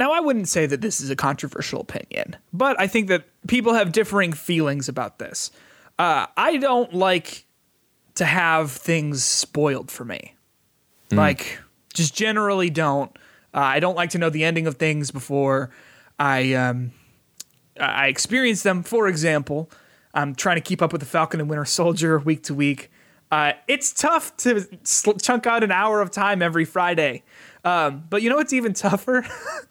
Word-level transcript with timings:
Now, 0.00 0.12
I 0.12 0.20
wouldn't 0.20 0.48
say 0.48 0.64
that 0.64 0.80
this 0.80 1.02
is 1.02 1.10
a 1.10 1.14
controversial 1.14 1.82
opinion, 1.82 2.36
but 2.54 2.80
I 2.80 2.86
think 2.86 3.08
that 3.08 3.24
people 3.46 3.74
have 3.74 3.92
differing 3.92 4.32
feelings 4.32 4.88
about 4.88 5.18
this. 5.18 5.50
Uh, 5.98 6.26
I 6.38 6.56
don't 6.56 6.94
like 6.94 7.44
to 8.14 8.24
have 8.24 8.72
things 8.72 9.22
spoiled 9.22 9.90
for 9.90 10.06
me. 10.06 10.36
Like, 11.12 11.58
just 11.92 12.14
generally 12.14 12.70
don't. 12.70 13.14
Uh, 13.52 13.60
I 13.60 13.78
don't 13.78 13.94
like 13.94 14.08
to 14.10 14.18
know 14.18 14.30
the 14.30 14.42
ending 14.42 14.66
of 14.66 14.76
things 14.76 15.10
before 15.10 15.68
I 16.18 16.54
um, 16.54 16.92
I 17.78 18.06
experience 18.06 18.62
them. 18.62 18.82
For 18.82 19.06
example, 19.06 19.70
I'm 20.14 20.34
trying 20.34 20.56
to 20.56 20.62
keep 20.62 20.80
up 20.80 20.92
with 20.92 21.02
the 21.02 21.06
Falcon 21.06 21.40
and 21.40 21.50
Winter 21.50 21.66
Soldier 21.66 22.18
week 22.30 22.42
to 22.44 22.54
week. 22.54 22.90
Uh, 23.30 23.52
it's 23.68 23.92
tough 23.92 24.34
to 24.38 24.66
sl- 24.82 25.12
chunk 25.20 25.46
out 25.46 25.62
an 25.62 25.70
hour 25.70 26.00
of 26.00 26.10
time 26.10 26.40
every 26.40 26.64
Friday. 26.64 27.22
Um, 27.64 28.04
but 28.08 28.22
you 28.22 28.30
know 28.30 28.36
what's 28.36 28.52
even 28.52 28.72
tougher? 28.74 29.24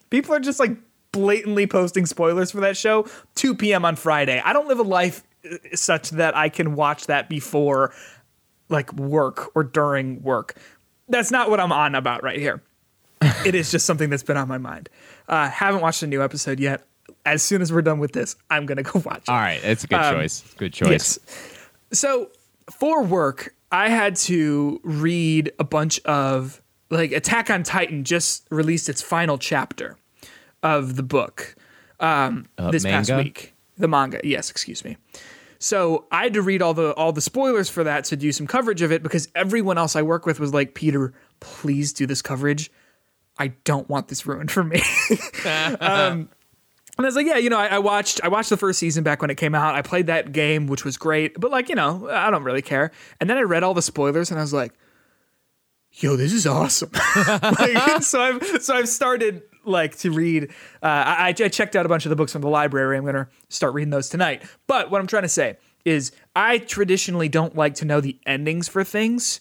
People 0.10 0.34
are 0.36 0.40
just 0.40 0.60
like 0.60 0.72
blatantly 1.12 1.66
posting 1.68 2.06
spoilers 2.06 2.52
for 2.52 2.62
that 2.62 2.78
show 2.78 3.08
2 3.36 3.56
p.m. 3.56 3.84
on 3.86 3.96
Friday. 3.96 4.42
I 4.44 4.54
don't 4.54 4.68
live 4.68 4.80
a 4.80 4.84
life 4.84 5.24
uh, 5.46 5.56
such 5.74 6.12
that 6.12 6.36
I 6.38 6.50
can 6.50 6.76
watch 6.76 7.08
that 7.08 7.30
before 7.30 7.94
like 8.70 8.94
work 8.94 9.52
or 9.56 9.64
during 9.64 10.22
work. 10.22 10.56
That's 11.08 11.32
not 11.32 11.50
what 11.50 11.60
I'm 11.60 11.72
on 11.72 11.96
about 11.96 12.24
right 12.24 12.40
here. 12.40 12.62
it 13.46 13.56
is 13.56 13.72
just 13.72 13.86
something 13.86 14.10
that's 14.10 14.24
been 14.24 14.38
on 14.38 14.48
my 14.48 14.60
mind. 14.60 14.90
Uh, 15.28 15.50
haven't 15.50 15.82
watched 15.82 16.04
a 16.04 16.08
new 16.08 16.24
episode 16.24 16.60
yet. 16.60 16.84
As 17.26 17.42
soon 17.44 17.62
as 17.62 17.74
we're 17.74 17.82
done 17.82 18.00
with 18.00 18.12
this, 18.14 18.36
I'm 18.50 18.66
gonna 18.66 18.84
go 18.84 19.02
watch 19.04 19.24
it. 19.24 19.30
All 19.30 19.36
right, 19.36 19.60
it's 19.64 19.84
a 19.84 19.88
good 19.88 20.00
Um, 20.00 20.16
choice. 20.16 20.44
Good 20.58 20.74
choice. 20.74 20.90
Yes. 20.90 21.20
So 21.92 22.30
for 22.72 23.04
work, 23.04 23.56
I 23.72 23.90
had 23.90 24.16
to 24.18 24.80
read 24.84 25.52
a 25.60 25.64
bunch 25.64 26.00
of 26.02 26.62
like 26.90 27.12
Attack 27.12 27.50
on 27.50 27.64
Titan 27.64 28.04
just 28.04 28.48
released 28.50 28.90
its 28.90 29.02
final 29.02 29.38
chapter 29.38 29.98
of 30.64 30.96
the 30.96 31.04
book 31.04 31.56
um, 32.00 32.48
this 32.72 32.84
past 32.84 33.14
week. 33.14 33.54
The 33.78 33.88
manga, 33.88 34.20
yes, 34.24 34.50
excuse 34.50 34.84
me. 34.84 34.98
So 35.60 36.06
I 36.12 36.24
had 36.24 36.34
to 36.34 36.42
read 36.42 36.62
all 36.62 36.74
the 36.74 36.94
all 36.94 37.12
the 37.12 37.22
spoilers 37.22 37.70
for 37.70 37.84
that 37.84 38.06
to 38.06 38.16
do 38.16 38.32
some 38.32 38.48
coverage 38.48 38.82
of 38.82 38.92
it 38.92 39.04
because 39.04 39.28
everyone 39.36 39.78
else 39.78 39.96
I 39.96 40.02
work 40.02 40.26
with 40.26 40.40
was 40.40 40.54
like, 40.54 40.74
Peter, 40.74 41.14
please 41.42 41.92
do 41.92 42.06
this 42.06 42.22
coverage. 42.22 42.72
I 43.38 43.50
don't 43.64 43.88
want 43.90 44.08
this 44.08 44.26
ruined 44.26 44.52
for 44.52 44.64
me. 44.64 44.82
Um, 45.46 46.30
and 46.98 47.06
I 47.06 47.08
was 47.08 47.16
like, 47.16 47.28
yeah, 47.28 47.38
you 47.38 47.50
know, 47.50 47.58
I, 47.58 47.68
I 47.68 47.80
watched 47.80 48.20
I 48.24 48.28
watched 48.28 48.50
the 48.50 48.58
first 48.58 48.78
season 48.78 49.06
back 49.06 49.22
when 49.22 49.30
it 49.30 49.36
came 49.36 49.56
out. 49.56 49.74
I 49.74 49.82
played 49.82 50.08
that 50.08 50.34
game, 50.34 50.68
which 50.68 50.84
was 50.84 50.98
great, 50.98 51.40
but 51.40 51.50
like, 51.50 51.70
you 51.70 51.76
know, 51.76 52.10
I 52.10 52.30
don't 52.30 52.44
really 52.44 52.62
care. 52.62 52.92
And 53.22 53.30
then 53.30 53.38
I 53.38 53.42
read 53.42 53.64
all 53.64 53.74
the 53.74 53.82
spoilers, 53.82 54.32
and 54.32 54.40
I 54.40 54.44
was 54.44 54.52
like, 54.52 54.74
yo, 56.02 56.16
this 56.16 56.34
is 56.34 56.48
awesome. 56.48 56.92
like, 57.26 58.04
so 58.04 58.22
I've 58.22 58.62
so 58.62 58.76
I've 58.76 58.90
started 58.90 59.44
like 59.66 59.98
to 60.00 60.12
read. 60.12 60.52
Uh, 60.82 60.86
I, 60.86 61.36
I 61.38 61.50
checked 61.50 61.76
out 61.76 61.86
a 61.86 61.90
bunch 61.90 62.06
of 62.06 62.10
the 62.10 62.16
books 62.16 62.32
from 62.34 62.42
the 62.42 62.50
library. 62.50 62.98
I'm 62.98 63.06
gonna 63.06 63.28
start 63.50 63.74
reading 63.74 63.92
those 63.92 64.10
tonight. 64.10 64.44
But 64.68 64.90
what 64.92 65.02
I'm 65.02 65.08
trying 65.08 65.24
to 65.24 65.30
say 65.30 65.58
is, 65.86 66.12
I 66.36 66.58
traditionally 66.58 67.30
don't 67.30 67.56
like 67.56 67.76
to 67.76 67.86
know 67.86 68.02
the 68.02 68.20
endings 68.26 68.68
for 68.68 68.84
things 68.84 69.40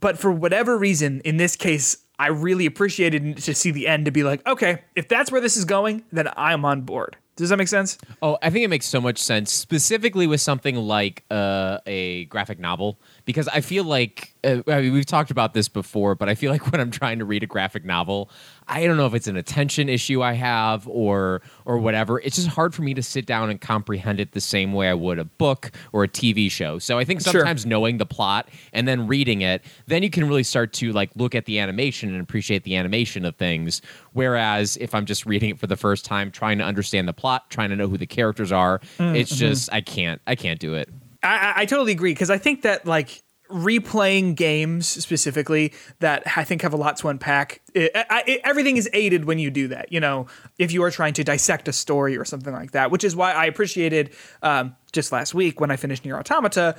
but 0.00 0.18
for 0.18 0.32
whatever 0.32 0.76
reason, 0.76 1.20
in 1.24 1.36
this 1.36 1.56
case, 1.56 1.98
I 2.18 2.28
really 2.28 2.66
appreciated 2.66 3.38
to 3.38 3.54
see 3.54 3.70
the 3.70 3.86
end 3.86 4.04
to 4.06 4.10
be 4.10 4.22
like, 4.22 4.46
okay, 4.46 4.82
if 4.94 5.08
that's 5.08 5.30
where 5.30 5.40
this 5.40 5.56
is 5.56 5.64
going, 5.64 6.04
then 6.12 6.28
I'm 6.36 6.64
on 6.64 6.82
board. 6.82 7.16
Does 7.36 7.50
that 7.50 7.56
make 7.56 7.68
sense? 7.68 7.98
Oh, 8.22 8.38
I 8.42 8.50
think 8.50 8.64
it 8.64 8.68
makes 8.68 8.86
so 8.86 9.00
much 9.00 9.18
sense, 9.18 9.52
specifically 9.52 10.28
with 10.28 10.40
something 10.40 10.76
like 10.76 11.24
uh, 11.30 11.78
a 11.86 12.26
graphic 12.26 12.60
novel, 12.60 13.00
because 13.24 13.48
I 13.48 13.60
feel 13.60 13.84
like 13.84 14.34
uh, 14.44 14.62
I 14.68 14.82
mean, 14.82 14.92
we've 14.92 15.06
talked 15.06 15.30
about 15.30 15.54
this 15.54 15.68
before, 15.68 16.14
but 16.14 16.28
I 16.28 16.34
feel 16.34 16.52
like 16.52 16.66
when 16.72 16.80
I'm 16.80 16.90
trying 16.90 17.18
to 17.18 17.24
read 17.24 17.42
a 17.42 17.46
graphic 17.46 17.84
novel, 17.84 18.30
I 18.68 18.86
don't 18.86 18.96
know 18.96 19.06
if 19.06 19.14
it's 19.14 19.26
an 19.26 19.36
attention 19.36 19.88
issue 19.88 20.22
I 20.22 20.34
have 20.34 20.86
or 20.88 21.42
or 21.64 21.78
whatever. 21.78 22.20
It's 22.20 22.36
just 22.36 22.48
hard 22.48 22.74
for 22.74 22.82
me 22.82 22.94
to 22.94 23.02
sit 23.02 23.26
down 23.26 23.50
and 23.50 23.60
comprehend 23.60 24.20
it 24.20 24.32
the 24.32 24.40
same 24.40 24.72
way 24.72 24.88
I 24.88 24.94
would 24.94 25.18
a 25.18 25.24
book 25.24 25.72
or 25.92 26.04
a 26.04 26.08
TV 26.08 26.50
show. 26.50 26.78
So 26.78 26.98
I 26.98 27.04
think 27.04 27.22
Sure. 27.22 27.32
sometimes 27.32 27.64
knowing 27.64 27.98
the 27.98 28.06
plot 28.06 28.48
and 28.72 28.86
then 28.86 29.06
reading 29.06 29.40
it, 29.40 29.64
then 29.86 30.02
you 30.02 30.10
can 30.10 30.28
really 30.28 30.42
start 30.42 30.72
to 30.74 30.92
like 30.92 31.10
look 31.14 31.34
at 31.34 31.46
the 31.46 31.58
animation 31.58 32.10
and 32.10 32.20
appreciate 32.20 32.64
the 32.64 32.76
animation 32.76 33.24
of 33.24 33.36
things. 33.36 33.80
Whereas 34.12 34.76
if 34.78 34.94
I'm 34.94 35.06
just 35.06 35.26
reading 35.26 35.50
it 35.50 35.58
for 35.58 35.66
the 35.66 35.76
first 35.76 36.04
time, 36.04 36.30
trying 36.30 36.58
to 36.58 36.64
understand 36.64 37.08
the 37.08 37.12
plot, 37.12 37.50
trying 37.50 37.70
to 37.70 37.76
know 37.76 37.88
who 37.88 37.96
the 37.96 38.06
characters 38.06 38.52
are, 38.52 38.80
it's 38.98 39.34
just 39.34 39.72
I 39.72 39.80
can't 39.80 40.20
I 40.26 40.34
can't 40.34 40.60
do 40.60 40.74
it. 40.74 40.88
I, 41.24 41.62
I, 41.62 41.66
totally 41.66 41.92
agree 41.92 42.12
because 42.12 42.30
I 42.30 42.38
think 42.38 42.62
that 42.62 42.86
like 42.86 43.22
replaying 43.50 44.34
games 44.34 44.86
specifically 44.86 45.72
that 46.00 46.22
I 46.36 46.44
think 46.44 46.62
have 46.62 46.72
a 46.72 46.76
lot 46.76 46.96
to 46.98 47.08
unpack. 47.08 47.60
It, 47.74 47.92
I, 47.94 48.24
it, 48.26 48.40
everything 48.44 48.76
is 48.76 48.88
aided 48.92 49.24
when 49.24 49.38
you 49.38 49.50
do 49.50 49.68
that. 49.68 49.92
You 49.92 50.00
know, 50.00 50.26
if 50.58 50.72
you 50.72 50.82
are 50.82 50.90
trying 50.90 51.14
to 51.14 51.24
dissect 51.24 51.68
a 51.68 51.72
story 51.72 52.16
or 52.16 52.24
something 52.24 52.52
like 52.52 52.72
that, 52.72 52.90
which 52.90 53.04
is 53.04 53.14
why 53.14 53.32
I 53.32 53.46
appreciated 53.46 54.10
um, 54.42 54.76
just 54.92 55.12
last 55.12 55.34
week 55.34 55.60
when 55.60 55.70
I 55.70 55.76
finished 55.76 56.04
NieR 56.04 56.18
Automata. 56.18 56.76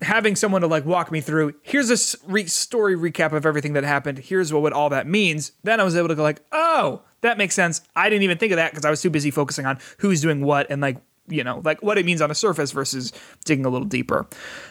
Having 0.00 0.34
someone 0.34 0.62
to 0.62 0.66
like 0.66 0.84
walk 0.84 1.12
me 1.12 1.20
through, 1.20 1.54
here's 1.62 1.88
a 1.88 2.18
re- 2.26 2.46
story 2.46 2.96
recap 2.96 3.32
of 3.32 3.46
everything 3.46 3.74
that 3.74 3.84
happened. 3.84 4.18
Here's 4.18 4.52
what, 4.52 4.60
what 4.60 4.72
all 4.72 4.90
that 4.90 5.06
means. 5.06 5.52
Then 5.62 5.78
I 5.78 5.84
was 5.84 5.94
able 5.94 6.08
to 6.08 6.16
go 6.16 6.24
like, 6.24 6.42
oh, 6.50 7.02
that 7.20 7.38
makes 7.38 7.54
sense. 7.54 7.82
I 7.94 8.10
didn't 8.10 8.24
even 8.24 8.36
think 8.36 8.50
of 8.50 8.56
that 8.56 8.72
because 8.72 8.84
I 8.84 8.90
was 8.90 9.00
too 9.00 9.10
busy 9.10 9.30
focusing 9.30 9.64
on 9.64 9.78
who's 9.98 10.20
doing 10.20 10.44
what 10.44 10.68
and 10.70 10.82
like 10.82 10.98
you 11.32 11.44
know 11.44 11.60
like 11.64 11.82
what 11.82 11.98
it 11.98 12.04
means 12.06 12.20
on 12.20 12.28
the 12.28 12.34
surface 12.34 12.72
versus 12.72 13.12
digging 13.44 13.64
a 13.64 13.68
little 13.70 13.86
deeper. 13.88 14.26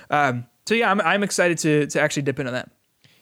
Um, 0.10 0.46
so 0.68 0.76
yeah, 0.76 0.92
I'm, 0.92 1.02
I'm 1.02 1.24
excited 1.24 1.58
to 1.60 1.88
to 1.88 2.00
actually 2.02 2.24
dip 2.24 2.40
into 2.40 2.52
that. 2.52 2.70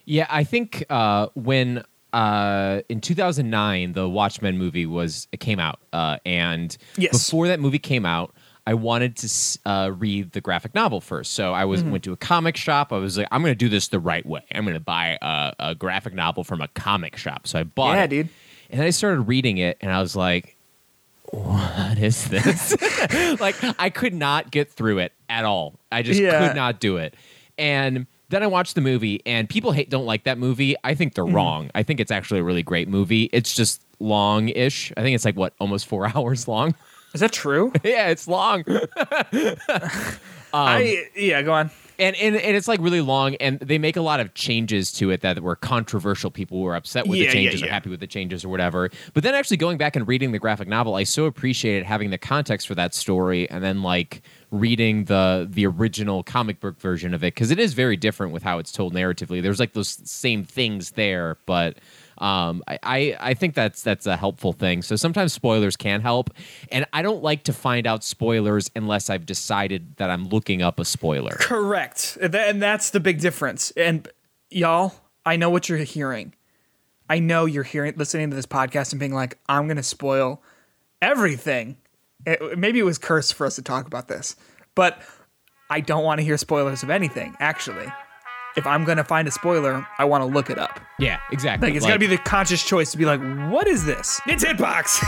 Yeah, 0.06 0.28
I 0.30 0.44
think 0.44 0.84
uh, 0.90 1.28
when 1.36 1.84
uh, 2.14 2.82
in 2.90 3.00
2009 3.02 3.94
the 3.94 4.10
Watchmen 4.10 4.58
movie 4.58 4.86
was 4.86 5.28
came 5.40 5.60
out, 5.60 5.80
uh, 5.94 6.18
and 6.26 6.76
Yes. 6.98 7.12
before 7.12 7.48
that 7.48 7.60
movie 7.60 7.78
came 7.80 8.06
out, 8.06 8.34
I 8.66 8.74
wanted 8.74 9.16
to 9.18 9.60
uh, 9.70 9.92
read 9.96 10.32
the 10.32 10.42
graphic 10.42 10.74
novel 10.76 11.00
first. 11.02 11.34
So 11.34 11.54
I 11.54 11.66
was 11.66 11.84
went 11.84 12.04
to 12.06 12.12
a 12.14 12.18
comic 12.18 12.58
shop. 12.58 12.92
I 12.92 12.98
was 12.98 13.18
like, 13.18 13.28
I'm 13.32 13.42
going 13.42 13.52
to 13.54 13.58
do 13.58 13.70
this 13.70 13.88
the 13.90 14.00
right 14.00 14.26
way. 14.26 14.42
I'm 14.54 14.64
going 14.64 14.74
to 14.76 14.80
buy 14.80 15.18
a, 15.22 15.54
a 15.60 15.76
graphic 15.76 16.14
novel 16.14 16.44
from 16.44 16.62
a 16.62 16.68
comic 16.70 17.16
shop. 17.16 17.48
So 17.48 17.60
I 17.60 17.64
bought 17.64 17.96
Yeah, 17.96 18.04
it, 18.04 18.10
dude. 18.10 18.30
and 18.72 18.80
then 18.80 18.88
I 18.88 18.92
started 18.92 19.22
reading 19.22 19.58
it, 19.60 19.78
and 19.82 19.92
I 19.92 20.02
was 20.02 20.16
like. 20.16 20.56
What 21.32 21.98
is 22.00 22.28
this? 22.30 22.76
like 23.40 23.56
I 23.80 23.90
could 23.90 24.14
not 24.14 24.52
get 24.52 24.72
through 24.72 25.00
it 25.00 25.14
at 25.30 25.46
all. 25.46 25.80
I 25.92 26.02
just 26.02 26.20
Yeah. 26.20 26.48
could 26.48 26.56
not 26.56 26.80
do 26.80 26.98
it. 26.98 27.16
And 27.58 28.08
then 28.30 28.44
I 28.44 28.48
watched 28.48 28.76
the 28.76 28.82
movie, 28.82 29.22
and 29.26 29.50
people 29.50 29.72
hate 29.72 29.90
don't 29.90 30.06
like 30.06 30.24
that 30.24 30.38
movie. 30.38 30.76
I 30.84 30.94
think 30.94 31.16
they're 31.16 31.26
hmm. 31.26 31.36
wrong. 31.36 31.72
I 31.76 31.84
think 31.84 32.00
it's 32.00 32.12
actually 32.12 32.40
a 32.40 32.44
really 32.44 32.64
great 32.64 32.88
movie. 32.88 33.30
It's 33.34 33.54
just 33.56 33.82
long-ish. 34.00 34.94
I 34.96 35.02
think 35.02 35.16
it's 35.16 35.26
like 35.26 35.36
what 35.36 35.54
almost 35.60 35.88
four 35.88 36.06
hours 36.16 36.48
long. 36.48 36.76
Is 37.14 37.22
that 37.22 37.32
true? 37.32 37.74
yeah, 37.84 38.10
it's 38.10 38.28
long, 38.28 38.64
I 40.54 41.08
um, 41.08 41.12
yeah, 41.16 41.42
go 41.42 41.54
on. 41.54 41.72
And, 42.00 42.16
and 42.16 42.36
and 42.36 42.56
it's 42.56 42.68
like 42.68 42.80
really 42.82 43.02
long. 43.02 43.36
And 43.36 43.60
they 43.60 43.78
make 43.78 43.98
a 43.98 44.02
lot 44.02 44.20
of 44.20 44.34
changes 44.34 44.92
to 44.94 45.12
it 45.12 45.22
that 45.22 45.42
were 45.42 45.56
controversial. 45.56 46.32
People 46.32 46.62
were 46.62 46.76
upset 46.76 47.08
with 47.08 47.20
Yeah, 47.20 47.24
the 47.24 47.26
yeah, 47.26 47.34
changes 47.34 47.64
or 47.64 47.68
happy 47.68 47.90
with 47.90 48.00
the 48.00 48.08
changes 48.08 48.44
or 48.46 48.50
whatever. 48.50 48.90
But 49.14 49.24
then 49.24 49.36
actually 49.36 49.58
going 49.58 49.78
back 49.78 49.96
and 49.96 50.08
reading 50.08 50.32
the 50.32 50.40
graphic 50.40 50.68
novel, 50.68 50.96
I 50.96 51.04
so 51.04 51.26
appreciated 51.26 51.86
having 51.86 52.10
the 52.10 52.18
context 52.18 52.68
for 52.68 52.76
that 52.76 52.94
story, 52.94 53.50
and 53.50 53.64
then 53.64 53.84
like 53.84 54.22
reading 54.52 55.06
the 55.06 55.48
the 55.50 55.66
original 55.66 56.24
comic 56.24 56.60
book 56.60 56.80
version 56.80 57.14
of 57.14 57.24
it 57.24 57.36
because 57.36 57.52
it 57.52 57.60
is 57.60 57.74
very 57.74 57.96
different 57.98 58.34
with 58.34 58.44
how 58.44 58.58
it's 58.60 58.72
told 58.72 58.94
narratively. 58.94 59.42
There's 59.44 59.60
like 59.60 59.74
those 59.74 60.00
same 60.10 60.44
things 60.44 60.92
there, 60.92 61.38
but 61.46 61.78
um, 62.20 62.64
I, 62.68 62.80
I 62.84 63.18
I 63.20 63.34
think 63.34 63.56
that's 63.56 63.82
that's 63.82 64.06
a 64.06 64.18
helpful 64.18 64.54
thing. 64.54 64.82
So 64.82 64.96
sometimes 64.96 65.34
spoilers 65.34 65.76
can 65.78 66.02
help, 66.02 66.30
and 66.72 66.86
I 66.94 67.02
don't 67.02 67.24
like 67.24 67.44
to 67.44 67.54
find 67.54 67.88
out 67.88 68.04
spoilers 68.04 68.70
unless 68.76 69.10
I've 69.10 69.26
decided 69.26 69.96
that 69.98 70.10
I'm 70.10 70.28
looking 70.30 70.62
up 70.62 70.80
a 70.80 70.86
spoiler. 70.86 71.32
Correct. 71.40 72.18
And 72.22 72.62
that's 72.62 72.90
the 72.90 73.00
big 73.00 73.20
difference. 73.20 73.72
And 73.72 74.08
y'all, 74.50 74.94
I 75.26 75.36
know 75.36 75.50
what 75.50 75.70
you're 75.70 75.78
hearing. 75.80 76.34
I 77.10 77.20
know 77.20 77.46
you're 77.46 77.64
hearing 77.64 77.94
listening 77.98 78.30
to 78.30 78.36
this 78.36 78.46
podcast 78.46 78.92
and 78.92 79.00
being 79.00 79.14
like, 79.14 79.38
I'm 79.48 79.68
to 79.78 79.84
spoil 79.84 80.42
everything. 81.02 81.78
It- 82.26 82.58
maybe 82.58 82.80
it 82.80 82.84
was 82.84 82.98
cursed 82.98 83.34
for 83.34 83.46
us 83.48 83.56
to 83.56 83.62
talk 83.62 83.88
about 83.88 84.08
this, 84.08 84.36
but 84.76 85.02
I 85.70 85.80
don't 85.80 86.04
want 86.04 86.20
to 86.20 86.24
hear 86.26 86.38
spoilers 86.38 86.84
of 86.84 86.90
anything, 86.90 87.36
actually. 87.40 87.88
If 88.60 88.68
I'm 88.68 88.84
to 88.98 89.06
find 89.06 89.26
a 89.26 89.32
spoiler, 89.32 89.88
I 89.98 90.04
want 90.04 90.22
to 90.22 90.26
look 90.26 90.50
it 90.50 90.60
up. 90.60 90.82
Yeah, 91.00 91.22
exactly. 91.32 91.70
Like, 91.70 91.78
it's 91.78 91.86
got 91.86 91.94
to 91.94 92.00
be 92.00 92.08
the 92.08 92.18
conscious 92.18 92.62
choice 92.62 92.92
to 92.92 92.98
be 92.98 93.06
like, 93.06 93.22
what 93.50 93.70
is 93.70 93.86
this? 93.86 94.20
It's 94.28 94.44
Hitbox. 94.44 95.00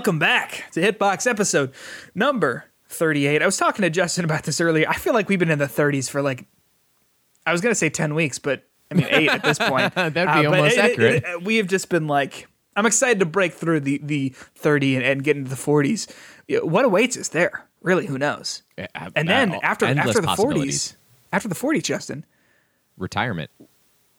Welcome 0.00 0.18
back 0.18 0.64
to 0.72 0.80
Hitbox 0.80 1.26
episode 1.26 1.72
number 2.14 2.64
38. 2.88 3.42
I 3.42 3.44
was 3.44 3.58
talking 3.58 3.82
to 3.82 3.90
Justin 3.90 4.24
about 4.24 4.44
this 4.44 4.58
earlier. 4.58 4.88
I 4.88 4.94
feel 4.94 5.12
like 5.12 5.28
we've 5.28 5.38
been 5.38 5.50
in 5.50 5.58
the 5.58 5.66
30s 5.66 6.08
for 6.08 6.22
like, 6.22 6.46
I 7.44 7.52
was 7.52 7.60
going 7.60 7.70
to 7.70 7.74
say 7.78 7.90
10 7.90 8.14
weeks, 8.14 8.38
but 8.38 8.62
I 8.90 8.94
mean, 8.94 9.06
eight 9.10 9.28
at 9.28 9.42
this 9.42 9.58
point. 9.60 9.94
That'd 9.94 10.14
be 10.14 10.20
Uh, 10.22 10.44
almost 10.44 10.78
it- 10.78 10.78
it- 10.78 10.90
accurate. 10.92 11.24
it- 11.26 11.42
we 11.42 11.56
have 11.58 11.66
just 11.66 11.90
been 11.90 12.06
like, 12.06 12.48
I'm 12.76 12.86
excited 12.86 13.18
to 13.20 13.26
break 13.26 13.52
through 13.52 13.80
the, 13.80 14.00
the 14.02 14.30
30 14.54 14.96
and, 14.96 15.04
and 15.04 15.22
get 15.22 15.36
into 15.36 15.50
the 15.50 15.54
40s. 15.56 16.10
What 16.64 16.86
awaits 16.86 17.18
us 17.18 17.28
there? 17.28 17.68
Really, 17.82 18.06
who 18.06 18.16
knows? 18.16 18.62
And 19.14 19.28
then 19.28 19.52
Uh, 19.52 19.58
after 19.62 19.84
after 19.84 20.22
the 20.22 20.28
40s, 20.28 20.96
after 21.30 21.46
the 21.48 21.54
40s, 21.54 21.82
Justin, 21.82 22.24
retirement. 22.96 23.50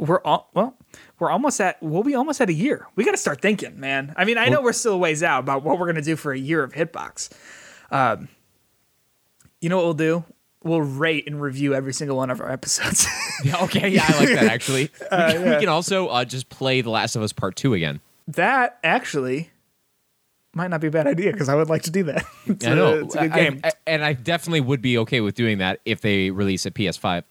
We're 0.02 0.20
all, 0.26 0.50
well, 0.54 0.76
we're 1.20 1.30
almost 1.30 1.62
at 1.62 1.82
we'll 1.82 2.04
be 2.04 2.16
almost 2.16 2.42
at 2.42 2.50
a 2.50 2.54
year. 2.54 2.88
We 2.96 3.06
got 3.06 3.12
to 3.12 3.18
start 3.18 3.40
thinking, 3.42 3.80
man. 3.80 4.14
I 4.18 4.26
mean, 4.26 4.38
I 4.38 4.50
know 4.50 4.62
we're 4.62 4.74
still 4.74 4.96
a 4.96 4.98
ways 4.98 5.22
out 5.24 5.40
about 5.40 5.64
what 5.64 5.78
we're 5.80 5.86
gonna 5.86 6.02
do 6.02 6.16
for 6.16 6.34
a 6.34 6.38
year 6.38 6.64
of 6.64 6.74
Hitbox. 6.74 7.30
Um, 7.92 8.28
you 9.62 9.70
know 9.70 9.78
what 9.78 9.86
we'll 9.86 9.94
do? 9.94 10.24
We'll 10.64 10.82
rate 10.82 11.26
and 11.28 11.42
review 11.42 11.74
every 11.74 11.94
single 11.94 12.18
one 12.18 12.30
of 12.30 12.42
our 12.42 12.52
episodes. 12.52 13.08
Yeah, 13.44 13.64
okay, 13.64 13.90
yeah, 13.90 14.06
I 14.08 14.20
like 14.20 14.30
that 14.30 14.44
actually. 14.52 14.92
We, 15.02 15.08
Uh, 15.08 15.32
can, 15.32 15.42
we 15.50 15.60
can 15.62 15.68
also 15.70 16.10
uh, 16.10 16.26
just 16.26 16.50
play 16.50 16.82
The 16.82 16.92
Last 16.92 17.16
of 17.16 17.24
Us 17.24 17.34
Part 17.34 17.56
Two 17.56 17.74
again. 17.74 18.00
that 18.28 18.78
actually 18.84 19.50
might 20.54 20.68
not 20.70 20.80
be 20.80 20.86
a 20.88 20.92
bad 20.92 21.08
idea 21.08 21.32
because 21.32 21.50
I 21.50 21.56
would 21.56 21.68
like 21.70 21.82
to 21.84 21.92
do 21.92 22.04
that. 22.04 22.24
it's, 22.46 22.64
I 22.68 22.74
know, 22.76 22.94
A, 23.00 23.04
it's 23.06 23.16
a 23.16 23.20
good 23.22 23.34
game. 23.34 23.62
I- 23.64 23.72
and 23.88 24.04
I 24.06 24.14
definitely 24.14 24.62
would 24.62 24.80
be 24.82 24.98
okay 25.00 25.22
with 25.22 25.34
doing 25.34 25.58
that 25.58 25.80
if 25.86 26.02
they 26.02 26.30
release 26.30 26.66
a 26.68 26.72
PS5 26.72 27.24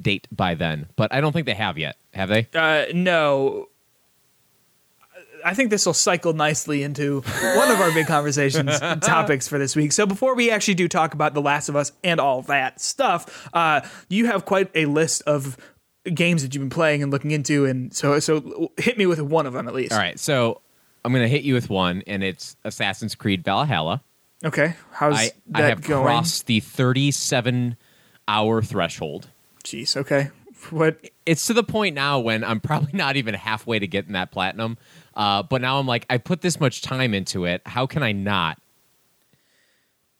update 0.00 0.24
by 0.30 0.54
then. 0.54 0.86
But 0.96 1.12
I 1.12 1.20
don't 1.20 1.32
think 1.32 1.46
they 1.46 1.54
have 1.54 1.78
yet. 1.78 1.96
Have 2.14 2.28
they? 2.28 2.48
Uh, 2.54 2.86
no. 2.94 3.68
I 5.44 5.54
think 5.54 5.70
this 5.70 5.86
will 5.86 5.94
cycle 5.94 6.32
nicely 6.32 6.82
into 6.82 7.20
one 7.20 7.70
of 7.70 7.80
our 7.80 7.92
big 7.92 8.06
conversations 8.06 8.80
topics 9.00 9.46
for 9.46 9.58
this 9.58 9.76
week. 9.76 9.92
So 9.92 10.06
before 10.06 10.34
we 10.34 10.50
actually 10.50 10.74
do 10.74 10.88
talk 10.88 11.14
about 11.14 11.34
The 11.34 11.42
Last 11.42 11.68
of 11.68 11.76
Us 11.76 11.92
and 12.02 12.18
all 12.18 12.42
that 12.42 12.80
stuff, 12.80 13.48
uh, 13.52 13.82
you 14.08 14.26
have 14.26 14.44
quite 14.44 14.70
a 14.74 14.86
list 14.86 15.22
of 15.22 15.56
games 16.12 16.42
that 16.42 16.54
you've 16.54 16.62
been 16.62 16.70
playing 16.70 17.02
and 17.02 17.12
looking 17.12 17.30
into, 17.30 17.64
and 17.64 17.94
so 17.94 18.18
so 18.18 18.72
hit 18.76 18.98
me 18.98 19.06
with 19.06 19.20
one 19.20 19.46
of 19.46 19.52
them 19.52 19.68
at 19.68 19.74
least. 19.74 19.92
All 19.92 19.98
right, 19.98 20.18
so 20.18 20.62
I'm 21.04 21.12
gonna 21.12 21.28
hit 21.28 21.42
you 21.42 21.54
with 21.54 21.70
one, 21.70 22.02
and 22.06 22.24
it's 22.24 22.56
Assassin's 22.64 23.14
Creed 23.14 23.44
Valhalla. 23.44 24.02
Okay. 24.44 24.74
How's 24.90 25.16
I, 25.16 25.30
that 25.48 25.64
I 25.64 25.68
have 25.68 25.82
going? 25.82 26.04
crossed 26.04 26.46
the 26.46 26.60
37 26.60 27.76
hour 28.28 28.62
threshold. 28.62 29.28
Jeez. 29.66 29.96
Okay. 29.96 30.30
What? 30.70 31.10
It's 31.26 31.46
to 31.48 31.54
the 31.54 31.64
point 31.64 31.96
now 31.96 32.20
when 32.20 32.44
I'm 32.44 32.60
probably 32.60 32.92
not 32.92 33.16
even 33.16 33.34
halfway 33.34 33.80
to 33.80 33.86
getting 33.86 34.12
that 34.12 34.30
platinum. 34.30 34.78
Uh, 35.14 35.42
but 35.42 35.60
now 35.60 35.80
I'm 35.80 35.86
like, 35.86 36.06
I 36.08 36.18
put 36.18 36.40
this 36.40 36.60
much 36.60 36.82
time 36.82 37.12
into 37.12 37.44
it. 37.46 37.62
How 37.66 37.86
can 37.86 38.02
I 38.02 38.12
not? 38.12 38.60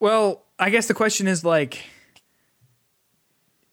Well, 0.01 0.43
I 0.59 0.71
guess 0.71 0.89
the 0.89 0.95
question 0.95 1.29
is 1.29 1.45
like, 1.45 1.85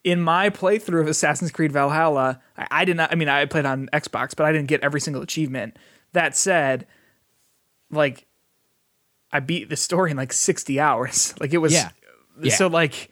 in 0.03 0.21
my 0.21 0.49
playthrough 0.49 1.01
of 1.01 1.07
Assassin's 1.07 1.51
Creed 1.51 1.71
Valhalla, 1.71 2.39
I, 2.55 2.67
I 2.69 2.85
did 2.85 2.97
not. 2.97 3.11
I 3.11 3.15
mean, 3.15 3.29
I 3.29 3.45
played 3.45 3.65
on 3.65 3.89
Xbox, 3.91 4.35
but 4.35 4.45
I 4.45 4.51
didn't 4.51 4.67
get 4.67 4.81
every 4.81 5.01
single 5.01 5.23
achievement. 5.23 5.77
That 6.11 6.37
said, 6.37 6.85
like, 7.89 8.27
I 9.31 9.39
beat 9.39 9.69
the 9.69 9.75
story 9.75 10.11
in 10.11 10.17
like 10.17 10.33
sixty 10.33 10.79
hours. 10.79 11.33
Like 11.39 11.51
it 11.51 11.57
was. 11.57 11.73
Yeah. 11.73 11.89
Yeah. 12.41 12.53
So 12.53 12.67
like, 12.67 13.09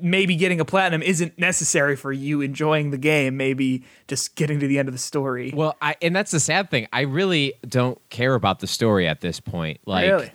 maybe 0.00 0.36
getting 0.36 0.60
a 0.60 0.64
platinum 0.64 1.02
isn't 1.02 1.38
necessary 1.38 1.96
for 1.96 2.12
you 2.12 2.40
enjoying 2.40 2.90
the 2.90 2.98
game. 2.98 3.36
Maybe 3.36 3.84
just 4.06 4.34
getting 4.34 4.60
to 4.60 4.66
the 4.66 4.78
end 4.78 4.88
of 4.88 4.94
the 4.94 4.98
story. 4.98 5.52
Well, 5.54 5.76
I 5.80 5.96
and 6.02 6.14
that's 6.14 6.30
the 6.30 6.40
sad 6.40 6.70
thing. 6.70 6.88
I 6.92 7.02
really 7.02 7.54
don't 7.66 8.00
care 8.10 8.34
about 8.34 8.60
the 8.60 8.66
story 8.66 9.06
at 9.08 9.20
this 9.20 9.40
point. 9.40 9.80
Like, 9.86 10.10
Really? 10.10 10.30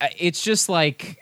Uh, 0.00 0.08
it's 0.18 0.42
just 0.42 0.68
like 0.68 1.18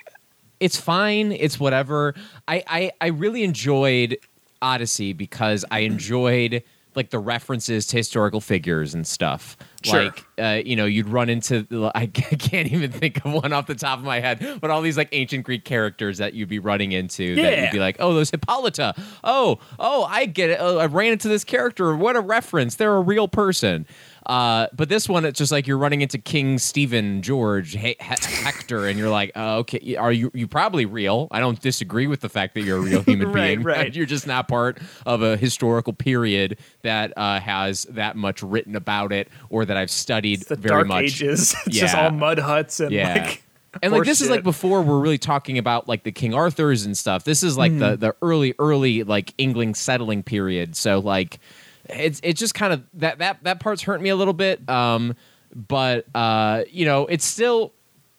it's 0.61 0.79
fine. 0.79 1.33
It's 1.33 1.61
whatever. 1.61 2.15
I 2.49 2.63
I, 2.67 2.93
I 3.01 3.07
really 3.09 3.45
enjoyed 3.45 4.19
Odyssey 4.63 5.13
because 5.13 5.65
I 5.71 5.81
enjoyed 5.81 6.63
like 6.97 7.11
the 7.11 7.19
references 7.19 7.87
to 7.89 7.97
historical 7.99 8.41
figures 8.41 8.95
and 8.95 9.07
stuff. 9.07 9.57
Sure. 9.85 10.05
Like, 10.05 10.25
uh, 10.39 10.61
you 10.65 10.75
know, 10.75 10.87
you'd 10.87 11.09
run 11.09 11.29
into 11.29 11.67
I 11.95 12.07
can't 12.07 12.73
even 12.73 12.91
think 12.91 13.25
of 13.25 13.33
one 13.33 13.53
off 13.53 13.67
the 13.67 13.75
top 13.75 13.99
of 13.99 14.05
my 14.05 14.19
head, 14.21 14.59
but 14.61 14.71
all 14.71 14.81
these 14.83 14.97
like 14.97 15.11
ancient 15.13 15.45
Greek 15.45 15.65
characters 15.65 16.19
that 16.19 16.35
you'd 16.35 16.49
be 16.49 16.59
running 16.59 16.93
into 16.93 17.37
that 17.37 17.43
Yeah. 17.43 17.63
you'd 17.65 17.71
be 17.73 17.79
like, 17.79 17.97
oh, 18.01 18.15
those 18.15 18.31
Hippolyta. 18.31 18.95
Oh, 19.23 19.59
oh, 19.79 20.05
I 20.05 20.27
get 20.27 20.51
it. 20.51 20.59
Oh, 20.61 20.79
I 20.79 20.87
ran 20.87 21.13
into 21.13 21.29
this 21.29 21.45
character. 21.45 21.95
What 21.95 22.17
a 22.17 22.21
reference. 22.21 22.77
They're 22.77 22.97
a 22.97 23.01
real 23.03 23.29
person. 23.29 23.87
Uh, 24.27 24.67
but 24.75 24.89
this 24.89 25.09
one, 25.09 25.25
it's 25.25 25.39
just 25.39 25.53
like 25.53 25.69
you're 25.69 25.79
running 25.79 26.01
into 26.01 26.19
King 26.19 26.59
Stephen 26.59 27.23
George 27.23 27.73
he- 27.77 27.97
he- 28.01 28.35
Hector, 28.43 28.87
and 28.87 28.99
you're 28.99 29.09
like, 29.09 29.31
oh, 29.37 29.59
okay, 29.59 29.95
are 29.95 30.11
you 30.11 30.33
you 30.35 30.49
probably 30.49 30.85
real? 30.85 31.29
I 31.31 31.39
don't 31.39 31.61
disagree 31.61 32.09
with 32.09 32.23
the 32.23 32.29
fact 32.29 32.55
that 32.55 32.63
you're 32.63 32.79
a 32.79 32.81
real 32.81 33.03
human 33.05 33.31
Right, 33.31 33.55
being. 33.55 33.63
right. 33.65 33.95
You're 33.95 34.05
just 34.07 34.27
not 34.27 34.49
part 34.49 34.79
of 35.07 35.23
a 35.23 35.37
historical 35.37 35.93
period 35.93 36.59
that 36.83 37.13
uh, 37.17 37.39
has 37.39 37.85
that 37.91 38.17
much 38.17 38.43
written 38.43 38.75
about 38.75 39.13
it, 39.13 39.29
or 39.49 39.65
that 39.65 39.77
I've 39.77 39.91
studied 39.93 40.43
the 40.43 40.57
very 40.57 40.71
Dark 40.75 40.89
much. 40.89 41.05
Ages. 41.05 41.55
It's 41.67 41.77
just 41.79 41.95
all 41.95 42.11
mud 42.11 42.39
huts 42.41 42.81
and 42.81 42.91
Yeah. 42.91 43.15
like. 43.27 43.43
and 43.83 43.93
like 43.93 44.05
this 44.05 44.21
is 44.21 44.29
like 44.31 44.43
before 44.43 44.83
we're 44.83 44.99
really 44.99 45.19
talking 45.19 45.57
about 45.59 45.87
like 45.87 46.03
the 46.03 46.11
King 46.13 46.35
Arthurs 46.35 46.85
and 46.85 46.97
stuff. 46.97 47.23
This 47.25 47.43
is 47.45 47.57
like 47.57 47.79
the 47.79 47.95
the 47.97 48.17
early 48.23 48.55
early 48.59 49.05
like 49.05 49.35
England 49.39 49.77
settling 49.77 50.23
period. 50.25 50.75
So 50.77 50.99
like 50.99 51.39
it's 51.89 52.21
it's 52.23 52.41
just 52.41 52.55
kind 52.55 52.73
of 52.73 52.83
that 52.95 53.19
that 53.19 53.45
that 53.45 53.61
part's 53.61 53.83
hurt 53.83 54.01
me 54.01 54.11
a 54.11 54.17
little 54.17 54.35
bit. 54.35 54.69
Um, 54.69 55.15
but 55.55 56.07
uh, 56.15 56.65
you 56.71 56.85
know, 56.85 57.07
it's 57.07 57.25
still 57.25 57.73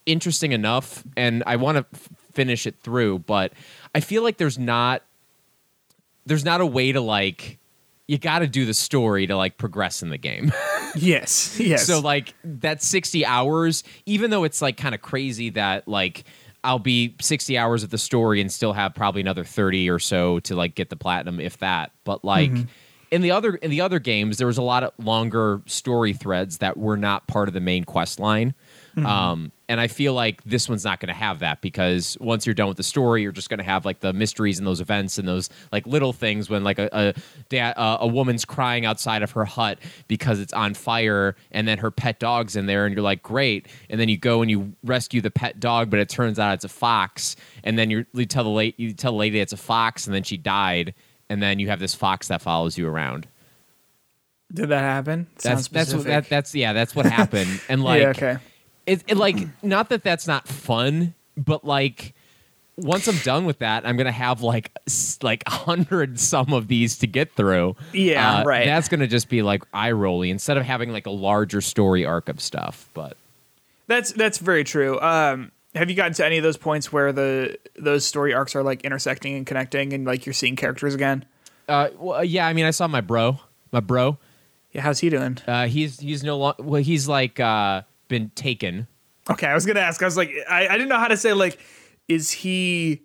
interesting 0.05 0.51
enough, 0.51 1.03
and 1.15 1.43
I 1.45 1.57
want 1.57 1.77
to 1.77 1.85
f- 1.93 2.09
finish 2.33 2.65
it 2.65 2.79
through. 2.81 3.19
But 3.19 3.53
I 3.93 3.99
feel 3.99 4.23
like 4.23 4.37
there's 4.37 4.57
not 4.57 5.03
there's 6.25 6.45
not 6.45 6.61
a 6.61 6.65
way 6.65 6.91
to 6.91 7.01
like 7.01 7.59
you 8.07 8.17
got 8.17 8.39
to 8.39 8.47
do 8.47 8.65
the 8.65 8.73
story 8.73 9.27
to 9.27 9.35
like 9.35 9.57
progress 9.57 10.01
in 10.01 10.09
the 10.09 10.17
game. 10.17 10.51
Yes. 10.95 11.59
Yes. 11.59 11.85
So 11.85 11.99
like 11.99 12.33
that 12.43 12.81
60 12.81 13.23
hours, 13.23 13.83
even 14.07 14.31
though 14.31 14.45
it's 14.45 14.63
like 14.63 14.77
kind 14.77 14.95
of 14.95 15.01
crazy 15.01 15.51
that 15.51 15.87
like 15.87 16.23
I'll 16.63 16.79
be 16.79 17.15
60 17.21 17.55
hours 17.55 17.83
of 17.83 17.91
the 17.91 17.99
story 17.99 18.41
and 18.41 18.51
still 18.51 18.73
have 18.73 18.95
probably 18.95 19.21
another 19.21 19.43
30 19.43 19.91
or 19.91 19.99
so 19.99 20.39
to 20.39 20.55
like 20.55 20.73
get 20.73 20.89
the 20.89 20.95
platinum 20.95 21.39
if 21.39 21.59
that. 21.59 21.91
But 22.03 22.25
like 22.25 22.51
in 23.12 23.21
the 23.21 23.31
other 23.31 23.56
in 23.56 23.71
the 23.71 23.81
other 23.81 24.00
games 24.00 24.38
there 24.38 24.48
was 24.48 24.57
a 24.57 24.62
lot 24.63 24.83
of 24.83 24.92
longer 24.98 25.62
story 25.65 26.13
threads 26.13 26.57
that 26.59 26.77
were 26.77 26.98
not 26.98 27.27
part 27.27 27.48
of 27.48 27.54
the 27.54 27.62
main 27.62 27.83
quest 27.83 28.19
line. 28.19 28.54
Um, 29.06 29.51
and 29.69 29.80
I 29.80 29.88
feel 29.88 30.13
like 30.15 30.44
this 30.44 30.68
one's 30.68 30.83
not 30.83 31.00
going 31.00 31.09
to 31.09 31.13
have 31.13 31.38
that 31.39 31.62
because 31.62 32.18
once 32.19 32.48
you're 32.48 32.56
done 32.56 32.68
with 32.68 32.77
the 32.77 32.83
story, 32.83 33.21
you're 33.21 33.31
just 33.31 33.48
going 33.48 33.59
to 33.59 33.63
have 33.63 33.86
like 33.86 34.00
the 34.00 34.12
mysteries 34.12 34.57
and 34.57 34.65
those 34.65 34.81
events 34.81 35.19
and 35.19 35.27
those 35.27 35.51
like 35.71 35.86
little 35.86 36.13
things 36.13 36.50
when 36.50 36.63
like 36.63 36.80
a 36.80 36.89
a, 36.92 37.13
da- 37.49 37.73
uh, 37.78 37.97
a 37.99 38.07
woman's 38.07 38.44
crying 38.44 38.85
outside 38.85 39.21
of 39.21 39.31
her 39.31 39.45
hut 39.45 39.78
because 40.07 40.40
it's 40.40 40.54
on 40.54 40.73
fire, 40.73 41.35
and 41.52 41.68
then 41.68 41.78
her 41.78 41.92
pet 41.92 42.19
dog's 42.19 42.56
in 42.56 42.66
there, 42.66 42.87
and 42.87 42.95
you're 42.95 43.04
like, 43.04 43.21
great. 43.21 43.68
And 43.90 43.99
then 43.99 44.09
you 44.09 44.18
go 44.18 44.42
and 44.42 44.49
you 44.49 44.73
rescue 44.83 45.21
the 45.21 45.31
pet 45.31 45.59
dog, 45.59 45.92
but 45.92 45.99
it 45.99 46.09
turns 46.09 46.40
out 46.40 46.56
it's 46.56 46.66
a 46.66 46.69
fox, 46.69 47.35
and 47.64 47.78
then 47.78 47.92
you're, 47.92 48.07
you 48.14 48.26
tell 48.26 48.45
the 48.45 48.49
late 48.49 48.80
you 48.80 48.94
tell 48.94 49.11
the 49.11 49.18
lady 49.19 49.40
it's 49.40 49.54
a 49.54 49.57
fox, 49.57 50.07
and 50.07 50.16
then 50.16 50.23
she 50.23 50.37
died, 50.37 50.95
and 51.29 51.41
then 51.41 51.59
you 51.59 51.67
have 51.69 51.79
this 51.79 51.93
fox 51.95 52.27
that 52.29 52.41
follows 52.41 52.77
you 52.77 52.87
around. 52.87 53.27
Did 54.53 54.69
that 54.69 54.79
happen? 54.79 55.27
That's 55.41 55.67
that's 55.67 55.93
what, 55.93 56.05
that, 56.05 56.29
that's 56.29 56.55
yeah, 56.55 56.73
that's 56.73 56.95
what 56.95 57.05
happened, 57.05 57.61
and 57.69 57.83
like 57.83 58.01
yeah. 58.01 58.09
Okay. 58.09 58.37
it, 58.85 59.03
it 59.07 59.17
like 59.17 59.37
not 59.63 59.89
that 59.89 60.03
that's 60.03 60.25
not 60.27 60.47
fun, 60.47 61.13
but 61.35 61.65
like 61.65 62.13
once 62.77 63.07
I'm 63.07 63.17
done 63.17 63.45
with 63.45 63.59
that, 63.59 63.85
I'm 63.85 63.97
gonna 63.97 64.11
have 64.11 64.41
like 64.41 64.71
like 65.21 65.43
a 65.47 65.51
hundred 65.51 66.19
some 66.19 66.53
of 66.53 66.67
these 66.69 66.97
to 66.99 67.07
get 67.07 67.33
through. 67.33 67.75
Yeah, 67.91 68.37
Uh, 68.39 68.43
right. 68.45 68.65
That's 68.65 68.87
gonna 68.87 69.07
just 69.07 69.27
be 69.27 69.41
like 69.41 69.63
eye 69.73 69.91
rolly 69.91 70.29
instead 70.29 70.55
of 70.57 70.63
having 70.63 70.91
like 70.93 71.07
a 71.07 71.11
larger 71.11 71.59
story 71.59 72.05
arc 72.05 72.29
of 72.29 72.39
stuff. 72.39 72.89
But 72.93 73.17
That's 73.87 74.13
that's 74.13 74.37
very 74.37 74.63
true. 74.63 74.97
Um, 75.01 75.51
have 75.77 75.89
you 75.89 75.95
gotten 75.95 76.13
to 76.13 76.25
any 76.25 76.37
of 76.37 76.43
those 76.43 76.57
points 76.57 76.91
where 76.91 77.11
the 77.11 77.57
those 77.75 78.05
story 78.05 78.33
arcs 78.33 78.55
are 78.55 78.63
like 78.63 78.81
intersecting 78.81 79.35
and 79.35 79.45
connecting, 79.45 79.93
and 79.93 80.05
like 80.05 80.25
you're 80.25 80.33
seeing 80.33 80.55
characters 80.55 80.93
again? 80.93 81.25
uh, 81.67 81.89
well, 81.97 82.23
yeah, 82.23 82.47
I 82.47 82.53
mean, 82.53 82.65
I 82.65 82.71
saw 82.71 82.87
my 82.87 83.01
bro, 83.01 83.39
my 83.71 83.79
bro. 83.79 84.17
Yeah, 84.71 84.81
how's 84.81 84.99
he 84.99 85.09
doing? 85.09 85.37
Uh, 85.47 85.67
he's 85.67 85.99
he's 85.99 86.23
no 86.23 86.37
longer 86.37 86.63
well. 86.63 86.81
He's 86.81 87.07
like 87.07 87.39
uh, 87.39 87.83
been 88.07 88.31
taken. 88.35 88.87
Okay, 89.29 89.47
I 89.47 89.53
was 89.53 89.65
gonna 89.65 89.79
ask. 89.79 90.01
I 90.01 90.05
was 90.05 90.17
like, 90.17 90.31
I, 90.49 90.67
I 90.67 90.73
didn't 90.73 90.89
know 90.89 90.99
how 90.99 91.07
to 91.07 91.17
say 91.17 91.33
like, 91.33 91.59
is 92.07 92.31
he 92.31 93.01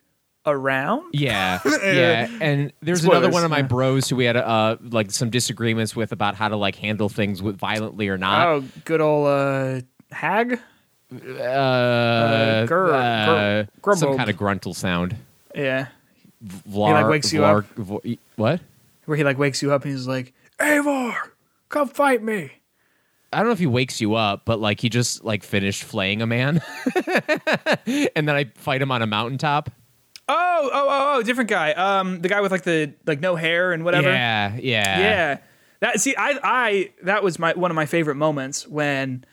around? 0.46 1.14
Yeah, 1.14 1.60
yeah. 1.82 2.28
And 2.40 2.72
there's 2.80 3.04
another 3.04 3.30
one 3.30 3.44
of 3.44 3.50
my 3.50 3.58
yeah. 3.58 3.62
bros 3.62 4.08
who 4.08 4.16
we 4.16 4.24
had 4.24 4.36
uh, 4.36 4.76
like 4.80 5.10
some 5.10 5.30
disagreements 5.30 5.96
with 5.96 6.12
about 6.12 6.34
how 6.34 6.48
to 6.48 6.56
like 6.56 6.76
handle 6.76 7.08
things 7.08 7.42
with 7.42 7.56
violently 7.56 8.08
or 8.08 8.18
not. 8.18 8.46
Oh, 8.46 8.64
good 8.84 9.00
old 9.00 9.28
uh, 9.28 9.80
hag. 10.10 10.60
Uh, 11.12 12.66
gur- 12.66 12.92
uh, 12.92 13.62
gur- 13.80 13.94
some 13.94 14.00
grumbled. 14.00 14.16
kind 14.18 14.30
of 14.30 14.36
gruntle 14.36 14.74
sound. 14.74 15.16
Yeah, 15.54 15.88
Vlar, 16.70 16.92
like, 17.02 17.06
wakes 17.08 17.32
you 17.32 17.44
up? 17.44 17.66
vo- 17.76 18.02
what? 18.36 18.60
where 19.04 19.16
he 19.16 19.24
like 19.24 19.38
wakes 19.38 19.62
you 19.62 19.72
up 19.72 19.84
and 19.84 19.92
he's 19.92 20.06
like, 20.06 20.32
Eivor, 20.58 21.14
come 21.68 21.88
fight 21.88 22.22
me. 22.22 22.52
I 23.32 23.38
don't 23.38 23.46
know 23.46 23.52
if 23.52 23.58
he 23.58 23.66
wakes 23.66 24.00
you 24.00 24.14
up, 24.14 24.44
but 24.44 24.60
like 24.60 24.80
he 24.80 24.88
just 24.88 25.24
like 25.24 25.42
finished 25.42 25.84
flaying 25.84 26.22
a 26.22 26.26
man, 26.26 26.60
and 27.86 28.28
then 28.28 28.30
I 28.30 28.44
fight 28.56 28.82
him 28.82 28.90
on 28.90 29.02
a 29.02 29.06
mountaintop. 29.06 29.70
Oh, 30.28 30.70
oh, 30.72 30.86
oh, 30.88 31.14
oh, 31.18 31.22
different 31.22 31.50
guy. 31.50 31.72
Um, 31.72 32.20
the 32.20 32.28
guy 32.28 32.40
with 32.40 32.52
like 32.52 32.62
the 32.62 32.92
like 33.06 33.20
no 33.20 33.34
hair 33.36 33.72
and 33.72 33.84
whatever. 33.84 34.10
Yeah, 34.10 34.56
yeah, 34.56 34.98
Yeah. 35.00 35.38
That 35.80 36.00
see, 36.00 36.14
I, 36.16 36.38
I 36.44 36.90
that 37.02 37.24
was 37.24 37.38
my 37.38 37.54
one 37.54 37.70
of 37.70 37.74
my 37.74 37.86
favorite 37.86 38.14
moments 38.14 38.68
when 38.68 39.24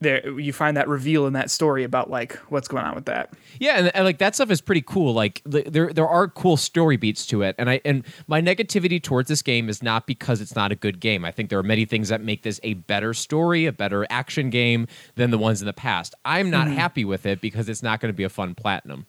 there 0.00 0.38
you 0.38 0.52
find 0.52 0.76
that 0.76 0.88
reveal 0.88 1.26
in 1.26 1.34
that 1.34 1.50
story 1.50 1.84
about 1.84 2.10
like 2.10 2.36
what's 2.48 2.68
going 2.68 2.84
on 2.84 2.94
with 2.94 3.04
that. 3.04 3.32
Yeah, 3.58 3.78
and, 3.78 3.94
and 3.94 4.04
like 4.04 4.18
that 4.18 4.34
stuff 4.34 4.50
is 4.50 4.60
pretty 4.60 4.82
cool. 4.82 5.12
Like 5.12 5.42
th- 5.50 5.66
there 5.66 5.92
there 5.92 6.08
are 6.08 6.28
cool 6.28 6.56
story 6.56 6.96
beats 6.96 7.26
to 7.26 7.42
it, 7.42 7.54
and 7.58 7.68
I 7.68 7.80
and 7.84 8.04
my 8.26 8.40
negativity 8.40 9.02
towards 9.02 9.28
this 9.28 9.42
game 9.42 9.68
is 9.68 9.82
not 9.82 10.06
because 10.06 10.40
it's 10.40 10.56
not 10.56 10.72
a 10.72 10.74
good 10.74 11.00
game. 11.00 11.24
I 11.24 11.30
think 11.30 11.50
there 11.50 11.58
are 11.58 11.62
many 11.62 11.84
things 11.84 12.08
that 12.08 12.22
make 12.22 12.42
this 12.42 12.60
a 12.62 12.74
better 12.74 13.12
story, 13.12 13.66
a 13.66 13.72
better 13.72 14.06
action 14.10 14.50
game 14.50 14.86
than 15.16 15.30
the 15.30 15.38
ones 15.38 15.60
in 15.60 15.66
the 15.66 15.72
past. 15.72 16.14
I'm 16.24 16.50
not 16.50 16.66
mm-hmm. 16.66 16.76
happy 16.76 17.04
with 17.04 17.26
it 17.26 17.40
because 17.40 17.68
it's 17.68 17.82
not 17.82 18.00
going 18.00 18.12
to 18.12 18.16
be 18.16 18.24
a 18.24 18.30
fun 18.30 18.54
platinum. 18.54 19.06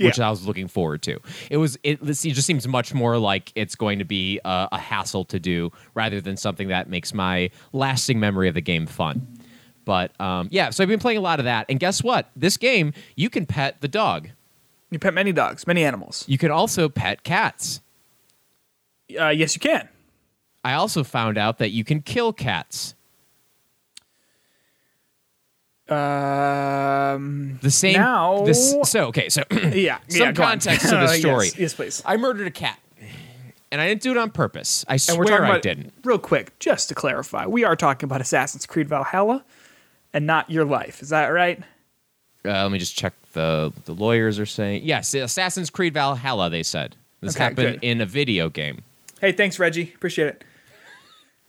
Which 0.00 0.20
I 0.20 0.30
was 0.30 0.46
looking 0.46 0.68
forward 0.68 1.02
to. 1.02 1.18
It 1.50 1.56
was. 1.56 1.76
It, 1.82 1.98
it 2.00 2.14
just 2.14 2.46
seems 2.46 2.68
much 2.68 2.94
more 2.94 3.18
like 3.18 3.50
it's 3.56 3.74
going 3.74 3.98
to 3.98 4.04
be 4.04 4.38
a, 4.44 4.68
a 4.70 4.78
hassle 4.78 5.24
to 5.24 5.40
do 5.40 5.72
rather 5.92 6.20
than 6.20 6.36
something 6.36 6.68
that 6.68 6.88
makes 6.88 7.12
my 7.12 7.50
lasting 7.72 8.20
memory 8.20 8.46
of 8.46 8.54
the 8.54 8.60
game 8.60 8.86
fun. 8.86 9.26
But 9.88 10.12
um, 10.20 10.48
yeah, 10.50 10.68
so 10.68 10.82
I've 10.82 10.88
been 10.90 10.98
playing 11.00 11.16
a 11.16 11.22
lot 11.22 11.38
of 11.38 11.46
that, 11.46 11.64
and 11.70 11.80
guess 11.80 12.02
what? 12.04 12.28
This 12.36 12.58
game 12.58 12.92
you 13.16 13.30
can 13.30 13.46
pet 13.46 13.80
the 13.80 13.88
dog. 13.88 14.28
You 14.90 14.98
pet 14.98 15.14
many 15.14 15.32
dogs, 15.32 15.66
many 15.66 15.82
animals. 15.82 16.26
You 16.28 16.36
can 16.36 16.50
also 16.50 16.90
pet 16.90 17.22
cats. 17.22 17.80
Uh, 19.18 19.28
yes, 19.28 19.54
you 19.54 19.60
can. 19.60 19.88
I 20.62 20.74
also 20.74 21.02
found 21.04 21.38
out 21.38 21.56
that 21.56 21.70
you 21.70 21.84
can 21.84 22.02
kill 22.02 22.34
cats. 22.34 22.94
Um, 25.88 27.58
The 27.62 27.70
same. 27.70 27.94
Now- 27.94 28.44
This, 28.44 28.76
so 28.84 29.06
okay. 29.06 29.30
So 29.30 29.42
yeah. 29.72 29.98
some 30.08 30.20
yeah, 30.20 30.32
context 30.32 30.82
to 30.90 30.96
the 30.96 31.08
story. 31.08 31.46
yes, 31.46 31.58
yes, 31.58 31.74
please. 31.74 32.02
I 32.04 32.18
murdered 32.18 32.46
a 32.46 32.50
cat, 32.50 32.78
and 33.72 33.80
I 33.80 33.88
didn't 33.88 34.02
do 34.02 34.10
it 34.10 34.18
on 34.18 34.30
purpose. 34.30 34.84
I 34.86 34.94
And 34.94 35.00
swear 35.00 35.18
we're 35.24 35.42
I 35.44 35.48
about 35.48 35.62
didn't. 35.62 35.94
real 36.04 36.18
quick, 36.18 36.58
just 36.58 36.90
to 36.90 36.94
clarify, 36.94 37.46
we 37.46 37.64
are 37.64 37.74
talking 37.74 38.06
about 38.06 38.20
Assassin's 38.20 38.66
Creed 38.66 38.86
Valhalla, 38.88 39.44
and 40.18 40.26
not 40.26 40.50
your 40.50 40.64
life. 40.64 41.00
Is 41.00 41.10
that 41.10 41.28
right? 41.28 41.60
Uh, 42.44 42.64
let 42.64 42.72
me 42.72 42.78
just 42.80 42.96
check 42.98 43.14
the 43.34 43.72
the 43.84 43.92
lawyers 43.94 44.40
are 44.40 44.46
saying 44.46 44.82
yes. 44.84 45.14
Assassin's 45.14 45.70
Creed 45.70 45.94
Valhalla. 45.94 46.50
They 46.50 46.64
said 46.64 46.96
this 47.20 47.36
Okay, 47.36 47.44
happened 47.44 47.80
good. 47.80 47.84
in 47.84 48.00
a 48.00 48.06
video 48.06 48.48
game. 48.48 48.82
Hey, 49.20 49.30
thanks, 49.30 49.60
Reggie. 49.60 49.92
Appreciate 49.94 50.26
it. 50.26 50.44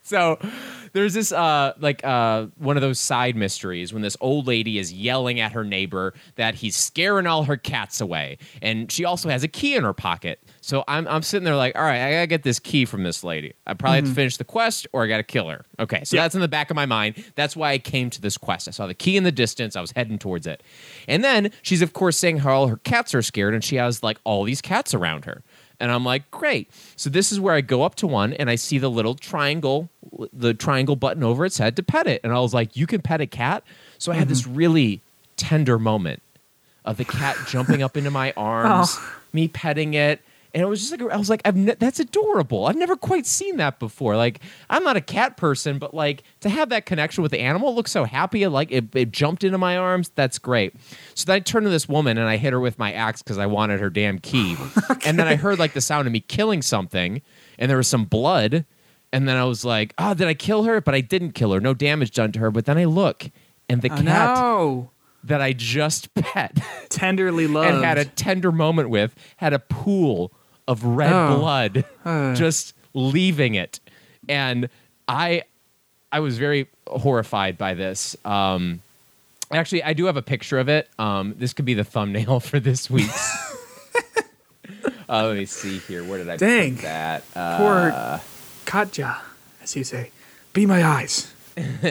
So 0.04 0.38
there's 0.93 1.13
this 1.13 1.31
uh 1.31 1.74
like 1.79 2.03
uh 2.05 2.48
one 2.58 2.77
of 2.77 2.81
those 2.81 3.00
side 3.00 3.36
mysteries 3.36 3.93
when 3.93 4.01
this 4.01 4.17
old 4.22 4.48
lady 4.48 4.77
is 4.79 4.91
yelling 4.93 5.39
at 5.39 5.51
her 5.53 5.63
neighbor 5.63 6.13
that 6.36 6.55
he's 6.55 6.75
scaring 6.75 7.27
all 7.27 7.43
her 7.43 7.58
cats 7.58 8.01
away. 8.01 8.38
And 8.62 8.91
she 8.91 9.05
also 9.05 9.29
has 9.29 9.43
a 9.43 9.48
key 9.48 9.75
in 9.75 9.84
her 9.84 9.93
pocket. 9.93 10.41
So 10.62 10.84
I'm 10.88 11.08
I'm 11.08 11.22
sitting 11.22 11.43
there 11.46 11.55
like, 11.55 11.75
all 11.77 11.84
right, 11.84 12.01
I 12.08 12.12
gotta 12.12 12.27
get 12.27 12.43
this 12.43 12.60
key 12.60 12.86
from 12.86 13.03
this 13.03 13.24
lady. 13.24 13.53
I 13.67 13.74
probably 13.74 13.98
have 13.98 14.10
to 14.10 14.13
finish 14.13 14.38
the 14.38 14.43
quest 14.43 14.88
or 14.93 15.03
I 15.03 15.08
gotta 15.08 15.24
kill 15.24 15.48
her. 15.50 15.65
Okay, 15.79 16.03
so 16.03 16.15
Yeah. 16.15 16.24
that's 16.24 16.36
in 16.36 16.41
the 16.41 16.48
back 16.48 16.69
of 16.69 16.75
my 16.75 16.86
mind. 16.86 17.24
That's 17.36 17.55
why 17.55 17.72
I 17.72 17.77
came 17.77 18.10
to 18.12 18.22
this 18.22 18.38
quest. 18.38 18.67
I 18.67 18.72
saw 18.72 18.88
the 18.88 18.93
key 18.93 19.17
in 19.17 19.24
the 19.24 19.31
distance, 19.31 19.75
I 19.75 19.81
was 19.81 19.91
heading 19.91 20.17
towards 20.19 20.48
it. 20.48 20.63
And 21.08 21.24
then 21.24 21.51
she's 21.62 21.81
of 21.81 21.93
course 21.93 22.17
saying 22.17 22.38
how 22.39 22.53
all 22.53 22.67
her 22.67 22.77
cats 22.77 23.13
are 23.15 23.22
scared, 23.22 23.53
and 23.53 23.63
she 23.63 23.75
has 23.77 24.03
like 24.03 24.17
all 24.24 24.43
these 24.43 24.62
cats 24.62 24.93
around 24.93 25.25
her. 25.25 25.43
And 25.80 25.92
I'm 25.92 26.04
like, 26.04 26.30
great. 26.32 26.70
So 26.96 27.10
this 27.10 27.32
is 27.32 27.40
where 27.40 27.54
I 27.54 27.62
go 27.62 27.84
up 27.84 27.96
to 27.96 28.08
one 28.08 28.34
and 28.34 28.50
I 28.50 28.56
see 28.56 28.78
the 28.78 28.90
little 28.90 29.16
triangle, 29.16 29.90
the 30.34 30.54
triangle 30.54 30.96
button 30.96 31.24
over 31.24 31.46
its 31.46 31.58
head 31.58 31.76
to 31.78 31.84
pet 31.84 32.08
it. 32.08 32.22
And 32.24 32.34
I 32.34 32.40
was 32.40 32.54
like, 32.54 32.76
you 32.76 32.86
can 32.86 33.02
pet 33.02 33.22
a 33.22 33.28
cat? 33.28 33.64
So 33.98 34.12
I 34.12 34.16
had 34.16 34.28
this 34.28 34.42
mm-hmm. 34.42 34.56
really 34.56 35.02
tender 35.38 35.80
moment 35.80 36.22
of 36.84 36.98
the 36.98 37.06
cat 37.06 37.38
jumping 37.48 37.82
up 37.82 37.96
into 37.96 38.12
my 38.12 38.32
oh. 38.38 38.42
arms, 38.42 38.98
me 39.32 39.48
petting 39.48 39.94
it. 39.94 40.22
And 40.53 40.63
it 40.63 40.65
was 40.65 40.79
just 40.79 40.91
like, 41.00 41.12
I 41.12 41.18
was 41.18 41.29
like, 41.29 41.41
I've 41.46 41.56
ne- 41.56 41.75
that's 41.77 42.00
adorable. 42.00 42.65
I've 42.65 42.75
never 42.75 42.96
quite 42.96 43.27
seen 43.27 43.58
that 43.58 43.77
before. 43.77 44.18
Like, 44.18 44.39
I'm 44.70 44.84
not 44.84 44.98
a 44.98 45.01
cat 45.01 45.38
person, 45.38 45.77
but 45.77 45.94
like 45.94 46.24
to 46.39 46.50
have 46.50 46.70
that 46.70 46.88
connection 46.88 47.22
with 47.22 47.32
the 47.32 47.39
animal 47.39 47.70
it 47.70 47.74
looks 47.74 47.91
so 47.91 48.03
happy. 48.03 48.41
It, 48.41 48.50
like, 48.50 48.72
it, 48.72 48.96
it 48.96 49.12
jumped 49.12 49.44
into 49.44 49.60
my 49.60 49.77
arms. 49.77 50.10
That's 50.15 50.39
great. 50.39 50.74
So 51.13 51.25
then 51.25 51.36
I 51.36 51.39
turned 51.39 51.65
to 51.65 51.70
this 51.70 51.88
woman 51.88 52.18
and 52.18 52.27
I 52.27 52.38
hit 52.38 52.51
her 52.53 52.60
with 52.60 52.79
my 52.79 52.91
axe 52.94 53.22
because 53.22 53.38
I 53.38 53.46
wanted 53.46 53.79
her 53.79 53.89
damn 53.91 54.18
key. 54.20 54.56
And 55.06 55.18
then 55.20 55.27
I 55.27 55.36
heard 55.36 55.60
like 55.60 55.74
the 55.74 55.82
sound 55.82 56.08
of 56.08 56.13
me 56.13 56.20
killing 56.20 56.62
something 56.63 57.22
and 57.60 57.70
there 57.70 57.77
was 57.77 57.88
some 57.88 58.06
blood. 58.06 58.65
And 59.13 59.27
then 59.27 59.38
I 59.38 59.44
was 59.46 59.63
like, 59.63 59.94
oh, 60.00 60.13
did 60.15 60.27
I 60.27 60.34
kill 60.34 60.63
her? 60.63 60.82
But 60.82 60.94
I 60.96 61.01
didn't 61.01 61.32
kill 61.34 61.51
her. 61.53 61.60
No 61.62 61.74
damage 61.75 62.12
done 62.12 62.32
to 62.34 62.39
her. 62.39 62.51
But 62.51 62.65
then 62.65 62.77
I 62.77 62.86
look 62.86 63.29
and 63.70 63.82
the 63.84 63.89
Oh, 63.91 63.96
cat 63.96 64.06
no. 64.06 64.91
that 65.24 65.41
I 65.41 65.53
just 65.53 66.13
pet 66.15 66.58
Tenderly 66.89 67.46
loved. 67.48 67.70
and 67.75 67.84
had 67.86 67.98
a 68.00 68.06
tender 68.06 68.51
moment 68.51 68.89
with 68.89 69.13
had 69.38 69.53
a 69.53 69.60
pool 69.60 70.32
of 70.70 70.84
red 70.86 71.12
Oh. 71.12 71.40
blood 71.40 71.84
just 72.38 72.74
leaving 72.94 73.56
it 73.56 73.80
and 74.30 74.70
i 75.08 75.42
i 76.12 76.20
was 76.22 76.38
very 76.38 76.68
horrified 76.88 77.58
by 77.58 77.74
this 77.74 78.16
um 78.24 78.80
actually 79.52 79.84
i 79.84 79.94
do 79.94 80.06
have 80.06 80.16
a 80.18 80.22
picture 80.22 80.60
of 80.60 80.70
it 80.70 80.88
um 81.00 81.34
this 81.38 81.54
could 81.54 81.66
be 81.66 81.74
the 81.74 81.84
thumbnail 81.84 82.40
for 82.50 82.60
this 82.60 82.90
week's 82.90 83.38
uh, 85.10 85.26
let 85.28 85.36
me 85.38 85.46
see 85.46 85.80
here 85.80 86.04
where 86.04 86.20
did 86.20 86.30
i 86.30 86.38
Dang. 86.38 86.76
put 86.76 86.84
that 86.84 87.24
uh, 87.36 87.58
Poor 87.58 88.22
Katja, 88.66 89.20
as 89.64 89.76
you 89.76 89.84
say. 89.84 90.12
Be 90.54 90.68
my 90.68 90.84
eyes. 90.86 91.34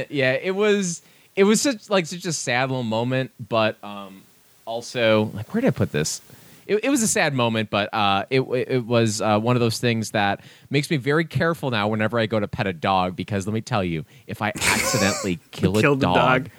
yeah, 0.08 0.34
it 0.34 0.54
was 0.54 1.02
it 1.34 1.42
was 1.42 1.60
such 1.60 1.90
like 1.90 2.06
such 2.06 2.24
a 2.24 2.32
sad 2.32 2.70
little 2.70 2.84
moment, 2.84 3.32
but 3.48 3.82
um 3.82 4.22
also 4.64 5.32
like 5.34 5.52
where 5.52 5.60
did 5.60 5.66
I 5.68 5.70
put 5.72 5.90
this? 5.90 6.20
It, 6.68 6.84
it 6.84 6.90
was 6.90 7.02
a 7.02 7.08
sad 7.08 7.34
moment, 7.34 7.70
but 7.70 7.92
uh, 7.92 8.26
it 8.30 8.40
it 8.42 8.86
was 8.86 9.20
uh, 9.20 9.40
one 9.40 9.56
of 9.56 9.60
those 9.60 9.78
things 9.80 10.10
that 10.12 10.42
makes 10.70 10.90
me 10.90 10.96
very 10.98 11.24
careful 11.24 11.70
now 11.70 11.88
whenever 11.88 12.18
I 12.18 12.26
go 12.26 12.38
to 12.38 12.46
pet 12.46 12.66
a 12.68 12.72
dog 12.72 13.16
because 13.16 13.46
let 13.46 13.54
me 13.54 13.60
tell 13.62 13.82
you, 13.82 14.04
if 14.28 14.40
I 14.42 14.50
accidentally 14.54 15.40
kill 15.50 15.78
a 15.78 15.82
dog, 15.82 15.98
dog. 16.00 16.50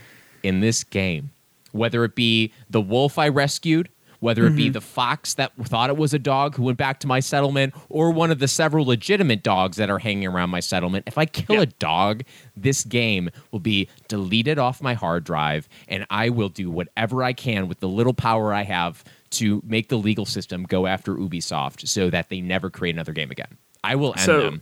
in 0.44 0.60
this 0.60 0.84
game, 0.84 1.30
whether 1.72 2.04
it 2.04 2.16
be 2.16 2.52
the 2.70 2.82
wolf 2.82 3.18
I 3.20 3.30
rescued, 3.30 3.88
whether 4.20 4.44
it 4.46 4.50
Mm-hmm. 4.50 4.58
be 4.58 4.70
the 4.70 4.82
fox 4.82 5.36
that 5.36 5.54
thought 5.64 5.90
it 5.90 5.96
was 5.96 6.14
a 6.14 6.20
dog 6.20 6.56
who 6.56 6.64
went 6.64 6.78
back 6.78 7.00
to 7.02 7.08
my 7.08 7.20
settlement, 7.22 7.74
or 7.88 8.12
one 8.12 8.32
of 8.32 8.40
the 8.40 8.48
several 8.50 8.86
legitimate 8.86 9.44
dogs 9.44 9.78
that 9.78 9.90
are 9.90 10.00
hanging 10.00 10.28
around 10.28 10.50
my 10.50 10.60
settlement, 10.60 11.06
if 11.08 11.18
I 11.18 11.26
kill 11.26 11.58
Yeah. 11.58 11.62
a 11.62 11.66
dog, 11.68 12.24
this 12.58 12.84
game 12.84 13.30
will 13.52 13.62
be 13.62 13.88
deleted 14.10 14.58
off 14.60 14.82
my 14.82 14.94
hard 14.94 15.24
drive, 15.24 15.70
and 15.88 16.06
I 16.10 16.30
will 16.30 16.50
do 16.50 16.70
whatever 16.70 17.24
I 17.24 17.32
can 17.32 17.68
with 17.70 17.80
the 17.80 17.88
little 17.88 18.14
power 18.14 18.54
I 18.54 18.64
have 18.64 19.04
to 19.32 19.62
make 19.66 19.90
the 19.90 19.98
legal 19.98 20.26
system 20.26 20.64
go 20.64 20.88
after 20.88 21.16
Ubisoft 21.16 21.88
so 21.88 22.10
that 22.10 22.30
they 22.30 22.42
never 22.42 22.70
create 22.70 22.96
another 22.96 23.14
game 23.14 23.32
again. 23.32 23.58
I 23.84 23.96
will 23.96 24.12
end 24.14 24.22
So- 24.22 24.42
them. 24.42 24.62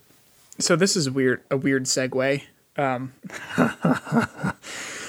So 0.60 0.76
this 0.76 0.96
is 0.96 1.08
weird. 1.10 1.44
A 1.52 1.58
weird 1.58 1.84
segue. 1.84 2.42
Um, 2.78 3.14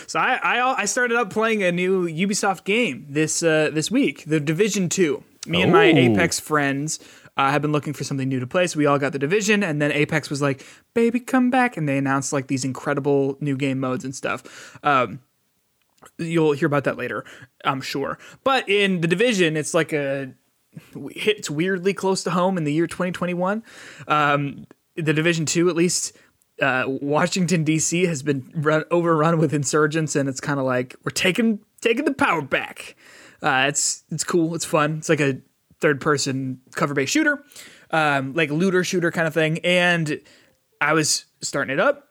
so 0.07 0.19
I, 0.19 0.39
I 0.43 0.75
I 0.79 0.85
started 0.85 1.17
up 1.17 1.31
playing 1.31 1.63
a 1.63 1.73
new 1.73 2.07
Ubisoft 2.09 2.65
game 2.65 3.07
this 3.09 3.43
uh, 3.43 3.71
this 3.73 3.91
week, 3.91 4.25
The 4.27 4.41
Division 4.41 4.89
Two. 4.89 5.25
Me 5.47 5.63
and 5.63 5.73
my 5.73 5.85
Apex 5.85 6.39
friends 6.41 6.99
uh, 7.37 7.51
have 7.51 7.63
been 7.63 7.73
looking 7.73 7.93
for 7.95 8.05
something 8.05 8.29
new 8.29 8.41
to 8.41 8.47
play, 8.47 8.67
so 8.67 8.79
we 8.79 8.85
all 8.87 8.99
got 8.99 9.13
the 9.13 9.19
Division, 9.19 9.63
and 9.63 9.81
then 9.81 9.93
Apex 9.93 10.29
was 10.29 10.43
like, 10.43 10.65
"Baby, 10.95 11.21
come 11.21 11.51
back!" 11.51 11.77
and 11.77 11.89
they 11.89 11.97
announced 11.97 12.33
like 12.33 12.49
these 12.49 12.65
incredible 12.65 13.37
new 13.41 13.57
game 13.57 13.81
modes 13.81 14.05
and 14.05 14.15
stuff. 14.15 14.79
Um, 14.83 15.21
you'll 16.17 16.53
hear 16.53 16.67
about 16.67 16.85
that 16.85 16.97
later, 16.97 17.25
I'm 17.65 17.81
sure. 17.81 18.19
But 18.45 18.69
in 18.69 19.01
the 19.01 19.09
Division, 19.09 19.57
it's 19.57 19.75
like 19.75 19.93
a 19.93 20.33
hits 21.11 21.51
weirdly 21.51 21.95
close 21.95 22.23
to 22.25 22.31
home 22.31 22.57
in 22.57 22.65
the 22.65 22.73
year 22.73 22.87
2021. 22.87 23.63
Um, 24.07 24.67
the 24.97 25.13
Division 25.13 25.47
Two, 25.47 25.69
at 25.69 25.77
least, 25.77 26.17
uh, 26.61 26.85
Washington 26.87 27.65
D.C. 27.65 28.05
has 28.05 28.23
been 28.23 28.51
run, 28.55 28.85
overrun 28.91 29.39
with 29.39 29.55
insurgents, 29.55 30.17
and 30.17 30.29
it's 30.29 30.41
kind 30.41 30.59
of 30.59 30.67
like 30.67 30.97
we're 31.05 31.11
taking 31.11 31.61
taking 31.81 32.05
the 32.05 32.15
power 32.15 32.43
back. 32.43 32.97
Uh, 33.43 33.67
it's 33.69 34.05
it's 34.11 34.25
cool. 34.25 34.55
It's 34.55 34.65
fun. 34.65 34.99
It's 34.99 35.09
like 35.09 35.21
a 35.21 35.39
third 35.81 36.01
person 36.01 36.61
cover 36.75 36.95
based 36.95 37.13
shooter, 37.13 37.45
um, 37.91 38.35
like 38.35 38.51
looter 38.51 38.83
shooter 38.83 39.11
kind 39.11 39.27
of 39.27 39.35
thing. 39.35 39.59
And 39.61 40.21
I 40.81 40.93
was 40.93 41.27
starting 41.41 41.73
it 41.73 41.81
up, 41.81 42.09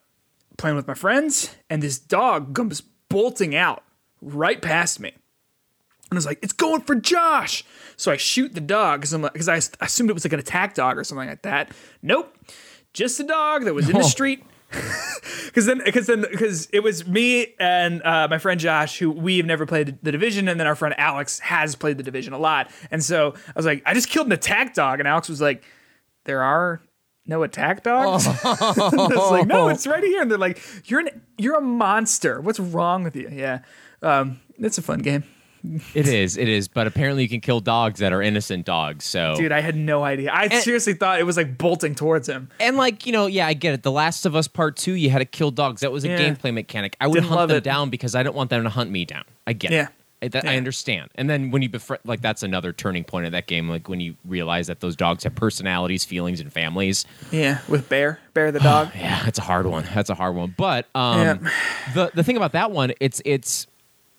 playing 0.57 0.75
with 0.75 0.87
my 0.87 0.93
friends, 0.93 1.55
and 1.69 1.83
this 1.83 1.99
dog 1.99 2.55
comes 2.55 2.81
bolting 3.09 3.55
out 3.55 3.83
right 4.21 4.61
past 4.61 4.99
me. 4.99 5.09
And 5.09 6.13
I 6.13 6.15
was 6.15 6.25
like, 6.25 6.39
it's 6.41 6.53
going 6.53 6.81
for 6.81 6.95
Josh. 6.95 7.63
So 7.97 8.11
I 8.11 8.17
shoot 8.17 8.53
the 8.55 8.61
dog 8.61 9.01
because 9.01 9.13
like, 9.13 9.33
cause 9.33 9.49
I 9.49 9.57
assumed 9.83 10.09
it 10.09 10.13
was 10.13 10.23
like 10.23 10.33
an 10.33 10.39
attack 10.39 10.73
dog 10.73 10.97
or 10.97 11.03
something 11.03 11.27
like 11.27 11.41
that. 11.41 11.71
Nope. 12.01 12.33
Just 12.93 13.19
a 13.19 13.23
dog 13.23 13.65
that 13.65 13.73
was 13.73 13.87
in 13.89 13.93
the 13.95 13.99
Oh. 13.99 14.07
street. 14.07 14.43
Because 15.45 15.65
then, 15.65 15.81
because 15.83 16.05
then, 16.07 16.25
because 16.29 16.67
it 16.71 16.81
was 16.81 17.07
me 17.07 17.55
and 17.59 18.03
uh, 18.03 18.27
my 18.29 18.37
friend 18.37 18.59
Josh, 18.59 18.99
who 18.99 19.09
we 19.09 19.37
have 19.37 19.45
never 19.45 19.65
played 19.65 19.97
the 20.03 20.11
division, 20.11 20.47
and 20.47 20.59
then 20.59 20.67
our 20.67 20.75
friend 20.75 20.93
Alex 20.99 21.39
has 21.39 21.73
played 21.75 21.97
the 21.97 22.03
division 22.03 22.33
a 22.33 22.37
lot. 22.37 22.69
And 22.91 23.03
so 23.03 23.33
I 23.47 23.51
was 23.55 23.65
like, 23.65 23.81
I 23.85 23.93
just 23.95 24.09
killed 24.09 24.27
an 24.27 24.33
attack 24.33 24.75
dog, 24.75 24.99
and 24.99 25.07
Alex 25.07 25.29
was 25.29 25.41
like, 25.41 25.63
there 26.25 26.43
are 26.43 26.79
no 27.25 27.41
attack 27.43 27.81
dogs. 27.83 28.27
I 28.43 28.55
was 28.61 29.31
like, 29.31 29.47
no, 29.47 29.69
it's 29.69 29.87
right 29.87 30.03
here. 30.03 30.21
And 30.21 30.29
they're 30.29 30.37
like, 30.37 30.61
you're 30.85 30.99
an, 30.99 31.21
you're 31.39 31.55
a 31.57 31.61
monster. 31.61 32.39
What's 32.39 32.59
wrong 32.59 33.03
with 33.03 33.15
you? 33.15 33.29
Yeah, 33.31 33.59
um, 34.01 34.39
it's 34.59 34.77
a 34.77 34.81
fun 34.81 34.99
game. 34.99 35.23
It 35.93 36.07
is, 36.07 36.37
it 36.37 36.47
is. 36.47 36.67
But 36.67 36.87
apparently, 36.87 37.23
you 37.23 37.29
can 37.29 37.41
kill 37.41 37.59
dogs 37.59 37.99
that 37.99 38.13
are 38.13 38.21
innocent 38.21 38.65
dogs. 38.65 39.03
So, 39.05 39.35
Dude, 39.35 39.51
I 39.51 39.59
had 39.59 39.75
no 39.75 40.03
idea. 40.03 40.31
I 40.31 40.47
seriously 40.59 40.93
thought 40.93 41.19
it 41.19 41.23
was 41.23 41.35
like 41.35 41.57
bolting 41.57 41.93
towards 41.95 42.29
him. 42.29 42.49
and 42.59 42.77
like 42.77 43.05
you 43.05 43.11
know, 43.11 43.25
yeah, 43.25 43.47
I 43.47 43.53
get 43.53 43.73
it. 43.73 43.83
The 43.83 43.91
Last 43.91 44.25
of 44.25 44.35
Us 44.35 44.47
Part 44.47 44.77
Two, 44.77 44.93
you 44.93 45.09
had 45.09 45.19
to 45.19 45.25
kill 45.25 45.51
dogs. 45.51 45.81
That 45.81 45.91
was 45.91 46.05
a 46.05 46.09
Yeah. 46.09 46.19
gameplay 46.19 46.53
mechanic. 46.53 46.95
I 47.01 47.07
would 47.07 47.15
Didn't 47.15 47.29
hunt 47.29 47.49
them 47.49 47.57
it. 47.57 47.63
down 47.63 47.89
because 47.89 48.15
I 48.15 48.23
don't 48.23 48.35
want 48.35 48.49
them 48.49 48.63
to 48.63 48.69
hunt 48.69 48.91
me 48.91 49.03
down. 49.03 49.23
I 49.45 49.53
get 49.53 49.71
Yeah. 49.71 49.83
it. 49.87 49.89
I, 50.19 50.27
that, 50.29 50.47
I 50.47 50.57
understand. 50.57 51.09
And 51.13 51.29
then 51.29 51.51
when 51.51 51.61
you 51.61 51.69
befriend, 51.69 52.01
like 52.05 52.21
that's 52.21 52.41
another 52.43 52.71
turning 52.73 53.03
point 53.03 53.25
of 53.27 53.33
that 53.33 53.45
game. 53.45 53.67
Like 53.69 53.87
when 53.89 53.99
you 53.99 54.15
realize 54.25 54.65
that 54.67 54.79
those 54.79 54.95
dogs 54.95 55.23
have 55.25 55.35
personalities, 55.35 56.05
feelings, 56.05 56.39
and 56.39 56.51
families. 56.51 57.05
Yeah, 57.31 57.59
with 57.67 57.87
Bear, 57.89 58.19
Bear 58.33 58.51
the 58.51 58.59
dog. 58.59 58.89
Yeah, 58.95 59.21
that's 59.25 59.37
a 59.37 59.43
hard 59.43 59.65
one. 59.67 59.83
That's 59.93 60.09
a 60.09 60.15
hard 60.15 60.35
one. 60.35 60.55
But 60.57 60.87
um, 60.95 61.19
Yeah. 61.21 61.33
the 61.93 62.11
the 62.15 62.23
thing 62.23 62.37
about 62.37 62.53
that 62.53 62.71
one, 62.71 62.93
it's 62.99 63.21
it's 63.25 63.67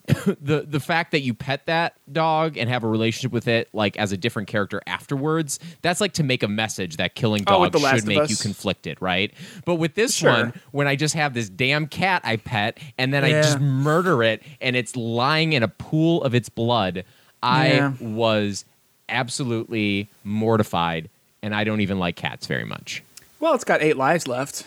the 0.41 0.65
the 0.69 0.81
fact 0.81 1.13
that 1.13 1.21
you 1.21 1.35
pet 1.35 1.67
that 1.67 1.95
dog 2.11 2.57
and 2.57 2.69
have 2.71 2.85
a 2.85 2.89
relationship 2.89 3.33
with 3.33 3.47
it, 3.49 3.69
like 3.73 3.97
as 3.99 4.11
a 4.13 4.17
different 4.17 4.49
character 4.49 4.81
afterwards. 4.87 5.59
That's 5.83 6.01
like 6.01 6.15
to 6.15 6.23
make 6.23 6.43
a 6.43 6.49
message 6.49 6.97
that 6.97 7.15
killing 7.15 7.45
Oh, 7.47 7.65
dogs 7.69 7.83
Last 7.83 7.95
should 7.97 8.07
make 8.07 8.29
you 8.31 8.37
conflicted, 8.37 8.97
right? 9.01 9.33
But 9.65 9.77
with 9.77 9.95
this 9.95 10.15
Sure. 10.17 10.31
one, 10.31 10.53
when 10.73 10.87
I 10.89 10.97
just 10.97 11.15
have 11.15 11.35
this 11.35 11.49
damn 11.49 11.87
cat 11.87 12.23
I 12.25 12.37
pet 12.37 12.79
and 12.97 13.13
then 13.13 13.25
I 13.25 13.33
just 13.43 13.61
murder 13.61 14.23
it 14.23 14.43
and 14.61 14.75
it's 14.77 14.97
lying 14.97 15.53
in 15.53 15.63
a 15.63 15.69
pool 15.69 16.23
of 16.23 16.35
its 16.35 16.49
blood, 16.49 17.05
I 17.43 17.69
Yeah. 17.75 17.93
was 18.01 18.65
absolutely 19.09 20.09
mortified. 20.25 21.09
And 21.43 21.55
I 21.55 21.65
don't 21.65 21.81
even 21.81 21.99
like 21.99 22.17
cats 22.17 22.47
very 22.47 22.65
much. 22.65 23.03
Well, 23.41 23.55
it's 23.55 23.65
got 23.65 23.81
eight 23.83 23.97
lives 23.97 24.27
left. 24.27 24.65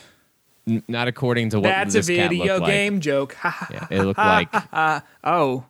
Not 0.66 1.08
according 1.08 1.50
to 1.50 1.58
what 1.58 1.64
That's 1.64 1.94
a 1.96 2.02
video 2.02 2.46
looked 2.54 2.62
like. 2.62 2.70
game 2.70 3.00
joke. 3.00 3.36
Yeah, 3.70 3.86
it 3.90 4.02
looked 4.02 4.18
like 4.18 4.48
oh, 5.24 5.64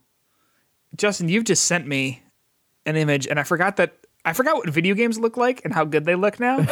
Justin, 0.96 1.28
you've 1.28 1.44
just 1.44 1.64
sent 1.64 1.86
me 1.86 2.22
an 2.84 2.96
image, 2.96 3.26
and 3.26 3.40
I 3.40 3.42
forgot 3.44 3.76
that 3.76 3.94
I 4.24 4.32
forgot 4.34 4.56
what 4.56 4.68
video 4.68 4.94
games 4.94 5.18
look 5.18 5.36
like 5.36 5.64
and 5.64 5.72
how 5.72 5.84
good 5.84 6.04
they 6.04 6.14
look 6.14 6.38
now. 6.38 6.58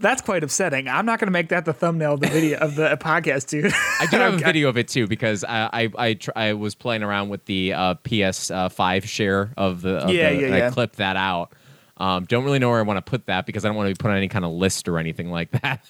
That's 0.00 0.20
quite 0.20 0.42
upsetting. 0.42 0.88
I'm 0.88 1.06
not 1.06 1.20
going 1.20 1.28
to 1.28 1.32
make 1.32 1.50
that 1.50 1.64
the 1.64 1.72
thumbnail 1.72 2.14
of 2.14 2.20
the 2.20 2.26
video 2.28 2.58
of 2.58 2.74
the 2.74 2.96
podcast, 3.00 3.48
dude. 3.48 3.72
I 4.00 4.06
do 4.10 4.16
have 4.16 4.34
a 4.34 4.38
video 4.38 4.68
of 4.68 4.76
it 4.76 4.88
too 4.88 5.06
because 5.06 5.44
I 5.44 5.68
I 5.72 5.90
I, 5.96 6.14
tr- 6.14 6.30
I 6.34 6.52
was 6.54 6.74
playing 6.74 7.02
around 7.04 7.28
with 7.28 7.44
the 7.44 7.72
uh, 7.72 7.94
PS5 8.04 9.04
share 9.04 9.52
of 9.56 9.82
the 9.82 9.98
of 9.98 10.10
Yeah, 10.10 10.30
the, 10.30 10.36
yeah, 10.40 10.46
and 10.46 10.56
yeah. 10.56 10.66
I 10.66 10.70
clipped 10.70 10.96
that 10.96 11.16
out. 11.16 11.52
Um, 11.98 12.24
don't 12.24 12.42
really 12.44 12.58
know 12.58 12.70
where 12.70 12.78
I 12.78 12.82
want 12.82 12.96
to 13.04 13.08
put 13.08 13.26
that 13.26 13.46
because 13.46 13.64
I 13.64 13.68
don't 13.68 13.76
want 13.76 13.88
to 13.88 13.94
be 13.94 13.98
put 14.02 14.10
on 14.10 14.16
any 14.16 14.28
kind 14.28 14.44
of 14.44 14.52
list 14.52 14.88
or 14.88 14.98
anything 14.98 15.30
like 15.30 15.50
that. 15.62 15.84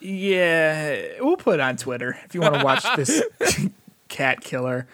Yeah, 0.00 0.96
we'll 1.20 1.36
put 1.36 1.54
it 1.54 1.60
on 1.60 1.76
Twitter 1.76 2.16
if 2.24 2.34
you 2.34 2.40
want 2.40 2.54
to 2.56 2.64
watch 2.64 2.84
this 2.96 3.22
cat 4.08 4.40
killer. 4.40 4.86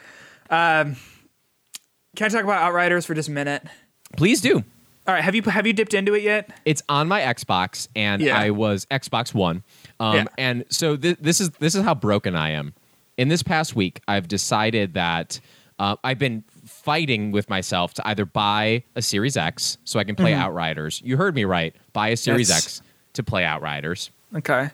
Um, 0.50 0.96
can 2.16 2.26
I 2.26 2.28
talk 2.28 2.44
about 2.44 2.62
Outriders 2.62 3.06
for 3.06 3.14
just 3.14 3.28
a 3.28 3.32
minute? 3.32 3.62
Please 4.16 4.40
do. 4.40 4.64
All 5.06 5.14
right, 5.14 5.24
have 5.24 5.34
you 5.34 5.42
have 5.42 5.66
you 5.66 5.72
dipped 5.72 5.94
into 5.94 6.14
it 6.14 6.22
yet? 6.22 6.50
It's 6.64 6.82
on 6.88 7.08
my 7.08 7.20
Xbox, 7.20 7.88
and 7.96 8.20
Yeah. 8.20 8.38
I 8.38 8.50
was 8.50 8.86
Xbox 8.86 9.32
One. 9.32 9.62
Um, 9.98 10.14
Yeah. 10.16 10.24
And 10.36 10.64
so 10.68 10.96
thi- 10.96 11.16
this 11.20 11.40
is 11.40 11.50
this 11.58 11.74
is 11.74 11.82
how 11.82 11.94
broken 11.94 12.34
I 12.36 12.50
am. 12.50 12.74
In 13.16 13.28
this 13.28 13.42
past 13.42 13.74
week, 13.74 14.00
I've 14.08 14.28
decided 14.28 14.94
that 14.94 15.40
uh, 15.80 15.96
I've 16.04 16.18
been 16.18 16.44
fighting 16.64 17.32
with 17.32 17.48
myself 17.50 17.94
to 17.94 18.06
either 18.08 18.24
buy 18.24 18.84
a 18.94 19.02
Series 19.02 19.36
X 19.36 19.78
so 19.84 19.98
I 19.98 20.04
can 20.04 20.14
play 20.14 20.32
Outriders. 20.34 21.00
You 21.04 21.16
heard 21.16 21.34
me 21.34 21.44
right. 21.44 21.74
Buy 21.92 22.08
a 22.08 22.16
Series 22.16 22.48
Mm-hmm. 22.50 22.56
X 22.58 22.82
to 23.14 23.22
play 23.24 23.44
Outriders, 23.44 24.10
Okay. 24.36 24.70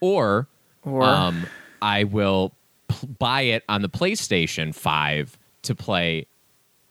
or 0.00 0.46
Or 0.84 1.02
um, 1.04 1.46
I 1.82 2.04
will 2.04 2.52
p- 2.88 3.06
buy 3.18 3.40
it 3.42 3.64
on 3.68 3.82
the 3.82 3.88
PlayStation 3.88 4.72
Five 4.74 5.36
to 5.62 5.74
play 5.74 6.26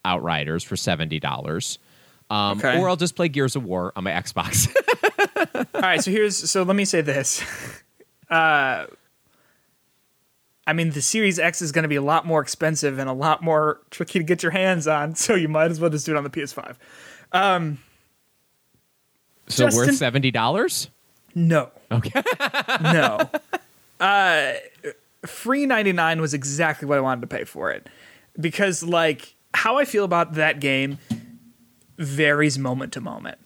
Outriders 0.04 0.62
for 0.64 0.76
seventy 0.76 1.18
dollars. 1.20 1.78
Um, 2.30 2.58
Okay. 2.58 2.78
Or 2.78 2.88
I'll 2.90 2.96
just 2.96 3.16
play 3.16 3.28
Gears 3.28 3.56
of 3.56 3.64
War 3.64 3.92
on 3.96 4.04
my 4.04 4.10
Xbox. 4.12 4.68
All 5.74 5.80
right, 5.80 6.02
so 6.02 6.10
here's 6.10 6.50
so 6.50 6.62
let 6.64 6.76
me 6.76 6.84
say 6.84 7.00
this. 7.02 7.42
Uh 8.30 8.84
I 10.68 10.74
mean 10.74 10.90
the 10.90 11.00
Series 11.02 11.38
X 11.38 11.62
is 11.62 11.72
going 11.72 11.82
to 11.82 11.88
be 11.88 11.96
a 11.96 12.02
lot 12.02 12.26
more 12.26 12.40
expensive 12.42 12.98
and 12.98 13.08
a 13.08 13.12
lot 13.12 13.42
more 13.42 13.80
tricky 13.90 14.18
to 14.18 14.24
get 14.24 14.42
your 14.42 14.52
hands 14.52 14.86
on, 14.86 15.14
so 15.16 15.34
you 15.34 15.48
might 15.48 15.70
as 15.70 15.80
well 15.80 15.90
just 15.90 16.06
do 16.06 16.12
it 16.14 16.18
on 16.18 16.24
the 16.24 16.30
PS5. 16.30 16.76
So 19.48 19.64
Justin- 19.64 19.86
worth 19.86 19.96
seventy 19.96 20.30
dollars? 20.30 20.90
No. 21.34 21.70
Okay. 21.90 22.22
No. 22.82 23.18
uh 24.00 24.52
free 25.26 25.66
99 25.66 26.20
was 26.20 26.32
exactly 26.34 26.86
what 26.86 26.98
I 26.98 27.00
wanted 27.00 27.22
to 27.22 27.26
pay 27.26 27.44
for 27.44 27.70
it. 27.72 27.88
Because 28.38 28.82
like 28.82 29.34
how 29.54 29.78
I 29.78 29.84
feel 29.84 30.04
about 30.04 30.34
that 30.34 30.60
game 30.60 30.98
varies 31.96 32.58
moment 32.58 32.92
to 32.92 33.00
moment. 33.00 33.38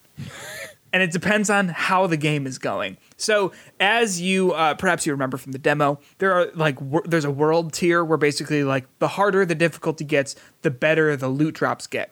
And 0.92 1.02
it 1.02 1.11
depends 1.11 1.48
on 1.48 1.68
how 1.68 2.07
the 2.07 2.16
game 2.16 2.46
is 2.46 2.59
going. 2.59 2.96
So, 3.16 3.52
as 3.81 4.20
you 4.20 4.52
uh, 4.52 4.74
perhaps 4.74 5.07
you 5.07 5.12
remember 5.12 5.37
from 5.37 5.52
the 5.52 5.59
demo, 5.59 5.98
there 6.18 6.33
are 6.33 6.50
like 6.55 6.81
wor- 6.81 7.05
there's 7.07 7.24
a 7.24 7.31
world 7.31 7.72
tier 7.72 8.05
where 8.05 8.18
basically 8.18 8.64
like 8.64 8.87
the 8.98 9.09
harder 9.09 9.44
the 9.44 9.55
difficulty 9.55 10.05
gets, 10.05 10.37
the 10.62 10.70
better 10.70 11.16
the 11.16 11.28
loot 11.28 11.55
drops 11.55 11.87
get. 11.87 12.11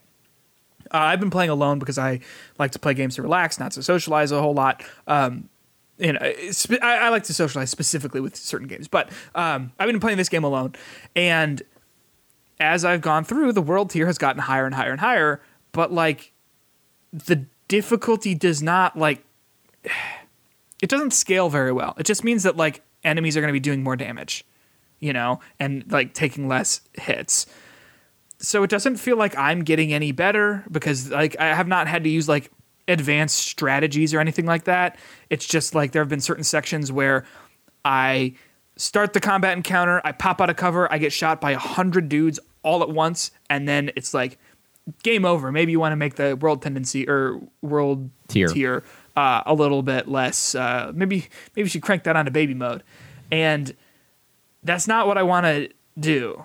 Uh, 0.92 0.98
I've 0.98 1.20
been 1.20 1.30
playing 1.30 1.50
alone 1.50 1.78
because 1.78 1.98
I 1.98 2.20
like 2.58 2.72
to 2.72 2.78
play 2.78 2.94
games 2.94 3.16
to 3.16 3.22
relax, 3.22 3.60
not 3.60 3.72
to 3.72 3.82
socialize 3.82 4.32
a 4.32 4.40
whole 4.40 4.54
lot. 4.54 4.82
Um, 5.06 5.48
you 5.98 6.14
know, 6.14 6.20
I, 6.22 6.74
I 6.82 7.08
like 7.10 7.24
to 7.24 7.34
socialize 7.34 7.70
specifically 7.70 8.20
with 8.20 8.34
certain 8.34 8.66
games, 8.66 8.88
but 8.88 9.10
um, 9.34 9.72
I've 9.78 9.86
been 9.86 10.00
playing 10.00 10.16
this 10.16 10.30
game 10.30 10.44
alone, 10.44 10.74
and 11.14 11.62
as 12.58 12.84
I've 12.84 13.02
gone 13.02 13.24
through, 13.24 13.52
the 13.52 13.62
world 13.62 13.90
tier 13.90 14.06
has 14.06 14.18
gotten 14.18 14.40
higher 14.40 14.64
and 14.64 14.74
higher 14.74 14.92
and 14.92 15.00
higher, 15.00 15.42
but 15.72 15.92
like 15.92 16.32
the 17.12 17.44
difficulty 17.70 18.34
does 18.34 18.62
not 18.62 18.98
like 18.98 19.24
it 20.82 20.90
doesn't 20.90 21.12
scale 21.12 21.48
very 21.48 21.72
well. 21.72 21.94
It 21.98 22.04
just 22.04 22.24
means 22.24 22.42
that 22.42 22.56
like 22.56 22.82
enemies 23.04 23.36
are 23.36 23.40
going 23.40 23.48
to 23.48 23.54
be 23.54 23.60
doing 23.60 23.82
more 23.82 23.96
damage, 23.96 24.44
you 24.98 25.12
know, 25.12 25.40
and 25.58 25.90
like 25.90 26.12
taking 26.12 26.48
less 26.48 26.82
hits. 26.94 27.46
So 28.38 28.62
it 28.62 28.70
doesn't 28.70 28.96
feel 28.96 29.16
like 29.16 29.36
I'm 29.36 29.62
getting 29.62 29.92
any 29.92 30.12
better 30.12 30.64
because 30.70 31.10
like 31.10 31.38
I 31.38 31.54
have 31.54 31.68
not 31.68 31.86
had 31.86 32.04
to 32.04 32.10
use 32.10 32.28
like 32.28 32.50
advanced 32.88 33.36
strategies 33.36 34.12
or 34.12 34.20
anything 34.20 34.46
like 34.46 34.64
that. 34.64 34.98
It's 35.28 35.46
just 35.46 35.74
like 35.74 35.92
there 35.92 36.02
have 36.02 36.08
been 36.08 36.20
certain 36.20 36.44
sections 36.44 36.90
where 36.90 37.24
I 37.84 38.34
start 38.76 39.12
the 39.12 39.20
combat 39.20 39.56
encounter, 39.56 40.00
I 40.04 40.12
pop 40.12 40.40
out 40.40 40.50
of 40.50 40.56
cover, 40.56 40.90
I 40.92 40.98
get 40.98 41.12
shot 41.12 41.40
by 41.40 41.52
a 41.52 41.58
hundred 41.58 42.08
dudes 42.08 42.40
all 42.62 42.82
at 42.82 42.90
once, 42.90 43.30
and 43.48 43.68
then 43.68 43.90
it's 43.94 44.12
like 44.14 44.38
game 45.02 45.24
over. 45.24 45.52
Maybe 45.52 45.72
you 45.72 45.80
want 45.80 45.92
to 45.92 45.96
make 45.96 46.16
the 46.16 46.36
world 46.36 46.62
tendency 46.62 47.08
or 47.08 47.40
world 47.62 48.10
Tier. 48.28 48.48
tier 48.48 48.84
uh, 49.16 49.42
a 49.46 49.54
little 49.54 49.82
bit 49.82 50.08
less. 50.08 50.54
Uh, 50.54 50.92
maybe 50.94 51.28
maybe 51.54 51.66
you 51.66 51.70
should 51.70 51.82
crank 51.82 52.04
that 52.04 52.16
onto 52.16 52.30
baby 52.30 52.54
mode, 52.54 52.82
and 53.30 53.74
that's 54.62 54.86
not 54.86 55.06
what 55.06 55.18
I 55.18 55.22
want 55.22 55.46
to 55.46 55.68
do 55.98 56.44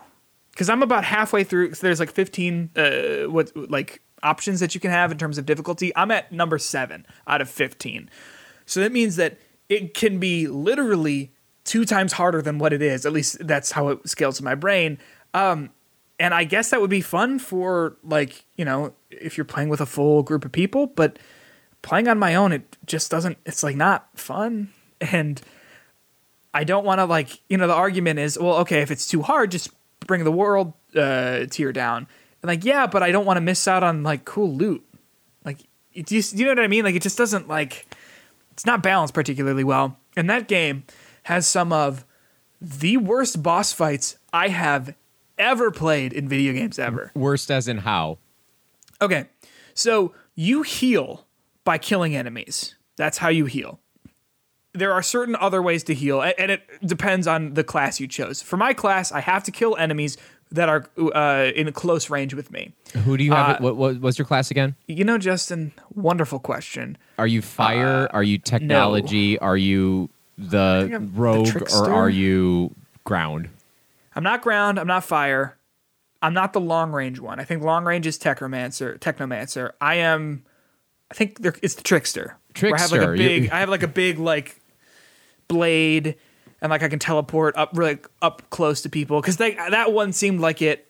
because 0.52 0.70
I'm 0.70 0.84
about 0.84 1.04
halfway 1.04 1.44
through. 1.44 1.74
So 1.74 1.86
there's 1.88 2.00
like 2.00 2.12
15 2.12 2.72
uh, 2.76 3.30
what 3.30 3.52
like 3.56 4.02
options 4.24 4.60
that 4.60 4.74
you 4.74 4.82
can 4.82 4.92
have 4.92 5.12
in 5.12 5.18
terms 5.18 5.38
of 5.38 5.46
difficulty. 5.46 5.92
I'm 5.96 6.12
at 6.12 6.32
number 6.32 6.58
seven 6.58 7.06
out 7.28 7.42
of 7.42 7.50
15, 7.50 8.10
so 8.66 8.80
that 8.80 8.92
means 8.92 9.16
that 9.18 9.38
it 9.70 9.94
can 9.94 10.20
be 10.20 10.48
literally 10.48 11.32
two 11.64 11.84
times 11.86 12.14
harder 12.14 12.42
than 12.42 12.60
what 12.60 12.74
it 12.74 12.82
is. 12.82 13.06
At 13.06 13.14
least 13.14 13.38
that's 13.46 13.72
how 13.72 13.90
it 13.90 14.08
scales 14.08 14.40
in 14.40 14.46
my 14.46 14.56
brain. 14.56 15.00
Um, 15.34 15.72
and 16.20 16.34
I 16.34 16.44
guess 16.44 16.70
that 16.70 16.82
would 16.82 16.90
be 16.90 17.02
fun 17.02 17.40
for 17.40 17.98
like 18.04 18.46
you 18.56 18.66
know 18.66 18.94
if 19.10 19.38
you're 19.38 19.46
playing 19.46 19.70
with 19.70 19.82
a 19.82 19.86
full 19.86 20.24
group 20.24 20.46
of 20.46 20.52
people, 20.52 20.88
but 20.88 21.20
playing 21.82 22.08
on 22.08 22.20
my 22.20 22.36
own, 22.36 22.52
it 22.52 22.78
just 22.86 23.12
doesn't. 23.12 23.38
It's 23.46 23.64
like 23.64 23.76
not 23.76 24.08
fun 24.18 24.70
and. 25.02 25.42
I 26.54 26.64
don't 26.64 26.86
want 26.86 27.00
to 27.00 27.06
like 27.06 27.42
you 27.50 27.58
know 27.58 27.68
the 27.68 27.74
argument 27.74 28.18
is 28.18 28.40
well 28.40 28.60
okay 28.60 28.82
if 28.82 28.90
it's 28.90 29.06
too 29.06 29.22
hard 29.22 29.52
just 29.52 29.72
bring 30.08 30.24
the 30.24 30.32
world 30.32 30.72
uh, 30.96 31.48
tier 31.50 31.74
down 31.74 32.08
and 32.42 32.48
like 32.48 32.64
yeah 32.64 32.88
but 32.88 33.04
I 33.04 33.12
don't 33.12 33.26
want 33.26 33.36
to 33.36 33.42
miss 33.42 33.68
out 33.68 33.84
on 33.84 34.04
like 34.04 34.24
cool 34.24 34.56
loot 34.56 34.82
like 35.44 35.60
it 35.94 36.08
just, 36.08 36.34
you 36.38 36.46
know 36.46 36.52
what 36.52 36.62
I 36.62 36.68
mean 36.68 36.86
like 36.86 36.96
it 36.96 37.02
just 37.02 37.18
doesn't 37.18 37.50
like 37.50 37.86
it's 38.52 38.66
not 38.66 38.82
balanced 38.82 39.14
particularly 39.14 39.66
well 39.66 39.98
and 40.16 40.30
that 40.30 40.48
game 40.48 40.86
has 41.24 41.46
some 41.46 41.74
of 41.74 42.06
the 42.62 42.96
worst 42.96 43.44
boss 43.44 43.74
fights 43.74 44.18
I 44.32 44.48
have 44.48 44.96
ever 45.38 45.72
played 45.72 46.14
in 46.14 46.28
video 46.28 46.54
games 46.54 46.80
ever 46.80 47.12
Worst 47.16 47.52
as 47.52 47.68
in 47.68 47.80
how? 47.80 48.18
Okay, 49.02 49.26
so 49.74 50.14
you 50.36 50.62
heal 50.62 51.26
by 51.64 51.78
killing 51.78 52.16
enemies. 52.16 52.76
That's 52.96 53.18
how 53.18 53.30
you 53.30 53.46
heal. 53.46 53.80
There 54.74 54.92
are 54.92 55.02
certain 55.02 55.36
other 55.38 55.62
ways 55.62 55.84
to 55.86 55.94
heal, 55.94 56.22
and 56.22 56.52
it 56.52 56.62
depends 56.86 57.28
on 57.28 57.54
the 57.54 57.64
class 57.64 58.00
you 58.00 58.08
chose. 58.08 58.42
For 58.42 58.58
my 58.58 58.74
class, 58.74 59.12
I 59.12 59.22
have 59.22 59.44
to 59.44 59.52
kill 59.52 59.76
enemies 59.78 60.18
that 60.52 60.70
are 60.70 60.90
uh, 60.98 61.52
in 61.56 61.72
close 61.72 62.10
range 62.10 62.34
with 62.34 62.52
me. 62.52 62.74
Who 63.04 63.18
do 63.18 63.24
you 63.24 63.32
have? 63.32 63.58
Uh, 63.58 63.64
what, 63.64 63.76
what 63.78 64.00
what's 64.00 64.18
your 64.18 64.26
class 64.26 64.52
again? 64.52 64.76
You 64.88 65.04
know, 65.04 65.18
Justin, 65.18 65.72
wonderful 65.94 66.40
question. 66.40 66.98
Are 67.18 67.28
you 67.28 67.42
fire? 67.42 68.10
are 68.12 68.24
you 68.24 68.38
technology? 68.38 69.40
Are 69.40 69.58
you 69.58 70.10
the 70.38 70.90
I'm 70.94 71.14
the 71.14 71.20
rogue? 71.20 71.72
or 71.74 71.92
are 71.92 72.10
you 72.10 72.76
ground? 73.04 73.50
I'm 74.16 74.24
not 74.24 74.42
ground. 74.42 74.80
I'm 74.80 74.88
not 74.88 75.04
fire. 75.04 75.58
I'm 76.22 76.34
not 76.34 76.54
the 76.54 76.62
long 76.62 76.92
range 76.92 77.20
one. 77.20 77.40
I 77.40 77.44
think 77.44 77.64
long 77.64 77.84
range 77.86 78.08
is 78.08 78.18
Technomancer. 78.18 78.98
Technomancer. 79.00 79.72
I 79.82 79.96
am. 79.96 80.44
I 81.12 81.14
think 81.14 81.42
there, 81.42 81.54
it's 81.62 81.76
the 81.76 81.84
Trickster. 81.84 82.38
Where 82.60 82.74
I 82.76 82.80
have 82.82 82.92
like 82.92 83.02
a 83.02 83.06
Trickster, 83.06 83.16
you- 83.24 83.42
big. 83.42 83.52
I 83.52 83.60
have 83.60 83.70
like 83.70 83.84
a 83.84 83.88
big 83.88 84.18
like 84.18 84.62
blade, 85.48 86.16
and 86.62 86.70
like 86.70 86.82
I 86.84 86.88
can 86.88 87.00
teleport 87.00 87.56
up 87.58 87.72
really 87.74 88.00
up 88.22 88.50
close 88.50 88.82
to 88.84 88.90
people 88.90 89.22
because 89.22 89.38
that 89.38 89.92
one 89.94 90.14
seemed 90.14 90.40
like 90.40 90.62
it 90.62 90.90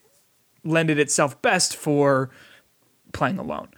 lended 0.63 0.99
itself 0.99 1.41
best 1.41 1.75
for 1.75 2.29
playing 3.13 3.37
alone. 3.39 3.69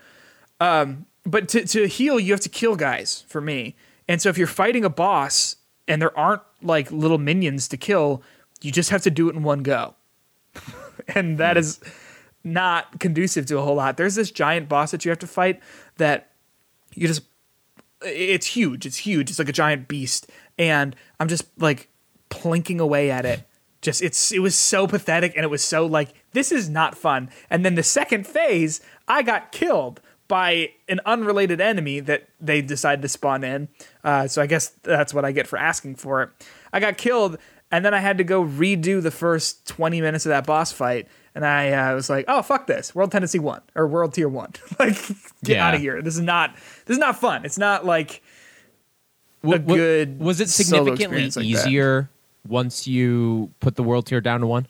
Um, 0.60 1.06
but 1.26 1.48
to 1.50 1.66
to 1.66 1.88
heal, 1.88 2.20
you 2.20 2.34
have 2.34 2.42
to 2.42 2.50
kill 2.50 2.76
guys 2.76 3.24
for 3.28 3.42
me. 3.42 3.76
And 4.08 4.22
so 4.22 4.30
if 4.30 4.38
you're 4.38 4.48
fighting 4.48 4.86
a 4.86 4.90
boss 4.90 5.58
and 5.88 6.02
there 6.02 6.18
aren't 6.18 6.42
like 6.62 6.92
little 6.92 7.18
minions 7.18 7.68
to 7.70 7.78
kill, 7.78 8.22
you 8.62 8.72
just 8.72 8.90
have 8.90 9.04
to 9.04 9.12
do 9.12 9.30
it 9.30 9.36
in 9.36 9.44
one 9.44 9.64
go. 9.64 9.96
and 11.16 11.38
that 11.38 11.58
is 11.58 11.80
not 12.44 13.00
conducive 13.00 13.46
to 13.48 13.58
a 13.58 13.62
whole 13.62 13.76
lot. 13.76 13.98
There's 13.98 14.16
this 14.16 14.32
giant 14.32 14.70
boss 14.70 14.92
that 14.92 15.06
you 15.06 15.10
have 15.10 15.20
to 15.20 15.28
fight 15.28 15.62
that 15.98 16.32
you 16.94 17.08
just 17.08 17.24
it's 18.02 18.48
huge. 18.48 18.86
It's 18.86 18.98
huge. 18.98 19.30
It's 19.30 19.40
like 19.40 19.50
a 19.50 19.54
giant 19.54 19.88
beast 19.88 20.30
and 20.58 20.96
I'm 21.20 21.28
just 21.28 21.46
like 21.58 21.90
plinking 22.30 22.80
away 22.80 23.12
at 23.12 23.26
it. 23.26 23.44
Just 23.82 24.02
it's 24.02 24.32
it 24.32 24.40
was 24.40 24.56
so 24.56 24.88
pathetic 24.88 25.34
and 25.36 25.44
it 25.44 25.50
was 25.50 25.64
so 25.64 25.86
like 25.86 26.14
this 26.32 26.52
is 26.52 26.70
not 26.70 26.98
fun. 26.98 27.30
And 27.50 27.66
then 27.66 27.76
the 27.76 27.84
second 27.84 28.26
phase, 28.26 28.82
I 29.08 29.24
got 29.24 29.52
killed 29.52 30.02
by 30.28 30.72
an 30.90 31.00
unrelated 31.06 31.62
enemy 31.62 32.00
that 32.02 32.28
they 32.42 32.62
decided 32.62 33.02
to 33.02 33.08
spawn 33.08 33.44
in. 33.44 33.70
Uh, 34.04 34.28
so 34.28 34.42
I 34.42 34.48
guess 34.48 34.68
that's 34.84 35.14
what 35.14 35.24
I 35.24 35.32
get 35.32 35.48
for 35.48 35.58
asking 35.58 35.96
for 35.96 36.22
it. 36.22 36.30
I 36.74 36.80
got 36.80 36.98
killed, 36.98 37.38
and 37.72 37.84
then 37.86 37.94
I 37.94 38.00
had 38.00 38.18
to 38.20 38.24
go 38.24 38.44
redo 38.44 39.02
the 39.02 39.12
first 39.12 39.68
20 39.68 40.02
minutes 40.02 40.26
of 40.26 40.30
that 40.30 40.46
boss 40.46 40.72
fight. 40.72 41.08
And 41.36 41.46
I 41.46 41.72
uh, 41.72 41.94
was 41.94 42.10
like, 42.10 42.26
"Oh 42.28 42.42
fuck 42.42 42.66
this! 42.66 42.96
World 42.96 43.12
Tendency 43.12 43.38
One 43.38 43.62
or 43.76 43.88
World 43.88 44.14
Tier 44.14 44.28
One, 44.28 44.54
like 44.80 44.96
get 45.44 45.58
Yeah. 45.58 45.68
out 45.68 45.76
of 45.76 45.82
here! 45.82 46.02
This 46.02 46.16
is 46.16 46.22
not 46.22 46.56
this 46.86 46.96
is 46.96 46.98
not 46.98 47.20
fun. 47.20 47.46
It's 47.46 47.60
not 47.60 47.86
like 47.86 48.24
a 49.44 49.48
wa- 49.50 49.58
good 49.60 50.20
was 50.20 50.42
it 50.42 50.50
significantly 50.50 51.26
like 51.26 51.34
that. 51.34 51.44
easier 51.44 52.10
once 52.48 52.88
you 52.88 53.52
put 53.60 53.76
the 53.76 53.84
world 53.84 54.08
tier 54.08 54.20
down 54.20 54.40
to 54.40 54.48
one? 54.48 54.66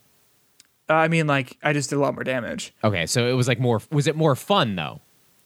uh, 0.89 0.93
I 0.95 1.07
mean, 1.07 1.25
like 1.25 1.55
I 1.63 1.71
just 1.71 1.89
did 1.89 1.95
a 1.95 1.99
lot 1.99 2.13
more 2.15 2.25
damage. 2.25 2.73
Okay, 2.83 3.05
so 3.05 3.27
it 3.27 3.33
was 3.33 3.47
like 3.47 3.62
more. 3.62 3.81
Was 3.89 4.07
it 4.07 4.17
more 4.17 4.36
fun 4.36 4.75
though? 4.75 4.99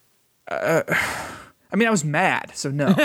I 0.50 1.76
mean, 1.76 1.88
I 1.88 1.92
was 1.92 2.04
mad, 2.04 2.52
so 2.56 2.72
no. 2.72 2.88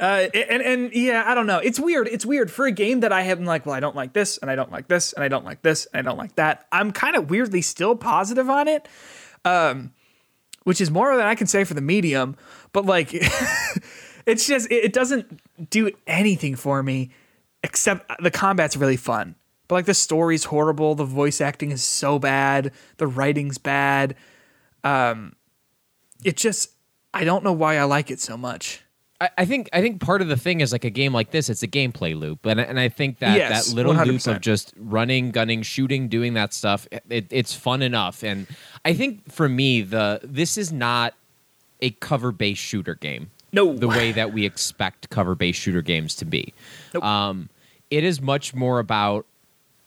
uh, 0.00 0.28
and 0.34 0.62
and 0.62 0.92
yeah, 0.94 1.24
I 1.26 1.34
don't 1.34 1.46
know. 1.46 1.58
It's 1.58 1.78
weird. 1.78 2.08
It's 2.08 2.24
weird 2.24 2.50
for 2.50 2.66
a 2.66 2.72
game 2.72 3.00
that 3.00 3.12
I 3.12 3.22
have. 3.22 3.38
like, 3.40 3.66
well, 3.66 3.74
I 3.74 3.80
don't 3.80 3.94
like 3.94 4.14
this, 4.14 4.38
and 4.38 4.50
I 4.50 4.56
don't 4.56 4.72
like 4.72 4.88
this, 4.88 5.12
and 5.12 5.22
I 5.22 5.28
don't 5.28 5.44
like 5.44 5.60
this, 5.60 5.86
and 5.86 6.06
I 6.06 6.10
don't 6.10 6.18
like 6.18 6.36
that. 6.36 6.66
I'm 6.72 6.90
kind 6.90 7.16
of 7.16 7.28
weirdly 7.28 7.60
still 7.60 7.94
positive 7.94 8.48
on 8.48 8.66
it, 8.66 8.88
um, 9.44 9.92
which 10.64 10.80
is 10.80 10.90
more 10.90 11.14
than 11.16 11.26
I 11.26 11.34
can 11.34 11.46
say 11.46 11.64
for 11.64 11.74
the 11.74 11.82
medium. 11.82 12.36
But 12.72 12.86
like, 12.86 13.10
it's 14.26 14.46
just 14.46 14.70
it, 14.70 14.84
it 14.84 14.92
doesn't 14.94 15.70
do 15.70 15.90
anything 16.06 16.56
for 16.56 16.82
me 16.82 17.10
except 17.62 18.10
the 18.22 18.30
combat's 18.30 18.76
really 18.76 18.96
fun. 18.96 19.34
But 19.68 19.74
like 19.76 19.86
the 19.86 19.94
story's 19.94 20.44
horrible, 20.44 20.94
the 20.94 21.04
voice 21.04 21.40
acting 21.40 21.70
is 21.70 21.82
so 21.82 22.18
bad, 22.18 22.72
the 22.96 23.06
writing's 23.06 23.58
bad. 23.58 24.16
Um, 24.82 25.36
it 26.24 26.36
just 26.36 26.70
I 27.12 27.24
don't 27.24 27.44
know 27.44 27.52
why 27.52 27.76
I 27.76 27.84
like 27.84 28.10
it 28.10 28.20
so 28.20 28.36
much. 28.36 28.82
I, 29.20 29.30
I 29.38 29.44
think 29.44 29.68
I 29.72 29.80
think 29.80 30.00
part 30.00 30.22
of 30.22 30.28
the 30.28 30.36
thing 30.36 30.60
is 30.60 30.72
like 30.72 30.84
a 30.84 30.90
game 30.90 31.12
like 31.12 31.30
this, 31.30 31.48
it's 31.48 31.62
a 31.62 31.68
gameplay 31.68 32.18
loop, 32.18 32.46
and 32.46 32.58
and 32.60 32.78
I 32.80 32.88
think 32.88 33.18
that 33.18 33.36
Yes, 33.36 33.68
that 33.68 33.74
little 33.76 33.92
loop 33.92 34.20
100%. 34.20 34.36
of 34.36 34.40
just 34.40 34.72
running, 34.76 35.30
gunning, 35.30 35.62
shooting, 35.62 36.08
doing 36.08 36.34
that 36.34 36.54
stuff, 36.54 36.86
it, 37.08 37.26
it's 37.30 37.54
fun 37.54 37.82
enough. 37.82 38.22
And 38.22 38.46
I 38.84 38.94
think 38.94 39.30
for 39.30 39.48
me, 39.48 39.82
the 39.82 40.20
this 40.22 40.56
is 40.56 40.72
not 40.72 41.14
a 41.80 41.90
cover 41.90 42.32
based 42.32 42.60
shooter 42.62 42.94
game. 42.94 43.30
No. 43.52 43.74
the 43.76 43.88
way 43.88 44.12
that 44.12 44.32
we 44.32 44.46
expect 44.46 45.10
cover 45.10 45.34
based 45.34 45.58
shooter 45.60 45.82
games 45.82 46.14
to 46.16 46.24
be. 46.24 46.54
Nope. 46.94 47.02
Um, 47.02 47.48
it 47.90 48.04
is 48.04 48.20
much 48.20 48.54
more 48.54 48.78
about 48.78 49.26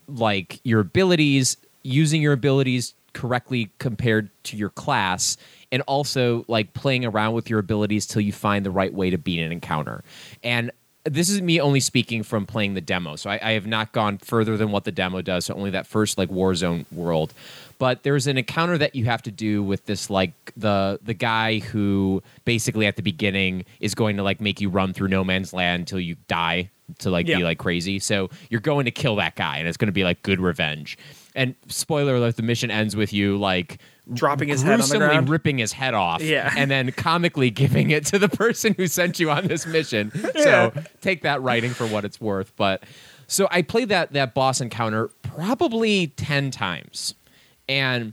like 0.06 0.60
your 0.64 0.80
abilities, 0.80 1.56
using 1.82 2.20
your 2.20 2.34
abilities 2.34 2.92
correctly 3.14 3.70
compared 3.78 4.28
to 4.44 4.56
your 4.56 4.68
class, 4.70 5.36
and 5.72 5.82
also 5.86 6.44
like 6.48 6.74
playing 6.74 7.04
around 7.06 7.32
with 7.34 7.48
your 7.48 7.58
abilities 7.58 8.06
till 8.06 8.20
you 8.20 8.32
find 8.32 8.66
the 8.66 8.70
right 8.70 8.92
way 8.92 9.08
to 9.10 9.16
beat 9.18 9.40
an 9.40 9.50
encounter. 9.50 10.04
And 10.42 10.70
this 11.04 11.28
is 11.28 11.42
me 11.42 11.60
only 11.60 11.80
speaking 11.80 12.22
from 12.22 12.46
playing 12.46 12.74
the 12.74 12.80
demo, 12.80 13.16
so 13.16 13.28
I, 13.30 13.38
I 13.42 13.52
have 13.52 13.66
not 13.66 13.92
gone 13.92 14.18
further 14.18 14.56
than 14.56 14.70
what 14.70 14.84
the 14.84 14.92
demo 14.92 15.20
does. 15.22 15.46
So 15.46 15.54
only 15.54 15.70
that 15.70 15.86
first 15.86 16.16
like 16.18 16.30
Warzone 16.30 16.84
world. 16.92 17.32
But 17.78 18.04
there's 18.04 18.26
an 18.26 18.38
encounter 18.38 18.78
that 18.78 18.94
you 18.94 19.04
have 19.06 19.20
to 19.22 19.30
do 19.30 19.62
with 19.62 19.84
this 19.86 20.08
like 20.08 20.32
the 20.56 20.98
the 21.02 21.12
guy 21.12 21.58
who 21.58 22.22
basically 22.44 22.86
at 22.86 22.96
the 22.96 23.02
beginning 23.02 23.64
is 23.80 23.94
going 23.94 24.16
to 24.16 24.22
like 24.22 24.40
make 24.40 24.60
you 24.60 24.70
run 24.70 24.92
through 24.94 25.08
no 25.08 25.24
man's 25.24 25.52
land 25.52 25.80
until 25.80 26.00
you 26.00 26.16
die 26.28 26.70
to 27.00 27.10
like 27.10 27.26
Yeah. 27.26 27.38
be 27.38 27.44
like 27.44 27.58
crazy. 27.58 27.98
So 27.98 28.30
you're 28.48 28.60
going 28.60 28.84
to 28.86 28.90
kill 28.90 29.16
that 29.16 29.34
guy, 29.36 29.58
and 29.58 29.68
it's 29.68 29.76
going 29.76 29.88
to 29.88 29.92
be 29.92 30.04
like 30.04 30.22
good 30.22 30.40
revenge. 30.40 30.96
And 31.34 31.54
spoiler 31.68 32.16
alert: 32.16 32.36
the 32.36 32.42
mission 32.42 32.70
ends 32.70 32.94
with 32.94 33.12
you 33.12 33.36
like 33.36 33.80
Dropping 34.12 34.48
his 34.48 34.60
head 34.60 34.80
on 34.80 34.88
the 34.88 34.98
ground. 34.98 35.28
ripping 35.30 35.56
his 35.56 35.72
head 35.72 35.94
off, 35.94 36.20
Yeah. 36.20 36.52
and 36.56 36.70
then 36.70 36.92
comically 36.92 37.50
giving 37.62 37.90
it 37.90 38.04
to 38.06 38.18
the 38.18 38.28
person 38.28 38.74
who 38.74 38.86
sent 38.86 39.18
you 39.18 39.30
on 39.30 39.46
this 39.46 39.66
mission. 39.66 40.12
Yeah. 40.34 40.70
So 40.70 40.72
take 41.00 41.22
that 41.22 41.40
writing 41.42 41.70
for 41.70 41.86
what 41.86 42.04
it's 42.04 42.20
worth. 42.20 42.52
But 42.56 42.82
so 43.26 43.48
I 43.50 43.62
played 43.62 43.88
that 43.88 44.12
that 44.12 44.34
boss 44.34 44.60
encounter 44.60 45.08
probably 45.22 46.08
ten 46.08 46.50
times, 46.50 47.14
and 47.68 48.12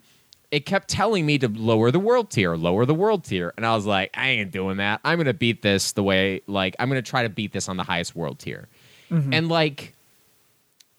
it 0.51 0.65
kept 0.65 0.87
telling 0.87 1.25
me 1.25 1.37
to 1.39 1.47
lower 1.49 1.91
the 1.91 1.99
world 1.99 2.29
tier, 2.29 2.55
lower 2.55 2.85
the 2.85 2.93
world 2.93 3.23
tier, 3.25 3.53
and 3.57 3.65
I 3.65 3.75
was 3.75 3.85
like, 3.85 4.11
I 4.13 4.29
ain't 4.29 4.51
doing 4.51 4.77
that. 4.77 5.01
I'm 5.03 5.17
gonna 5.17 5.33
beat 5.33 5.61
this 5.61 5.91
the 5.91 6.03
way 6.03 6.41
like 6.47 6.75
I'm 6.79 6.87
gonna 6.89 7.01
try 7.01 7.23
to 7.23 7.29
beat 7.29 7.51
this 7.51 7.67
on 7.67 7.75
the 7.75 7.83
highest 7.83 8.15
world 8.15 8.39
tier, 8.39 8.67
mm-hmm. 9.09 9.33
and 9.33 9.49
like 9.49 9.93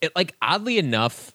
it 0.03 0.15
like 0.15 0.35
oddly 0.43 0.79
enough 0.79 1.33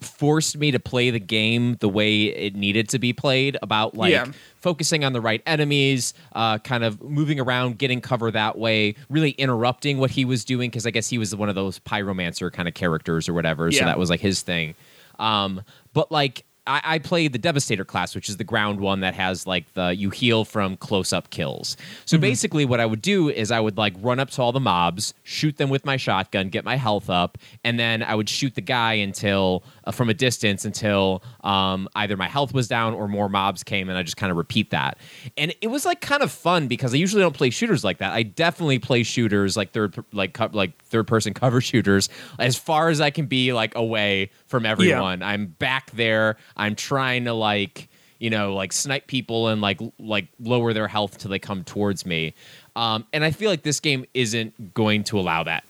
forced 0.00 0.56
me 0.58 0.70
to 0.70 0.78
play 0.80 1.10
the 1.10 1.20
game 1.20 1.74
the 1.80 1.88
way 1.88 2.24
it 2.24 2.54
needed 2.54 2.88
to 2.88 2.98
be 2.98 3.12
played 3.12 3.56
about 3.62 3.94
like 3.94 4.12
Yeah. 4.12 4.26
focusing 4.56 5.04
on 5.04 5.12
the 5.12 5.20
right 5.20 5.42
enemies 5.46 6.14
uh, 6.34 6.58
kind 6.58 6.84
of 6.84 7.02
moving 7.02 7.38
around 7.40 7.78
getting 7.78 8.00
cover 8.00 8.30
that 8.30 8.58
way 8.58 8.94
really 9.08 9.30
interrupting 9.32 9.98
what 9.98 10.10
he 10.10 10.24
was 10.24 10.44
doing 10.44 10.70
because 10.70 10.86
i 10.86 10.90
guess 10.90 11.08
he 11.08 11.18
was 11.18 11.34
one 11.36 11.48
of 11.48 11.54
those 11.54 11.78
pyromancer 11.80 12.52
kind 12.52 12.66
of 12.68 12.74
characters 12.74 13.28
or 13.28 13.34
whatever 13.34 13.70
so 13.70 13.84
that 13.84 13.98
was 13.98 14.10
like 14.10 14.20
his 14.20 14.42
thing 14.42 14.74
um, 15.18 15.62
but 15.92 16.10
like 16.10 16.44
I, 16.66 16.80
I 16.84 16.98
played 16.98 17.32
the 17.32 17.38
Devastator 17.38 17.84
class, 17.86 18.14
which 18.14 18.28
is 18.28 18.36
the 18.36 18.44
ground 18.44 18.80
one 18.80 19.00
that 19.00 19.14
has 19.14 19.46
like 19.46 19.72
the 19.72 19.94
you 19.96 20.10
heal 20.10 20.44
from 20.44 20.76
close 20.76 21.10
up 21.12 21.30
kills. 21.30 21.76
So 22.04 22.18
basically, 22.18 22.64
what 22.66 22.80
I 22.80 22.86
would 22.86 23.00
do 23.00 23.30
is 23.30 23.50
I 23.50 23.58
would 23.60 23.78
like 23.78 23.94
run 24.00 24.20
up 24.20 24.30
to 24.32 24.42
all 24.42 24.52
the 24.52 24.60
mobs, 24.60 25.14
shoot 25.22 25.56
them 25.56 25.70
with 25.70 25.86
my 25.86 25.96
shotgun, 25.96 26.48
get 26.50 26.64
my 26.64 26.76
health 26.76 27.08
up, 27.08 27.38
and 27.64 27.78
then 27.80 28.02
I 28.02 28.14
would 28.14 28.28
shoot 28.28 28.54
the 28.54 28.60
guy 28.60 28.92
until 28.94 29.64
uh, 29.84 29.92
from 29.92 30.08
a 30.08 30.14
distance 30.14 30.64
until 30.64 31.22
um, 31.42 31.88
either 31.94 32.16
my 32.16 32.28
health 32.28 32.52
was 32.52 32.68
down 32.68 32.94
or 32.94 33.08
more 33.08 33.28
mobs 33.28 33.62
came, 33.62 33.88
and 33.88 33.98
I 33.98 34.02
just 34.02 34.16
kind 34.16 34.30
of 34.30 34.36
repeat 34.36 34.70
that. 34.70 34.98
And 35.36 35.54
it 35.60 35.68
was 35.68 35.84
like 35.84 36.00
kind 36.00 36.22
of 36.22 36.30
fun 36.30 36.68
because 36.68 36.94
I 36.94 36.96
usually 36.96 37.22
don't 37.22 37.36
play 37.36 37.50
shooters 37.50 37.84
like 37.84 37.98
that. 37.98 38.12
I 38.12 38.22
definitely 38.22 38.78
play 38.78 39.02
shooters 39.02 39.56
like 39.56 39.72
third 39.72 40.02
like 40.12 40.34
co- 40.34 40.50
like 40.52 40.82
third 40.84 41.06
person 41.06 41.34
cover 41.40 41.60
shooters 41.60 42.08
as 42.38 42.56
far 42.56 42.88
as 42.88 43.00
I 43.00 43.10
can 43.10 43.26
be 43.26 43.52
like 43.52 43.74
away 43.74 44.30
from 44.46 44.66
everyone. 44.66 45.22
I'm 45.22 45.46
back 45.46 45.90
there. 45.92 46.36
I'm 46.56 46.74
trying 46.74 47.24
to 47.24 47.32
like 47.32 47.88
you 48.18 48.30
know 48.30 48.54
like 48.54 48.72
snipe 48.72 49.06
people 49.06 49.48
and 49.48 49.60
like 49.60 49.80
like 49.98 50.28
lower 50.38 50.72
their 50.72 50.88
health 50.88 51.18
till 51.18 51.30
they 51.30 51.38
come 51.38 51.64
towards 51.64 52.04
me. 52.06 52.34
Um, 52.76 53.06
and 53.12 53.24
I 53.24 53.30
feel 53.30 53.50
like 53.50 53.62
this 53.62 53.80
game 53.80 54.04
isn't 54.14 54.74
going 54.74 55.04
to 55.04 55.18
allow 55.18 55.42
that. 55.44 55.64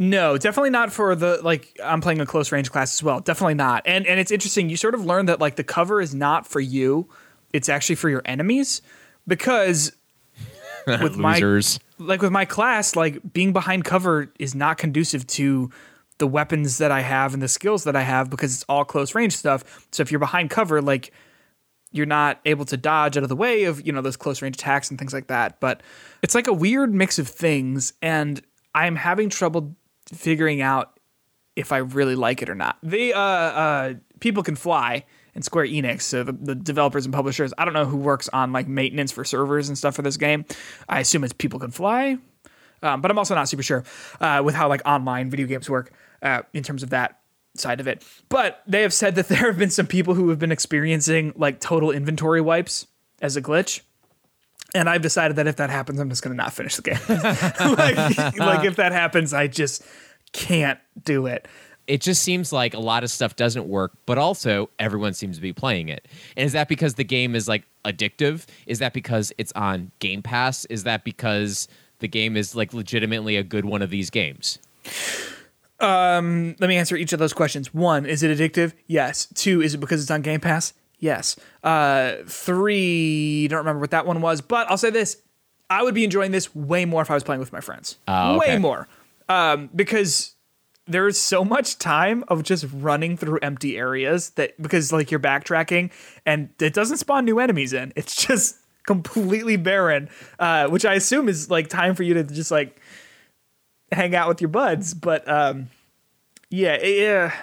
No, 0.00 0.38
definitely 0.38 0.70
not 0.70 0.90
for 0.90 1.14
the 1.14 1.40
like 1.42 1.78
I'm 1.84 2.00
playing 2.00 2.22
a 2.22 2.26
close 2.26 2.50
range 2.50 2.70
class 2.72 2.94
as 2.96 3.02
well. 3.02 3.20
Definitely 3.20 3.54
not. 3.54 3.82
And 3.84 4.06
and 4.06 4.18
it's 4.18 4.30
interesting, 4.30 4.70
you 4.70 4.78
sort 4.78 4.94
of 4.94 5.04
learn 5.04 5.26
that 5.26 5.40
like 5.40 5.56
the 5.56 5.62
cover 5.62 6.00
is 6.00 6.14
not 6.14 6.46
for 6.46 6.58
you. 6.58 7.06
It's 7.52 7.68
actually 7.68 7.96
for 7.96 8.08
your 8.08 8.22
enemies 8.24 8.80
because 9.26 9.92
with 10.86 11.16
my 11.16 11.38
like 11.98 12.22
with 12.22 12.32
my 12.32 12.46
class, 12.46 12.96
like 12.96 13.20
being 13.34 13.52
behind 13.52 13.84
cover 13.84 14.32
is 14.38 14.54
not 14.54 14.78
conducive 14.78 15.26
to 15.26 15.70
the 16.16 16.26
weapons 16.26 16.78
that 16.78 16.90
I 16.90 17.02
have 17.02 17.34
and 17.34 17.42
the 17.42 17.48
skills 17.48 17.84
that 17.84 17.94
I 17.94 18.02
have 18.02 18.30
because 18.30 18.54
it's 18.54 18.64
all 18.70 18.86
close 18.86 19.14
range 19.14 19.36
stuff. 19.36 19.86
So 19.92 20.00
if 20.00 20.10
you're 20.10 20.18
behind 20.18 20.48
cover, 20.48 20.80
like 20.80 21.12
you're 21.92 22.06
not 22.06 22.40
able 22.46 22.64
to 22.64 22.78
dodge 22.78 23.18
out 23.18 23.22
of 23.22 23.28
the 23.28 23.36
way 23.36 23.64
of 23.64 23.86
you 23.86 23.92
know 23.92 24.00
those 24.00 24.16
close 24.16 24.40
range 24.40 24.56
attacks 24.56 24.88
and 24.88 24.98
things 24.98 25.12
like 25.12 25.26
that. 25.26 25.60
But 25.60 25.82
it's 26.22 26.34
like 26.34 26.46
a 26.46 26.54
weird 26.54 26.94
mix 26.94 27.18
of 27.18 27.28
things, 27.28 27.92
and 28.00 28.40
I'm 28.74 28.96
having 28.96 29.28
trouble 29.28 29.76
figuring 30.12 30.60
out 30.60 30.98
if 31.56 31.72
I 31.72 31.78
really 31.78 32.14
like 32.14 32.42
it 32.42 32.48
or 32.48 32.54
not. 32.54 32.78
The 32.82 33.12
uh, 33.12 33.18
uh, 33.18 33.94
People 34.20 34.42
Can 34.42 34.56
Fly 34.56 35.04
and 35.34 35.44
Square 35.44 35.66
Enix, 35.66 36.02
so 36.02 36.24
the, 36.24 36.32
the 36.32 36.54
developers 36.54 37.04
and 37.04 37.14
publishers. 37.14 37.52
I 37.58 37.64
don't 37.64 37.74
know 37.74 37.84
who 37.84 37.96
works 37.96 38.28
on 38.32 38.52
like 38.52 38.66
maintenance 38.68 39.12
for 39.12 39.24
servers 39.24 39.68
and 39.68 39.76
stuff 39.76 39.94
for 39.94 40.02
this 40.02 40.16
game. 40.16 40.44
I 40.88 41.00
assume 41.00 41.24
it's 41.24 41.32
People 41.32 41.60
Can 41.60 41.70
Fly, 41.70 42.18
um, 42.82 43.00
but 43.00 43.10
I'm 43.10 43.18
also 43.18 43.34
not 43.34 43.48
super 43.48 43.62
sure 43.62 43.84
uh, 44.20 44.42
with 44.44 44.54
how 44.54 44.68
like 44.68 44.82
online 44.86 45.30
video 45.30 45.46
games 45.46 45.68
work 45.68 45.92
uh, 46.22 46.42
in 46.52 46.62
terms 46.62 46.82
of 46.82 46.90
that. 46.90 47.18
side 47.56 47.80
of 47.80 47.88
it. 47.88 48.04
But 48.28 48.62
they 48.66 48.82
have 48.82 48.94
said 48.94 49.16
that 49.16 49.28
there 49.32 49.46
have 49.46 49.58
been 49.58 49.70
some 49.70 49.86
people 49.86 50.14
who 50.14 50.28
have 50.30 50.38
been 50.38 50.52
experiencing 50.52 51.32
like 51.36 51.60
total 51.60 51.90
inventory 51.90 52.40
wipes 52.40 52.86
as 53.20 53.36
a 53.36 53.42
glitch. 53.42 53.80
And 54.74 54.88
I've 54.88 55.02
decided 55.02 55.36
that 55.36 55.46
if 55.46 55.56
that 55.56 55.70
happens, 55.70 56.00
I'm 56.00 56.08
just 56.08 56.22
going 56.22 56.36
to 56.36 56.36
not 56.36 56.52
finish 56.52 56.76
the 56.76 56.82
game. 56.82 56.98
like, 57.76 58.38
like 58.38 58.64
if 58.64 58.76
that 58.76 58.92
happens, 58.92 59.34
I 59.34 59.46
just 59.46 59.82
can't 60.32 60.78
do 61.04 61.26
it. 61.26 61.48
It 61.86 62.00
just 62.00 62.22
seems 62.22 62.52
like 62.52 62.74
a 62.74 62.78
lot 62.78 63.02
of 63.02 63.10
stuff 63.10 63.34
doesn't 63.34 63.66
work, 63.66 63.92
but 64.06 64.16
also 64.16 64.70
everyone 64.78 65.12
seems 65.12 65.36
to 65.36 65.42
be 65.42 65.52
playing 65.52 65.88
it. 65.88 66.06
And 66.36 66.46
is 66.46 66.52
that 66.52 66.68
because 66.68 66.94
the 66.94 67.04
game 67.04 67.34
is 67.34 67.48
like 67.48 67.64
addictive? 67.84 68.46
Is 68.66 68.78
that 68.78 68.92
because 68.92 69.32
it's 69.38 69.52
on 69.52 69.90
Game 69.98 70.22
Pass? 70.22 70.64
Is 70.66 70.84
that 70.84 71.02
because 71.02 71.66
the 71.98 72.06
game 72.06 72.36
is 72.36 72.54
like 72.54 72.72
legitimately 72.72 73.36
a 73.36 73.42
good 73.42 73.64
one 73.64 73.82
of 73.82 73.90
these 73.90 74.08
games? 74.08 74.60
Um, 75.80 76.54
Let 76.60 76.68
me 76.68 76.76
answer 76.76 76.96
each 76.96 77.12
of 77.12 77.18
those 77.18 77.32
questions. 77.32 77.72
One, 77.74 78.06
is 78.06 78.22
it 78.22 78.36
addictive? 78.36 78.74
Yes. 78.86 79.26
Two, 79.34 79.60
is 79.62 79.74
it 79.74 79.78
because 79.78 80.02
it's 80.02 80.10
on 80.10 80.22
Game 80.22 80.40
Pass? 80.40 80.74
Yes. 81.00 81.36
Uh, 81.64 82.16
three, 82.26 83.48
don't 83.48 83.58
remember 83.58 83.80
what 83.80 83.90
that 83.90 84.06
one 84.06 84.20
was, 84.20 84.40
but 84.40 84.70
I'll 84.70 84.78
say 84.78 84.90
this: 84.90 85.16
I 85.68 85.82
would 85.82 85.94
be 85.94 86.04
enjoying 86.04 86.30
this 86.30 86.54
way 86.54 86.84
more 86.84 87.02
if 87.02 87.10
I 87.10 87.14
was 87.14 87.24
playing 87.24 87.40
with 87.40 87.52
my 87.52 87.60
friends. 87.60 87.96
Oh, 88.06 88.36
okay. 88.36 88.54
Way 88.54 88.58
more, 88.58 88.86
um, 89.28 89.70
because 89.74 90.34
there 90.86 91.06
is 91.06 91.20
so 91.20 91.44
much 91.44 91.78
time 91.78 92.24
of 92.28 92.42
just 92.42 92.66
running 92.72 93.16
through 93.16 93.38
empty 93.42 93.78
areas 93.78 94.30
that 94.30 94.60
because 94.60 94.92
like 94.92 95.10
you're 95.10 95.20
backtracking 95.20 95.90
and 96.26 96.50
it 96.60 96.74
doesn't 96.74 96.98
spawn 96.98 97.24
new 97.24 97.38
enemies 97.38 97.72
in. 97.72 97.92
It's 97.96 98.14
just 98.26 98.56
completely 98.86 99.56
barren, 99.56 100.08
uh, 100.38 100.68
which 100.68 100.84
I 100.84 100.94
assume 100.94 101.28
is 101.28 101.50
like 101.50 101.68
time 101.68 101.94
for 101.94 102.02
you 102.02 102.14
to 102.14 102.24
just 102.24 102.50
like 102.50 102.80
hang 103.92 104.14
out 104.14 104.28
with 104.28 104.40
your 104.40 104.48
buds. 104.48 104.94
But 104.94 105.26
um, 105.28 105.70
yeah, 106.50 106.82
yeah, 106.84 107.34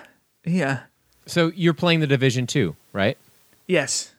yeah. 0.46 0.80
So 1.26 1.52
you're 1.56 1.74
playing 1.74 2.00
the 2.02 2.08
Division 2.08 2.48
2, 2.48 2.76
right? 2.94 3.18
Yes, 3.68 4.14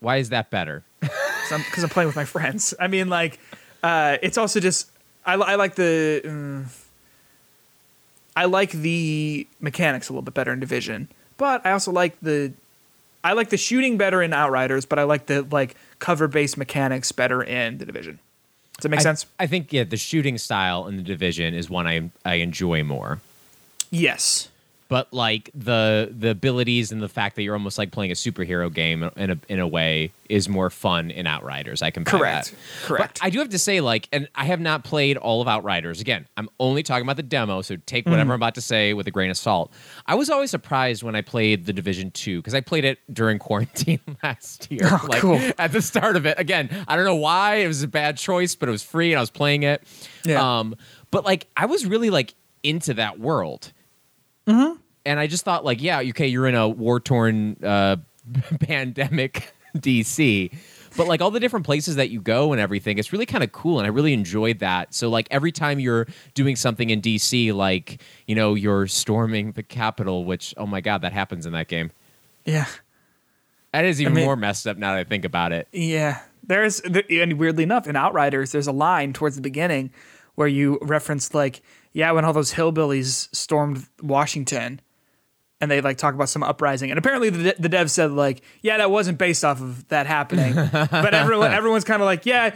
Why 0.00 0.16
is 0.16 0.28
that 0.30 0.50
better? 0.50 0.84
because 1.00 1.52
I'm, 1.52 1.62
I'm 1.82 1.88
playing 1.88 2.06
with 2.06 2.16
my 2.16 2.24
friends. 2.24 2.74
I 2.78 2.86
mean, 2.86 3.08
like, 3.08 3.40
uh, 3.82 4.18
it's 4.22 4.38
also 4.38 4.60
just 4.60 4.90
I, 5.24 5.34
I 5.34 5.54
like 5.56 5.74
the 5.74 6.22
mm, 6.24 6.66
I 8.36 8.44
like 8.44 8.70
the 8.70 9.46
mechanics 9.60 10.08
a 10.08 10.12
little 10.12 10.22
bit 10.22 10.34
better 10.34 10.52
in 10.52 10.60
Division, 10.60 11.08
but 11.36 11.64
I 11.66 11.72
also 11.72 11.90
like 11.90 12.18
the 12.20 12.52
I 13.24 13.32
like 13.32 13.50
the 13.50 13.56
shooting 13.56 13.98
better 13.98 14.22
in 14.22 14.32
Outriders, 14.32 14.84
but 14.86 14.98
I 14.98 15.02
like 15.02 15.26
the 15.26 15.42
like 15.50 15.74
cover 15.98 16.28
based 16.28 16.56
mechanics 16.56 17.10
better 17.12 17.42
in 17.42 17.78
the 17.78 17.86
Division. 17.86 18.20
Does 18.76 18.82
that 18.82 18.88
make 18.90 19.00
I, 19.00 19.02
sense? 19.02 19.26
I 19.40 19.46
think 19.46 19.72
yeah, 19.72 19.84
the 19.84 19.96
shooting 19.96 20.38
style 20.38 20.86
in 20.86 20.96
the 20.96 21.02
Division 21.02 21.54
is 21.54 21.68
one 21.68 21.86
I 21.86 22.10
I 22.24 22.36
enjoy 22.36 22.84
more. 22.84 23.20
Yes. 23.90 24.48
But 24.88 25.12
like 25.12 25.50
the 25.54 26.12
the 26.16 26.30
abilities 26.30 26.92
and 26.92 27.02
the 27.02 27.08
fact 27.08 27.36
that 27.36 27.42
you're 27.42 27.54
almost 27.54 27.78
like 27.78 27.90
playing 27.90 28.10
a 28.12 28.14
superhero 28.14 28.72
game 28.72 29.02
in 29.16 29.30
a 29.30 29.38
in 29.48 29.58
a 29.60 29.66
way 29.66 30.12
is 30.28 30.48
more 30.48 30.70
fun 30.70 31.10
in 31.12 31.24
Outriders. 31.26 31.82
I 31.82 31.90
can 31.90 32.04
Correct. 32.04 32.50
that. 32.50 32.86
Correct. 32.86 33.20
But 33.20 33.26
I 33.26 33.30
do 33.30 33.38
have 33.38 33.50
to 33.50 33.58
say, 33.60 33.80
like, 33.80 34.08
and 34.12 34.28
I 34.34 34.44
have 34.46 34.58
not 34.58 34.82
played 34.82 35.16
all 35.16 35.40
of 35.40 35.46
Outriders. 35.46 36.00
Again, 36.00 36.26
I'm 36.36 36.48
only 36.58 36.82
talking 36.82 37.04
about 37.06 37.16
the 37.16 37.22
demo, 37.22 37.62
so 37.62 37.76
take 37.86 38.06
whatever 38.06 38.30
Mm. 38.30 38.34
I'm 38.34 38.40
about 38.42 38.56
to 38.56 38.60
say 38.60 38.92
with 38.92 39.06
a 39.06 39.12
grain 39.12 39.30
of 39.30 39.36
salt. 39.36 39.72
I 40.06 40.16
was 40.16 40.28
always 40.30 40.50
surprised 40.50 41.02
when 41.04 41.14
I 41.14 41.20
played 41.22 41.66
the 41.66 41.72
Division 41.72 42.10
Two 42.10 42.38
because 42.40 42.54
I 42.54 42.60
played 42.60 42.84
it 42.84 42.98
during 43.12 43.38
quarantine 43.38 44.00
last 44.22 44.70
year, 44.70 44.80
Oh, 44.90 45.06
like 45.08 45.20
cool. 45.20 45.40
at 45.58 45.70
the 45.72 45.80
start 45.82 46.16
of 46.16 46.26
it. 46.26 46.38
Again, 46.40 46.68
I 46.88 46.96
don't 46.96 47.04
know 47.04 47.14
why 47.16 47.56
it 47.56 47.68
was 47.68 47.82
a 47.84 47.88
bad 47.88 48.16
choice, 48.16 48.54
but 48.56 48.68
it 48.68 48.72
was 48.72 48.82
free 48.82 49.12
and 49.12 49.18
I 49.18 49.22
was 49.22 49.30
playing 49.30 49.62
it. 49.62 49.82
Yeah. 50.24 50.58
Um, 50.58 50.74
but 51.12 51.24
like, 51.24 51.46
I 51.56 51.66
was 51.66 51.86
really 51.86 52.10
like 52.10 52.34
into 52.64 52.94
that 52.94 53.20
world 53.20 53.72
and 54.46 55.20
I 55.20 55.26
just 55.26 55.44
thought 55.44 55.64
like, 55.64 55.82
yeah, 55.82 56.00
okay, 56.00 56.26
you're 56.26 56.46
in 56.46 56.54
a 56.54 56.68
war 56.68 57.00
torn 57.00 57.56
uh, 57.62 57.96
pandemic 58.60 59.52
DC, 59.76 60.52
but 60.96 61.06
like 61.06 61.20
all 61.20 61.30
the 61.30 61.40
different 61.40 61.66
places 61.66 61.96
that 61.96 62.10
you 62.10 62.20
go 62.20 62.52
and 62.52 62.60
everything, 62.60 62.98
it's 62.98 63.12
really 63.12 63.26
kind 63.26 63.44
of 63.44 63.52
cool, 63.52 63.78
and 63.78 63.86
I 63.86 63.90
really 63.90 64.12
enjoyed 64.12 64.60
that. 64.60 64.94
So 64.94 65.08
like 65.08 65.28
every 65.30 65.52
time 65.52 65.78
you're 65.78 66.06
doing 66.34 66.56
something 66.56 66.90
in 66.90 67.00
DC, 67.02 67.54
like 67.54 68.02
you 68.26 68.34
know 68.34 68.54
you're 68.54 68.86
storming 68.86 69.52
the 69.52 69.62
Capitol, 69.62 70.24
which 70.24 70.54
oh 70.56 70.66
my 70.66 70.80
god, 70.80 71.02
that 71.02 71.12
happens 71.12 71.46
in 71.46 71.52
that 71.52 71.68
game. 71.68 71.90
Yeah. 72.44 72.66
That 73.72 73.84
is 73.84 74.00
even 74.00 74.14
mean- 74.14 74.24
more 74.24 74.36
messed 74.36 74.66
up 74.66 74.78
now 74.78 74.94
that 74.94 75.00
I 75.00 75.04
think 75.04 75.26
about 75.26 75.52
it. 75.52 75.68
Yeah, 75.70 76.20
there's 76.42 76.80
and 76.80 77.34
weirdly 77.34 77.62
enough 77.62 77.86
in 77.86 77.94
Outriders, 77.94 78.52
there's 78.52 78.66
a 78.66 78.72
line 78.72 79.12
towards 79.12 79.36
the 79.36 79.42
beginning 79.42 79.90
where 80.34 80.48
you 80.48 80.78
reference, 80.82 81.34
like, 81.34 81.62
yeah, 81.96 82.12
when 82.12 82.26
all 82.26 82.34
those 82.34 82.52
hillbillies 82.52 83.34
stormed 83.34 83.86
Washington, 84.02 84.80
and 85.62 85.70
they 85.70 85.80
like 85.80 85.96
talk 85.96 86.12
about 86.14 86.28
some 86.28 86.42
uprising, 86.42 86.90
and 86.90 86.98
apparently 86.98 87.30
the 87.30 87.54
the 87.58 87.70
dev 87.70 87.90
said 87.90 88.10
like, 88.12 88.42
yeah, 88.60 88.76
that 88.76 88.90
wasn't 88.90 89.16
based 89.16 89.44
off 89.46 89.62
of 89.62 89.88
that 89.88 90.06
happening, 90.06 90.54
but 90.72 91.14
everyone 91.14 91.52
everyone's 91.52 91.84
kind 91.84 92.02
of 92.02 92.06
like, 92.06 92.26
yeah, 92.26 92.54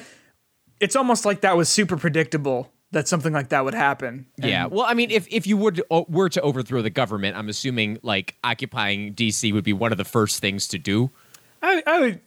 it's 0.79 0.95
almost 0.95 1.25
like 1.25 1.41
that 1.41 1.57
was 1.57 1.71
super 1.71 1.97
predictable 1.97 2.71
that 2.93 3.09
something 3.09 3.33
like 3.33 3.49
that 3.49 3.65
would 3.65 3.73
happen. 3.75 4.27
And- 4.43 4.51
Yeah, 4.51 4.67
well, 4.67 4.85
I 4.85 4.93
mean, 4.93 5.11
if 5.11 5.27
if 5.31 5.47
you 5.47 5.57
were 5.57 5.73
to, 5.73 6.05
were 6.09 6.29
to 6.29 6.41
overthrow 6.43 6.83
the 6.83 6.91
government, 6.91 7.37
I'm 7.39 7.49
assuming 7.49 7.99
like 8.03 8.37
occupying 8.45 9.15
DC 9.15 9.53
would 9.55 9.65
be 9.65 9.73
one 9.73 9.91
of 9.93 9.97
the 9.99 10.05
first 10.05 10.41
things 10.41 10.69
to 10.69 10.79
do. 10.79 11.11
I, 11.63 11.83
I 11.87 12.01
would. 12.01 12.21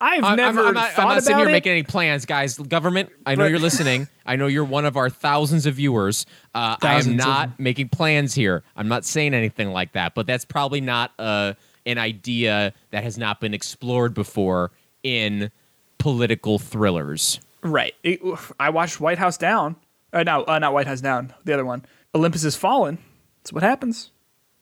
I've 0.00 0.24
I'm- 0.24 0.36
never 0.36 0.60
I'm, 0.60 0.66
I'm 0.68 0.74
not, 0.74 0.98
I'm 0.98 1.08
not 1.08 1.22
sitting 1.22 1.38
here 1.38 1.48
it. 1.48 1.52
making 1.52 1.72
any 1.72 1.82
plans, 1.82 2.24
guys. 2.24 2.56
Government, 2.56 3.10
I 3.26 3.34
know 3.34 3.46
you're 3.46 3.58
listening. 3.58 4.08
I 4.24 4.36
know 4.36 4.46
you're 4.46 4.64
one 4.64 4.84
of 4.86 4.96
our 4.96 5.10
thousands 5.10 5.66
of 5.66 5.74
viewers. 5.74 6.24
Uh, 6.54 6.76
I 6.80 6.94
am 7.00 7.16
not 7.16 7.58
making 7.60 7.90
plans 7.90 8.32
here. 8.34 8.62
I'm 8.76 8.88
not 8.88 9.04
saying 9.04 9.34
anything 9.34 9.70
like 9.72 9.92
that. 9.92 10.14
But 10.14 10.26
that's 10.26 10.44
probably 10.46 10.80
not 10.80 11.12
uh, 11.18 11.52
an 11.84 11.98
idea 11.98 12.72
that 12.92 13.02
has 13.04 13.18
not 13.18 13.40
been 13.40 13.52
explored 13.52 14.14
before 14.14 14.70
in 15.02 15.50
political 15.98 16.58
thrillers. 16.58 17.40
Right. 17.62 17.94
It- 18.02 18.20
I 18.58 18.70
watched 18.70 19.00
White 19.00 19.18
House 19.18 19.36
Down. 19.36 19.76
Uh, 20.12 20.22
no, 20.22 20.44
uh, 20.48 20.58
not 20.58 20.72
White 20.72 20.86
House 20.86 21.00
Down. 21.02 21.34
The 21.44 21.52
other 21.52 21.64
one. 21.64 21.84
Olympus 22.14 22.42
has 22.42 22.56
fallen. 22.56 22.98
That's 23.42 23.52
what 23.52 23.62
happens. 23.62 24.10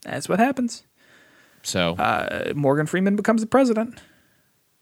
That's 0.02 0.28
what 0.28 0.38
happens. 0.40 0.82
So 1.62 1.94
Uh, 1.94 2.52
Morgan 2.54 2.86
Freeman 2.86 3.14
becomes 3.16 3.40
the 3.40 3.46
president. 3.46 4.00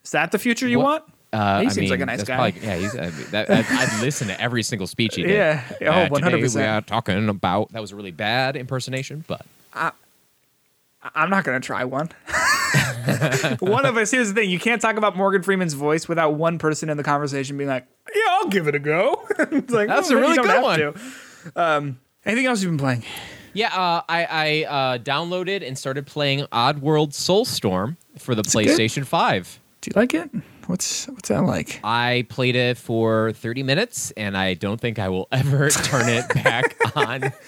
Is 0.06 0.12
that 0.12 0.30
the 0.32 0.38
future 0.38 0.66
you 0.68 0.78
What- 0.78 0.84
want? 0.84 1.04
uh, 1.32 1.60
he 1.60 1.66
I 1.66 1.68
seems 1.68 1.76
mean, 1.78 1.90
like 1.90 2.00
a 2.00 2.06
nice 2.06 2.22
guy. 2.22 2.50
probably- 2.52 2.66
yeah, 2.68 2.76
he's, 2.76 2.96
I, 2.96 3.10
mean, 3.10 3.26
that, 3.32 3.50
I, 3.50 3.58
I'd 3.68 4.00
listen 4.00 4.28
to 4.28 4.40
every 4.40 4.62
single 4.62 4.86
speech 4.86 5.16
he 5.16 5.22
did. 5.24 5.32
Yeah. 5.32 5.62
Oh, 5.82 5.86
Uh, 5.86 6.08
100%. 6.08 6.30
Today 6.30 6.60
we 6.60 6.62
are 6.62 6.80
talking 6.80 7.28
about 7.28 7.72
that 7.72 7.80
was 7.82 7.90
a 7.92 7.96
really 7.96 8.12
bad 8.12 8.56
impersonation, 8.56 9.24
but 9.26 9.44
I'm 11.14 11.30
not 11.30 11.44
going 11.44 11.60
to 11.60 11.64
try 11.66 11.84
one. 11.84 12.08
one 13.60 13.86
of 13.86 13.96
us. 13.96 14.10
Here's 14.10 14.28
the 14.28 14.34
thing: 14.34 14.50
you 14.50 14.58
can't 14.58 14.80
talk 14.82 14.96
about 14.96 15.16
Morgan 15.16 15.42
Freeman's 15.42 15.74
voice 15.74 16.08
without 16.08 16.34
one 16.34 16.58
person 16.58 16.88
in 16.90 16.96
the 16.96 17.04
conversation 17.04 17.56
being 17.56 17.68
like, 17.68 17.86
"Yeah, 18.14 18.22
I'll 18.30 18.48
give 18.48 18.66
it 18.66 18.74
a 18.74 18.78
go." 18.80 19.24
it's 19.38 19.72
like 19.72 19.88
That's 19.88 20.10
"Oh, 20.10 20.16
a 20.16 20.20
really 20.20 20.36
good 20.36 20.62
one. 20.62 20.78
to." 20.78 20.94
Um, 21.54 22.00
anything 22.24 22.46
else 22.46 22.62
you've 22.62 22.72
been 22.72 22.78
playing? 22.78 23.04
Yeah, 23.52 23.68
uh, 23.68 24.02
I, 24.08 24.24
I 24.24 24.64
uh, 24.68 24.98
downloaded 24.98 25.66
and 25.66 25.78
started 25.78 26.06
playing 26.06 26.40
Oddworld 26.52 27.10
Soulstorm 27.12 27.96
for 28.18 28.34
the 28.34 28.42
PlayStation 28.42 29.06
5. 29.06 29.60
Do 29.86 29.92
you 29.94 30.00
like 30.00 30.14
it? 30.14 30.28
What's 30.66 31.06
what's 31.06 31.28
that 31.28 31.44
like? 31.44 31.78
I 31.84 32.26
played 32.28 32.56
it 32.56 32.76
for 32.76 33.30
30 33.34 33.62
minutes, 33.62 34.10
and 34.16 34.36
I 34.36 34.54
don't 34.54 34.80
think 34.80 34.98
I 34.98 35.08
will 35.08 35.28
ever 35.32 35.70
turn 35.70 36.08
it 36.08 36.28
back 36.34 36.76
on. 36.96 37.32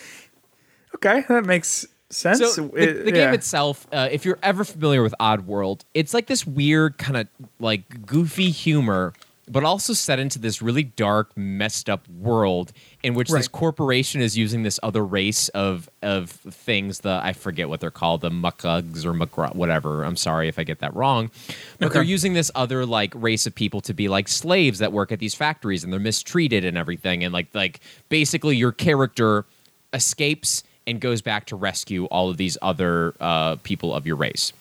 Okay, 0.95 1.23
that 1.29 1.45
makes 1.45 1.87
sense. 2.11 2.39
So 2.39 2.69
the, 2.69 2.75
It- 2.77 3.05
the 3.05 3.11
yeah. 3.11 3.27
game 3.27 3.35
itself, 3.35 3.87
uh, 3.93 4.09
if 4.11 4.25
you're 4.25 4.39
ever 4.43 4.65
familiar 4.65 5.03
with 5.03 5.15
Odd 5.21 5.47
World, 5.47 5.85
it's 5.95 6.15
like 6.15 6.27
this 6.27 6.47
weird 6.47 6.97
kind 6.99 7.17
of 7.19 7.29
like 7.61 8.05
goofy 8.07 8.51
humor, 8.51 9.13
but 9.51 9.65
also 9.65 9.93
set 9.93 10.19
into 10.19 10.39
this 10.39 10.61
really 10.63 10.83
dark, 10.83 11.37
messed 11.37 11.89
up 11.91 12.07
world 12.09 12.73
in 13.03 13.15
which 13.15 13.29
this 13.31 13.49
corporation 13.49 14.21
is 14.21 14.37
using 14.37 14.63
this 14.63 14.79
other 14.83 15.05
race 15.05 15.49
of 15.51 15.89
of 16.03 16.31
things. 16.31 17.01
The 17.01 17.21
I 17.23 17.33
forget 17.33 17.69
what 17.69 17.81
they're 17.81 17.91
called, 17.91 18.21
the 18.21 18.31
Muckugs 18.31 19.05
or 19.05 19.13
Muckra, 19.13 19.55
whatever. 19.55 20.05
I'm 20.05 20.17
sorry 20.17 20.49
if 20.49 20.59
I 20.59 20.65
get 20.65 20.81
that 20.81 20.95
wrong, 20.95 21.31
but 21.79 21.87
Okay. 21.87 21.95
they're 21.95 22.03
using 22.03 22.33
this 22.35 22.51
other 22.55 22.85
like 22.87 23.13
race 23.15 23.47
of 23.47 23.55
people 23.55 23.81
to 23.83 23.95
be 23.95 24.09
like 24.09 24.29
slaves 24.29 24.79
that 24.81 24.93
work 24.93 25.13
at 25.13 25.19
these 25.19 25.35
factories 25.35 25.85
and 25.85 25.93
they're 25.93 26.01
mistreated 26.01 26.65
and 26.65 26.77
everything. 26.77 27.25
And 27.25 27.33
like 27.33 27.49
like 27.55 27.81
basically 28.09 28.57
your 28.57 28.73
character 28.73 29.45
escapes 29.93 30.63
and 30.87 31.01
goes 31.01 31.21
back 31.23 31.47
to 31.47 31.57
rescue 31.57 32.07
all 32.07 32.31
of 32.31 32.37
these 32.39 32.57
other 32.63 33.15
uh, 33.21 33.57
people 33.63 33.95
of 33.95 34.07
your 34.07 34.17
race. 34.17 34.53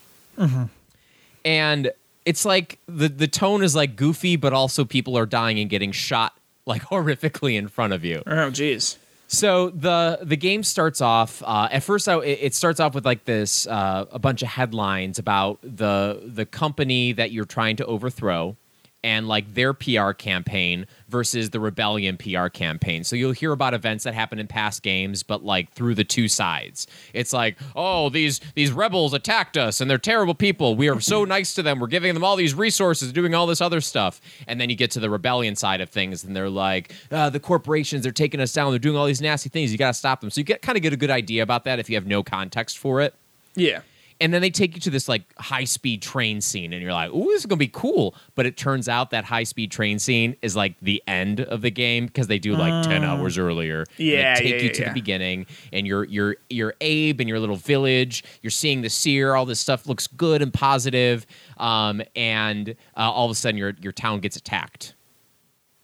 And 1.45 1.91
it's 2.27 2.43
like 2.43 2.79
the 2.87 3.07
the 3.07 3.27
tone 3.27 3.63
is 3.63 3.73
like 3.73 3.95
goofy, 3.95 4.35
but 4.35 4.51
also 4.51 4.83
people 4.83 5.17
are 5.17 5.25
dying 5.25 5.59
and 5.59 5.69
getting 5.69 5.93
shot 5.93 6.37
like 6.65 6.81
horrifically 6.91 7.55
in 7.55 7.69
front 7.69 7.93
of 7.93 8.03
you. 8.03 8.21
Oh, 8.27 8.51
jeez. 8.51 8.97
So 9.27 9.69
the 9.69 10.19
the 10.21 10.37
game 10.37 10.63
starts 10.63 11.01
off. 11.01 11.41
Uh, 11.45 11.69
at 11.71 11.83
first, 11.83 12.07
I, 12.07 12.17
it 12.19 12.39
it 12.41 12.55
starts 12.55 12.79
off 12.79 12.93
with 12.93 13.05
like 13.05 13.25
this 13.25 13.65
uh, 13.67 14.05
a 14.11 14.19
bunch 14.19 14.41
of 14.41 14.49
headlines 14.49 15.19
about 15.19 15.59
the 15.61 16.21
the 16.25 16.45
company 16.45 17.13
that 17.13 17.31
you're 17.31 17.45
trying 17.45 17.77
to 17.77 17.85
overthrow, 17.85 18.57
and 19.03 19.27
like 19.27 19.53
their 19.53 19.73
PR 19.73 20.11
campaign 20.11 20.85
versus 21.07 21.51
the 21.51 21.59
rebellion 21.59 22.17
PR 22.17 22.47
campaign. 22.47 23.03
So 23.03 23.15
you'll 23.15 23.31
hear 23.31 23.51
about 23.51 23.73
events 23.73 24.03
that 24.03 24.13
happen 24.13 24.39
in 24.39 24.47
past 24.47 24.83
games, 24.83 25.23
but 25.23 25.43
like 25.43 25.71
through 25.71 25.95
the 25.95 26.03
two 26.03 26.27
sides. 26.27 26.87
It's 27.13 27.31
like, 27.33 27.57
oh, 27.75 28.09
these 28.09 28.39
these 28.55 28.71
rebels 28.71 29.13
attacked 29.13 29.57
us 29.57 29.81
and 29.81 29.89
they're 29.89 29.97
terrible 29.97 30.35
people. 30.35 30.75
We 30.75 30.89
are 30.89 30.99
so 30.99 31.23
nice 31.37 31.53
to 31.55 31.63
them. 31.63 31.79
We're 31.79 31.87
giving 31.87 32.13
them 32.13 32.23
all 32.23 32.35
these 32.35 32.55
resources, 32.55 33.13
doing 33.13 33.35
all 33.35 33.47
this 33.47 33.61
other 33.61 33.81
stuff. 33.81 34.19
And 34.47 34.59
then 34.59 34.69
you 34.69 34.75
get 34.75 34.91
to 34.91 34.99
the 34.99 35.09
rebellion 35.09 35.55
side 35.55 35.81
of 35.81 35.89
things, 35.89 36.23
and 36.23 36.35
they're 36.35 36.49
like, 36.49 36.93
uh, 37.11 37.29
the 37.29 37.39
corporations 37.39 38.05
are 38.05 38.11
taking 38.11 38.39
us 38.39 38.51
down. 38.53 38.71
They're 38.71 38.79
doing 38.79 38.97
all 38.97 39.05
these 39.05 39.21
nasty 39.21 39.49
things. 39.49 39.71
You 39.71 39.77
got 39.77 39.87
to 39.87 39.93
stop 39.93 40.21
them. 40.21 40.29
So 40.29 40.39
you 40.39 40.45
get 40.45 40.61
kind 40.61 40.77
of 40.77 40.81
get 40.81 40.93
a 40.93 40.97
good 40.97 41.11
idea 41.11 41.43
about 41.43 41.63
that 41.65 41.79
if 41.79 41.89
you 41.89 41.95
have 41.95 42.07
no 42.07 42.23
context 42.23 42.77
for 42.77 43.01
it 43.01 43.13
Yeah. 43.55 43.81
And 44.19 44.33
then 44.33 44.41
they 44.41 44.49
take 44.49 44.75
you 44.75 44.81
to 44.81 44.89
this 44.89 45.07
like 45.07 45.23
high 45.37 45.63
speed 45.63 46.01
train 46.01 46.41
scene 46.41 46.73
and 46.73 46.81
you're 46.81 46.93
like 46.93 47.11
ooh 47.11 47.25
this 47.25 47.41
is 47.41 47.45
gonna 47.45 47.57
be 47.57 47.67
cool 47.67 48.15
but 48.35 48.45
it 48.45 48.57
turns 48.57 48.89
out 48.89 49.11
that 49.11 49.23
high 49.25 49.43
speed 49.43 49.71
train 49.71 49.99
scene 49.99 50.35
is 50.41 50.55
like 50.55 50.75
the 50.81 51.01
end 51.07 51.41
of 51.41 51.61
the 51.61 51.71
game 51.71 52.05
because 52.07 52.27
they 52.27 52.39
do 52.39 52.55
like 52.55 52.83
10 52.83 53.03
hours 53.03 53.37
earlier 53.37 53.79
And 53.79 53.87
they. 53.97 54.03
Yeah, 54.05 54.35
take 54.35 54.55
yeah, 54.55 54.61
you 54.61 54.69
to 54.73 54.81
yeah. 54.81 54.87
the 54.89 54.93
beginning 54.93 55.45
and 55.71 55.85
you're 55.87 56.05
you're 56.05 56.35
you're 56.49 56.73
abe 56.81 57.21
in 57.21 57.27
your 57.27 57.39
little 57.39 57.55
village 57.55 58.23
you're 58.41 58.51
seeing 58.51 58.81
the 58.81 58.89
seer 58.89 59.35
all 59.35 59.45
this 59.45 59.59
stuff 59.59 59.87
looks 59.87 60.07
good 60.07 60.41
and 60.41 60.53
positive 60.53 61.25
um, 61.57 62.01
and 62.15 62.69
uh, 62.95 63.11
all 63.11 63.25
of 63.25 63.31
a 63.31 63.35
sudden 63.35 63.57
your 63.57 63.73
your 63.81 63.91
town 63.91 64.19
gets 64.19 64.35
attacked 64.35 64.93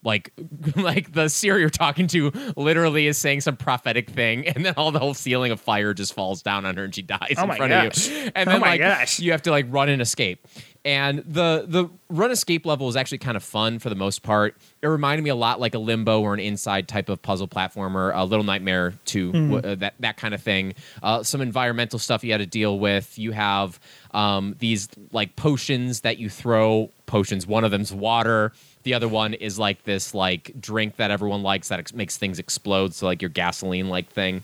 like 0.04 0.32
like 0.76 1.12
the 1.12 1.28
seer 1.28 1.58
you're 1.58 1.70
talking 1.70 2.06
to 2.08 2.30
literally 2.56 3.06
is 3.06 3.18
saying 3.18 3.40
some 3.40 3.56
prophetic 3.56 4.10
thing 4.10 4.46
and 4.46 4.64
then 4.64 4.74
all 4.76 4.90
the 4.92 4.98
whole 4.98 5.14
ceiling 5.14 5.50
of 5.50 5.60
fire 5.60 5.94
just 5.94 6.14
falls 6.14 6.42
down 6.42 6.64
on 6.66 6.76
her 6.76 6.84
and 6.84 6.94
she 6.94 7.02
dies 7.02 7.34
Oh 7.38 7.44
in 7.44 7.56
front 7.56 7.70
gosh. 7.70 8.06
of 8.08 8.12
you. 8.12 8.30
and 8.34 8.48
Oh 8.48 8.52
then 8.52 8.60
my 8.60 8.68
like 8.70 8.80
gosh. 8.80 9.18
you 9.20 9.32
have 9.32 9.42
to 9.42 9.50
like 9.50 9.66
run 9.70 9.88
and 9.88 10.00
escape. 10.02 10.46
And 10.86 11.20
the 11.20 11.64
the 11.66 11.88
run 12.10 12.30
escape 12.30 12.66
level 12.66 12.90
is 12.90 12.96
actually 12.96 13.16
kind 13.16 13.38
of 13.38 13.42
fun 13.42 13.78
for 13.78 13.88
the 13.88 13.94
most 13.94 14.22
part. 14.22 14.54
It 14.82 14.86
reminded 14.88 15.22
me 15.22 15.30
a 15.30 15.34
lot 15.34 15.58
like 15.58 15.74
a 15.74 15.78
limbo 15.78 16.20
or 16.20 16.34
an 16.34 16.40
inside 16.40 16.88
type 16.88 17.08
of 17.08 17.22
puzzle 17.22 17.48
platformer 17.48 18.12
a 18.14 18.22
little 18.26 18.44
nightmare 18.44 18.92
2 19.06 19.30
Hmm. 19.30 19.54
uh, 19.54 19.74
that 19.76 19.94
that 20.00 20.18
kind 20.18 20.34
of 20.34 20.42
thing. 20.42 20.74
Uh, 21.02 21.22
some 21.22 21.40
environmental 21.40 21.98
stuff 21.98 22.22
you 22.22 22.32
had 22.32 22.38
to 22.42 22.46
deal 22.46 22.78
with. 22.78 23.18
You 23.18 23.32
have 23.32 23.80
um, 24.10 24.56
these 24.58 24.90
like 25.10 25.36
potions 25.36 26.02
that 26.02 26.18
you 26.18 26.28
throw. 26.28 26.90
Potions 27.06 27.46
one 27.46 27.64
of 27.64 27.70
them's 27.70 27.92
water 27.92 28.52
the 28.84 28.94
other 28.94 29.08
one 29.08 29.34
is 29.34 29.58
like 29.58 29.82
this 29.84 30.14
like 30.14 30.52
drink 30.60 30.96
that 30.96 31.10
everyone 31.10 31.42
likes 31.42 31.68
that 31.68 31.80
ex- 31.80 31.92
makes 31.92 32.16
things 32.16 32.38
explode 32.38 32.94
so 32.94 33.06
like 33.06 33.20
your 33.20 33.28
gasoline 33.30 33.88
like 33.88 34.08
thing 34.08 34.42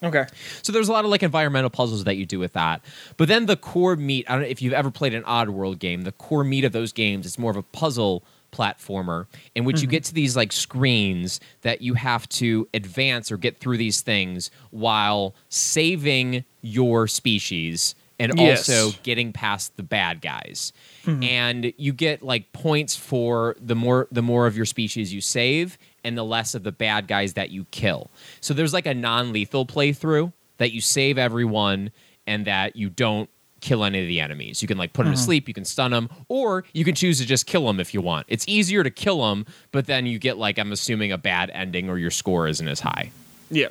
Okay. 0.00 0.26
so 0.62 0.72
there's 0.72 0.88
a 0.88 0.92
lot 0.92 1.04
of 1.04 1.10
like 1.10 1.24
environmental 1.24 1.70
puzzles 1.70 2.04
that 2.04 2.16
you 2.16 2.24
do 2.24 2.38
with 2.38 2.52
that. 2.52 2.82
But 3.16 3.26
then 3.26 3.46
the 3.46 3.56
core 3.56 3.96
meat, 3.96 4.26
I 4.28 4.34
don't 4.34 4.42
know 4.42 4.48
if 4.48 4.62
you've 4.62 4.72
ever 4.72 4.92
played 4.92 5.12
an 5.12 5.24
Oddworld 5.24 5.80
game, 5.80 6.02
the 6.02 6.12
core 6.12 6.44
meat 6.44 6.64
of 6.64 6.70
those 6.70 6.92
games 6.92 7.26
is 7.26 7.36
more 7.36 7.50
of 7.50 7.56
a 7.56 7.64
puzzle 7.64 8.22
platformer 8.52 9.26
in 9.56 9.64
which 9.64 9.80
you 9.80 9.88
mm-hmm. 9.88 9.92
get 9.92 10.04
to 10.04 10.14
these 10.14 10.36
like 10.36 10.52
screens 10.52 11.40
that 11.62 11.82
you 11.82 11.94
have 11.94 12.28
to 12.28 12.68
advance 12.72 13.32
or 13.32 13.36
get 13.36 13.58
through 13.58 13.76
these 13.76 14.00
things 14.00 14.50
while 14.70 15.34
saving 15.48 16.44
your 16.62 17.08
species 17.08 17.94
and 18.20 18.32
Yes. 18.36 18.68
also 18.68 18.96
getting 19.02 19.32
past 19.32 19.76
the 19.76 19.82
bad 19.82 20.20
guys. 20.20 20.72
Mm-hmm. 21.04 21.22
And 21.22 21.72
you 21.76 21.92
get 21.92 22.22
like 22.22 22.52
points 22.52 22.96
for 22.96 23.56
the 23.60 23.74
more 23.74 24.08
the 24.10 24.22
more 24.22 24.46
of 24.46 24.56
your 24.56 24.66
species 24.66 25.12
you 25.12 25.20
save 25.20 25.78
and 26.04 26.16
the 26.16 26.24
less 26.24 26.54
of 26.54 26.62
the 26.62 26.72
bad 26.72 27.06
guys 27.06 27.34
that 27.34 27.50
you 27.50 27.66
kill. 27.70 28.10
So 28.40 28.54
there's 28.54 28.72
like 28.72 28.86
a 28.86 28.94
non-lethal 28.94 29.66
playthrough 29.66 30.32
that 30.58 30.72
you 30.72 30.80
save 30.80 31.18
everyone 31.18 31.90
and 32.26 32.44
that 32.46 32.76
you 32.76 32.90
don't 32.90 33.30
kill 33.60 33.84
any 33.84 34.00
of 34.00 34.06
the 34.06 34.20
enemies. 34.20 34.62
You 34.62 34.68
can 34.68 34.78
like 34.78 34.92
put 34.92 35.04
them 35.04 35.12
to 35.12 35.18
mm-hmm. 35.18 35.24
sleep, 35.24 35.48
you 35.48 35.54
can 35.54 35.64
stun 35.64 35.90
them, 35.90 36.08
or 36.28 36.64
you 36.72 36.84
can 36.84 36.94
choose 36.94 37.18
to 37.18 37.26
just 37.26 37.46
kill 37.46 37.66
them 37.66 37.80
if 37.80 37.92
you 37.92 38.00
want. 38.00 38.26
It's 38.28 38.44
easier 38.46 38.84
to 38.84 38.90
kill 38.90 39.28
them, 39.28 39.46
but 39.72 39.86
then 39.86 40.06
you 40.06 40.18
get 40.18 40.38
like 40.38 40.58
I'm 40.58 40.72
assuming 40.72 41.12
a 41.12 41.18
bad 41.18 41.50
ending 41.50 41.88
or 41.88 41.98
your 41.98 42.10
score 42.10 42.46
isn't 42.46 42.68
as 42.68 42.80
high. 42.80 43.10
Yeah. 43.50 43.68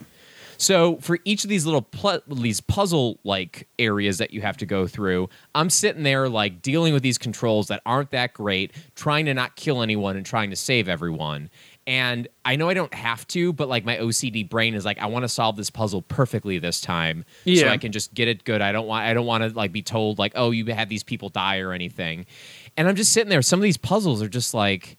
So 0.58 0.98
for 0.98 1.20
each 1.24 1.44
of 1.44 1.50
these 1.50 1.66
little 1.66 1.82
pl- 1.84 2.22
these 2.28 2.62
puzzle 2.62 3.20
like 3.24 3.68
areas 3.78 4.18
that 4.18 4.32
you 4.32 4.42
have 4.42 4.58
to 4.58 4.66
go 4.66 4.88
through, 4.88 5.30
I'm 5.56 5.70
sitting 5.70 6.04
there 6.04 6.28
like 6.30 6.62
dealing 6.62 6.94
with 6.94 7.04
these 7.04 7.18
controls 7.18 7.68
that 7.68 7.82
aren't 7.86 8.12
that 8.12 8.34
great, 8.34 8.72
trying 8.96 9.26
to 9.28 9.34
not 9.34 9.56
kill 9.56 9.82
anyone 9.82 10.18
and 10.18 10.26
trying 10.26 10.50
to 10.50 10.56
save 10.56 10.90
everyone. 10.90 11.50
And 11.86 12.28
I 12.44 12.58
know 12.58 12.68
I 12.68 12.74
don't 12.74 12.94
have 12.94 13.26
to, 13.30 13.54
but 13.54 13.70
like 13.70 13.86
my 13.86 13.96
OCD 13.98 14.50
brain 14.50 14.74
is 14.74 14.84
like, 14.84 15.00
I 15.00 15.06
want 15.06 15.24
to 15.24 15.30
solve 15.30 15.56
this 15.56 15.70
puzzle 15.70 16.02
perfectly 16.02 16.60
this 16.60 16.82
time, 16.82 17.24
so 17.46 17.52
Yeah. 17.52 17.72
I 17.72 17.78
can 17.78 17.94
just 17.94 18.14
get 18.14 18.28
it 18.28 18.44
good. 18.44 18.62
I 18.62 18.74
don't 18.74 18.88
want 18.88 19.06
I 19.06 19.14
don't 19.14 19.26
want 19.26 19.44
to 19.46 19.50
like 19.52 19.72
be 19.72 19.82
told 19.82 20.20
like, 20.20 20.34
oh, 20.36 20.52
you 20.52 20.66
had 20.66 20.90
these 20.90 21.04
people 21.04 21.30
die 21.30 21.60
or 21.60 21.72
anything. 21.72 22.26
And 22.76 22.88
I'm 22.90 22.96
just 22.96 23.14
sitting 23.14 23.30
there. 23.30 23.42
Some 23.42 23.60
of 23.60 23.64
these 23.64 23.78
puzzles 23.78 24.22
are 24.22 24.28
just 24.28 24.54
like 24.54 24.98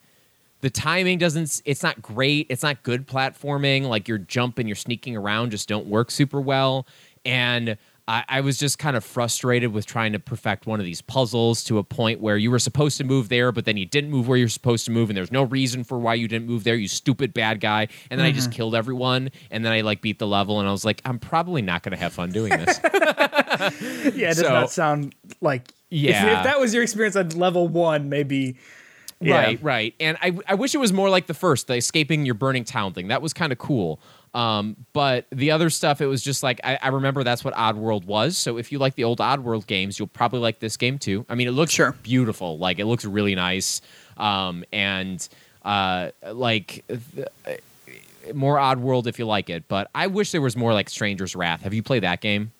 the 0.61 0.69
timing 0.69 1.17
doesn't 1.17 1.61
it's 1.65 1.83
not 1.83 2.01
great 2.01 2.47
it's 2.49 2.63
not 2.63 2.83
good 2.83 3.07
platforming 3.07 3.83
like 3.83 4.07
your 4.07 4.17
jump 4.17 4.59
and 4.59 4.67
your 4.67 4.75
sneaking 4.75 5.15
around 5.15 5.51
just 5.51 5.67
don't 5.67 5.87
work 5.87 6.11
super 6.11 6.41
well 6.41 6.85
and 7.25 7.77
I, 8.07 8.23
I 8.27 8.41
was 8.41 8.57
just 8.57 8.79
kind 8.79 8.97
of 8.97 9.03
frustrated 9.03 9.71
with 9.71 9.85
trying 9.85 10.13
to 10.13 10.19
perfect 10.19 10.65
one 10.65 10.79
of 10.79 10.85
these 10.85 10.99
puzzles 11.01 11.63
to 11.65 11.77
a 11.77 11.83
point 11.83 12.21
where 12.21 12.37
you 12.37 12.49
were 12.49 12.57
supposed 12.59 12.97
to 12.97 13.03
move 13.03 13.29
there 13.29 13.51
but 13.51 13.65
then 13.65 13.77
you 13.77 13.85
didn't 13.85 14.09
move 14.09 14.27
where 14.27 14.37
you're 14.37 14.47
supposed 14.49 14.85
to 14.85 14.91
move 14.91 15.09
and 15.09 15.17
there's 15.17 15.31
no 15.31 15.43
reason 15.43 15.83
for 15.83 15.99
why 15.99 16.15
you 16.15 16.27
didn't 16.27 16.47
move 16.47 16.63
there 16.63 16.75
you 16.75 16.87
stupid 16.87 17.33
bad 17.33 17.59
guy 17.59 17.87
and 18.09 18.19
then 18.19 18.25
i 18.25 18.31
just 18.31 18.49
mm-hmm. 18.49 18.57
killed 18.57 18.75
everyone 18.75 19.29
and 19.51 19.63
then 19.63 19.71
i 19.71 19.81
like 19.81 20.01
beat 20.01 20.19
the 20.19 20.27
level 20.27 20.59
and 20.59 20.67
i 20.67 20.71
was 20.71 20.83
like 20.85 21.01
i'm 21.05 21.19
probably 21.19 21.61
not 21.61 21.83
going 21.83 21.91
to 21.91 21.97
have 21.97 22.11
fun 22.13 22.31
doing 22.31 22.51
this 22.51 22.79
Yeah, 23.59 24.31
it 24.31 24.35
does 24.35 24.37
So- 24.39 24.49
not 24.49 24.71
sound 24.71 25.15
like. 25.41 25.69
if- 25.69 25.75
Yeah. 25.89 26.39
If, 26.39 26.43
that 26.45 26.59
was 26.59 26.73
your 26.73 26.83
experience 26.83 27.15
on 27.15 27.29
level 27.29 27.67
one, 27.67 28.09
maybe. 28.09 28.57
Yeah. 29.21 29.35
Right, 29.35 29.63
right. 29.63 29.93
And 29.99 30.17
I, 30.21 30.37
I 30.47 30.55
wish 30.55 30.73
it 30.73 30.77
was 30.77 30.93
more 30.93 31.09
like 31.09 31.27
the 31.27 31.33
first, 31.33 31.67
the 31.67 31.75
escaping 31.75 32.25
your 32.25 32.35
burning 32.35 32.63
town 32.63 32.93
thing. 32.93 33.09
That 33.09 33.21
was 33.21 33.33
kind 33.33 33.51
of 33.51 33.57
cool. 33.57 33.99
Um, 34.33 34.75
but 34.93 35.25
the 35.31 35.51
other 35.51 35.69
stuff, 35.69 35.99
it 36.01 36.05
was 36.05 36.21
just 36.23 36.41
like 36.43 36.61
I, 36.63 36.77
I 36.81 36.87
remember 36.89 37.23
that's 37.23 37.43
what 37.43 37.53
Oddworld 37.55 38.05
was. 38.05 38.37
So 38.37 38.57
if 38.57 38.71
you 38.71 38.77
like 38.79 38.95
the 38.95 39.03
old 39.03 39.19
Oddworld 39.19 39.67
games, 39.67 39.99
you'll 39.99 40.07
probably 40.07 40.39
like 40.39 40.59
this 40.59 40.77
game 40.77 40.99
too. 40.99 41.25
I 41.27 41.35
mean, 41.35 41.47
it 41.47 41.51
looks 41.51 41.73
Sure. 41.73 41.93
beautiful. 42.03 42.57
Like 42.57 42.79
it 42.79 42.85
looks 42.85 43.03
really 43.05 43.35
nice. 43.35 43.81
Um, 44.17 44.63
and 44.71 45.27
uh, 45.65 46.11
like 46.31 46.85
th- 46.87 47.59
more 48.33 48.57
Oddworld 48.57 49.07
if 49.07 49.19
you 49.19 49.25
like 49.25 49.49
it. 49.49 49.67
But 49.67 49.89
I 49.95 50.07
wish 50.07 50.31
there 50.31 50.41
was 50.41 50.55
more 50.55 50.73
like 50.73 50.89
Stranger's 50.89 51.35
Wrath. 51.35 51.63
Have 51.63 51.73
you 51.73 51.83
played 51.83 52.03
that 52.03 52.21
game? 52.21 52.51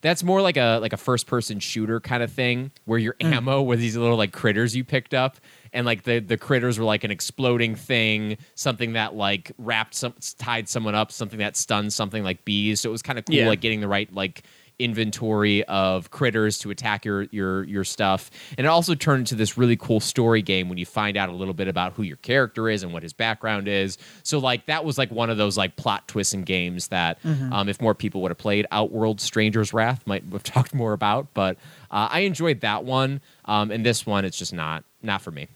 That's 0.00 0.22
more 0.22 0.40
like 0.40 0.56
a 0.56 0.78
like 0.80 0.92
a 0.92 0.96
first 0.96 1.26
person 1.26 1.58
shooter 1.58 2.00
kind 2.00 2.22
of 2.22 2.30
thing 2.30 2.70
where 2.84 2.98
your 2.98 3.16
hmm. 3.20 3.32
ammo 3.32 3.62
were 3.62 3.76
these 3.76 3.96
little 3.96 4.16
like 4.16 4.32
critters 4.32 4.76
you 4.76 4.84
picked 4.84 5.12
up 5.14 5.38
and 5.72 5.84
like 5.86 6.04
the 6.04 6.20
the 6.20 6.36
critters 6.36 6.78
were 6.78 6.84
like 6.84 7.04
an 7.04 7.10
exploding 7.10 7.74
thing, 7.74 8.38
something 8.54 8.92
that 8.92 9.14
like 9.14 9.52
wrapped 9.58 9.94
some 9.94 10.14
tied 10.38 10.68
someone 10.68 10.94
up, 10.94 11.10
something 11.12 11.38
that 11.40 11.56
stunned 11.56 11.92
something 11.92 12.22
like 12.22 12.44
bees. 12.44 12.80
So 12.80 12.90
it 12.90 12.92
was 12.92 13.02
kind 13.02 13.18
of 13.18 13.24
cool 13.24 13.36
Yeah. 13.36 13.48
like 13.48 13.60
getting 13.60 13.80
the 13.80 13.88
right 13.88 14.12
like 14.12 14.44
inventory 14.78 15.64
of 15.64 16.10
critters 16.10 16.58
to 16.58 16.70
attack 16.70 17.04
your 17.04 17.24
your 17.24 17.64
your 17.64 17.84
stuff. 17.84 18.30
And 18.56 18.66
it 18.66 18.68
also 18.68 18.94
turned 18.94 19.20
into 19.20 19.34
this 19.34 19.58
really 19.58 19.76
cool 19.76 20.00
story 20.00 20.42
game 20.42 20.68
when 20.68 20.78
you 20.78 20.86
find 20.86 21.16
out 21.16 21.28
a 21.28 21.32
little 21.32 21.54
bit 21.54 21.68
about 21.68 21.94
who 21.94 22.02
your 22.02 22.16
character 22.18 22.68
is 22.68 22.82
and 22.82 22.92
what 22.92 23.02
his 23.02 23.12
background 23.12 23.68
is. 23.68 23.98
So 24.22 24.38
like 24.38 24.66
that 24.66 24.84
was 24.84 24.98
like 24.98 25.10
one 25.10 25.30
of 25.30 25.36
those 25.36 25.56
like 25.56 25.76
plot 25.76 26.06
twists 26.08 26.32
in 26.32 26.42
games 26.42 26.88
that 26.88 27.18
um, 27.52 27.68
if 27.68 27.80
more 27.80 27.94
people 27.94 28.22
would 28.22 28.30
have 28.30 28.38
played 28.38 28.66
Oddworld 28.70 29.20
Stranger's 29.20 29.72
Wrath 29.72 30.06
might 30.06 30.24
have 30.32 30.42
talked 30.44 30.74
more 30.74 30.92
about. 30.92 31.26
But 31.34 31.56
uh, 31.90 32.08
I 32.10 32.20
enjoyed 32.20 32.60
that 32.60 32.84
one. 32.84 33.20
Um, 33.44 33.70
and 33.70 33.84
this 33.84 34.06
one, 34.06 34.24
it's 34.24 34.38
just 34.38 34.52
not 34.52 34.84
not 35.02 35.22
for 35.22 35.30
me. 35.30 35.48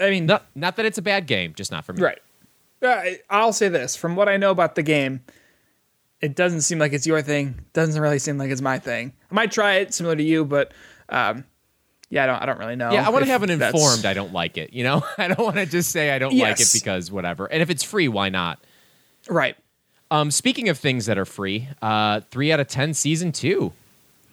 I 0.00 0.10
mean, 0.10 0.26
Not 0.26 0.44
not 0.54 0.76
that 0.76 0.86
it's 0.86 0.98
a 0.98 1.02
bad 1.02 1.26
game, 1.26 1.54
just 1.54 1.70
not 1.70 1.84
for 1.84 1.92
me. 1.92 2.02
Right. 2.02 2.18
Uh, 2.82 3.02
I'll 3.30 3.52
say 3.52 3.68
this: 3.68 3.96
from 3.96 4.16
what 4.16 4.28
I 4.28 4.36
know 4.36 4.50
about 4.50 4.74
the 4.74 4.82
game, 4.82 5.20
it 6.26 6.34
doesn't 6.34 6.62
seem 6.62 6.80
like 6.80 6.92
it's 6.92 7.06
your 7.06 7.22
thing. 7.22 7.60
Doesn't 7.72 8.00
really 8.02 8.18
seem 8.18 8.36
like 8.36 8.50
it's 8.50 8.60
my 8.60 8.80
thing. 8.80 9.12
I 9.30 9.34
might 9.34 9.52
try 9.52 9.76
it, 9.76 9.94
similar 9.94 10.16
to 10.16 10.22
you, 10.22 10.44
but 10.44 10.72
um, 11.08 11.44
yeah, 12.10 12.24
I 12.24 12.26
don't. 12.26 12.42
I 12.42 12.46
don't 12.46 12.58
really 12.58 12.74
know. 12.74 12.90
Yeah, 12.90 13.06
I 13.06 13.10
want 13.10 13.24
to 13.24 13.30
have 13.30 13.44
an 13.44 13.58
that's- 13.58 13.72
informed. 13.72 14.04
I 14.04 14.12
don't 14.12 14.32
like 14.32 14.58
it. 14.58 14.72
You 14.72 14.82
know, 14.82 15.04
I 15.18 15.28
don't 15.28 15.38
want 15.38 15.56
to 15.56 15.66
just 15.66 15.90
say 15.90 16.10
I 16.10 16.18
don't 16.18 16.36
like 16.36 16.60
it 16.60 16.68
because 16.72 17.12
whatever. 17.12 17.46
And 17.46 17.62
if 17.62 17.70
it's 17.70 17.84
free, 17.84 18.08
why 18.08 18.28
not? 18.28 18.58
Right. 19.28 19.56
Um, 20.10 20.30
speaking 20.30 20.68
of 20.68 20.78
things 20.78 21.06
that 21.06 21.16
are 21.18 21.24
free, 21.24 21.68
uh, 21.80 22.20
three 22.30 22.52
out 22.52 22.58
of 22.60 22.66
ten, 22.66 22.92
season 22.92 23.30
two. 23.32 23.72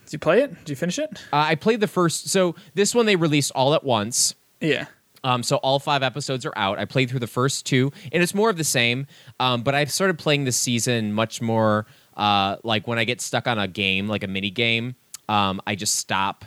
Did 0.06 0.14
you 0.14 0.20
play 0.20 0.42
it? 0.42 0.56
Did 0.60 0.70
you 0.70 0.76
finish 0.76 0.98
it? 1.00 1.10
Uh, 1.32 1.38
I 1.38 1.56
played 1.56 1.80
the 1.80 1.88
first. 1.88 2.30
So 2.30 2.56
this 2.74 2.94
one 2.94 3.06
they 3.06 3.16
released 3.16 3.52
all 3.56 3.74
at 3.74 3.84
once. 3.84 4.36
Yeah. 4.60 4.86
Um, 5.24 5.42
so 5.44 5.58
all 5.58 5.80
five 5.80 6.04
episodes 6.04 6.46
are 6.46 6.54
out. 6.56 6.80
I 6.80 6.86
played 6.86 7.10
through 7.10 7.20
the 7.22 7.28
first 7.28 7.66
two, 7.66 7.92
and 8.12 8.22
it's 8.22 8.34
more 8.34 8.50
of 8.50 8.58
the 8.58 8.64
same. 8.64 9.08
Um, 9.40 9.64
but 9.64 9.74
I've 9.76 9.92
started 9.92 10.18
playing 10.20 10.44
this 10.44 10.58
season 10.58 11.14
much 11.14 11.42
more 11.42 11.86
uh, 12.18 12.58
like 12.64 12.88
when 12.88 13.00
I 13.00 13.06
get 13.06 13.22
stuck 13.22 13.48
on 13.48 13.58
a 13.58 13.68
game, 13.68 14.08
like 14.08 14.24
a 14.24 14.28
mini 14.28 14.50
game. 14.50 14.96
Um, 15.30 15.62
I 15.66 15.76
just 15.76 15.96
stop 15.96 16.44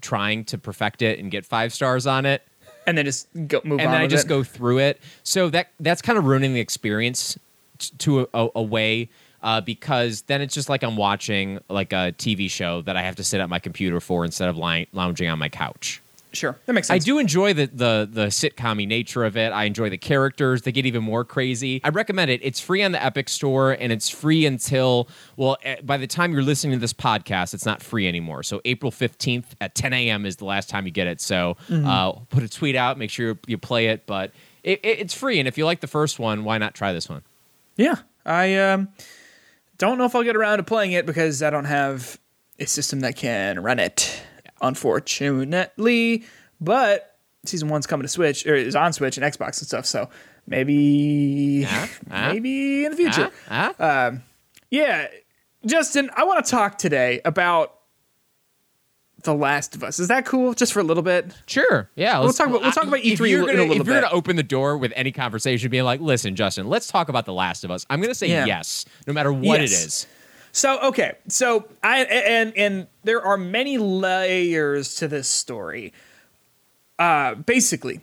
trying 0.00 0.44
to 0.46 0.58
perfect 0.58 1.02
it 1.02 1.18
and 1.18 1.30
get 1.30 1.44
five 1.46 1.72
stars 1.72 2.06
on 2.06 2.26
it, 2.26 2.42
And 2.86 2.98
then 2.98 3.04
just 3.04 3.28
go 3.46 3.60
move 3.64 3.78
on. 3.80 3.86
and 3.86 3.92
then 3.94 4.00
I 4.00 4.06
just 4.06 4.26
it. 4.26 4.28
go 4.28 4.42
through 4.42 4.78
it. 4.78 5.00
So 5.22 5.48
that 5.50 5.68
that's 5.78 6.02
kind 6.02 6.18
of 6.18 6.24
ruining 6.24 6.54
the 6.54 6.60
experience 6.60 7.38
t- 7.78 7.92
to 7.98 8.20
a, 8.20 8.26
a, 8.34 8.48
a 8.56 8.62
way. 8.62 9.08
Uh, 9.42 9.60
because 9.60 10.22
then 10.22 10.42
it's 10.42 10.52
just 10.52 10.68
like 10.68 10.82
I'm 10.82 10.96
watching 10.96 11.60
like 11.70 11.94
a 11.94 12.12
TV 12.18 12.50
show 12.50 12.82
that 12.82 12.94
I 12.96 13.02
have 13.02 13.16
to 13.16 13.24
sit 13.24 13.40
at 13.40 13.48
my 13.48 13.58
computer 13.58 13.98
for 14.00 14.22
instead 14.24 14.50
of 14.50 14.58
lying, 14.58 14.86
lounging 14.92 15.30
on 15.30 15.38
my 15.38 15.48
couch. 15.48 16.02
Sure, 16.32 16.56
that 16.66 16.72
makes 16.72 16.86
sense. 16.88 17.02
I 17.02 17.04
do 17.04 17.18
enjoy 17.18 17.52
the 17.54 17.66
the 17.66 18.08
the 18.10 18.26
sitcom 18.26 18.86
nature 18.86 19.24
of 19.24 19.36
it. 19.36 19.52
I 19.52 19.64
enjoy 19.64 19.90
the 19.90 19.98
characters. 19.98 20.62
They 20.62 20.72
get 20.72 20.86
even 20.86 21.02
more 21.02 21.24
crazy. 21.24 21.80
I 21.82 21.88
recommend 21.88 22.30
it. 22.30 22.40
It's 22.42 22.60
free 22.60 22.82
on 22.82 22.92
the 22.92 23.02
Epic 23.02 23.28
Store 23.28 23.72
and 23.72 23.92
it's 23.92 24.08
free 24.08 24.46
until 24.46 25.08
well, 25.36 25.56
eh, 25.64 25.76
by 25.82 25.96
the 25.96 26.06
time 26.06 26.32
you're 26.32 26.42
listening 26.42 26.72
to 26.74 26.78
this 26.80 26.92
podcast, 26.92 27.52
it's 27.54 27.66
not 27.66 27.82
free 27.82 28.06
anymore. 28.06 28.42
So 28.42 28.60
April 28.64 28.92
15th 28.92 29.46
at 29.60 29.74
10 29.74 29.92
a.m. 29.92 30.24
is 30.24 30.36
the 30.36 30.44
last 30.44 30.68
time 30.68 30.86
you 30.86 30.92
get 30.92 31.06
it. 31.06 31.20
So 31.20 31.56
Mm-hmm. 31.68 31.86
uh, 31.86 32.12
put 32.30 32.42
a 32.42 32.48
tweet 32.48 32.76
out. 32.76 32.98
Make 32.98 33.10
sure 33.10 33.38
you 33.46 33.58
play 33.58 33.88
it. 33.88 34.06
But 34.06 34.32
it, 34.62 34.80
it, 34.84 34.98
it's 35.00 35.14
free, 35.14 35.38
and 35.38 35.48
if 35.48 35.56
you 35.58 35.64
like 35.64 35.80
the 35.80 35.86
first 35.86 36.18
one, 36.18 36.44
why 36.44 36.58
not 36.58 36.74
try 36.74 36.92
this 36.92 37.08
one? 37.08 37.22
Yeah, 37.76 37.96
I 38.26 38.56
um, 38.56 38.88
don't 39.78 39.96
know 39.98 40.04
if 40.04 40.14
I'll 40.14 40.22
get 40.22 40.36
around 40.36 40.58
to 40.58 40.64
playing 40.64 40.92
it 40.92 41.06
because 41.06 41.42
I 41.42 41.50
don't 41.50 41.64
have 41.64 42.18
a 42.58 42.66
system 42.66 43.00
that 43.00 43.16
can 43.16 43.62
run 43.62 43.78
it, 43.78 44.20
unfortunately. 44.60 46.24
But 46.60 47.16
season 47.44 47.68
one's 47.68 47.86
coming 47.86 48.02
to 48.02 48.08
Switch 48.08 48.46
or 48.46 48.54
is 48.54 48.76
on 48.76 48.92
Switch 48.92 49.16
and 49.16 49.24
Xbox 49.24 49.58
and 49.60 49.66
stuff, 49.68 49.86
so 49.86 50.08
maybe, 50.46 51.62
Huh? 51.62 51.86
Huh? 52.10 52.28
maybe 52.32 52.84
in 52.84 52.90
the 52.90 52.96
future. 52.96 53.30
Huh? 53.48 53.72
Huh? 53.78 54.08
Um, 54.08 54.22
yeah, 54.70 55.08
Justin, 55.66 56.10
I 56.16 56.24
want 56.24 56.44
to 56.44 56.50
talk 56.50 56.78
today 56.78 57.20
about 57.24 57.74
The 59.22 59.34
Last 59.34 59.74
of 59.74 59.82
Us. 59.84 59.98
Is 59.98 60.08
that 60.08 60.24
cool? 60.26 60.54
Just 60.54 60.72
for 60.72 60.80
a 60.80 60.82
little 60.84 61.02
bit. 61.02 61.32
Sure. 61.46 61.90
Yeah. 61.96 62.18
let's- 62.18 62.36
talk 62.38 62.48
about- 62.48 62.62
we'll 62.62 62.72
talk 62.72 62.84
about 62.84 63.00
if 63.00 63.18
E3 63.18 63.30
you're 63.30 63.42
in 63.42 63.48
a 63.48 63.52
gonna- 63.52 63.62
little 63.68 63.80
If 63.80 63.86
you're 63.86 64.00
going 64.00 64.08
to 64.10 64.14
open 64.14 64.36
the 64.36 64.42
door 64.42 64.76
with 64.78 64.92
any 64.96 65.12
conversation, 65.12 65.70
being 65.70 65.84
like, 65.84 66.00
"Listen, 66.00 66.36
Justin, 66.36 66.68
let's 66.68 66.86
talk 66.88 67.08
about 67.08 67.24
The 67.26 67.32
Last 67.32 67.64
of 67.64 67.70
Us," 67.70 67.84
I'm 67.90 68.00
going 68.00 68.10
to 68.10 68.14
say 68.14 68.28
Yeah. 68.28 68.44
yes, 68.46 68.84
no 69.06 69.12
matter 69.12 69.32
what 69.32 69.60
it 69.60 69.70
Yes. 69.70 69.84
is. 69.86 70.06
So 70.52 70.80
okay, 70.80 71.12
so 71.28 71.68
I 71.82 72.00
and 72.00 72.56
and 72.56 72.86
there 73.04 73.22
are 73.22 73.36
many 73.36 73.78
layers 73.78 74.96
to 74.96 75.08
this 75.08 75.28
story. 75.28 75.92
Uh, 76.98 77.34
basically, 77.34 78.00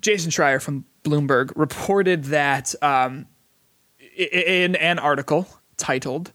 Jason 0.00 0.30
Schreier 0.30 0.60
from 0.60 0.84
Bloomberg 1.04 1.52
reported 1.56 2.24
that 2.24 2.74
um, 2.82 3.26
in 4.16 4.76
an 4.76 4.98
article 4.98 5.46
titled 5.76 6.32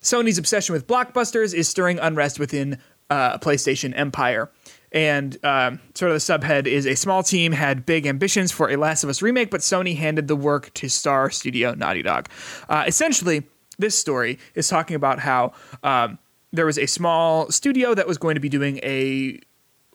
"Sony's 0.00 0.38
obsession 0.38 0.72
with 0.72 0.86
blockbusters 0.86 1.54
is 1.54 1.68
stirring 1.68 1.98
unrest 1.98 2.38
within 2.38 2.78
uh, 3.10 3.38
PlayStation 3.38 3.92
empire." 3.96 4.50
And 4.92 5.36
um, 5.44 5.78
sort 5.94 6.10
of 6.10 6.14
the 6.14 6.18
subhead 6.18 6.66
is 6.66 6.84
a 6.84 6.96
small 6.96 7.22
team 7.22 7.52
had 7.52 7.86
big 7.86 8.06
ambitions 8.06 8.50
for 8.50 8.70
a 8.70 8.76
Last 8.76 9.04
of 9.04 9.10
Us 9.10 9.22
remake, 9.22 9.48
but 9.50 9.60
Sony 9.60 9.96
handed 9.96 10.26
the 10.26 10.34
work 10.34 10.74
to 10.74 10.88
star 10.88 11.30
studio 11.30 11.74
Naughty 11.74 12.02
Dog. 12.02 12.28
Uh, 12.68 12.84
essentially, 12.88 13.44
this 13.80 13.98
story 13.98 14.38
is 14.54 14.68
talking 14.68 14.96
about 14.96 15.18
how 15.18 15.52
um, 15.82 16.18
there 16.52 16.66
was 16.66 16.78
a 16.78 16.86
small 16.86 17.50
studio 17.50 17.94
that 17.94 18.06
was 18.06 18.18
going 18.18 18.34
to 18.34 18.40
be 18.40 18.48
doing 18.48 18.78
a 18.82 19.40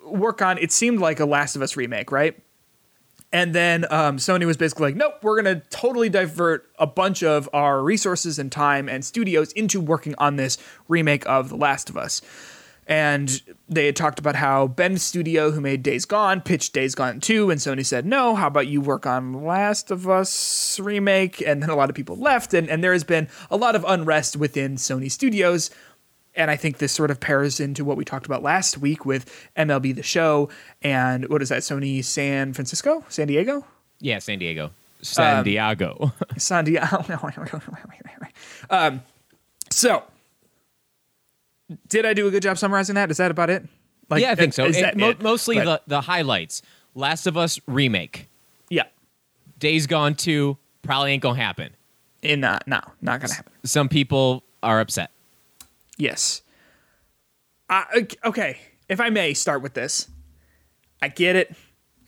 work 0.05 0.41
on. 0.41 0.57
It 0.57 0.71
seemed 0.71 0.99
like 0.99 1.19
a 1.19 1.25
Last 1.25 1.55
of 1.55 1.61
Us 1.61 1.75
remake, 1.75 2.11
right? 2.11 2.37
And 3.33 3.53
then 3.53 3.85
um, 3.89 4.17
Sony 4.17 4.45
was 4.45 4.55
basically 4.55 4.85
like, 4.85 4.95
nope, 4.95 5.15
we're 5.21 5.41
going 5.41 5.59
to 5.59 5.67
totally 5.67 6.07
divert 6.07 6.69
a 6.79 6.87
bunch 6.87 7.21
of 7.21 7.49
our 7.51 7.83
resources 7.83 8.39
and 8.39 8.51
time 8.51 8.87
and 8.87 9.03
studios 9.03 9.51
into 9.53 9.81
working 9.81 10.15
on 10.17 10.37
this 10.37 10.57
remake 10.87 11.27
of 11.27 11.49
The 11.49 11.57
Last 11.57 11.89
of 11.89 11.97
Us. 11.97 12.21
And 12.87 13.41
they 13.67 13.87
had 13.87 13.95
talked 13.95 14.19
about 14.19 14.35
how 14.35 14.67
Bend 14.67 15.01
Studio, 15.01 15.49
who 15.51 15.59
made 15.59 15.81
Days 15.81 16.05
Gone, 16.05 16.39
pitched 16.41 16.71
Days 16.73 16.93
Gone 16.93 17.19
2, 17.19 17.49
and 17.49 17.59
Sony 17.59 17.83
said, 17.83 18.05
no, 18.05 18.35
how 18.35 18.45
about 18.47 18.67
you 18.67 18.79
work 18.79 19.07
on 19.07 19.43
Last 19.43 19.89
of 19.89 20.07
Us 20.07 20.79
remake? 20.79 21.41
And 21.41 21.63
then 21.63 21.71
a 21.71 21.75
lot 21.75 21.89
of 21.89 21.95
people 21.95 22.15
left, 22.15 22.53
and, 22.53 22.69
and 22.69 22.83
there 22.83 22.93
has 22.93 23.03
been 23.03 23.27
a 23.49 23.57
lot 23.57 23.75
of 23.75 23.83
unrest 23.87 24.37
within 24.37 24.75
Sony 24.75 25.09
Studios. 25.11 25.71
And 26.35 26.51
I 26.51 26.57
think 26.57 26.77
this 26.77 26.91
sort 26.91 27.09
of 27.09 27.19
pairs 27.19 27.59
into 27.59 27.83
what 27.83 27.97
we 27.97 28.05
talked 28.05 28.25
about 28.27 28.43
last 28.43 28.77
week 28.77 29.05
with 29.05 29.25
MLB 29.57 29.95
The 29.95 30.03
Show 30.03 30.49
and 30.81 31.27
what 31.29 31.41
is 31.41 31.49
that, 31.49 31.61
Sony 31.61 32.03
San 32.03 32.53
Francisco? 32.53 33.03
San 33.09 33.27
Diego? 33.27 33.65
Yeah, 33.99 34.19
San 34.19 34.37
Diego. 34.39 34.69
San 35.01 35.37
Um, 35.37 35.43
Diego. 35.43 36.11
San 36.37 36.65
Diego. 36.65 37.03
um, 38.69 39.01
so, 39.71 40.03
did 41.87 42.05
I 42.05 42.13
do 42.13 42.27
a 42.27 42.31
good 42.31 42.43
job 42.43 42.57
summarizing 42.57 42.95
that? 42.95 43.11
Is 43.11 43.17
that 43.17 43.31
about 43.31 43.49
it? 43.49 43.65
Like, 44.09 44.21
yeah, 44.21 44.31
I 44.31 44.35
think 44.35 44.53
so. 44.53 44.65
is 44.65 44.77
It- 44.77 44.81
that 44.81 44.97
mo- 44.97 45.15
mostly 45.19 45.57
Right. 45.57 45.65
the, 45.65 45.81
the 45.87 46.01
highlights. 46.01 46.61
Last 46.93 47.27
of 47.27 47.37
Us 47.37 47.59
remake. 47.67 48.29
yeah. 48.69 48.83
Days 49.59 49.87
Gone 49.87 50.15
2 50.15 50.57
probably 50.83 51.11
ain't 51.13 51.23
going 51.23 51.35
to 51.37 51.41
happen. 51.41 51.71
In 52.21 52.43
uh, 52.43 52.59
no, 52.65 52.79
not 53.01 53.21
gonna 53.21 53.33
happen. 53.33 53.51
Some 53.65 53.87
people 53.89 54.43
are 54.63 54.79
upset. 54.79 55.11
Yes. 55.97 56.41
Uh, 57.69 57.83
ok- 57.95 58.17
okay, 58.25 58.57
if 58.89 58.99
I 58.99 59.09
may 59.09 59.33
start 59.33 59.61
with 59.61 59.73
this, 59.75 60.09
I 61.01 61.07
get 61.09 61.35
it. 61.35 61.55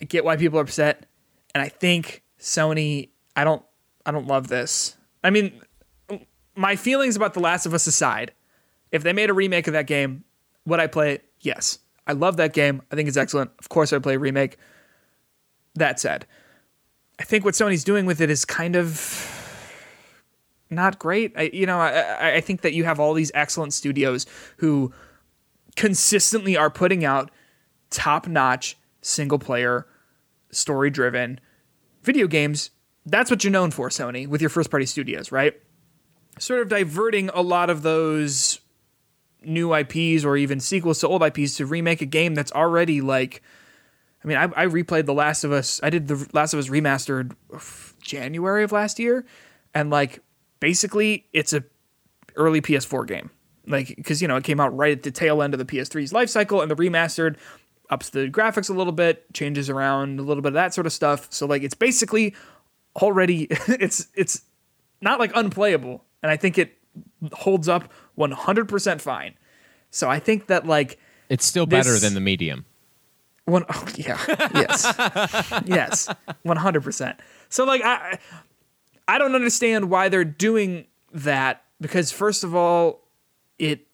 I 0.01 0.05
get 0.05 0.23
why 0.25 0.37
people 0.37 0.57
are 0.59 0.63
upset, 0.63 1.05
and 1.53 1.61
I 1.61 1.69
think 1.69 2.23
Sony. 2.39 3.09
I 3.35 3.43
don't. 3.43 3.63
I 4.05 4.11
don't 4.11 4.25
love 4.27 4.47
this. 4.47 4.95
I 5.23 5.29
mean, 5.29 5.61
my 6.55 6.75
feelings 6.75 7.15
about 7.15 7.33
The 7.35 7.39
Last 7.39 7.65
of 7.67 7.73
Us 7.75 7.85
aside, 7.87 8.31
if 8.91 9.03
they 9.03 9.13
made 9.13 9.29
a 9.29 9.33
remake 9.33 9.67
of 9.67 9.73
that 9.73 9.87
game, 9.87 10.23
would 10.65 10.79
I 10.79 10.87
play 10.87 11.13
it? 11.13 11.25
Yes. 11.41 11.79
I 12.05 12.13
love 12.13 12.37
that 12.37 12.53
game. 12.53 12.81
I 12.91 12.95
think 12.95 13.07
it's 13.07 13.17
excellent. 13.17 13.51
Of 13.59 13.69
course, 13.69 13.91
I'd 13.91 14.03
play 14.03 14.15
a 14.15 14.19
remake. 14.19 14.57
That 15.75 15.99
said, 15.99 16.25
I 17.19 17.23
think 17.23 17.45
what 17.45 17.53
Sony's 17.53 17.83
doing 17.83 18.05
with 18.05 18.21
it 18.21 18.29
is 18.29 18.45
kind 18.45 18.75
of 18.75 19.33
not 20.69 20.99
great. 20.99 21.33
I, 21.37 21.49
you 21.53 21.65
know, 21.65 21.79
I, 21.79 22.35
I- 22.35 22.41
think 22.41 22.61
that 22.61 22.73
you 22.73 22.83
have 22.83 22.99
all 22.99 23.13
these 23.13 23.31
excellent 23.33 23.73
studios 23.73 24.25
who 24.57 24.93
consistently 25.75 26.57
are 26.57 26.69
putting 26.69 27.05
out 27.05 27.29
top-notch 27.89 28.77
single-player, 29.01 29.85
story-driven 30.51 31.39
video 32.03 32.27
games. 32.27 32.71
That's 33.05 33.29
what 33.31 33.43
you're 33.43 33.51
known 33.51 33.71
for, 33.71 33.89
Sony, 33.89 34.27
with 34.27 34.41
your 34.41 34.49
first-party 34.49 34.85
studios, 34.87 35.31
right? 35.31 35.53
Sort 36.39 36.61
of 36.61 36.69
diverting 36.69 37.29
a 37.29 37.41
lot 37.41 37.69
of 37.69 37.81
those 37.83 38.59
new 39.47 39.73
IPs 39.73 40.25
or 40.25 40.37
even 40.37 40.59
sequels 40.59 40.99
to 40.99 41.07
old 41.07 41.23
IPs 41.23 41.55
to 41.57 41.65
remake 41.65 42.01
a 42.01 42.05
game 42.05 42.35
that's 42.35 42.51
already 42.51 43.01
like. 43.01 43.41
I 44.23 44.27
mean, 44.27 44.37
I, 44.37 44.43
I 44.43 44.65
replayed 44.65 45.05
The 45.05 45.13
Last 45.13 45.43
of 45.43 45.51
Us. 45.51 45.79
I 45.83 45.89
did 45.89 46.07
The 46.07 46.27
Last 46.33 46.53
of 46.53 46.59
Us 46.59 46.69
remastered 46.69 47.35
January 48.01 48.63
of 48.63 48.71
last 48.71 48.99
year, 48.99 49.25
and 49.73 49.89
like 49.89 50.19
basically 50.59 51.25
it's 51.33 51.53
a 51.53 51.63
early 52.35 52.61
PS4 52.61 53.07
game. 53.07 53.29
Like 53.65 53.95
because 53.95 54.21
you 54.21 54.27
know 54.27 54.37
it 54.37 54.43
came 54.43 54.59
out 54.59 54.75
right 54.75 54.91
at 54.91 55.03
the 55.03 55.11
tail 55.11 55.41
end 55.41 55.53
of 55.53 55.57
the 55.59 55.65
PS3's 55.65 56.13
life 56.13 56.29
cycle, 56.29 56.61
and 56.61 56.71
the 56.71 56.75
remastered 56.75 57.37
ups 57.89 58.09
the 58.09 58.27
graphics 58.27 58.69
a 58.69 58.73
little 58.73 58.93
bit, 58.93 59.31
changes 59.33 59.69
around 59.69 60.19
a 60.19 60.23
little 60.23 60.41
bit 60.41 60.49
of 60.49 60.53
that 60.55 60.73
sort 60.73 60.87
of 60.87 60.93
stuff. 60.93 61.27
So 61.31 61.45
like 61.45 61.63
it's 61.63 61.75
basically 61.75 62.35
already 62.95 63.47
it's 63.67 64.07
it's 64.15 64.41
not 65.01 65.19
like 65.19 65.31
unplayable, 65.35 66.03
and 66.23 66.31
I 66.31 66.37
think 66.37 66.57
it 66.57 66.77
holds 67.33 67.67
up 67.67 67.91
100% 68.17 69.01
fine. 69.01 69.33
So 69.91 70.09
I 70.09 70.19
think 70.19 70.47
that 70.47 70.65
like 70.65 70.99
It's 71.29 71.45
still 71.45 71.65
better 71.65 71.91
This- 71.91 72.01
than 72.01 72.13
the 72.13 72.19
medium. 72.21 72.65
one 73.45 73.63
oh 73.69 73.87
yeah. 73.95 74.17
Yes. 74.53 74.83
yes. 75.65 76.09
100%. 76.45 77.17
So 77.49 77.63
like 77.65 77.81
I 77.83 78.17
I 79.07 79.17
don't 79.17 79.35
understand 79.35 79.89
why 79.89 80.09
they're 80.09 80.25
doing 80.25 80.85
that 81.13 81.63
because 81.79 82.11
first 82.11 82.43
of 82.43 82.53
all 82.55 83.07
it 83.57 83.87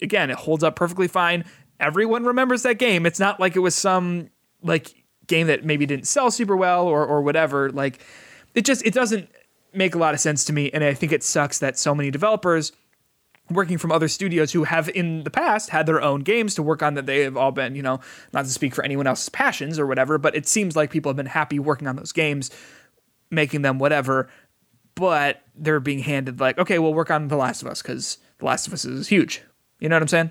again 0.00 0.30
it 0.30 0.36
holds 0.36 0.62
up 0.62 0.76
perfectly 0.76 1.08
fine. 1.08 1.44
Everyone 1.80 2.24
remembers 2.24 2.62
that 2.62 2.78
game. 2.78 3.04
It's 3.06 3.18
not 3.20 3.40
like 3.40 3.56
it 3.56 3.60
was 3.60 3.74
some 3.74 4.30
like 4.62 4.94
game 5.26 5.46
that 5.48 5.64
maybe 5.64 5.86
didn't 5.86 6.06
sell 6.06 6.30
super 6.30 6.56
well 6.56 6.86
or 6.86 7.04
or 7.04 7.20
whatever. 7.22 7.70
Like 7.70 8.00
it 8.54 8.64
just 8.64 8.84
it 8.86 8.94
doesn't 8.94 9.28
make 9.74 9.94
a 9.94 9.98
lot 9.98 10.14
of 10.14 10.20
sense 10.20 10.44
to 10.44 10.52
me 10.52 10.70
and 10.72 10.82
I 10.84 10.94
think 10.94 11.12
it 11.12 11.22
sucks 11.22 11.58
that 11.58 11.78
so 11.78 11.94
many 11.94 12.10
developers 12.10 12.72
working 13.50 13.78
from 13.78 13.90
other 13.92 14.08
studios 14.08 14.52
who 14.52 14.64
have 14.64 14.88
in 14.90 15.24
the 15.24 15.30
past 15.30 15.70
had 15.70 15.86
their 15.86 16.00
own 16.02 16.20
games 16.20 16.54
to 16.56 16.62
work 16.62 16.82
on 16.82 16.94
that 16.94 17.06
they 17.06 17.20
have 17.20 17.36
all 17.36 17.50
been, 17.50 17.74
you 17.74 17.82
know, 17.82 18.00
not 18.32 18.44
to 18.44 18.50
speak 18.50 18.74
for 18.74 18.84
anyone 18.84 19.06
else's 19.06 19.28
passions 19.28 19.78
or 19.78 19.86
whatever, 19.86 20.18
but 20.18 20.34
it 20.36 20.46
seems 20.46 20.76
like 20.76 20.90
people 20.90 21.08
have 21.10 21.16
been 21.16 21.26
happy 21.26 21.58
working 21.58 21.88
on 21.88 21.96
those 21.96 22.12
games, 22.12 22.50
making 23.30 23.62
them 23.62 23.78
whatever, 23.78 24.28
but 24.94 25.42
they're 25.54 25.80
being 25.80 26.00
handed 26.00 26.40
like, 26.40 26.58
okay, 26.58 26.78
we'll 26.78 26.94
work 26.94 27.10
on 27.10 27.28
The 27.28 27.36
Last 27.36 27.62
of 27.62 27.68
Us 27.68 27.80
because 27.82 28.18
The 28.38 28.44
Last 28.44 28.66
of 28.66 28.72
Us 28.72 28.84
is 28.84 29.08
huge. 29.08 29.42
You 29.80 29.88
know 29.88 29.96
what 29.96 30.02
I'm 30.02 30.08
saying? 30.08 30.30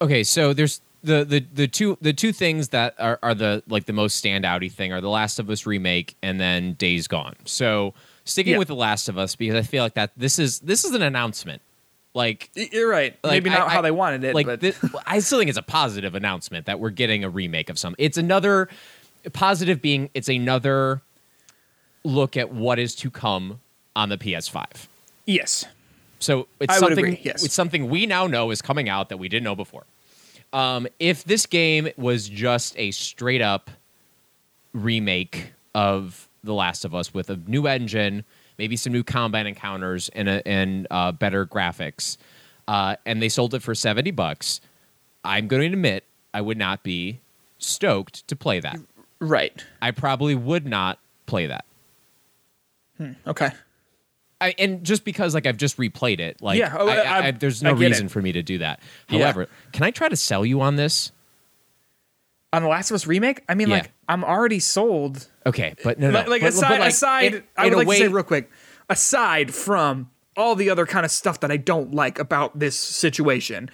Okay, 0.00 0.22
so 0.24 0.52
there's 0.52 0.80
the 1.04 1.24
the 1.24 1.44
the 1.52 1.66
two 1.66 1.98
the 2.00 2.12
two 2.12 2.32
things 2.32 2.68
that 2.68 2.94
are, 2.98 3.18
are 3.22 3.34
the 3.34 3.62
like 3.66 3.86
the 3.86 3.92
most 3.92 4.22
standouty 4.22 4.70
thing 4.70 4.92
are 4.92 5.00
the 5.00 5.08
Last 5.08 5.38
of 5.40 5.50
Us 5.50 5.66
remake 5.66 6.16
and 6.22 6.40
then 6.40 6.74
Days 6.74 7.08
Gone. 7.08 7.34
So 7.44 7.94
sticking 8.24 8.52
Yeah. 8.52 8.58
with 8.58 8.68
the 8.68 8.76
Last 8.76 9.08
of 9.08 9.18
Us 9.18 9.34
because 9.34 9.56
I 9.56 9.62
feel 9.62 9.82
like 9.82 9.94
that 9.94 10.12
this 10.16 10.38
is 10.38 10.60
this 10.60 10.84
is 10.84 10.92
an 10.92 11.02
announcement. 11.02 11.62
Like 12.14 12.50
You're 12.54 12.88
right. 12.90 13.16
like, 13.24 13.32
Maybe 13.32 13.50
not 13.50 13.68
I- 13.68 13.70
how 13.70 13.78
I- 13.78 13.82
they 13.82 13.90
wanted 13.90 14.24
it, 14.24 14.34
Like 14.34 14.46
but 14.46 14.60
thi- 14.60 14.74
I 15.06 15.18
still 15.20 15.38
think 15.38 15.48
it's 15.48 15.58
a 15.58 15.62
positive 15.62 16.14
announcement 16.14 16.66
that 16.66 16.78
we're 16.78 16.90
getting 16.90 17.24
a 17.24 17.30
remake 17.30 17.70
of 17.70 17.78
some. 17.78 17.94
It's 17.98 18.18
another 18.18 18.68
positive 19.32 19.80
being 19.80 20.10
it's 20.14 20.28
another 20.28 21.00
look 22.04 22.36
at 22.36 22.52
what 22.52 22.78
is 22.78 22.94
to 22.96 23.10
come 23.10 23.60
on 23.96 24.08
the 24.08 24.18
PS5. 24.18 24.64
yes. 25.26 25.64
So 26.18 26.46
it's 26.60 26.74
I 26.74 26.78
something 26.78 27.18
yes. 27.22 27.44
it's 27.44 27.54
something 27.54 27.88
we 27.88 28.06
now 28.06 28.26
know 28.28 28.50
is 28.52 28.62
coming 28.62 28.88
out 28.88 29.08
that 29.08 29.16
we 29.16 29.28
didn't 29.28 29.42
know 29.44 29.56
before. 29.56 29.84
Um, 30.52 30.86
if 31.00 31.24
this 31.24 31.46
game 31.46 31.88
was 31.96 32.28
just 32.28 32.78
a 32.78 32.90
straight 32.92 33.40
up 33.42 33.70
remake 34.72 35.52
of 35.74 36.28
The 36.44 36.54
Last 36.54 36.84
of 36.84 36.94
Us 36.94 37.12
with 37.12 37.30
a 37.30 37.36
new 37.46 37.66
engine, 37.66 38.24
maybe 38.62 38.76
some 38.76 38.92
new 38.92 39.02
combat 39.02 39.44
encounters 39.44 40.08
and 40.10 40.28
a, 40.28 40.46
and 40.46 40.86
uh, 40.88 41.10
better 41.10 41.44
graphics, 41.44 42.16
uh, 42.68 42.94
and 43.04 43.20
they 43.20 43.28
sold 43.28 43.54
it 43.54 43.60
for 43.60 43.74
seventy 43.74 44.12
bucks, 44.12 44.60
I'm 45.24 45.48
going 45.48 45.62
to 45.62 45.66
admit 45.66 46.04
I 46.32 46.42
would 46.42 46.56
not 46.56 46.84
be 46.84 47.18
stoked 47.58 48.28
to 48.28 48.36
play 48.36 48.60
that. 48.60 48.78
Right. 49.18 49.52
I 49.80 49.90
probably 49.90 50.36
would 50.36 50.64
not 50.64 51.00
play 51.26 51.48
that. 51.48 51.64
Okay. 53.26 53.50
I, 54.40 54.54
and 54.60 54.84
just 54.84 55.04
because 55.04 55.34
like 55.34 55.44
I've 55.44 55.56
just 55.56 55.76
replayed 55.76 56.20
it, 56.20 56.40
like 56.40 56.56
Yeah, 56.56 56.76
oh, 56.78 56.88
I, 56.88 57.26
I, 57.26 57.30
there's 57.32 57.64
no 57.64 57.72
reason 57.72 58.06
it. 58.06 58.12
for 58.12 58.22
me 58.22 58.30
to 58.30 58.44
do 58.44 58.58
that. 58.58 58.78
Yeah. 59.08 59.18
However, 59.18 59.48
can 59.72 59.82
I 59.82 59.90
try 59.90 60.08
to 60.08 60.14
sell 60.16 60.46
you 60.46 60.60
on 60.60 60.76
this? 60.76 61.10
On 62.52 62.62
the 62.62 62.68
Last 62.68 62.90
of 62.90 62.94
Us 62.96 63.06
remake, 63.06 63.42
I 63.48 63.54
mean, 63.54 63.68
Yeah. 63.68 63.76
like 63.76 63.92
I'm 64.08 64.24
already 64.24 64.60
sold. 64.60 65.26
Okay, 65.46 65.74
but 65.82 65.98
no, 65.98 66.10
no. 66.10 66.18
like, 66.20 66.28
like 66.28 66.40
but- 66.42 66.48
aside, 66.50 66.68
but, 66.68 66.80
like, 66.80 66.88
aside, 66.90 67.34
in- 67.34 67.42
I 67.56 67.64
would 67.68 67.74
like 67.74 67.86
way, 67.88 67.98
to 67.98 68.04
say 68.04 68.08
real 68.08 68.24
quick, 68.24 68.50
aside 68.90 69.54
from 69.54 70.10
all 70.36 70.54
the 70.54 70.70
other 70.70 70.86
kind 70.86 71.04
of 71.04 71.10
stuff 71.10 71.40
that 71.40 71.50
I 71.50 71.56
don't 71.56 71.94
like 71.94 72.18
about 72.18 72.58
this 72.58 72.78
situation, 72.78 73.70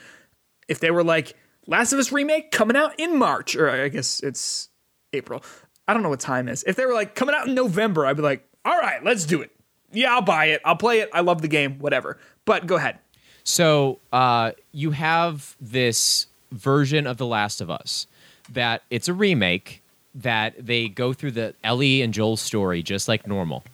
if 0.68 0.78
they 0.80 0.90
were 0.90 1.04
like 1.04 1.34
Last 1.66 1.92
of 1.92 1.98
Us 1.98 2.12
remake 2.12 2.50
coming 2.50 2.76
out 2.76 2.94
in 2.98 3.16
March, 3.18 3.56
or 3.56 3.68
I 3.70 3.88
guess 3.88 4.20
it's 4.20 4.68
April, 5.12 5.42
I 5.88 5.94
don't 5.94 6.02
know 6.02 6.08
what 6.08 6.20
time 6.20 6.48
is. 6.48 6.62
If 6.66 6.76
they 6.76 6.86
were 6.86 6.94
like 6.94 7.14
coming 7.14 7.34
out 7.34 7.48
in 7.48 7.54
November, 7.54 8.06
I'd 8.06 8.16
be 8.16 8.22
like, 8.22 8.46
all 8.64 8.78
right, 8.78 9.02
let's 9.04 9.24
do 9.24 9.40
it. 9.42 9.50
Yeah, 9.92 10.12
I'll 10.14 10.22
buy 10.22 10.46
it. 10.46 10.60
I'll 10.64 10.76
play 10.76 11.00
it. 11.00 11.08
I 11.12 11.20
love 11.20 11.40
the 11.42 11.48
game. 11.48 11.78
Whatever. 11.78 12.18
But 12.44 12.66
go 12.66 12.76
ahead. 12.76 12.98
So 13.42 14.00
uh, 14.12 14.52
you 14.72 14.90
have 14.90 15.56
this 15.60 16.26
version 16.52 17.06
of 17.06 17.16
The 17.16 17.26
Last 17.26 17.60
of 17.62 17.70
Us 17.70 18.06
that 18.53 18.82
it's 18.90 19.09
a 19.09 19.12
remake 19.12 19.82
that 20.14 20.55
they 20.59 20.88
go 20.88 21.12
through 21.12 21.32
the 21.32 21.55
Ellie 21.62 22.03
and 22.03 22.12
Joel's 22.12 22.40
story 22.40 22.82
just 22.82 23.09
like 23.09 23.26
normal. 23.26 23.64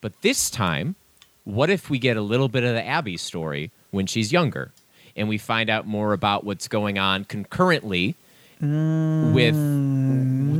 But 0.00 0.20
this 0.22 0.50
time, 0.50 0.94
what 1.44 1.70
if 1.70 1.90
we 1.90 1.98
get 1.98 2.16
a 2.16 2.22
little 2.22 2.48
bit 2.48 2.64
of 2.64 2.74
the 2.74 2.84
Abby 2.84 3.16
story 3.16 3.70
when 3.90 4.06
she's 4.06 4.32
younger 4.32 4.72
and 5.16 5.28
we 5.28 5.38
find 5.38 5.70
out 5.70 5.86
more 5.86 6.12
about 6.12 6.44
what's 6.44 6.68
going 6.68 6.98
on 6.98 7.24
concurrently 7.24 8.14
with 8.60 9.54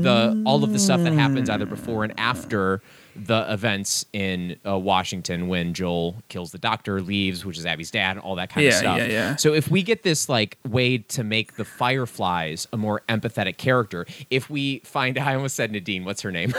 the 0.03 0.43
all 0.45 0.63
of 0.63 0.73
the 0.73 0.79
stuff 0.79 1.03
that 1.03 1.13
happens 1.13 1.49
either 1.49 1.67
before 1.67 2.05
and 2.05 2.19
after 2.19 2.83
the 3.25 3.51
events 3.53 4.05
in 4.13 4.57
uh, 4.67 4.79
Washington 4.79 5.49
when 5.49 5.73
Joel 5.75 6.17
kills 6.29 6.53
the 6.53 6.59
doctor, 6.59 7.01
leaves, 7.01 7.45
which 7.45 7.59
is 7.59 7.65
Abby's 7.67 7.91
dad, 7.91 8.19
all 8.19 8.37
that 8.37 8.51
kind 8.51 8.67
of 8.67 8.75
stuff. 8.75 8.99
yeah, 8.99 9.07
yeah. 9.07 9.37
So 9.37 9.55
if 9.55 9.71
we 9.71 9.83
get 9.83 10.03
this 10.03 10.29
like 10.29 10.59
way 10.69 10.99
to 10.99 11.25
make 11.25 11.57
the 11.57 11.65
Fireflies 11.65 12.67
a 12.73 12.77
more 12.77 13.03
empathetic 13.09 13.57
character, 13.57 14.07
if 14.31 14.51
we 14.51 14.81
find 14.81 15.19
I 15.27 15.35
almost 15.35 15.57
said 15.57 15.73
Nadine, 15.73 16.05
what's 16.05 16.21
her 16.23 16.31
name? 16.33 16.53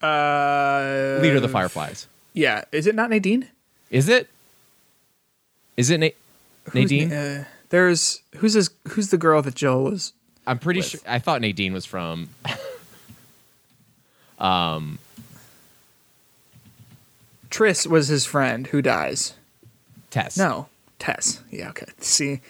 Uh, 0.00 1.18
Leader 1.20 1.36
of 1.36 1.42
the 1.42 1.48
Fireflies. 1.50 2.06
Yeah. 2.32 2.64
Is 2.70 2.86
it 2.86 2.94
not 2.94 3.10
Nadine? 3.10 3.48
Is 3.90 4.08
it? 4.08 4.28
Is 5.76 5.90
it 5.90 5.98
Na- 5.98 6.08
Nadine? 6.72 7.08
Na- 7.08 7.16
uh, 7.16 7.44
there's 7.70 8.22
who's 8.36 8.54
this? 8.54 8.70
Who's 8.88 9.10
the 9.10 9.18
girl 9.18 9.42
that 9.42 9.54
Joel 9.54 9.84
was? 9.84 10.12
I'm 10.46 10.58
pretty 10.58 10.80
with. 10.80 10.88
sure. 10.88 11.00
I 11.06 11.18
thought 11.18 11.40
Nadine 11.40 11.72
was 11.72 11.84
from. 11.84 12.28
Triss 17.50 17.86
was 17.86 18.08
his 18.08 18.24
friend 18.24 18.66
who 18.68 18.82
dies. 18.82 19.34
Tess. 20.10 20.36
No, 20.36 20.68
Tess. 20.98 21.42
Yeah, 21.50 21.70
okay. 21.70 21.86
See, 21.98 22.40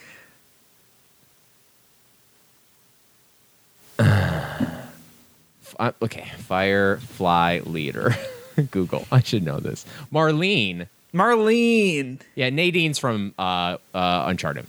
Uh, 5.79 5.91
okay, 6.01 6.29
Firefly 6.37 7.59
leader. 7.65 8.15
Google. 8.71 9.07
I 9.11 9.21
should 9.21 9.43
know 9.43 9.59
this. 9.59 9.85
Marlene. 10.11 10.87
Marlene. 11.13 12.19
Yeah, 12.35 12.49
Nadine's 12.49 12.99
from 12.99 13.33
uh, 13.39 13.77
uh, 13.93 14.23
Uncharted, 14.27 14.65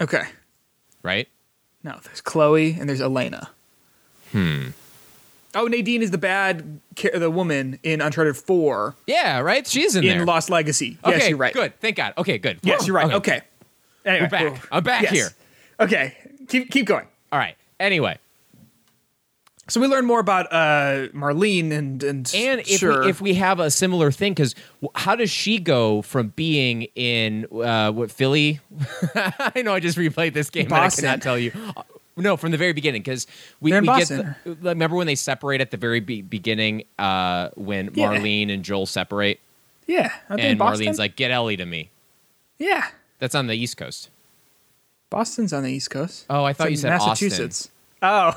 Okay. 0.00 0.24
right? 1.02 1.26
No, 1.82 1.98
there's 2.04 2.20
Chloe 2.20 2.76
and 2.78 2.88
there's 2.88 3.00
Elena. 3.00 3.48
Hmm. 4.32 4.68
Oh, 5.54 5.66
Nadine 5.66 6.02
is 6.02 6.10
the 6.10 6.18
bad, 6.18 6.80
the 7.14 7.30
woman 7.30 7.78
in 7.82 8.00
Uncharted 8.00 8.36
Four 8.36 8.94
Yeah, 9.06 9.40
right. 9.40 9.66
She's 9.66 9.96
in, 9.96 10.04
in 10.04 10.18
there. 10.18 10.26
Lost 10.26 10.48
Legacy. 10.50 10.98
okay, 11.04 11.18
yes, 11.18 11.28
you're 11.28 11.38
right. 11.38 11.52
Good. 11.52 11.78
Thank 11.80 11.96
God. 11.96 12.14
Okay, 12.18 12.38
good. 12.38 12.58
Yes, 12.62 12.86
you're 12.86 12.96
right. 12.96 13.12
Okay. 13.12 13.36
okay. 13.36 13.40
Anyway, 14.04 14.28
We're 14.30 14.50
back. 14.50 14.68
I'm 14.72 14.82
back 14.82 15.02
yes. 15.02 15.12
here. 15.12 15.28
Okay, 15.80 16.16
keep 16.48 16.70
keep 16.70 16.86
going. 16.86 17.06
All 17.32 17.38
right. 17.38 17.56
Anyway, 17.78 18.18
So 19.68 19.80
we 19.80 19.86
learn 19.86 20.04
more 20.04 20.20
about 20.20 20.52
uh, 20.52 21.08
Marlene 21.14 21.72
and 21.72 22.02
and 22.02 22.32
and 22.34 22.60
if 22.60 22.66
sure. 22.80 23.02
we, 23.02 23.08
if 23.10 23.20
we 23.20 23.34
have 23.34 23.60
a 23.60 23.70
similar 23.70 24.10
thing, 24.10 24.34
because 24.34 24.54
how 24.94 25.16
does 25.16 25.30
she 25.30 25.58
go 25.58 26.02
from 26.02 26.28
being 26.28 26.82
in 26.94 27.46
uh, 27.52 27.92
what 27.92 28.10
Philly? 28.10 28.60
I 29.14 29.62
know 29.64 29.74
I 29.74 29.80
just 29.80 29.96
replayed 29.98 30.34
this 30.34 30.50
game 30.50 30.68
Boston. 30.68 31.04
I 31.04 31.08
cannot 31.08 31.22
tell 31.22 31.38
you. 31.38 31.52
Uh, 32.20 32.30
No, 32.30 32.36
from 32.36 32.50
the 32.50 32.56
very 32.58 32.72
beginning, 32.72 33.02
because 33.02 33.26
we, 33.60 33.72
we 33.78 33.86
get. 33.86 34.08
The, 34.08 34.34
remember 34.44 34.96
when 34.96 35.06
they 35.06 35.14
separate 35.14 35.60
at 35.60 35.70
the 35.70 35.76
very 35.76 36.00
be- 36.00 36.22
beginning? 36.22 36.84
Uh, 36.98 37.50
when 37.56 37.90
Yeah. 37.94 38.08
Marlene 38.08 38.52
and 38.52 38.62
Joel 38.64 38.86
separate, 38.86 39.40
yeah, 39.86 40.12
aren't 40.28 40.40
they 40.42 40.46
in 40.48 40.52
and 40.52 40.60
Marlene's 40.60 40.98
like, 40.98 41.16
"Get 41.16 41.30
Ellie 41.30 41.56
to 41.56 41.66
me." 41.66 41.90
yeah, 42.58 42.88
That's 43.18 43.34
on 43.34 43.46
the 43.46 43.54
East 43.54 43.76
Coast. 43.76 44.08
Boston's 45.10 45.52
on 45.52 45.64
the 45.64 45.72
East 45.72 45.90
Coast. 45.90 46.24
Oh, 46.30 46.44
I 46.44 46.52
thought 46.52 46.68
It's 46.68 46.72
you 46.72 46.76
said 46.76 46.90
Massachusetts. 46.90 47.70
Oh, 48.02 48.32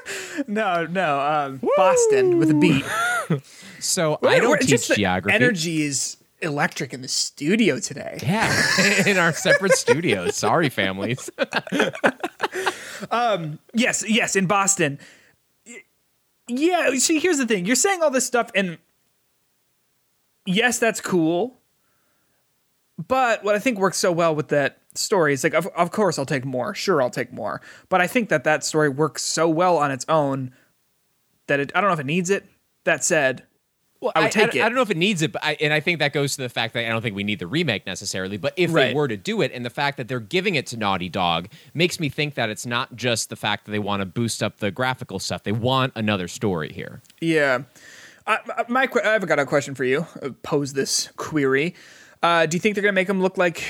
no, 0.46 0.84
no, 0.86 1.20
um, 1.20 1.60
Boston 1.76 2.38
with 2.38 2.50
a 2.50 2.54
beat. 2.54 2.84
So 3.80 4.18
I 4.26 4.40
don't 4.40 4.58
teach 4.60 4.70
just 4.70 4.94
geography. 4.94 5.34
Energy 5.34 5.82
is 5.82 6.16
electric 6.40 6.92
in 6.92 7.02
the 7.02 7.08
studio 7.08 7.78
today. 7.78 8.18
Yeah, 8.22 8.52
in 9.06 9.18
our 9.18 9.32
separate 9.32 9.72
studios. 9.72 10.36
Sorry, 10.36 10.68
families. 10.68 11.30
Um, 13.10 13.58
yes, 13.74 14.04
yes, 14.08 14.36
in 14.36 14.46
Boston. 14.46 14.98
Yeah, 16.48 16.90
see, 16.94 17.18
here's 17.18 17.38
the 17.38 17.46
thing. 17.46 17.66
You're 17.66 17.76
saying 17.76 18.02
all 18.02 18.10
this 18.10 18.26
stuff, 18.26 18.50
and 18.54 18.78
yes, 20.46 20.78
that's 20.78 21.00
cool. 21.00 21.58
But 23.06 23.44
what 23.44 23.54
I 23.54 23.58
think 23.58 23.78
works 23.78 23.98
so 23.98 24.10
well 24.10 24.34
with 24.34 24.48
that 24.48 24.78
story 24.94 25.32
is 25.32 25.44
like, 25.44 25.54
of, 25.54 25.66
of 25.68 25.90
course, 25.90 26.18
I'll 26.18 26.26
take 26.26 26.44
more. 26.44 26.74
Sure, 26.74 27.00
I'll 27.00 27.10
take 27.10 27.32
more. 27.32 27.60
But 27.88 28.00
I 28.00 28.06
think 28.06 28.28
that 28.30 28.44
that 28.44 28.64
story 28.64 28.88
works 28.88 29.22
so 29.22 29.48
well 29.48 29.76
on 29.76 29.90
its 29.90 30.04
own 30.08 30.52
that 31.46 31.60
it, 31.60 31.70
I 31.74 31.80
don't 31.80 31.88
know 31.88 31.94
if 31.94 32.00
it 32.00 32.06
needs 32.06 32.30
it. 32.30 32.46
That 32.84 33.04
said, 33.04 33.44
Well, 34.00 34.12
I 34.14 34.22
would 34.22 34.32
take 34.32 34.54
I, 34.54 34.58
it. 34.58 34.62
I 34.62 34.68
don't 34.68 34.76
know 34.76 34.82
if 34.82 34.90
it 34.90 34.96
needs 34.96 35.22
it, 35.22 35.32
but 35.32 35.42
I, 35.44 35.56
and 35.60 35.72
I 35.72 35.80
think 35.80 35.98
that 35.98 36.12
goes 36.12 36.36
to 36.36 36.42
the 36.42 36.48
fact 36.48 36.74
that 36.74 36.84
I 36.86 36.88
don't 36.88 37.02
think 37.02 37.16
we 37.16 37.24
need 37.24 37.40
the 37.40 37.48
remake 37.48 37.84
necessarily. 37.84 38.36
But 38.36 38.54
if 38.56 38.72
they 38.72 38.94
were 38.94 39.08
to 39.08 39.16
do 39.16 39.42
it, 39.42 39.50
and 39.52 39.64
the 39.64 39.70
fact 39.70 39.96
that 39.96 40.06
they're 40.06 40.20
giving 40.20 40.54
it 40.54 40.66
to 40.68 40.76
Naughty 40.76 41.08
Dog 41.08 41.48
makes 41.74 41.98
me 41.98 42.08
think 42.08 42.34
that 42.34 42.48
it's 42.48 42.64
not 42.64 42.94
just 42.94 43.28
the 43.28 43.36
fact 43.36 43.64
that 43.64 43.72
they 43.72 43.80
want 43.80 44.00
to 44.00 44.06
boost 44.06 44.42
up 44.42 44.58
the 44.58 44.70
graphical 44.70 45.18
stuff; 45.18 45.42
they 45.42 45.52
want 45.52 45.92
another 45.96 46.28
story 46.28 46.72
here. 46.72 47.02
Yeah. 47.20 47.62
I, 48.26 48.38
I- 48.56 48.64
my, 48.68 48.88
I've 49.04 49.26
got 49.26 49.38
a 49.40 49.46
question 49.46 49.74
for 49.74 49.84
you. 49.84 50.06
Uh, 50.22 50.30
Pose 50.42 50.74
this 50.74 51.08
query. 51.16 51.74
Uh, 52.22 52.46
do 52.46 52.56
you 52.56 52.60
think 52.60 52.74
they're 52.74 52.82
going 52.82 52.92
to 52.94 53.00
make 53.00 53.08
him 53.08 53.22
look 53.22 53.38
like 53.38 53.64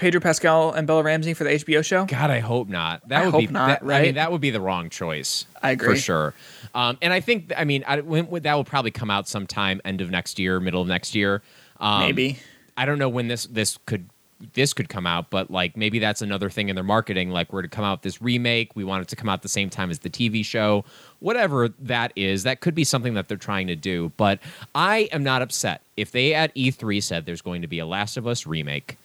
Pedro 0.00 0.20
Pascal 0.20 0.72
and 0.72 0.86
Bella 0.86 1.02
Ramsey 1.02 1.34
for 1.34 1.44
the 1.44 1.50
HBO 1.50 1.84
show? 1.84 2.06
God, 2.06 2.30
I 2.30 2.38
hope 2.38 2.68
not. 2.68 3.06
That 3.08 3.20
I 3.22 3.24
would 3.26 3.32
hope 3.32 3.40
be 3.42 3.46
not, 3.48 3.84
that- 3.84 3.94
I 3.94 4.02
mean, 4.02 4.14
that 4.14 4.32
would 4.32 4.40
be 4.40 4.48
the 4.50 4.60
wrong 4.60 4.88
choice. 4.88 5.44
I 5.62 5.72
agree 5.72 5.94
for 5.94 6.00
sure. 6.00 6.34
Um, 6.74 6.96
and 7.02 7.12
I 7.12 7.20
think, 7.20 7.52
I 7.56 7.64
mean, 7.64 7.84
I, 7.86 8.00
when, 8.00 8.42
that 8.42 8.54
will 8.54 8.64
probably 8.64 8.90
come 8.90 9.10
out 9.10 9.28
sometime 9.28 9.80
end 9.84 10.00
of 10.00 10.10
next 10.10 10.38
year, 10.38 10.58
middle 10.58 10.80
of 10.80 10.88
next 10.88 11.14
year. 11.14 11.42
Um, 11.78 12.00
Maybe. 12.00 12.38
I 12.78 12.86
don't 12.86 12.98
know 12.98 13.10
when 13.10 13.28
this 13.28 13.44
this 13.46 13.78
could 13.84 14.08
this 14.54 14.72
could 14.72 14.88
come 14.88 15.06
out, 15.06 15.28
but 15.28 15.50
like 15.50 15.76
maybe 15.76 15.98
that's 15.98 16.22
another 16.22 16.48
thing 16.48 16.70
in 16.70 16.74
their 16.76 16.84
marketing. 16.84 17.30
Like 17.30 17.52
we're 17.52 17.60
to 17.60 17.68
come 17.68 17.84
out 17.84 17.98
with 17.98 18.02
this 18.02 18.22
remake, 18.22 18.74
we 18.74 18.84
want 18.84 19.02
it 19.02 19.08
to 19.08 19.16
come 19.16 19.28
out 19.28 19.42
the 19.42 19.48
same 19.50 19.68
time 19.68 19.90
as 19.90 19.98
the 19.98 20.08
TV 20.08 20.42
show, 20.42 20.84
whatever 21.18 21.68
that 21.80 22.12
is. 22.16 22.44
That 22.44 22.60
could 22.60 22.74
be 22.74 22.84
something 22.84 23.12
that 23.14 23.28
they're 23.28 23.36
trying 23.36 23.66
to 23.66 23.76
do. 23.76 24.12
But 24.16 24.38
I 24.74 25.10
am 25.12 25.22
not 25.22 25.42
upset 25.42 25.82
if 25.98 26.10
they 26.12 26.32
at 26.32 26.54
E3 26.54 27.02
said 27.02 27.26
there's 27.26 27.42
going 27.42 27.60
to 27.60 27.68
be 27.68 27.80
a 27.80 27.86
Last 27.86 28.16
of 28.16 28.26
Us 28.26 28.46
remake. 28.46 28.96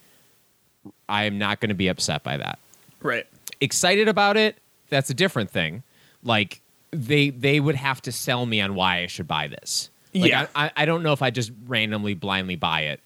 I 1.10 1.24
am 1.26 1.38
not 1.38 1.60
going 1.60 1.70
to 1.70 1.76
be 1.76 1.88
upset 1.88 2.24
by 2.24 2.38
that 2.38 2.60
Right. 3.02 3.26
excited 3.62 4.08
about 4.08 4.38
it 4.38 4.58
that's 4.90 5.10
a 5.10 5.14
different 5.14 5.50
thing 5.52 5.84
like 6.24 6.62
they 6.92 7.30
they 7.30 7.60
would 7.60 7.76
have 7.76 8.02
to 8.04 8.12
sell 8.12 8.46
me 8.46 8.62
on 8.62 8.74
why 8.76 9.00
i 9.00 9.08
should 9.08 9.28
buy 9.28 9.48
this 9.48 9.90
like, 10.14 10.30
Yeah. 10.32 10.48
I, 10.56 10.72
I, 10.78 10.86
don't 10.86 11.04
know 11.04 11.12
if 11.14 11.22
i 11.22 11.30
just 11.30 11.52
randomly 11.68 12.14
blindly 12.14 12.56
buy 12.56 12.82
it 12.82 13.00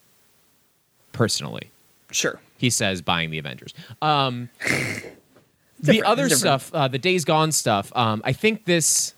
personally 1.12 1.72
Sure. 2.12 2.40
he 2.58 2.70
says 2.70 3.02
buying 3.02 3.30
the 3.32 3.38
avengers 3.40 3.74
um 4.02 4.50
the 5.82 6.04
other 6.04 6.24
different. 6.24 6.40
stuff 6.40 6.74
uh, 6.74 6.88
the 6.88 6.98
days 7.00 7.26
gone 7.26 7.52
stuff 7.52 7.92
um 7.96 8.22
i 8.26 8.32
think 8.34 8.66
this 8.66 9.14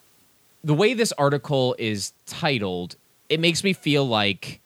the 0.64 0.74
way 0.74 0.94
this 0.94 1.12
article 1.12 1.74
is 1.78 2.12
titled 2.26 2.96
it 3.28 3.40
makes 3.40 3.62
me 3.64 3.72
feel 3.72 4.06
like 4.06 4.60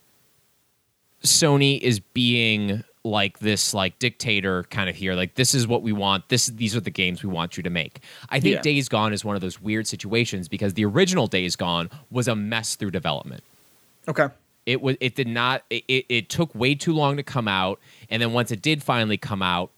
sony 1.22 1.80
is 1.80 2.00
being 2.00 2.84
like 3.06 3.38
this 3.38 3.72
like 3.72 3.98
dictator 3.98 4.64
kind 4.64 4.90
of 4.90 4.96
here 4.96 5.14
like 5.14 5.34
this 5.36 5.54
is 5.54 5.66
what 5.66 5.82
we 5.82 5.92
want 5.92 6.28
this 6.28 6.46
these 6.46 6.74
are 6.76 6.80
the 6.80 6.90
games 6.90 7.22
we 7.22 7.28
want 7.28 7.56
you 7.56 7.62
to 7.62 7.70
make. 7.70 8.00
I 8.28 8.40
think 8.40 8.56
Yeah. 8.56 8.62
days 8.62 8.88
gone 8.88 9.12
is 9.12 9.24
one 9.24 9.36
of 9.36 9.40
those 9.42 9.60
weird 9.60 9.86
situations 9.86 10.48
because 10.48 10.74
the 10.74 10.84
original 10.84 11.26
days 11.26 11.56
gone 11.56 11.88
was 12.10 12.28
a 12.28 12.34
mess 12.36 12.74
through 12.74 12.90
development. 12.90 13.42
Okay. 14.08 14.28
it 14.66 14.80
was 14.82 14.96
it 15.00 15.14
did 15.14 15.28
not 15.28 15.62
it, 15.70 16.04
it, 16.08 16.28
took 16.28 16.54
way 16.54 16.74
too 16.74 16.92
long 16.92 17.16
to 17.16 17.22
come 17.22 17.48
out 17.48 17.80
and 18.10 18.20
then 18.22 18.32
once 18.32 18.50
it 18.50 18.60
did 18.62 18.82
finally 18.82 19.16
come 19.16 19.42
out 19.42 19.70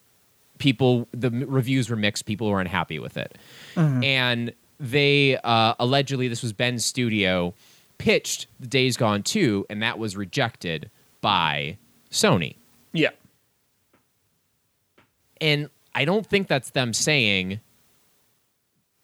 people 0.59 1.07
the 1.13 1.31
reviews 1.31 1.89
were 1.89 1.97
mixed 1.97 2.27
people 2.27 2.49
were 2.51 2.61
unhappy 2.61 2.99
with 2.99 3.17
it. 3.17 3.39
And 4.03 4.53
they 4.81 5.39
uh, 5.45 5.75
allegedly 5.79 6.29
this 6.29 6.43
was 6.43 6.53
Bend's 6.53 6.85
studio 6.85 7.55
pitched 7.99 8.47
the 8.61 8.67
days 8.67 8.97
gone 8.97 9.23
2 9.23 9.67
and 9.71 9.83
that 9.83 9.99
was 9.99 10.17
rejected 10.17 10.91
by 11.21 11.77
sony 12.11 12.55
Yeah. 12.93 13.11
and 15.41 15.69
I 15.95 16.05
don't 16.05 16.27
think 16.27 16.49
that's 16.49 16.71
them 16.71 16.93
saying 16.93 17.61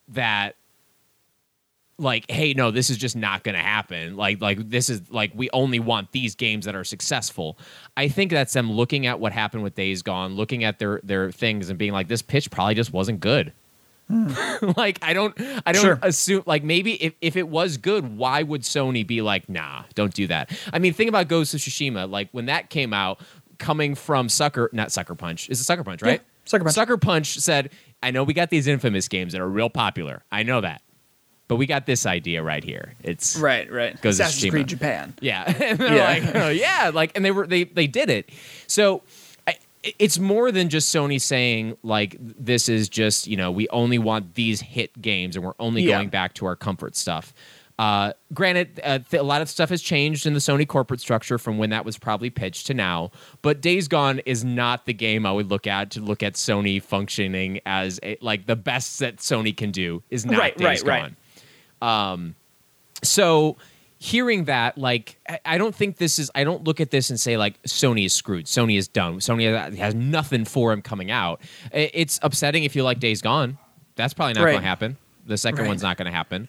that 0.08 0.56
like 1.96 2.28
hey 2.28 2.52
no 2.54 2.72
this 2.72 2.90
is 2.90 2.96
just 2.96 3.14
not 3.16 3.44
going 3.44 3.54
to 3.54 3.60
happen. 3.62 4.16
Like 4.16 4.40
like 4.40 4.68
this 4.68 4.88
is 4.90 5.10
like 5.10 5.30
we 5.34 5.48
only 5.52 5.78
want 5.78 6.10
these 6.12 6.34
games 6.34 6.64
that 6.66 6.74
are 6.74 6.84
successful. 6.84 7.56
I 7.96 8.08
think 8.08 8.32
that's 8.32 8.52
them 8.52 8.70
looking 8.72 9.06
at 9.06 9.20
what 9.20 9.32
happened 9.32 9.62
with 9.62 9.74
days 9.74 10.02
gone 10.02 10.34
looking 10.34 10.64
at 10.64 10.78
their 10.78 11.00
their 11.04 11.30
things 11.30 11.68
and 11.70 11.78
being 11.78 11.92
like 11.92 12.08
this 12.08 12.22
pitch 12.22 12.50
probably 12.50 12.74
just 12.74 12.92
wasn't 12.92 13.20
good. 13.20 13.52
Hmm. 14.08 14.28
Like 14.76 14.98
i 15.02 15.12
don't 15.14 15.34
i 15.64 15.72
don't 15.72 15.82
Sure. 15.82 15.98
assume 16.02 16.42
like 16.46 16.62
maybe 16.62 17.02
if, 17.02 17.14
if 17.22 17.36
it 17.36 17.48
was 17.48 17.76
good 17.78 18.16
why 18.18 18.42
would 18.42 18.60
sony 18.62 19.06
be 19.06 19.22
like 19.22 19.48
nah 19.48 19.84
don't 19.94 20.12
do 20.12 20.26
that? 20.26 20.50
I 20.72 20.78
mean 20.78 20.92
think 20.92 21.08
about 21.08 21.28
ghost 21.28 21.54
of 21.54 21.60
tsushima. 21.60 22.10
Like 22.10 22.28
when 22.32 22.46
that 22.46 22.70
came 22.70 22.92
out 22.92 23.20
coming 23.58 23.94
from 23.94 24.28
sucker 24.28 24.68
not 24.72 24.90
sucker 24.92 25.14
punch 25.14 25.48
is 25.50 25.60
it 25.60 25.64
sucker 25.64 25.84
punch 25.84 26.02
right 26.02 26.20
Yeah, 26.20 26.26
Sucker 26.46 26.64
Punch. 26.64 26.74
sucker 26.74 26.96
punch 26.96 27.38
said 27.38 27.70
i 28.02 28.10
know 28.10 28.24
we 28.24 28.34
got 28.34 28.50
these 28.50 28.66
infamous 28.66 29.08
games 29.08 29.32
that 29.32 29.40
are 29.40 29.48
real 29.48 29.70
popular 29.70 30.22
i 30.32 30.42
know 30.42 30.60
that 30.60 30.82
but 31.48 31.56
we 31.56 31.66
got 31.66 31.84
this 31.86 32.06
idea 32.06 32.42
right 32.42 32.64
here 32.64 32.94
it's 33.02 33.36
Right. 33.36 33.70
Right. 33.70 34.00
Goes 34.00 34.16
to 34.16 34.22
Assassin's. 34.24 34.50
Creed 34.50 34.66
Japan. 34.66 35.14
yeah, 35.20 35.44
and 35.62 35.78
they're 35.78 35.94
Yeah. 35.96 36.04
like, 36.04 36.34
oh, 36.36 36.48
yeah, 36.48 36.90
like, 36.94 37.12
and 37.14 37.22
they 37.24 37.30
were 37.30 37.46
they 37.46 37.64
they 37.64 37.86
did 37.86 38.08
it. 38.08 38.30
So 38.66 39.02
I, 39.46 39.56
it's 39.98 40.18
more 40.18 40.50
than 40.50 40.70
just 40.70 40.92
Sony 40.94 41.20
saying 41.20 41.76
like 41.82 42.16
this 42.20 42.70
is 42.70 42.88
just 42.88 43.26
you 43.26 43.36
know 43.36 43.50
we 43.50 43.68
only 43.68 43.98
want 43.98 44.34
these 44.36 44.62
hit 44.62 45.00
games 45.02 45.36
and 45.36 45.44
we're 45.44 45.52
only 45.60 45.82
Yeah. 45.82 45.98
going 45.98 46.08
back 46.08 46.32
to 46.34 46.46
our 46.46 46.56
comfort 46.56 46.96
stuff. 46.96 47.34
Uh, 47.78 48.12
granted, 48.32 48.80
uh, 48.84 49.00
th- 49.00 49.20
a 49.20 49.24
lot 49.24 49.42
of 49.42 49.48
stuff 49.48 49.68
has 49.70 49.82
changed 49.82 50.26
in 50.26 50.32
the 50.32 50.38
Sony 50.38 50.66
corporate 50.66 51.00
structure 51.00 51.38
from 51.38 51.58
when 51.58 51.70
that 51.70 51.84
was 51.84 51.98
probably 51.98 52.30
pitched 52.30 52.68
to 52.68 52.74
now. 52.74 53.10
But 53.42 53.60
Days 53.60 53.88
Gone 53.88 54.20
is 54.26 54.44
not 54.44 54.86
the 54.86 54.92
game 54.94 55.26
I 55.26 55.32
would 55.32 55.48
look 55.50 55.66
at 55.66 55.90
to 55.92 56.00
look 56.00 56.22
at 56.22 56.34
Sony 56.34 56.80
functioning 56.80 57.60
as 57.66 57.98
a, 58.04 58.16
like 58.20 58.46
the 58.46 58.54
best 58.54 59.00
that 59.00 59.16
Sony 59.16 59.56
can 59.56 59.72
do 59.72 60.02
is 60.10 60.24
not 60.24 60.38
Right, 60.38 60.56
Days 60.56 60.84
right, 60.84 61.02
right. 61.02 61.12
Gone 61.80 62.34
so 63.02 63.56
hearing 63.98 64.44
that 64.44 64.78
like 64.78 65.18
I- 65.44 65.58
don't 65.58 65.74
think 65.74 65.96
this 65.96 66.18
is 66.18 66.30
i 66.34 66.44
don't 66.44 66.64
look 66.64 66.80
at 66.80 66.90
this 66.90 67.10
and 67.10 67.18
say 67.20 67.36
like 67.36 67.60
sony 67.62 68.06
is 68.06 68.12
screwed 68.14 68.46
sony 68.46 68.76
is 68.78 68.88
done 68.88 69.16
sony 69.18 69.44
has- 69.54 69.76
has 69.76 69.94
nothing 69.94 70.44
for 70.44 70.72
him 70.72 70.80
coming 70.82 71.10
out 71.10 71.40
it's 71.72 72.18
upsetting 72.22 72.64
if 72.64 72.74
you 72.76 72.82
like 72.82 73.00
days 73.00 73.20
gone 73.22 73.58
that's 73.96 74.14
probably 74.14 74.34
not 74.34 74.44
Right. 74.44 74.52
going 74.52 74.62
to 74.62 74.68
happen 74.68 74.96
the 75.26 75.36
second 75.38 75.60
Right. 75.60 75.68
one's 75.68 75.82
not 75.82 75.96
going 75.96 76.06
to 76.06 76.12
happen 76.16 76.48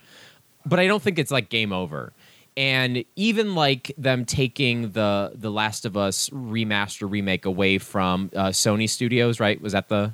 but 0.66 0.80
i 0.80 0.88
don't 0.88 1.02
think 1.02 1.20
it's 1.20 1.32
like 1.32 1.50
game 1.50 1.72
over. 1.72 2.14
And 2.58 3.04
even 3.18 3.54
like 3.54 3.94
them 3.98 4.24
taking 4.24 4.92
the 4.92 5.34
the 5.36 5.52
last 5.52 5.86
of 5.86 5.98
us 5.98 6.30
remaster 6.30 7.10
remake 7.10 7.46
away 7.46 7.80
from 7.80 8.32
uh, 8.34 8.48
sony 8.48 8.90
studios 8.90 9.42
right? 9.42 9.60
Was 9.60 9.74
that 9.74 9.90
the 9.90 10.14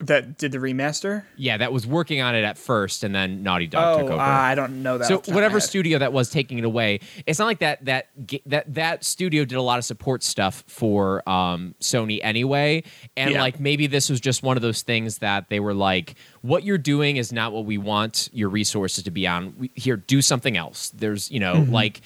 That 0.00 0.38
did 0.38 0.52
the 0.52 0.58
remaster. 0.58 1.24
yeah 1.36 1.56
that 1.56 1.72
was 1.72 1.84
working 1.84 2.20
on 2.20 2.36
it 2.36 2.44
at 2.44 2.56
first 2.56 3.02
and 3.02 3.12
then 3.12 3.42
naughty 3.42 3.66
dog 3.66 3.98
took 3.98 4.10
Oh, 4.10 4.12
over 4.14 4.22
I 4.22 4.54
don't 4.54 4.80
know 4.84 4.96
that. 4.96 5.08
so 5.08 5.16
off 5.16 5.22
the 5.22 5.26
top 5.26 5.28
of 5.28 5.32
my 5.32 5.34
whatever 5.34 5.58
studio 5.60 5.98
that 5.98 6.12
was 6.12 6.30
taking 6.30 6.56
it 6.58 6.64
away, 6.64 7.00
it's 7.26 7.40
not 7.40 7.46
like 7.46 7.58
that 7.58 7.84
that 7.86 8.06
that 8.46 8.72
that 8.74 9.04
studio 9.04 9.44
did 9.44 9.56
a 9.56 9.62
lot 9.62 9.78
of 9.78 9.84
support 9.84 10.22
stuff 10.22 10.62
for 10.68 11.28
um, 11.28 11.74
Sony 11.80 12.20
anyway, 12.22 12.84
and 13.16 13.32
Yeah. 13.32 13.40
like 13.40 13.58
maybe 13.58 13.88
this 13.88 14.08
was 14.08 14.20
just 14.20 14.44
one 14.44 14.56
of 14.56 14.62
those 14.62 14.82
things 14.82 15.18
that 15.18 15.48
they 15.48 15.58
were 15.58 15.74
like, 15.74 16.14
"What 16.42 16.62
you're 16.62 16.78
doing 16.78 17.16
is 17.16 17.32
not 17.32 17.52
what 17.52 17.64
we 17.64 17.76
want 17.76 18.28
your 18.32 18.50
resources 18.50 19.02
to 19.02 19.10
be 19.10 19.26
on. 19.26 19.52
We, 19.58 19.70
here, 19.74 19.96
do 19.96 20.22
something 20.22 20.56
else." 20.56 20.90
There's 20.90 21.28
you 21.30 21.40
know 21.40 21.54
Mm-hmm. 21.54 21.72
like. 21.72 22.00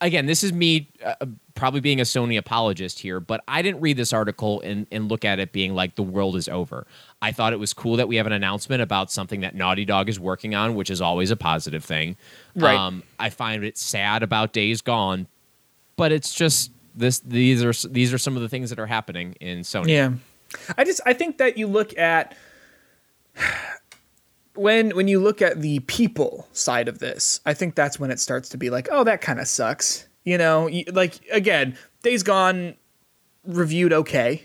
Again, 0.00 0.26
this 0.26 0.44
is 0.44 0.52
me 0.52 0.92
uh, 1.04 1.26
probably 1.58 1.80
being 1.80 2.00
a 2.00 2.04
Sony 2.04 2.38
apologist 2.38 3.00
here, 3.00 3.18
but 3.18 3.42
I 3.48 3.62
didn't 3.62 3.80
read 3.80 3.96
this 3.96 4.12
article 4.12 4.60
and, 4.60 4.86
and 4.92 5.08
look 5.10 5.24
at 5.24 5.40
it 5.40 5.50
being 5.50 5.74
like 5.74 5.96
the 5.96 6.04
world 6.04 6.36
is 6.36 6.48
over. 6.48 6.86
I 7.20 7.32
thought 7.32 7.52
it 7.52 7.58
was 7.58 7.74
cool 7.74 7.96
that 7.96 8.06
we 8.06 8.16
have 8.16 8.26
an 8.26 8.32
announcement 8.32 8.80
about 8.80 9.10
something 9.10 9.40
that 9.40 9.56
Naughty 9.56 9.84
Dog 9.84 10.08
is 10.08 10.20
working 10.20 10.54
on, 10.54 10.76
which 10.76 10.88
is 10.88 11.00
always 11.00 11.32
a 11.32 11.36
positive 11.36 11.84
thing. 11.84 12.16
Right. 12.54 12.78
Um, 12.78 13.02
I 13.18 13.30
find 13.30 13.64
it 13.64 13.76
sad 13.76 14.22
about 14.22 14.52
Days 14.52 14.80
Gone, 14.80 15.26
but 15.96 16.12
it's 16.12 16.32
just 16.32 16.70
this. 16.94 17.18
These 17.18 17.64
are 17.64 17.88
these 17.88 18.14
are 18.14 18.18
some 18.18 18.36
of 18.36 18.42
the 18.42 18.48
things 18.48 18.70
that 18.70 18.78
are 18.78 18.86
happening 18.86 19.34
in 19.40 19.60
Sony. 19.60 19.88
Yeah. 19.88 20.12
I 20.78 20.84
just 20.84 21.00
I 21.04 21.12
think 21.12 21.38
that 21.38 21.58
you 21.58 21.66
look 21.66 21.96
at 21.98 22.36
when 24.54 24.90
when 24.90 25.08
you 25.08 25.18
look 25.20 25.42
at 25.42 25.60
the 25.60 25.80
people 25.80 26.46
side 26.52 26.86
of 26.86 27.00
this, 27.00 27.40
I 27.44 27.54
think 27.54 27.74
that's 27.74 27.98
when 27.98 28.12
it 28.12 28.20
starts 28.20 28.48
to 28.50 28.56
be 28.56 28.70
like, 28.70 28.88
oh, 28.92 29.02
that 29.04 29.20
kind 29.20 29.40
of 29.40 29.48
sucks. 29.48 30.07
You 30.24 30.38
know, 30.38 30.68
like 30.92 31.20
again, 31.30 31.76
Days 32.02 32.22
Gone 32.22 32.74
reviewed 33.44 33.92
okay. 33.92 34.44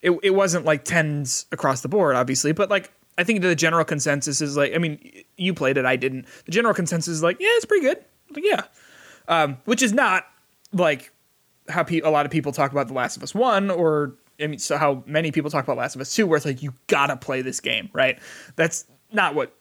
It 0.00 0.12
it 0.22 0.30
wasn't 0.30 0.64
like 0.64 0.84
tens 0.84 1.46
across 1.52 1.80
the 1.80 1.88
board, 1.88 2.16
obviously, 2.16 2.52
but 2.52 2.70
like 2.70 2.92
I 3.18 3.24
think 3.24 3.42
the 3.42 3.54
general 3.54 3.84
consensus 3.84 4.40
is 4.40 4.56
like, 4.56 4.74
I 4.74 4.78
mean, 4.78 5.24
you 5.36 5.54
played 5.54 5.76
it, 5.76 5.84
I 5.84 5.96
didn't. 5.96 6.26
The 6.46 6.50
general 6.52 6.74
consensus 6.74 7.14
is 7.14 7.22
like, 7.22 7.38
yeah, 7.40 7.48
it's 7.52 7.64
pretty 7.64 7.84
good. 7.84 8.04
Like, 8.34 8.44
yeah, 8.44 8.62
um, 9.28 9.58
which 9.64 9.82
is 9.82 9.92
not 9.92 10.24
like 10.72 11.12
how 11.68 11.84
pe- 11.84 12.00
a 12.00 12.10
lot 12.10 12.26
of 12.26 12.32
people 12.32 12.52
talk 12.52 12.72
about 12.72 12.88
The 12.88 12.94
Last 12.94 13.16
of 13.16 13.22
Us 13.22 13.34
One, 13.34 13.70
or 13.70 14.14
I 14.40 14.46
mean, 14.46 14.58
so 14.58 14.76
how 14.76 15.04
many 15.06 15.30
people 15.30 15.50
talk 15.50 15.64
about 15.64 15.76
Last 15.76 15.94
of 15.94 16.00
Us 16.00 16.14
Two, 16.14 16.26
where 16.26 16.36
it's 16.36 16.46
like 16.46 16.62
you 16.62 16.74
gotta 16.86 17.16
play 17.16 17.42
this 17.42 17.60
game, 17.60 17.90
right? 17.92 18.18
That's 18.56 18.86
not 19.12 19.34
what 19.34 19.54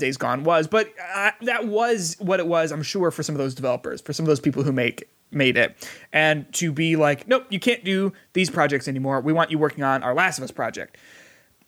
Days 0.00 0.16
Gone 0.16 0.44
was, 0.44 0.66
but 0.66 0.92
uh, 1.14 1.30
that 1.42 1.66
was 1.66 2.16
what 2.18 2.40
it 2.40 2.46
was. 2.46 2.72
I'm 2.72 2.82
sure 2.82 3.10
for 3.10 3.22
some 3.22 3.34
of 3.34 3.38
those 3.38 3.54
developers, 3.54 4.00
for 4.00 4.12
some 4.12 4.24
of 4.24 4.28
those 4.28 4.40
people 4.40 4.62
who 4.62 4.72
make 4.72 5.08
made 5.30 5.56
it, 5.56 5.88
and 6.12 6.52
to 6.54 6.72
be 6.72 6.96
like, 6.96 7.28
nope, 7.28 7.46
you 7.50 7.60
can't 7.60 7.84
do 7.84 8.12
these 8.32 8.50
projects 8.50 8.88
anymore. 8.88 9.20
We 9.20 9.32
want 9.32 9.50
you 9.50 9.58
working 9.58 9.84
on 9.84 10.02
our 10.02 10.14
Last 10.14 10.38
of 10.38 10.44
Us 10.44 10.50
project. 10.50 10.96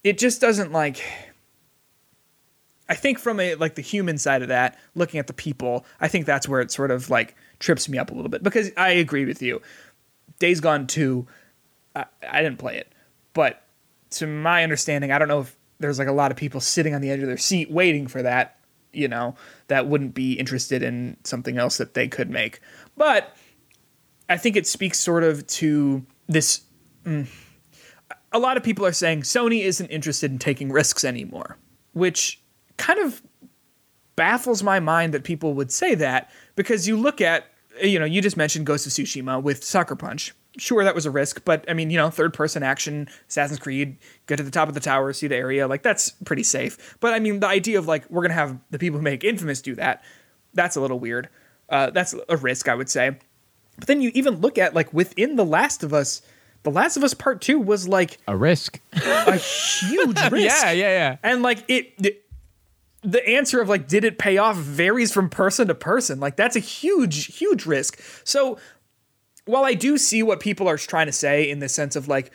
It 0.02 0.18
just 0.18 0.40
doesn't 0.40 0.72
like. 0.72 1.02
I 2.88 2.94
think 2.94 3.18
from 3.18 3.38
a 3.38 3.54
like 3.54 3.76
the 3.76 3.82
human 3.82 4.18
side 4.18 4.42
of 4.42 4.48
that, 4.48 4.78
looking 4.94 5.20
at 5.20 5.28
the 5.28 5.32
people, 5.32 5.86
I 6.00 6.08
think 6.08 6.26
that's 6.26 6.48
where 6.48 6.60
it 6.60 6.70
sort 6.70 6.90
of 6.90 7.08
like 7.10 7.36
trips 7.60 7.88
me 7.88 7.98
up 7.98 8.10
a 8.10 8.14
little 8.14 8.28
bit 8.28 8.42
because 8.42 8.70
I 8.76 8.90
agree 8.90 9.24
with 9.24 9.40
you. 9.40 9.62
Days 10.40 10.60
Gone 10.60 10.88
2, 10.88 11.26
I, 11.94 12.04
I 12.28 12.42
didn't 12.42 12.58
play 12.58 12.76
it, 12.76 12.92
but 13.32 13.62
to 14.10 14.26
my 14.26 14.62
understanding, 14.62 15.12
I 15.12 15.18
don't 15.18 15.28
know 15.28 15.40
if 15.40 15.56
there's 15.82 15.98
like 15.98 16.08
a 16.08 16.12
lot 16.12 16.30
of 16.30 16.36
people 16.36 16.60
sitting 16.60 16.94
on 16.94 17.00
the 17.00 17.10
edge 17.10 17.20
of 17.20 17.26
their 17.26 17.36
seat 17.36 17.70
waiting 17.70 18.06
for 18.06 18.22
that, 18.22 18.58
you 18.92 19.08
know, 19.08 19.34
that 19.68 19.86
wouldn't 19.86 20.14
be 20.14 20.34
interested 20.34 20.82
in 20.82 21.16
something 21.24 21.58
else 21.58 21.76
that 21.76 21.94
they 21.94 22.08
could 22.08 22.30
make. 22.30 22.60
But 22.96 23.36
I 24.28 24.36
think 24.36 24.56
it 24.56 24.66
speaks 24.66 24.98
sort 24.98 25.24
of 25.24 25.46
to 25.48 26.04
this. 26.28 26.62
mm, 27.04 27.26
a 28.32 28.38
lot 28.38 28.56
of 28.56 28.62
people 28.62 28.86
are 28.86 28.92
saying 28.92 29.22
Sony 29.22 29.62
isn't 29.62 29.88
interested 29.88 30.30
in 30.30 30.38
taking 30.38 30.72
risks 30.72 31.04
anymore, 31.04 31.58
which 31.92 32.40
kind 32.78 32.98
of 32.98 33.22
baffles 34.16 34.62
my 34.62 34.80
mind 34.80 35.14
that 35.14 35.24
people 35.24 35.54
would 35.54 35.70
say 35.70 35.94
that 35.94 36.30
because 36.54 36.86
you 36.86 36.96
look 36.96 37.20
at 37.20 37.46
you 37.82 37.98
know 37.98 38.04
you 38.04 38.20
just 38.20 38.36
mentioned 38.36 38.66
Ghost 38.66 38.86
of 38.86 38.92
Tsushima 38.92 39.42
with 39.42 39.64
Sucker 39.64 39.96
Punch. 39.96 40.34
Sure, 40.58 40.84
that 40.84 40.94
was 40.94 41.06
a 41.06 41.10
risk, 41.10 41.44
but 41.44 41.64
I 41.68 41.72
mean, 41.72 41.88
you 41.88 41.96
know, 41.96 42.10
third 42.10 42.34
person 42.34 42.62
action, 42.62 43.08
Assassin's 43.28 43.58
Creed, 43.58 43.96
get 44.26 44.36
to 44.36 44.42
the 44.42 44.50
top 44.50 44.68
of 44.68 44.74
the 44.74 44.80
tower, 44.80 45.12
see 45.14 45.26
the 45.26 45.36
area, 45.36 45.66
like 45.66 45.82
that's 45.82 46.10
pretty 46.10 46.42
safe. 46.42 46.96
But 47.00 47.14
I 47.14 47.20
mean, 47.20 47.40
the 47.40 47.46
idea 47.46 47.78
of 47.78 47.86
like 47.86 48.08
we're 48.10 48.22
gonna 48.22 48.34
have 48.34 48.58
the 48.70 48.78
people 48.78 48.98
who 48.98 49.02
make 49.02 49.24
Infamous 49.24 49.62
do 49.62 49.74
that, 49.76 50.02
that's 50.52 50.76
a 50.76 50.80
little 50.80 50.98
weird. 50.98 51.28
Uh, 51.68 51.88
that's 51.90 52.14
a 52.28 52.36
risk, 52.36 52.68
I 52.68 52.74
would 52.74 52.90
say. 52.90 53.16
But 53.78 53.88
then 53.88 54.02
you 54.02 54.10
even 54.14 54.36
look 54.36 54.58
at 54.58 54.74
like 54.74 54.92
within 54.92 55.36
The 55.36 55.44
Last 55.44 55.82
of 55.82 55.94
Us, 55.94 56.20
The 56.64 56.70
Last 56.70 56.98
of 56.98 57.02
Us 57.04 57.14
Part 57.14 57.40
Two 57.40 57.58
was 57.58 57.88
like 57.88 58.18
A 58.28 58.36
risk. 58.36 58.78
a 58.92 59.36
huge 59.36 60.20
risk. 60.30 60.64
yeah, 60.64 60.70
yeah, 60.70 60.72
yeah. 60.72 61.16
And 61.22 61.42
like 61.42 61.64
it, 61.68 61.96
the, 61.96 62.14
the 63.02 63.26
answer 63.26 63.60
of 63.62 63.70
like 63.70 63.88
did 63.88 64.04
it 64.04 64.18
pay 64.18 64.36
off 64.36 64.56
varies 64.56 65.12
from 65.12 65.30
person 65.30 65.68
to 65.68 65.74
person. 65.74 66.20
Like 66.20 66.36
that's 66.36 66.56
a 66.56 66.60
huge, 66.60 67.38
huge 67.38 67.64
risk. 67.64 68.00
So 68.24 68.58
while 69.44 69.64
I 69.64 69.74
do 69.74 69.98
see 69.98 70.22
what 70.22 70.40
people 70.40 70.68
are 70.68 70.78
trying 70.78 71.06
to 71.06 71.12
say 71.12 71.48
in 71.48 71.58
the 71.58 71.68
sense 71.68 71.96
of 71.96 72.08
like 72.08 72.30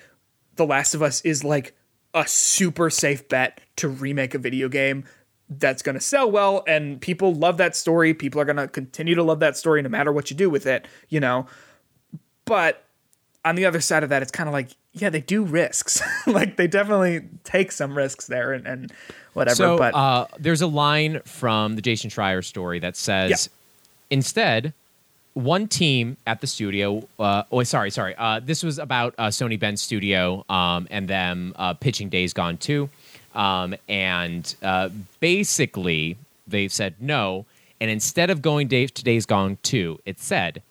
The 0.56 0.66
Last 0.66 0.94
of 0.94 1.02
Us 1.02 1.22
is 1.22 1.44
like 1.44 1.76
a 2.14 2.28
super 2.28 2.90
safe 2.90 3.28
bet 3.30 3.62
to 3.78 3.88
remake 3.88 4.34
a 4.34 4.40
video 4.40 4.70
game 4.70 5.06
that's 5.50 5.82
going 5.82 5.96
to 5.96 6.02
sell 6.02 6.30
well 6.30 6.64
and 6.68 7.00
people 7.00 7.34
love 7.34 7.58
that 7.58 7.76
story. 7.76 8.14
People 8.14 8.42
are 8.42 8.46
going 8.46 8.58
to 8.58 8.68
continue 8.68 9.16
to 9.16 9.24
love 9.24 9.40
that 9.40 9.56
story 9.56 9.82
no 9.82 9.90
matter 9.90 10.12
what 10.12 10.30
you 10.30 10.36
do 10.36 10.50
with 10.50 10.66
it, 10.66 10.88
you 11.10 11.20
know. 11.20 11.46
But 12.46 12.84
on 13.46 13.56
the 13.56 13.66
other 13.66 13.80
side 13.80 14.04
of 14.04 14.10
that, 14.10 14.22
it's 14.22 14.32
kind 14.32 14.50
of 14.50 14.54
like, 14.54 14.70
yeah, 14.94 15.10
they 15.10 15.22
do 15.22 15.44
risks. 15.44 16.02
like 16.28 16.58
they 16.58 16.68
definitely 16.68 17.30
take 17.44 17.72
some 17.72 17.96
risks 17.96 18.28
there 18.28 18.52
and, 18.52 18.68
and 18.68 18.94
whatever. 19.34 19.56
So 19.56 19.78
but 19.78 19.94
uh, 19.96 20.28
there's 20.38 20.62
a 20.62 20.68
line 20.68 21.22
from 21.24 21.76
the 21.76 21.82
Jason 21.82 22.10
Schreier 22.10 22.44
story 22.44 22.80
that 22.80 22.98
says, 22.98 23.30
Yeah. 23.30 23.54
instead, 24.10 24.74
one 25.38 25.68
team 25.68 26.18
at 26.26 26.42
the 26.42 26.48
studio. 26.48 27.08
Uh, 27.20 27.44
oh, 27.52 27.64
sorry, 27.64 27.92
sorry. 27.92 28.16
Uh, 28.18 28.40
this 28.44 28.64
was 28.64 28.80
about 28.80 29.14
uh, 29.18 29.28
Sony 29.28 29.60
Bend's 29.60 29.82
studio 29.82 30.44
um, 30.50 30.88
and 30.90 31.08
them 31.08 31.54
uh, 31.56 31.74
pitching 31.76 32.10
Days 32.10 32.34
Gone 32.34 32.58
2. 32.58 32.90
Um, 33.36 33.76
and 33.88 34.56
uh, 34.64 34.90
basically, 35.20 36.18
they 36.48 36.68
said 36.68 36.96
no. 37.00 37.46
And 37.80 37.92
instead 37.92 38.32
of 38.32 38.42
going 38.42 38.68
to 38.70 38.88
Days 38.88 39.26
Gone 39.28 39.58
2, 39.62 40.00
it 40.06 40.20
said 40.20 40.64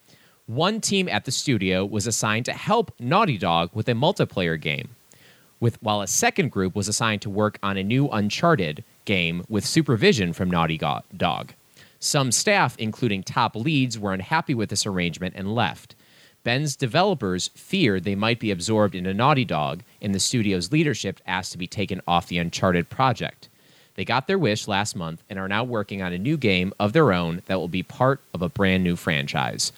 one 0.47 0.81
team 0.81 1.09
at 1.09 1.25
the 1.25 1.33
studio 1.33 1.85
was 1.85 2.07
assigned 2.07 2.45
to 2.47 2.53
help 2.53 2.93
Naughty 2.99 3.39
Dog 3.39 3.71
with 3.73 3.89
a 3.89 3.93
multiplayer 3.93 4.61
game 4.61 4.89
with 5.61 5.81
while 5.83 6.03
a 6.03 6.07
second 6.07 6.51
group 6.51 6.75
was 6.75 6.89
assigned 6.89 7.23
to 7.23 7.31
work 7.31 7.59
on 7.63 7.77
a 7.77 7.83
new 7.83 8.09
Uncharted 8.09 8.85
game 9.05 9.45
with 9.49 9.65
supervision 9.65 10.33
from 10.33 10.51
Naughty 10.51 10.77
Dog. 10.79 11.53
Some 11.99 12.31
staff, 12.33 12.77
including 12.79 13.23
top 13.23 13.57
leads, 13.57 13.99
were 13.99 14.13
unhappy 14.13 14.55
with 14.55 14.69
this 14.71 14.87
arrangement 14.87 15.35
and 15.37 15.55
left. 15.55 15.95
Bend's 16.45 16.77
developers 16.77 17.49
feared 17.55 18.05
they 18.05 18.15
might 18.15 18.39
be 18.39 18.51
absorbed 18.53 18.95
into 18.95 19.13
Naughty 19.13 19.45
Dog, 19.45 19.83
and 20.01 20.15
the 20.15 20.21
studio's 20.21 20.71
leadership 20.71 21.21
asked 21.27 21.53
to 21.53 21.59
be 21.59 21.67
taken 21.67 22.01
off 22.07 22.29
the 22.29 22.39
Uncharted 22.39 22.89
project. 22.89 23.49
They 23.97 24.05
got 24.05 24.27
their 24.27 24.39
wish 24.39 24.69
last 24.69 24.95
month 24.95 25.23
and 25.29 25.39
are 25.39 25.49
now 25.49 25.65
working 25.65 26.03
on 26.03 26.13
a 26.13 26.19
new 26.19 26.37
game 26.37 26.73
of 26.79 26.93
their 26.93 27.13
own 27.13 27.43
that 27.47 27.59
will 27.59 27.67
be 27.67 27.83
part 27.83 28.21
of 28.35 28.43
a 28.43 28.49
brand 28.49 28.85
new 28.85 28.95
franchise. 28.95 29.73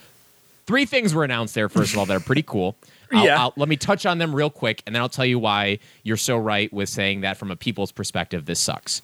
Three 0.67 0.85
things 0.85 1.15
were 1.15 1.25
announced 1.25 1.55
there, 1.55 1.69
first 1.71 1.93
of 1.95 1.99
all, 2.01 2.07
that 2.07 2.17
are 2.17 2.21
pretty 2.21 2.43
cool. 2.43 2.77
I'll- 3.13 3.25
Yeah. 3.25 3.41
I'll- 3.41 3.53
let 3.57 3.69
me 3.71 3.77
touch 3.77 4.05
on 4.05 4.19
them 4.19 4.35
real 4.35 4.51
quick, 4.51 4.83
and 4.87 4.95
then 4.95 5.01
I'll 5.01 5.09
tell 5.09 5.25
you 5.25 5.39
why 5.39 5.79
you're 6.03 6.17
so 6.19 6.37
right 6.37 6.71
with 6.73 6.89
saying 6.91 7.23
that 7.23 7.39
from 7.39 7.51
a 7.51 7.57
people's 7.57 7.93
perspective, 7.93 8.45
this 8.45 8.61
sucks. 8.61 9.01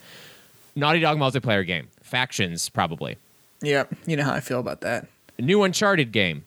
Naughty 0.77 1.01
Dog 1.01 1.19
multiplayer 1.19 1.67
game. 1.67 1.89
Factions, 2.03 2.69
probably. 2.69 3.17
yeah, 3.63 3.85
you 4.07 4.17
know 4.17 4.25
how 4.25 4.33
I 4.35 4.41
feel 4.41 4.61
about 4.61 4.81
that. 4.83 5.07
A 5.39 5.43
new 5.43 5.63
Uncharted 5.63 6.13
game. 6.13 6.45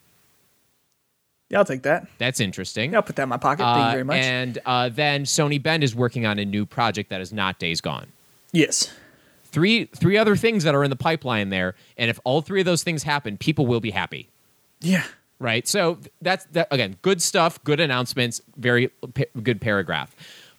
Yeah, 1.50 1.60
I'll 1.60 1.66
take 1.66 1.84
that. 1.84 2.08
That's 2.18 2.40
interesting. 2.42 2.94
I'll 2.96 3.02
put 3.02 3.16
that 3.16 3.24
in 3.24 3.30
my 3.30 3.38
pocket. 3.38 3.64
Thank 3.64 3.78
you 3.78 3.84
Uh, 3.84 3.92
very 3.92 4.04
much. 4.04 4.18
And 4.18 4.60
uh, 4.66 4.90
then 4.90 5.24
Sony 5.24 5.62
Bend 5.62 5.82
is 5.84 5.96
working 5.96 6.26
on 6.26 6.40
a 6.40 6.46
new 6.46 6.66
project 6.66 7.10
that 7.10 7.22
is 7.22 7.32
not 7.32 7.58
Days 7.60 7.82
Gone. 7.82 8.08
yes. 8.52 8.94
Three 9.50 9.86
three 9.86 10.18
other 10.18 10.36
things 10.36 10.66
that 10.66 10.76
are 10.76 10.84
in 10.84 10.90
the 10.90 10.96
pipeline 10.98 11.50
there, 11.50 11.74
and 11.98 12.10
if 12.10 12.20
all 12.26 12.42
three 12.42 12.60
of 12.60 12.66
those 12.66 12.84
things 12.84 13.04
happen, 13.04 13.38
people 13.38 13.66
will 13.66 13.80
be 13.80 13.92
happy. 13.92 14.28
Yeah. 14.82 15.04
right? 15.40 15.66
So 15.68 15.98
that's 16.22 16.46
that 16.52 16.68
again, 16.70 16.98
good 17.02 17.22
stuff, 17.22 17.64
good 17.64 17.80
announcements, 17.80 18.42
very 18.58 18.90
pa- 18.90 19.24
good 19.42 19.62
paragraph. 19.62 20.14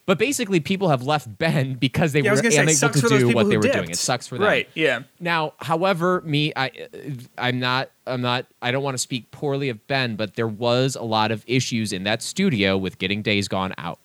But 0.09 0.17
basically, 0.19 0.59
people 0.59 0.89
have 0.89 1.03
left 1.03 1.37
Bend 1.37 1.79
because 1.87 2.15
they 2.15 2.23
Yeah, 2.23 2.31
were 2.31 2.37
gonna 2.41 2.51
say, 2.51 2.63
unable 2.63 2.89
to 2.89 3.09
do 3.19 3.29
what 3.29 3.51
they 3.51 3.59
were 3.59 3.65
doing. 3.65 3.91
It 3.91 3.99
sucks 3.99 4.27
for 4.27 4.39
them, 4.39 4.47
Right. 4.47 4.67
Yeah. 4.73 5.03
Now, 5.21 5.53
however, 5.59 6.23
me, 6.25 6.51
I, 6.57 6.71
I'm 7.37 7.61
not, 7.61 7.91
I'm 8.07 8.23
not, 8.23 8.47
I 8.63 8.71
don't 8.71 8.83
want 8.83 8.95
to 8.95 8.99
speak 8.99 9.31
poorly 9.33 9.69
of 9.69 9.87
Bend, 9.87 10.17
but 10.17 10.35
there 10.35 10.49
was 10.49 10.97
a 10.97 11.03
lot 11.03 11.31
of 11.31 11.45
issues 11.47 11.93
in 11.93 12.05
that 12.05 12.23
studio 12.23 12.79
with 12.79 12.97
getting 12.97 13.21
Days 13.21 13.49
Gone 13.49 13.75
out. 13.77 13.99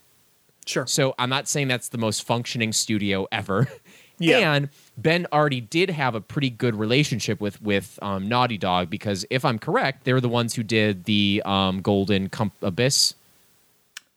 Sure. 0.65 0.85
So 0.87 1.15
I'm 1.17 1.29
not 1.29 1.47
saying 1.47 1.69
that's 1.69 1.87
the 1.87 1.97
most 1.97 2.23
functioning 2.23 2.73
studio 2.73 3.25
ever. 3.31 3.69
Yeah. 4.19 4.53
And 4.53 4.69
Bend 4.95 5.27
already 5.33 5.59
did 5.59 5.89
have 5.89 6.15
a 6.15 6.21
pretty 6.21 6.49
good 6.51 6.75
relationship 6.75 7.41
with 7.41 7.61
with 7.61 7.97
um, 8.01 8.29
Naughty 8.29 8.57
Dog 8.59 8.89
because 8.89 9.25
if 9.29 9.43
I'm 9.43 9.57
correct, 9.57 10.03
they 10.05 10.13
were 10.13 10.21
the 10.21 10.29
ones 10.29 10.53
who 10.53 10.63
did 10.63 11.05
the 11.05 11.41
um, 11.45 11.81
Golden 11.81 12.29
Com- 12.29 12.51
Abyss, 12.61 13.15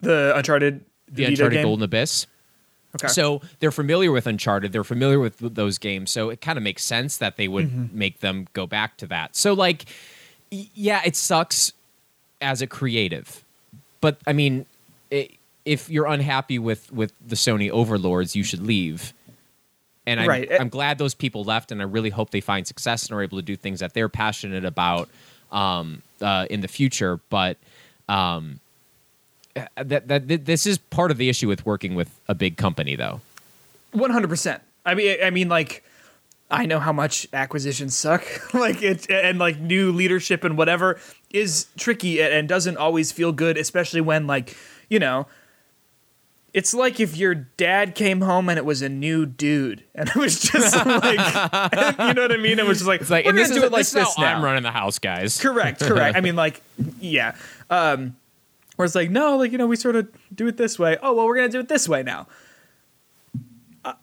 The 0.01 0.33
Uncharted. 0.35 0.85
The 1.07 1.23
Vita 1.23 1.27
Uncharted 1.33 1.57
game? 1.57 1.63
Golden 1.63 1.83
Abyss. 1.83 2.27
Okay. 2.95 3.07
So 3.09 3.41
they're 3.59 3.71
familiar 3.71 4.11
with 4.11 4.25
Uncharted. 4.27 4.71
They're 4.71 4.83
familiar 4.83 5.19
with 5.19 5.37
those 5.55 5.77
games. 5.77 6.09
So 6.11 6.29
it 6.29 6.41
kind 6.41 6.57
of 6.57 6.63
makes 6.63 6.83
sense 6.83 7.17
that 7.17 7.37
they 7.37 7.47
would 7.47 7.69
Mm-hmm. 7.69 7.97
make 7.97 8.19
them 8.21 8.47
go 8.53 8.65
back 8.65 8.97
to 8.97 9.07
that. 9.07 9.35
So 9.35 9.53
like, 9.53 9.85
yeah, 10.49 11.01
it 11.05 11.15
sucks 11.15 11.73
as 12.41 12.61
a 12.61 12.67
creative, 12.67 13.43
but 14.01 14.17
I 14.25 14.33
mean, 14.33 14.65
i 15.11 15.29
if 15.65 15.89
you're 15.89 16.05
unhappy 16.07 16.57
with 16.59 16.89
with 16.93 17.11
the 17.27 17.35
Sony 17.35 17.69
overlords, 17.69 18.35
you 18.37 18.43
should 18.43 18.61
leave. 18.65 19.13
And 20.05 20.21
I'm, 20.21 20.29
Right. 20.29 20.49
I'm 20.57 20.69
glad 20.69 20.97
those 20.97 21.13
people 21.13 21.43
left, 21.43 21.73
and 21.73 21.81
I 21.81 21.83
really 21.83 22.09
hope 22.09 22.29
they 22.29 22.39
find 22.39 22.65
success 22.65 23.07
and 23.09 23.17
are 23.17 23.21
able 23.21 23.37
to 23.37 23.41
do 23.41 23.57
things 23.57 23.81
that 23.81 23.93
they're 23.93 24.07
passionate 24.07 24.63
about 24.63 25.09
um, 25.51 26.01
uh, 26.21 26.45
in 26.49 26.61
the 26.61 26.69
future. 26.69 27.19
But 27.29 27.57
um, 28.07 28.61
that, 29.75 30.07
that 30.07 30.27
that 30.27 30.45
this 30.45 30.65
is 30.65 30.77
part 30.77 31.11
of 31.11 31.17
the 31.17 31.29
issue 31.29 31.47
with 31.47 31.65
working 31.65 31.95
with 31.95 32.19
a 32.27 32.35
big 32.35 32.57
company, 32.57 32.95
though. 32.95 33.21
One 33.91 34.11
hundred 34.11 34.29
percent. 34.29 34.61
I 34.85 34.95
mean, 34.95 35.17
I 35.23 35.29
mean, 35.29 35.49
like, 35.49 35.83
I 36.49 36.65
know 36.65 36.79
how 36.79 36.93
much 36.93 37.27
acquisitions 37.33 37.95
suck. 37.95 38.25
like 38.53 38.81
it, 38.81 39.09
and 39.09 39.37
like 39.37 39.59
new 39.59 39.91
leadership 39.91 40.43
and 40.43 40.57
whatever 40.57 40.99
is 41.29 41.67
tricky 41.77 42.21
and, 42.21 42.47
doesn't 42.47 42.77
always 42.77 43.11
feel 43.11 43.31
good, 43.31 43.57
especially 43.57 44.01
when 44.01 44.27
like, 44.27 44.55
you 44.89 44.97
know, 44.99 45.27
it's 46.53 46.73
like 46.73 46.99
if 46.99 47.17
your 47.17 47.35
dad 47.35 47.95
came 47.95 48.21
home 48.21 48.47
and 48.47 48.57
it 48.57 48.63
was 48.63 48.81
a 48.81 48.87
new 48.87 49.25
dude, 49.25 49.83
and 49.95 50.07
it 50.09 50.15
was 50.15 50.39
just 50.39 50.73
like, 50.85 51.19
you 51.99 52.13
know 52.13 52.21
what 52.21 52.31
I 52.31 52.37
mean? 52.37 52.59
It 52.59 52.65
was 52.65 52.79
just 52.79 52.87
like, 52.87 53.01
It's 53.01 53.09
like, 53.09 53.25
we're 53.25 53.31
and 53.31 53.37
gonna 53.37 53.47
this 53.49 53.57
do 53.57 53.63
is, 53.63 53.67
it 53.67 53.71
like 53.71 53.79
this 53.81 53.91
this, 53.91 54.17
now. 54.17 54.37
I'm 54.37 54.43
running 54.43 54.63
the 54.63 54.71
house, 54.71 54.99
guys. 54.99 55.39
Correct, 55.39 55.81
correct. 55.81 56.17
I 56.17 56.21
mean, 56.21 56.35
like, 56.35 56.61
yeah. 57.01 57.35
Um, 57.69 58.15
where 58.77 58.85
it's 58.85 58.95
like, 58.95 59.09
no, 59.11 59.35
like 59.37 59.51
you 59.51 59.57
know, 59.57 59.67
we 59.67 59.75
sort 59.75 59.95
of 59.95 60.07
do 60.33 60.47
it 60.47 60.55
this 60.55 60.79
way. 60.79 60.97
Oh, 61.01 61.13
well, 61.13 61.25
we're 61.25 61.35
gonna 61.35 61.49
do 61.49 61.59
it 61.59 61.67
this 61.67 61.89
way 61.89 62.03
now. 62.03 62.27
Uh, 63.83 63.93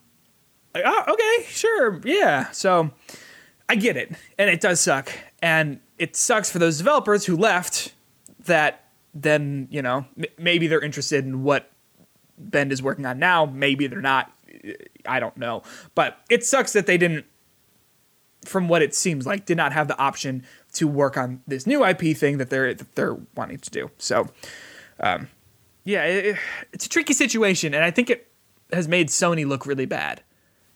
like, 0.75 0.83
oh, 0.85 1.03
okay, 1.09 1.45
sure, 1.49 2.01
yeah. 2.05 2.51
So, 2.51 2.91
I 3.67 3.75
get 3.75 3.97
it, 3.97 4.11
and 4.37 4.49
it 4.49 4.61
does 4.61 4.79
suck, 4.79 5.11
and 5.41 5.79
it 5.97 6.15
sucks 6.15 6.51
for 6.51 6.59
those 6.59 6.77
developers 6.77 7.25
who 7.25 7.35
left. 7.35 7.93
That 8.45 8.83
then 9.15 9.67
you 9.71 9.81
know 9.81 10.05
m- 10.17 10.25
maybe 10.37 10.67
they're 10.67 10.81
interested 10.81 11.25
in 11.25 11.41
what 11.41 11.71
Bend 12.37 12.71
is 12.71 12.83
working 12.83 13.05
on 13.05 13.17
now. 13.17 13.45
Maybe 13.45 13.87
they're 13.87 14.01
not. 14.01 14.31
I 15.05 15.19
don't 15.19 15.35
know, 15.37 15.63
but 15.95 16.19
it 16.29 16.43
sucks 16.45 16.73
that 16.73 16.85
they 16.85 16.97
didn't 16.97 17.25
from 18.45 18.67
what 18.67 18.81
it 18.81 18.95
seems 18.95 19.25
like, 19.25 19.45
did 19.45 19.57
not 19.57 19.73
have 19.73 19.87
the 19.87 19.97
option 19.97 20.43
to 20.73 20.87
work 20.87 21.17
on 21.17 21.41
this 21.47 21.65
new 21.67 21.85
IP 21.85 22.15
thing 22.17 22.37
that 22.37 22.49
they're 22.49 22.73
that 22.73 22.95
they're 22.95 23.17
wanting 23.35 23.57
to 23.59 23.69
do. 23.69 23.91
So, 23.97 24.27
um, 24.99 25.27
yeah, 25.83 26.03
it, 26.05 26.37
it's 26.73 26.85
a 26.85 26.89
tricky 26.89 27.13
situation, 27.13 27.73
and 27.73 27.83
I 27.83 27.91
think 27.91 28.09
it 28.09 28.27
has 28.73 28.87
made 28.87 29.09
Sony 29.09 29.45
look 29.45 29.65
really 29.65 29.85
bad. 29.85 30.21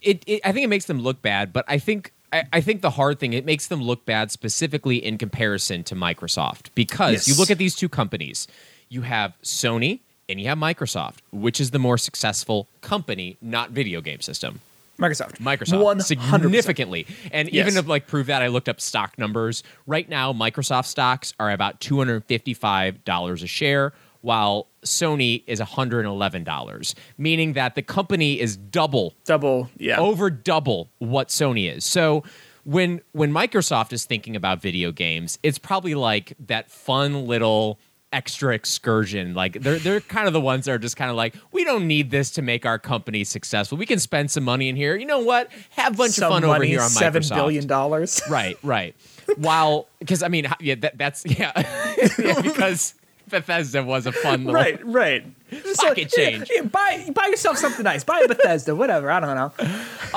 it, 0.01 0.24
it 0.28 0.41
I 0.45 0.51
think 0.51 0.63
it 0.63 0.70
makes 0.70 0.86
them 0.86 0.99
look 0.99 1.22
bad, 1.22 1.51
but 1.51 1.65
I 1.67 1.80
think 1.80 2.13
I, 2.32 2.43
I 2.53 2.61
think 2.61 2.82
the 2.82 2.91
hard 2.91 3.20
thing 3.20 3.34
it 3.34 3.45
makes 3.45 3.67
them 3.67 3.82
look 3.82 4.05
bad 4.05 4.32
specifically 4.32 4.97
in 5.03 5.17
comparison 5.17 5.84
to 5.86 5.95
Microsoft 5.95 6.67
because 6.76 7.13
Yes. 7.13 7.28
you 7.28 7.36
look 7.36 7.49
at 7.49 7.57
these 7.57 7.76
two 7.76 7.89
companies, 7.89 8.47
you 8.88 9.01
have 9.01 9.34
Sony 9.43 10.01
and 10.30 10.39
you 10.39 10.47
have 10.47 10.59
Microsoft, 10.59 11.17
which 11.32 11.59
is 11.59 11.72
the 11.72 11.80
more 11.80 11.97
successful 11.97 12.67
company, 12.82 13.36
not 13.41 13.72
video 13.72 13.99
game 13.99 14.22
system. 14.22 14.61
Microsoft, 15.00 15.38
Microsoft 15.39 15.82
one 15.82 16.02
significantly. 16.02 17.08
And 17.32 17.50
Yes. 17.52 17.68
even 17.68 17.82
to 17.82 17.89
like 17.89 18.06
prove 18.08 18.28
that, 18.28 18.41
I 18.41 18.47
looked 18.47 18.70
up 18.70 18.82
stock 18.82 19.18
numbers. 19.18 19.64
Right 19.88 20.08
now, 20.10 20.34
Microsoft 20.34 20.86
stocks 20.86 21.34
are 21.39 21.52
about 21.52 21.80
two 21.80 21.97
hundred 21.97 22.26
fifty-five 22.26 23.04
dollars 23.06 23.41
a 23.43 23.47
share, 23.47 23.93
while 24.22 24.68
Sony 24.86 25.43
is 25.47 25.60
one 25.60 25.68
hundred 25.68 26.06
eleven 26.06 26.43
dollars, 26.43 26.95
meaning 27.18 27.54
that 27.54 27.76
the 27.76 27.82
company 27.82 28.39
is 28.39 28.58
double 28.58 29.14
double. 29.26 29.70
Yeah, 29.78 30.00
over 30.00 30.30
double 30.30 30.89
what 31.00 31.30
Sony 31.30 31.74
is. 31.74 31.86
So 31.86 32.24
when 32.66 33.02
when 33.14 33.32
Microsoft 33.32 33.93
is 33.93 34.06
thinking 34.06 34.36
about 34.36 34.62
video 34.62 34.91
games, 34.91 35.39
it's 35.43 35.58
probably 35.58 35.95
like 35.95 36.34
that 36.47 36.70
fun 36.70 37.26
little 37.26 37.80
extra 38.12 38.53
excursion. 38.55 39.34
Like 39.34 39.53
they're 39.62 39.78
they're 39.80 40.01
kind 40.01 40.28
of 40.28 40.34
the 40.34 40.41
ones 40.41 40.66
that 40.66 40.72
are 40.72 40.80
just 40.80 40.97
kind 40.97 41.12
of 41.12 41.18
like, 41.18 41.36
we 41.51 41.64
don't 41.64 41.88
need 41.88 42.10
this 42.12 42.32
to 42.32 42.41
make 42.41 42.66
our 42.66 42.80
company 42.80 43.24
successful. 43.24 43.78
We 43.78 43.86
can 43.86 43.99
spend 43.99 44.32
some 44.32 44.43
money 44.43 44.70
in 44.70 44.76
here. 44.76 44.95
You 44.95 45.05
know 45.05 45.20
what? 45.20 45.49
Have 45.72 45.93
a 45.93 45.97
bunch 45.97 46.14
some 46.14 46.32
of 46.32 46.34
fun 46.41 46.41
money, 46.47 46.55
over 46.55 46.64
here 46.66 46.82
on 46.82 46.89
seven 46.89 47.22
Microsoft. 47.22 47.36
billion 47.36 47.68
dollars. 47.68 48.22
Right, 48.30 48.57
right. 48.64 48.95
While 49.38 49.88
because 49.99 50.24
I 50.24 50.28
mean, 50.28 50.47
yeah, 50.60 50.76
that, 50.76 50.97
that's 50.97 51.26
yeah, 51.26 51.51
Yeah, 52.18 52.41
because 52.41 52.95
Bethesda 53.30 53.84
was 53.84 54.05
a 54.07 54.12
fun 54.12 54.45
little 54.45 54.53
right, 54.60 54.84
right. 54.86 55.26
Just 55.51 55.80
Pocket 55.82 56.12
yeah, 56.18 56.30
change. 56.30 56.49
yeah, 56.53 56.62
buy 56.64 57.10
buy 57.14 57.28
yourself 57.28 57.57
something 57.57 57.84
nice. 57.84 58.03
Buy 58.03 58.22
a 58.26 58.28
Bethesda, 58.28 58.76
whatever. 58.76 59.12
I 59.12 59.20
don't 59.20 59.36
know. 59.36 59.68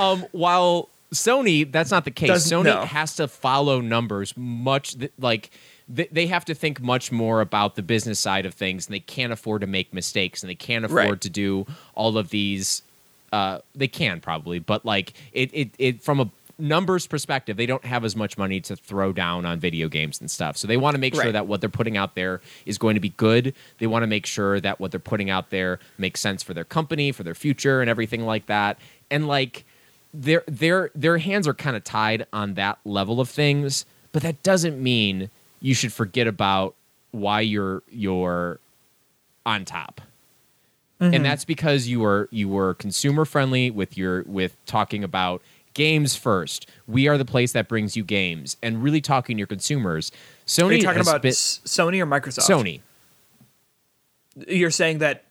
Um, 0.02 0.24
while 0.32 0.88
Sony, 1.12 1.70
that's 1.70 1.90
not 1.90 2.04
the 2.06 2.10
case. 2.10 2.28
Doesn't- 2.28 2.58
Sony 2.60 2.64
no. 2.64 2.82
has 2.86 3.16
to 3.16 3.28
follow 3.28 3.80
numbers 3.82 4.34
much 4.36 4.98
th- 4.98 5.12
like 5.18 5.50
th- 5.94 6.08
they 6.12 6.26
have 6.26 6.44
to 6.46 6.54
think 6.54 6.80
much 6.80 7.10
more 7.12 7.40
about 7.40 7.74
the 7.76 7.82
business 7.82 8.18
side 8.20 8.46
of 8.46 8.54
things, 8.54 8.86
and 8.86 8.94
they 8.94 9.00
can't 9.00 9.32
afford 9.32 9.60
to 9.62 9.66
make 9.66 9.92
mistakes, 9.94 10.42
and 10.42 10.50
they 10.50 10.54
can't 10.54 10.84
afford 10.84 10.96
Right. 11.08 11.20
to 11.20 11.30
do 11.30 11.66
all 11.94 12.16
of 12.18 12.30
these. 12.30 12.82
Uh, 13.32 13.58
they 13.74 13.88
can 13.88 14.20
probably, 14.20 14.58
but 14.58 14.84
like 14.84 15.14
it, 15.32 15.50
it, 15.54 15.70
it 15.78 16.02
from 16.02 16.20
a 16.20 16.30
numbers 16.58 17.06
perspective, 17.06 17.56
they 17.56 17.64
don't 17.66 17.84
have 17.86 18.04
as 18.04 18.14
much 18.14 18.36
money 18.36 18.60
to 18.60 18.76
throw 18.76 19.10
down 19.10 19.46
on 19.46 19.58
video 19.58 19.88
games 19.88 20.20
and 20.20 20.30
stuff. 20.30 20.56
So 20.58 20.68
they 20.68 20.76
want 20.76 20.94
to 20.94 21.00
make 21.00 21.14
sure 21.14 21.24
Right. 21.24 21.32
that 21.32 21.46
what 21.46 21.60
they're 21.62 21.70
putting 21.70 21.96
out 21.96 22.14
there 22.14 22.42
is 22.66 22.76
going 22.76 22.94
to 22.94 23.00
be 23.00 23.08
good. 23.08 23.54
They 23.78 23.86
want 23.86 24.02
to 24.02 24.06
make 24.06 24.26
sure 24.26 24.60
that 24.60 24.78
what 24.78 24.90
they're 24.90 25.00
putting 25.00 25.30
out 25.30 25.48
there 25.50 25.80
makes 25.96 26.20
sense 26.20 26.42
for 26.42 26.52
their 26.52 26.64
company, 26.64 27.10
for 27.10 27.22
their 27.22 27.34
future, 27.34 27.80
and 27.80 27.88
everything 27.88 28.26
like 28.26 28.46
that. 28.46 28.78
And 29.10 29.26
like 29.26 29.64
their 30.12 30.44
their 30.46 30.90
their 30.94 31.16
hands 31.18 31.48
are 31.48 31.54
kind 31.54 31.74
of 31.74 31.82
tied 31.84 32.26
on 32.34 32.52
that 32.54 32.78
level 32.84 33.18
of 33.18 33.30
things, 33.30 33.86
but 34.12 34.22
that 34.22 34.42
doesn't 34.42 34.80
mean 34.80 35.30
you 35.62 35.72
should 35.74 35.92
forget 35.92 36.26
about 36.26 36.74
why 37.12 37.40
you're 37.40 37.82
you're 37.90 38.60
on 39.46 39.64
top 39.64 40.02
and 41.10 41.24
that's 41.24 41.44
because 41.44 41.88
you 41.88 42.00
were 42.00 42.28
you 42.30 42.48
were 42.48 42.74
consumer 42.74 43.24
friendly 43.24 43.70
with 43.70 43.96
your 43.98 44.22
with 44.22 44.56
talking 44.66 45.02
about 45.02 45.42
games 45.74 46.14
first. 46.14 46.68
We 46.86 47.08
are 47.08 47.18
the 47.18 47.24
place 47.24 47.52
that 47.52 47.68
brings 47.68 47.96
you 47.96 48.04
games, 48.04 48.56
and 48.62 48.82
really 48.82 49.00
talking 49.00 49.36
to 49.36 49.38
your 49.38 49.46
consumers. 49.46 50.12
Sony 50.46 50.68
Are 50.68 50.72
you 50.74 50.82
talking 50.82 51.00
about 51.00 51.22
been, 51.22 51.32
Sony 51.32 52.00
or 52.00 52.06
Microsoft? 52.06 52.48
Sony. 52.48 52.80
You're 54.48 54.70
saying 54.70 54.98
that 54.98 55.24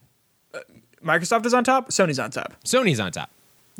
uh, 0.54 0.60
Microsoft 1.04 1.46
is 1.46 1.54
on 1.54 1.64
top, 1.64 1.88
Sony's 1.88 2.18
on 2.18 2.30
top. 2.30 2.54
Sony's 2.64 3.00
on 3.00 3.12
top. 3.12 3.30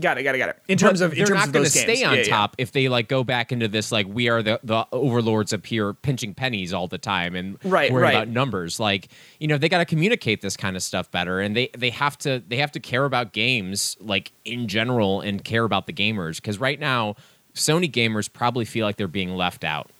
Got 0.01 0.16
it, 0.18 0.22
got 0.22 0.34
it, 0.34 0.38
got 0.38 0.49
it. 0.49 0.59
In 0.68 0.78
terms 0.78 1.01
But 1.01 1.07
of 1.07 1.12
in 1.12 1.18
they're 1.18 1.26
terms 1.26 1.47
not 1.47 1.53
going 1.53 1.64
to 1.66 1.70
stay 1.70 2.03
on 2.03 2.14
Yeah, 2.14 2.22
yeah. 2.22 2.28
top 2.30 2.55
if 2.59 2.72
they 2.72 2.88
like 2.88 3.09
go 3.09 3.22
back 3.24 3.53
into 3.53 3.68
this 3.68 3.93
like 3.93 4.07
we 4.09 4.28
are 4.28 4.43
the 4.43 4.59
the 4.64 4.86
overlords 4.90 5.53
up 5.53 5.66
here 5.66 5.93
pinching 5.93 6.32
pennies 6.34 6.72
all 6.72 6.88
the 6.88 6.97
time 6.99 7.34
and 7.34 7.59
Right, 7.62 7.93
worry 7.93 8.05
right. 8.05 8.14
about 8.14 8.28
numbers. 8.28 8.80
Like 8.80 9.09
you 9.38 9.49
know 9.49 9.59
they 9.59 9.68
got 9.68 9.78
to 9.78 9.84
communicate 9.84 10.40
this 10.40 10.57
kind 10.57 10.76
of 10.76 10.82
stuff 10.82 11.11
better, 11.11 11.40
and 11.40 11.55
they 11.55 11.68
they 11.76 11.90
have 11.90 12.16
to 12.18 12.43
they 12.49 12.57
have 12.57 12.72
to 12.72 12.80
care 12.80 13.05
about 13.05 13.32
games 13.32 13.97
like 14.01 14.32
in 14.47 14.66
general 14.66 15.20
and 15.20 15.45
care 15.45 15.64
about 15.64 15.86
the 15.86 15.93
gamers 15.93 16.36
because 16.36 16.59
right 16.59 16.80
now 16.80 17.14
Sony 17.55 17.90
gamers 17.93 18.32
probably 18.32 18.64
feel 18.64 18.86
like 18.86 18.97
they're 18.97 19.07
being 19.09 19.36
left 19.36 19.62
out. 19.62 19.90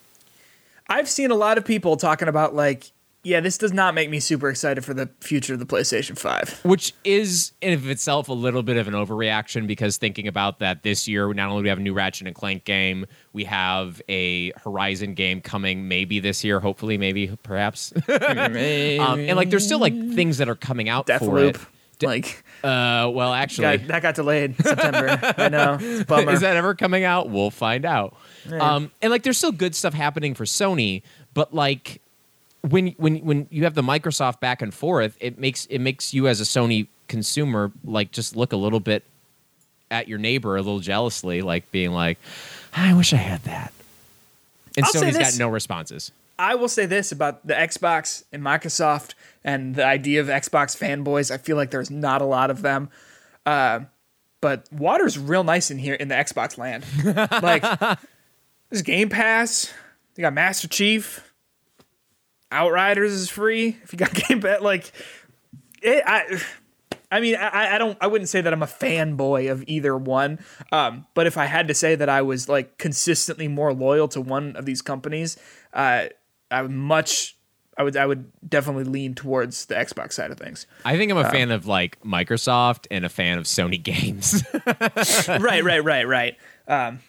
I've 0.89 1.09
seen 1.09 1.31
a 1.31 1.35
lot 1.35 1.59
of 1.59 1.65
people 1.65 1.97
talking 1.97 2.29
about 2.29 2.55
like, 2.55 2.91
yeah, 3.25 3.41
this 3.41 3.57
does 3.57 3.73
not 3.73 3.95
make 3.95 4.11
me 4.11 4.19
super 4.19 4.49
excited 4.51 4.85
for 4.85 4.95
the 4.95 5.09
future 5.21 5.53
of 5.55 5.61
the 5.61 5.67
PlayStation 5.67 6.19
5. 6.19 6.61
which 6.65 6.93
is 7.05 7.53
in 7.61 7.73
of 7.73 7.89
itself 7.89 8.29
a 8.29 8.33
little 8.33 8.63
bit 8.63 8.77
of 8.77 8.89
an 8.89 8.95
overreaction 8.95 9.67
because 9.67 9.97
thinking 9.97 10.27
about 10.27 10.59
that 10.59 10.83
this 10.83 11.07
year 11.07 11.33
not 11.33 11.49
only 11.49 11.61
do 11.61 11.65
we 11.65 11.69
have 11.69 11.79
a 11.79 11.83
new 11.83 11.95
ratchet 11.95 12.27
and 12.27 12.35
clank 12.35 12.65
game 12.65 13.07
we 13.33 13.45
have 13.45 14.03
a 14.09 14.51
horizon 14.65 15.15
game 15.15 15.41
coming 15.41 15.87
maybe 15.89 16.19
this 16.21 16.43
year 16.43 16.59
hopefully 16.61 16.99
maybe 16.99 17.29
perhaps 17.45 17.93
um, 18.09 18.57
and 18.57 19.37
like 19.37 19.51
there's 19.51 19.65
still 19.65 19.79
like 19.79 19.95
things 20.15 20.39
that 20.39 20.49
are 20.49 20.57
coming 20.57 20.89
out 20.89 21.07
for 21.07 21.13
Deathloop. 21.19 21.55
it 21.55 21.61
Like 22.03 22.45
uh 22.65 23.09
well 23.15 23.33
actually 23.33 23.79
got, 23.79 23.87
that 23.89 24.03
got 24.03 24.15
delayed 24.17 24.51
in 24.59 24.65
September. 24.65 25.35
I 25.39 25.49
know. 25.49 25.79
It's 25.81 26.01
a 26.01 26.05
bummer. 26.05 26.33
is 26.33 26.41
that 26.41 26.57
ever 26.57 26.75
coming 26.75 27.05
out? 27.05 27.31
We'll 27.31 27.51
find 27.53 27.85
out. 27.85 28.17
Um, 28.51 28.91
and 29.01 29.13
like, 29.13 29.23
there's 29.23 29.39
still 29.39 29.53
good 29.53 29.75
stuff 29.77 29.95
happening 29.95 30.35
for 30.35 30.45
Sony, 30.45 31.03
but 31.33 31.55
like, 31.55 32.02
when 32.63 32.89
when 32.97 33.19
when 33.19 33.47
you 33.51 33.65
have 33.65 33.75
the 33.75 33.83
Microsoft 33.83 34.41
back 34.41 34.63
and 34.63 34.73
forth, 34.73 35.17
it 35.21 35.39
makes 35.39 35.67
it 35.67 35.81
makes 35.81 36.15
you 36.15 36.29
as 36.29 36.41
a 36.41 36.45
Sony 36.45 36.87
consumer 37.09 37.71
like 37.85 38.13
just 38.13 38.37
look 38.37 38.53
a 38.53 38.57
little 38.57 38.81
bit 38.81 39.05
at 39.91 40.09
your 40.09 40.19
neighbor 40.19 40.57
a 40.57 40.63
little 40.63 40.81
jealously, 40.81 41.43
like 41.43 41.71
being 41.71 41.93
like, 41.93 42.19
I 42.75 42.95
wish 42.95 43.13
I 43.13 43.19
had 43.19 43.43
that. 43.45 43.73
And 44.77 44.87
I'll 44.87 44.93
Sony's 44.93 45.19
got 45.19 45.39
no 45.39 45.49
responses. 45.49 46.13
I 46.39 46.55
will 46.55 46.69
say 46.69 46.87
this 46.87 47.13
about 47.13 47.47
the 47.47 47.55
Xbox 47.55 48.25
and 48.33 48.43
Microsoft 48.43 49.15
and 49.45 49.75
the 49.75 49.85
idea 49.85 50.21
of 50.21 50.29
Xbox 50.29 50.77
fanboys. 50.77 51.31
I 51.31 51.37
feel 51.37 51.57
like 51.57 51.71
there's 51.71 51.91
not 51.91 52.23
a 52.23 52.25
lot 52.25 52.51
of 52.51 52.63
them. 52.63 52.89
Uh, 53.45 53.81
but 54.41 54.67
water's 54.73 55.19
real 55.19 55.45
nice 55.45 55.71
in 55.71 55.79
here 55.79 55.95
in 55.95 56.09
the 56.09 56.15
Xbox 56.15 56.57
land. 56.59 56.85
like, 57.43 57.63
there's 58.71 58.83
Game 58.83 59.09
Pass. 59.09 59.73
they 60.15 60.23
got 60.23 60.33
Master 60.33 60.69
Chief. 60.69 61.32
Outriders 62.53 63.13
is 63.13 63.29
free 63.29 63.77
if 63.83 63.93
you 63.93 63.99
got 63.99 64.13
Game 64.29 64.41
Pass. 64.41 64.61
Like, 64.61 64.93
it, 65.83 66.03
I. 66.07 66.41
I 67.11 67.21
mean, 67.21 67.35
I, 67.37 67.75
I 67.75 67.79
don't. 67.79 67.99
I 68.01 68.07
wouldn't 68.07 68.31
say 68.31 68.41
that 68.41 68.53
I'm 68.53 68.63
a 68.63 68.67
fanboy 68.67 69.53
of 69.53 69.63
either 69.67 69.95
one. 69.95 70.39
Um, 70.71 71.07
but 71.13 71.27
if 71.27 71.37
I 71.37 71.45
had 71.45 71.69
to 71.69 71.75
say 71.75 71.95
that 71.95 72.09
I 72.09 72.23
was 72.23 72.49
like 72.49 72.79
consistently 72.79 73.49
more 73.49 73.75
loyal 73.75 74.09
to 74.09 74.21
one 74.23 74.57
of 74.57 74.65
these 74.65 74.81
companies, 74.81 75.37
uh, 75.75 76.07
I 76.51 76.63
would 76.63 76.71
much. 76.71 77.37
I 77.77 77.83
would. 77.83 77.99
I 77.99 78.07
would 78.07 78.33
definitely 78.49 78.85
lean 78.85 79.15
towards 79.15 79.67
the 79.67 79.75
Xbox 79.75 80.15
side 80.15 80.31
of 80.31 80.39
things. 80.39 80.67
I 80.87 80.97
think 80.97 81.13
I'm 81.13 81.19
a 81.19 81.31
fan 81.31 81.51
of 81.51 81.67
like 81.67 82.01
Microsoft 82.03 82.87
and 82.91 83.05
a 83.05 83.11
fan 83.11 83.37
of 83.37 83.45
Sony 83.45 83.83
games. 83.83 84.43
right, 85.29 85.63
right, 85.63 85.85
right, 85.85 86.09
right. 86.09 86.37
Um, 86.67 87.01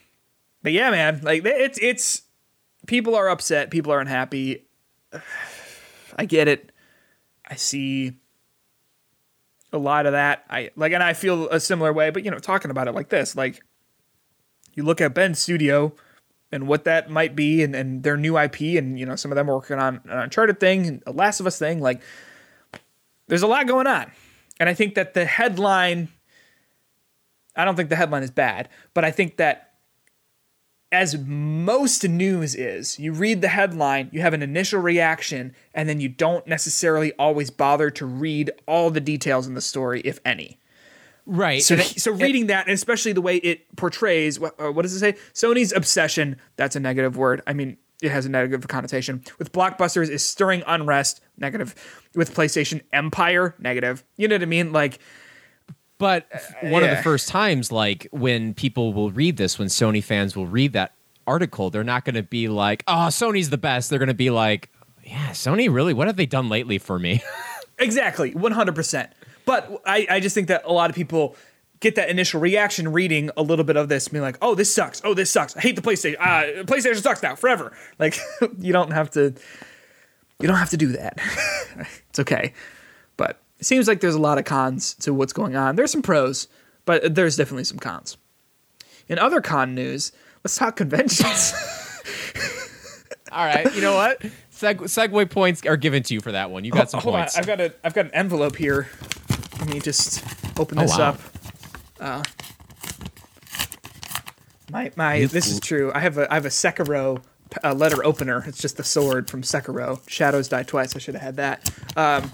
but 0.64 0.72
yeah, 0.72 0.90
man, 0.92 1.22
like 1.22 1.46
it's 1.46 1.78
it's 1.82 2.24
people 2.88 3.16
are 3.16 3.30
upset, 3.30 3.70
people 3.72 3.92
are 3.92 4.00
unhappy. 4.00 4.63
I 6.18 6.26
get 6.26 6.48
it. 6.48 6.72
I 7.48 7.56
see 7.56 8.14
a 9.72 9.78
lot 9.78 10.06
of 10.06 10.14
that. 10.14 10.46
I 10.50 10.72
like, 10.76 10.94
and 10.94 11.04
I 11.04 11.14
feel 11.14 11.50
a 11.50 11.60
similar 11.60 11.92
way. 11.92 12.10
But 12.10 12.24
you 12.26 12.32
know, 12.32 12.40
talking 12.40 12.72
about 12.72 12.88
it 12.88 12.94
like 12.94 13.10
this, 13.10 13.36
like 13.36 13.64
you 14.74 14.84
look 14.84 15.02
at 15.02 15.14
Bend's 15.14 15.40
studio 15.40 15.94
and 16.52 16.68
what 16.68 16.84
that 16.84 17.10
might 17.10 17.36
be, 17.36 17.64
and, 17.64 17.76
and 17.76 18.04
their 18.04 18.18
new 18.18 18.38
IP, 18.38 18.62
and 18.78 19.00
you 19.00 19.06
know, 19.06 19.16
some 19.16 19.32
of 19.32 19.36
them 19.36 19.48
working 19.48 19.80
on 19.80 20.02
an 20.06 20.20
Uncharted 20.20 20.60
thing, 20.60 20.86
and 20.86 21.04
a 21.08 21.12
Last 21.12 21.40
of 21.40 21.48
Us 21.48 21.58
thing. 21.58 21.82
Like, 21.82 22.02
there's 23.28 23.42
a 23.42 23.48
lot 23.48 23.68
going 23.68 23.88
on, 23.88 24.12
and 24.60 24.70
I 24.70 24.74
think 24.74 24.96
that 24.96 25.16
the 25.16 25.26
headline 25.26 26.10
I 27.56 27.66
don't 27.66 27.76
think 27.76 27.90
the 27.90 27.96
headline 27.96 28.24
is 28.24 28.32
bad, 28.32 28.70
but 28.94 29.06
I 29.06 29.12
think 29.12 29.38
that 29.38 29.73
as 30.94 31.18
most 31.18 32.08
news 32.08 32.54
is, 32.54 33.00
you 33.00 33.12
read 33.12 33.42
the 33.42 33.48
headline, 33.48 34.10
you 34.14 34.22
have 34.22 34.34
an 34.34 34.44
initial 34.44 34.80
reaction, 34.80 35.56
and 35.74 35.90
then 35.90 36.00
you 36.00 36.08
don't 36.08 36.46
necessarily 36.46 37.12
always 37.14 37.50
bother 37.50 37.90
to 37.90 38.06
read 38.06 38.52
all 38.68 38.92
the 38.92 39.02
details 39.02 39.48
in 39.48 39.56
the 39.56 39.62
story, 39.62 40.02
if 40.02 40.20
any. 40.24 40.60
right. 41.26 41.64
So, 41.64 41.78
so 41.78 42.12
reading 42.12 42.48
that, 42.48 42.68
and 42.68 42.76
especially 42.76 43.12
the 43.12 43.22
way 43.22 43.38
it 43.38 43.76
portrays, 43.76 44.40
what, 44.40 44.54
uh, 44.62 44.72
what 44.72 44.84
does 44.84 44.94
it 44.94 45.00
say? 45.00 45.14
Sony's 45.34 45.74
obsession, 45.74 46.38
that's 46.58 46.76
a 46.76 46.80
negative 46.80 47.18
word. 47.18 47.42
I 47.48 47.54
mean, 47.54 47.78
it 48.04 48.12
has 48.12 48.28
a 48.28 48.30
negative 48.30 48.68
connotation. 48.68 49.24
With 49.40 49.52
blockbusters 49.52 50.10
is 50.10 50.24
stirring 50.24 50.62
unrest, 50.68 51.22
negative. 51.38 51.74
With 52.14 52.36
PlayStation 52.36 52.82
Empire, 52.92 53.56
negative. 53.58 54.04
You 54.18 54.28
know 54.28 54.36
what 54.36 54.44
I 54.44 54.46
mean? 54.46 54.72
Like, 54.72 55.00
But 56.04 56.28
one 56.64 56.84
of 56.84 56.90
the 56.90 57.02
first 57.02 57.30
times, 57.30 57.72
like 57.72 58.10
when 58.12 58.54
people 58.54 58.92
will 58.92 59.10
read 59.10 59.38
this, 59.38 59.58
when 59.58 59.70
Sony 59.70 60.04
fans 60.04 60.36
will 60.36 60.48
read 60.48 60.74
that 60.74 60.92
article, 61.26 61.70
they're 61.70 61.82
not 61.82 62.04
going 62.04 62.16
to 62.16 62.24
be 62.24 62.50
like, 62.50 62.84
"Oh, 62.90 63.08
Sony's 63.08 63.50
the 63.50 63.58
best." 63.58 63.90
They're 63.90 64.00
going 64.00 64.10
to 64.10 64.14
be 64.14 64.30
like, 64.30 64.70
"Yeah, 65.06 65.30
Sony 65.30 65.74
really? 65.74 65.94
What 65.94 66.08
have 66.08 66.18
they 66.18 66.26
done 66.26 66.50
lately 66.50 66.78
for 66.78 67.00
me?" 67.00 67.24
Exactly, 67.80 68.36
one 68.36 68.52
hundred 68.52 68.76
percent. 68.76 69.12
But 69.46 69.82
I, 69.86 70.06
I 70.10 70.20
just 70.20 70.36
think 70.36 70.50
that 70.50 70.64
a 70.66 70.72
lot 70.74 70.90
of 70.90 70.96
people 70.96 71.36
get 71.80 71.96
that 71.96 72.10
initial 72.10 72.40
reaction 72.40 72.92
reading 72.92 73.32
a 73.36 73.42
little 73.42 73.66
bit 73.66 73.78
of 73.78 73.88
this, 73.88 74.10
being 74.10 74.22
like, 74.22 74.38
"Oh, 74.42 74.56
this 74.56 74.74
sucks. 74.74 75.02
Oh, 75.06 75.14
this 75.14 75.32
sucks. 75.32 75.56
I 75.56 75.62
hate 75.62 75.78
the 75.78 75.82
PlayStation. 75.82 76.18
Uh, 76.20 76.64
PlayStation 76.66 77.02
sucks 77.02 77.24
now 77.24 77.36
forever." 77.36 77.72
Like, 77.98 78.20
you 78.60 78.74
don't 78.74 78.92
have 78.92 79.10
to. 79.12 79.34
You 80.42 80.48
don't 80.48 80.58
have 80.58 80.70
to 80.72 80.78
do 80.78 80.90
that. 80.90 81.18
it's 82.10 82.20
okay. 82.20 82.54
It 83.64 83.66
seems 83.66 83.88
like 83.88 84.02
there's 84.02 84.14
a 84.14 84.20
lot 84.20 84.38
of 84.38 84.44
cons 84.44 84.94
to 84.96 85.14
what's 85.14 85.32
going 85.32 85.56
on. 85.56 85.78
There's 85.78 85.90
some 85.90 86.02
pros, 86.02 86.50
but 86.84 87.16
there's 87.16 87.38
definitely 87.38 87.64
some 87.64 87.80
cons. 87.80 88.18
In 89.08 89.18
other 89.18 89.40
con 89.40 89.74
news, 89.74 90.12
let's 90.44 90.58
talk 90.58 90.76
conventions. 90.76 91.54
All 93.32 93.46
right, 93.46 93.74
you 93.74 93.80
know 93.80 93.96
what? 93.96 94.20
Seg- 94.52 94.82
segue 94.82 95.30
points 95.32 95.66
are 95.66 95.78
given 95.78 96.04
to 96.04 96.14
you 96.14 96.20
for 96.20 96.34
that 96.34 96.52
one. 96.52 96.66
You 96.66 96.74
got 96.74 96.92
some 96.92 97.00
Hold 97.00 97.16
on, 97.16 97.22
points. 97.22 97.38
I've 97.38 97.48
got 97.48 97.62
a 97.62 97.74
I've 97.86 97.94
got 97.94 98.04
an 98.08 98.12
envelope 98.14 98.58
here. 98.58 98.90
Let 99.60 99.70
me 99.70 99.80
just 99.80 100.22
open 100.60 100.78
Oh, 100.78 100.82
this 100.82 100.98
wow. 100.98 101.12
up. 101.12 101.20
Uh, 102.02 102.24
my 104.74 104.92
my 104.98 105.26
this 105.28 105.48
is 105.50 105.62
true. 105.62 105.90
I 105.96 106.02
have 106.02 106.18
a 106.18 106.30
I 106.30 106.34
have 106.34 106.46
a 106.46 106.50
Sekiro 106.50 107.24
uh, 107.64 107.74
letter 107.74 108.06
opener. 108.06 108.44
It's 108.46 108.60
just 108.60 108.76
the 108.76 108.84
sword 108.84 109.30
from 109.30 109.42
Sekiro. 109.42 110.02
Shadows 110.10 110.50
die 110.50 110.64
twice. 110.64 110.98
I 110.98 111.00
should 111.00 111.16
have 111.16 111.24
had 111.24 111.36
that. 111.38 111.70
Um, 111.96 112.30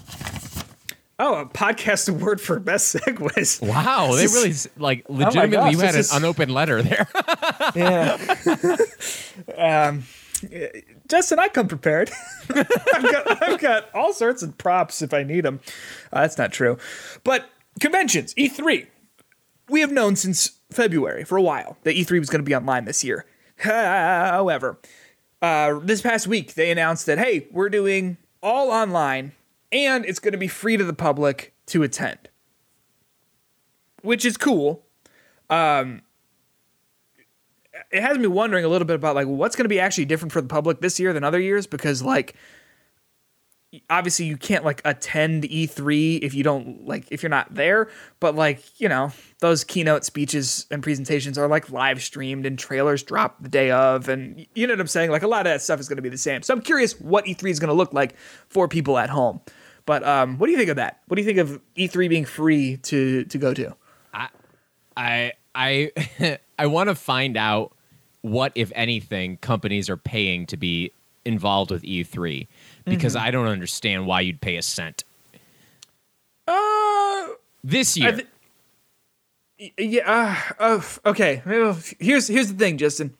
oh, 1.20 1.34
a 1.36 1.46
podcast 1.46 2.08
award 2.14 2.40
for 2.40 2.58
best 2.58 2.96
segues. 2.96 3.60
wow, 3.66 4.14
they 4.16 4.26
really 4.26 4.54
like 4.76 5.08
legitimately. 5.08 5.56
gosh, 5.56 5.72
you 5.72 5.78
had 5.78 5.94
an 5.94 6.00
is- 6.00 6.12
unopened 6.12 6.52
letter 6.52 6.82
there. 6.82 7.06
Yeah. 7.76 8.16
um, 9.56 10.04
Justin, 11.08 11.38
I 11.38 11.48
come 11.48 11.68
prepared. 11.68 12.10
I've, 12.48 12.66
got, 13.02 13.42
I've 13.42 13.60
got 13.60 13.94
all 13.94 14.12
sorts 14.12 14.42
of 14.42 14.56
props 14.58 15.02
if 15.02 15.14
I 15.14 15.22
need 15.22 15.42
them. 15.42 15.60
Uh, 16.12 16.22
that's 16.22 16.38
not 16.38 16.52
true. 16.52 16.78
But 17.22 17.48
conventions, 17.78 18.34
E3. 18.34 18.86
We 19.68 19.80
have 19.82 19.92
known 19.92 20.16
since 20.16 20.58
February 20.72 21.22
for 21.24 21.36
a 21.36 21.42
while 21.42 21.76
that 21.84 21.94
E3 21.94 22.18
was 22.18 22.30
going 22.30 22.42
to 22.42 22.48
be 22.48 22.54
online 22.56 22.86
this 22.86 23.04
year. 23.04 23.26
However, 23.58 24.78
uh, 25.42 25.78
this 25.80 26.00
past 26.00 26.26
week 26.26 26.54
they 26.54 26.70
announced 26.72 27.06
that, 27.06 27.18
hey, 27.18 27.46
we're 27.52 27.68
doing 27.68 28.16
all 28.42 28.70
online 28.70 29.32
and 29.72 30.04
it's 30.04 30.18
going 30.18 30.32
to 30.32 30.38
be 30.38 30.48
free 30.48 30.76
to 30.76 30.84
the 30.84 30.92
public 30.92 31.54
to 31.66 31.82
attend, 31.82 32.28
which 34.02 34.24
is 34.24 34.36
cool. 34.36 34.84
Um, 35.48 36.02
it 37.90 38.02
has 38.02 38.18
me 38.18 38.26
wondering 38.26 38.64
a 38.64 38.68
little 38.68 38.86
bit 38.86 38.96
about 38.96 39.14
like 39.14 39.26
what's 39.26 39.56
going 39.56 39.64
to 39.64 39.70
be 39.70 39.80
actually 39.80 40.04
different 40.04 40.32
for 40.32 40.40
the 40.40 40.48
public 40.48 40.80
this 40.80 41.00
year 41.00 41.12
than 41.12 41.24
other 41.24 41.40
years 41.40 41.66
because 41.66 42.02
like 42.02 42.34
obviously 43.88 44.24
you 44.24 44.36
can't 44.36 44.64
like 44.64 44.82
attend 44.84 45.44
E3 45.44 46.20
if 46.22 46.34
you 46.34 46.42
don't 46.42 46.86
like 46.86 47.06
if 47.10 47.22
you're 47.22 47.30
not 47.30 47.54
there, 47.54 47.88
but 48.18 48.34
like, 48.34 48.62
you 48.80 48.88
know, 48.88 49.12
those 49.38 49.62
keynote 49.62 50.04
speeches 50.04 50.66
and 50.70 50.82
presentations 50.82 51.38
are 51.38 51.46
like 51.46 51.70
live 51.70 52.02
streamed 52.02 52.46
and 52.46 52.58
trailers 52.58 53.02
drop 53.02 53.40
the 53.40 53.48
day 53.48 53.70
of 53.70 54.08
and 54.08 54.44
you 54.54 54.66
know 54.66 54.72
what 54.72 54.80
I'm 54.80 54.86
saying? 54.88 55.10
Like 55.10 55.22
a 55.22 55.28
lot 55.28 55.46
of 55.46 55.52
that 55.52 55.62
stuff 55.62 55.78
is 55.78 55.88
going 55.88 55.96
to 55.96 56.02
be 56.02 56.08
the 56.08 56.18
same. 56.18 56.42
So 56.42 56.52
I'm 56.52 56.62
curious 56.62 57.00
what 57.00 57.26
E3 57.26 57.50
is 57.50 57.60
going 57.60 57.68
to 57.68 57.74
look 57.74 57.92
like 57.92 58.16
for 58.48 58.66
people 58.66 58.98
at 58.98 59.10
home. 59.10 59.40
But 59.86 60.04
um 60.06 60.38
what 60.38 60.46
do 60.46 60.52
you 60.52 60.58
think 60.58 60.70
of 60.70 60.76
that? 60.76 61.00
What 61.06 61.16
do 61.16 61.22
you 61.22 61.26
think 61.26 61.38
of 61.38 61.60
E3 61.76 62.08
being 62.08 62.24
free 62.24 62.76
to 62.78 63.24
to 63.24 63.38
go 63.38 63.54
to? 63.54 63.74
I 64.14 64.28
I 64.96 65.32
I 65.54 66.38
I 66.58 66.66
want 66.66 66.88
to 66.88 66.94
find 66.94 67.36
out 67.36 67.72
what, 68.22 68.52
if 68.54 68.70
anything, 68.74 69.38
companies 69.38 69.88
are 69.88 69.96
paying 69.96 70.44
to 70.46 70.56
be 70.58 70.92
involved 71.24 71.70
with 71.70 71.82
E3 71.82 72.46
because 72.84 73.14
Mm-hmm. 73.14 73.26
I 73.26 73.30
don't 73.30 73.46
understand 73.46 74.06
why 74.06 74.20
you'd 74.20 74.40
pay 74.40 74.56
a 74.56 74.62
cent 74.62 75.04
Uh 76.46 77.28
this 77.64 77.96
year. 77.96 78.20
Y- 79.58 79.72
yeah. 79.78 80.42
Uh, 80.58 80.64
uh, 81.04 81.10
okay. 81.10 81.42
Here's 81.98 82.28
here's 82.28 82.48
the 82.52 82.58
thing, 82.58 82.78
Justin. 82.78 83.14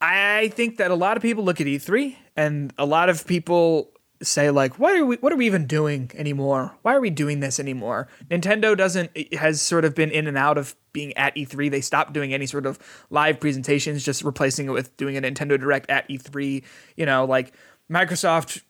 I 0.00 0.48
think 0.54 0.78
that 0.78 0.90
a 0.90 0.94
lot 0.94 1.16
of 1.16 1.22
people 1.22 1.44
look 1.44 1.60
at 1.60 1.66
E3, 1.66 2.16
and 2.36 2.72
a 2.78 2.86
lot 2.86 3.08
of 3.10 3.26
people 3.26 3.90
say 4.22 4.50
like, 4.50 4.78
"What 4.78 4.94
are 4.94 5.04
we? 5.04 5.16
What 5.16 5.32
are 5.32 5.36
we 5.36 5.46
even 5.46 5.66
doing 5.66 6.10
anymore? 6.14 6.74
Why 6.82 6.94
are 6.94 7.00
we 7.00 7.10
doing 7.10 7.40
this 7.40 7.58
anymore?" 7.58 8.08
Nintendo 8.30 8.76
doesn't 8.76 9.10
has 9.34 9.60
sort 9.60 9.84
of 9.84 9.94
been 9.94 10.10
in 10.10 10.26
and 10.26 10.36
out 10.36 10.58
of 10.58 10.74
being 10.92 11.16
at 11.16 11.34
E3. 11.36 11.70
They 11.70 11.80
stopped 11.80 12.12
doing 12.12 12.34
any 12.34 12.46
sort 12.46 12.66
of 12.66 12.78
live 13.10 13.40
presentations, 13.40 14.04
just 14.04 14.22
replacing 14.22 14.66
it 14.66 14.72
with 14.72 14.96
doing 14.96 15.16
a 15.16 15.20
Nintendo 15.20 15.58
Direct 15.58 15.88
at 15.90 16.08
E3. 16.08 16.62
You 16.96 17.06
know, 17.06 17.24
like 17.24 17.52
Microsoft 17.90 18.62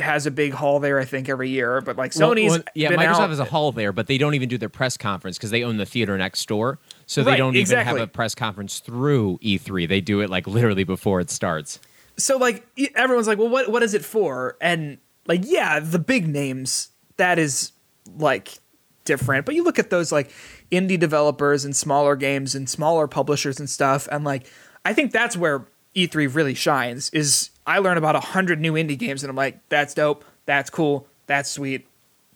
has 0.00 0.26
a 0.26 0.30
big 0.30 0.52
hall 0.52 0.80
there, 0.80 0.98
I 0.98 1.04
think, 1.04 1.28
every 1.28 1.50
year, 1.50 1.80
but 1.80 1.96
like 1.96 2.14
Well, 2.14 2.30
Sony's 2.30 2.50
well, 2.50 2.62
yeah, 2.74 2.90
been 2.90 2.98
Microsoft 3.00 3.20
out- 3.20 3.30
has 3.30 3.40
a 3.40 3.44
hall 3.44 3.72
there, 3.72 3.92
but 3.92 4.06
they 4.06 4.18
don't 4.18 4.34
even 4.34 4.48
do 4.48 4.58
their 4.58 4.68
press 4.68 4.96
conference 4.96 5.36
because 5.36 5.50
they 5.50 5.62
own 5.62 5.76
the 5.76 5.86
theater 5.86 6.16
next 6.16 6.46
door. 6.46 6.78
So 7.06 7.22
they 7.22 7.36
don't 7.36 7.56
exactly. 7.56 7.90
even 7.90 8.00
have 8.00 8.08
a 8.08 8.10
press 8.10 8.34
conference 8.34 8.80
through 8.80 9.38
E3. 9.42 9.88
They 9.88 10.00
do 10.00 10.20
it 10.20 10.30
like 10.30 10.46
literally 10.46 10.84
before 10.84 11.20
it 11.20 11.30
starts. 11.30 11.80
So 12.16 12.36
like 12.36 12.66
everyone's 12.94 13.26
like, 13.26 13.38
well, 13.38 13.48
what 13.48 13.70
what 13.70 13.82
is 13.82 13.94
it 13.94 14.04
for? 14.04 14.56
And 14.60 14.98
like, 15.26 15.42
yeah, 15.44 15.80
the 15.80 15.98
big 15.98 16.26
names 16.28 16.88
that 17.16 17.38
is 17.38 17.72
like 18.16 18.58
different. 19.04 19.46
But 19.46 19.54
you 19.54 19.64
look 19.64 19.78
at 19.78 19.90
those 19.90 20.12
like 20.12 20.30
indie 20.70 20.98
developers 20.98 21.64
and 21.64 21.74
smaller 21.74 22.16
games 22.16 22.54
and 22.54 22.68
smaller 22.68 23.06
publishers 23.06 23.58
and 23.58 23.68
stuff, 23.68 24.08
and 24.10 24.24
like 24.24 24.50
I 24.84 24.92
think 24.92 25.12
that's 25.12 25.36
where 25.36 25.66
E3 25.94 26.34
really 26.34 26.54
shines. 26.54 27.10
Is 27.10 27.50
I 27.66 27.78
learn 27.78 27.96
about 27.96 28.16
a 28.16 28.20
hundred 28.20 28.60
new 28.60 28.74
indie 28.74 28.98
games, 28.98 29.22
and 29.22 29.30
I'm 29.30 29.36
like, 29.36 29.60
that's 29.68 29.94
dope, 29.94 30.24
that's 30.46 30.70
cool, 30.70 31.06
that's 31.26 31.50
sweet, 31.50 31.86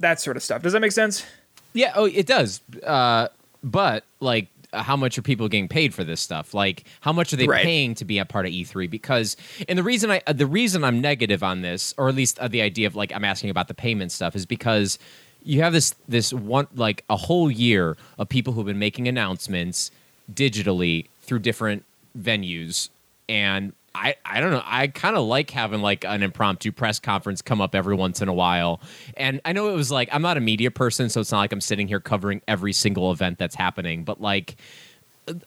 that 0.01 0.21
sort 0.21 0.37
of 0.37 0.43
stuff. 0.43 0.63
Does 0.63 0.73
that 0.73 0.81
make 0.81 0.93
sense? 0.93 1.25
Yeah, 1.73 1.93
oh, 1.95 2.07
it 2.07 2.27
does. 2.27 2.61
Uh, 2.85 3.29
but 3.63 4.05
like, 4.21 4.49
how 4.73 4.97
much 4.97 5.17
are 5.19 5.23
people 5.23 5.49
getting 5.49 5.69
paid 5.69 5.95
for 5.95 6.05
this 6.05 6.21
stuff? 6.21 6.53
Like, 6.55 6.85
how 7.01 7.13
much 7.13 7.33
are 7.33 7.37
they 7.37 7.47
Right. 7.47 7.65
paying 7.65 7.95
to 7.97 8.05
be 8.05 8.19
a 8.19 8.25
part 8.25 8.47
of 8.47 8.53
E3? 8.53 8.89
Because, 8.91 9.37
and 9.69 9.79
the 9.79 9.83
reason 9.83 10.11
I, 10.11 10.21
uh, 10.27 10.33
the 10.33 10.47
reason 10.47 10.85
I'm 10.85 11.01
negative 11.01 11.43
on 11.43 11.63
this, 11.63 11.95
or 11.97 12.09
at 12.09 12.15
least 12.15 12.39
uh, 12.39 12.49
the 12.49 12.63
idea 12.63 12.87
of 12.87 12.95
like 12.95 13.13
I'm 13.15 13.25
asking 13.25 13.51
about 13.51 13.69
the 13.69 13.75
payment 13.75 14.13
stuff, 14.13 14.37
is 14.37 14.45
because 14.47 14.99
you 15.43 15.63
have 15.63 15.73
this 15.73 15.95
this 16.09 16.33
one 16.33 16.67
like 16.75 17.05
a 17.09 17.17
whole 17.17 17.51
year 17.51 17.97
of 18.19 18.29
people 18.29 18.53
who've 18.53 18.67
been 18.67 18.79
making 18.79 19.09
announcements 19.09 19.91
digitally 20.33 21.07
through 21.23 21.39
different 21.39 21.85
venues 22.19 22.89
and 23.29 23.73
I, 23.99 24.15
I 24.25 24.41
don't 24.41 24.53
know. 24.53 24.63
I 24.65 24.87
kind 24.87 25.17
of 25.17 25.25
like 25.25 25.51
having 25.51 25.83
like 25.83 26.05
an 26.05 26.23
impromptu 26.23 26.71
press 26.71 27.01
conference 27.01 27.43
come 27.43 27.61
up 27.61 27.75
every 27.75 27.97
once 27.97 28.23
in 28.23 28.29
a 28.29 28.33
while. 28.33 28.81
And 29.17 29.41
I 29.45 29.53
know 29.53 29.71
it 29.71 29.75
was 29.75 29.91
like 29.91 30.09
I'm 30.13 30.23
not 30.23 30.37
a 30.37 30.41
media 30.41 30.71
person, 30.71 31.09
so 31.11 31.21
it's 31.21 31.33
not 31.33 31.39
like 31.39 31.53
I'm 31.53 31.61
sitting 31.61 31.89
here 31.89 32.01
covering 32.01 32.41
every 32.47 32.73
single 32.73 33.11
event 33.11 33.39
that's 33.39 33.57
happening. 33.57 34.05
But 34.05 34.21
like 34.21 34.57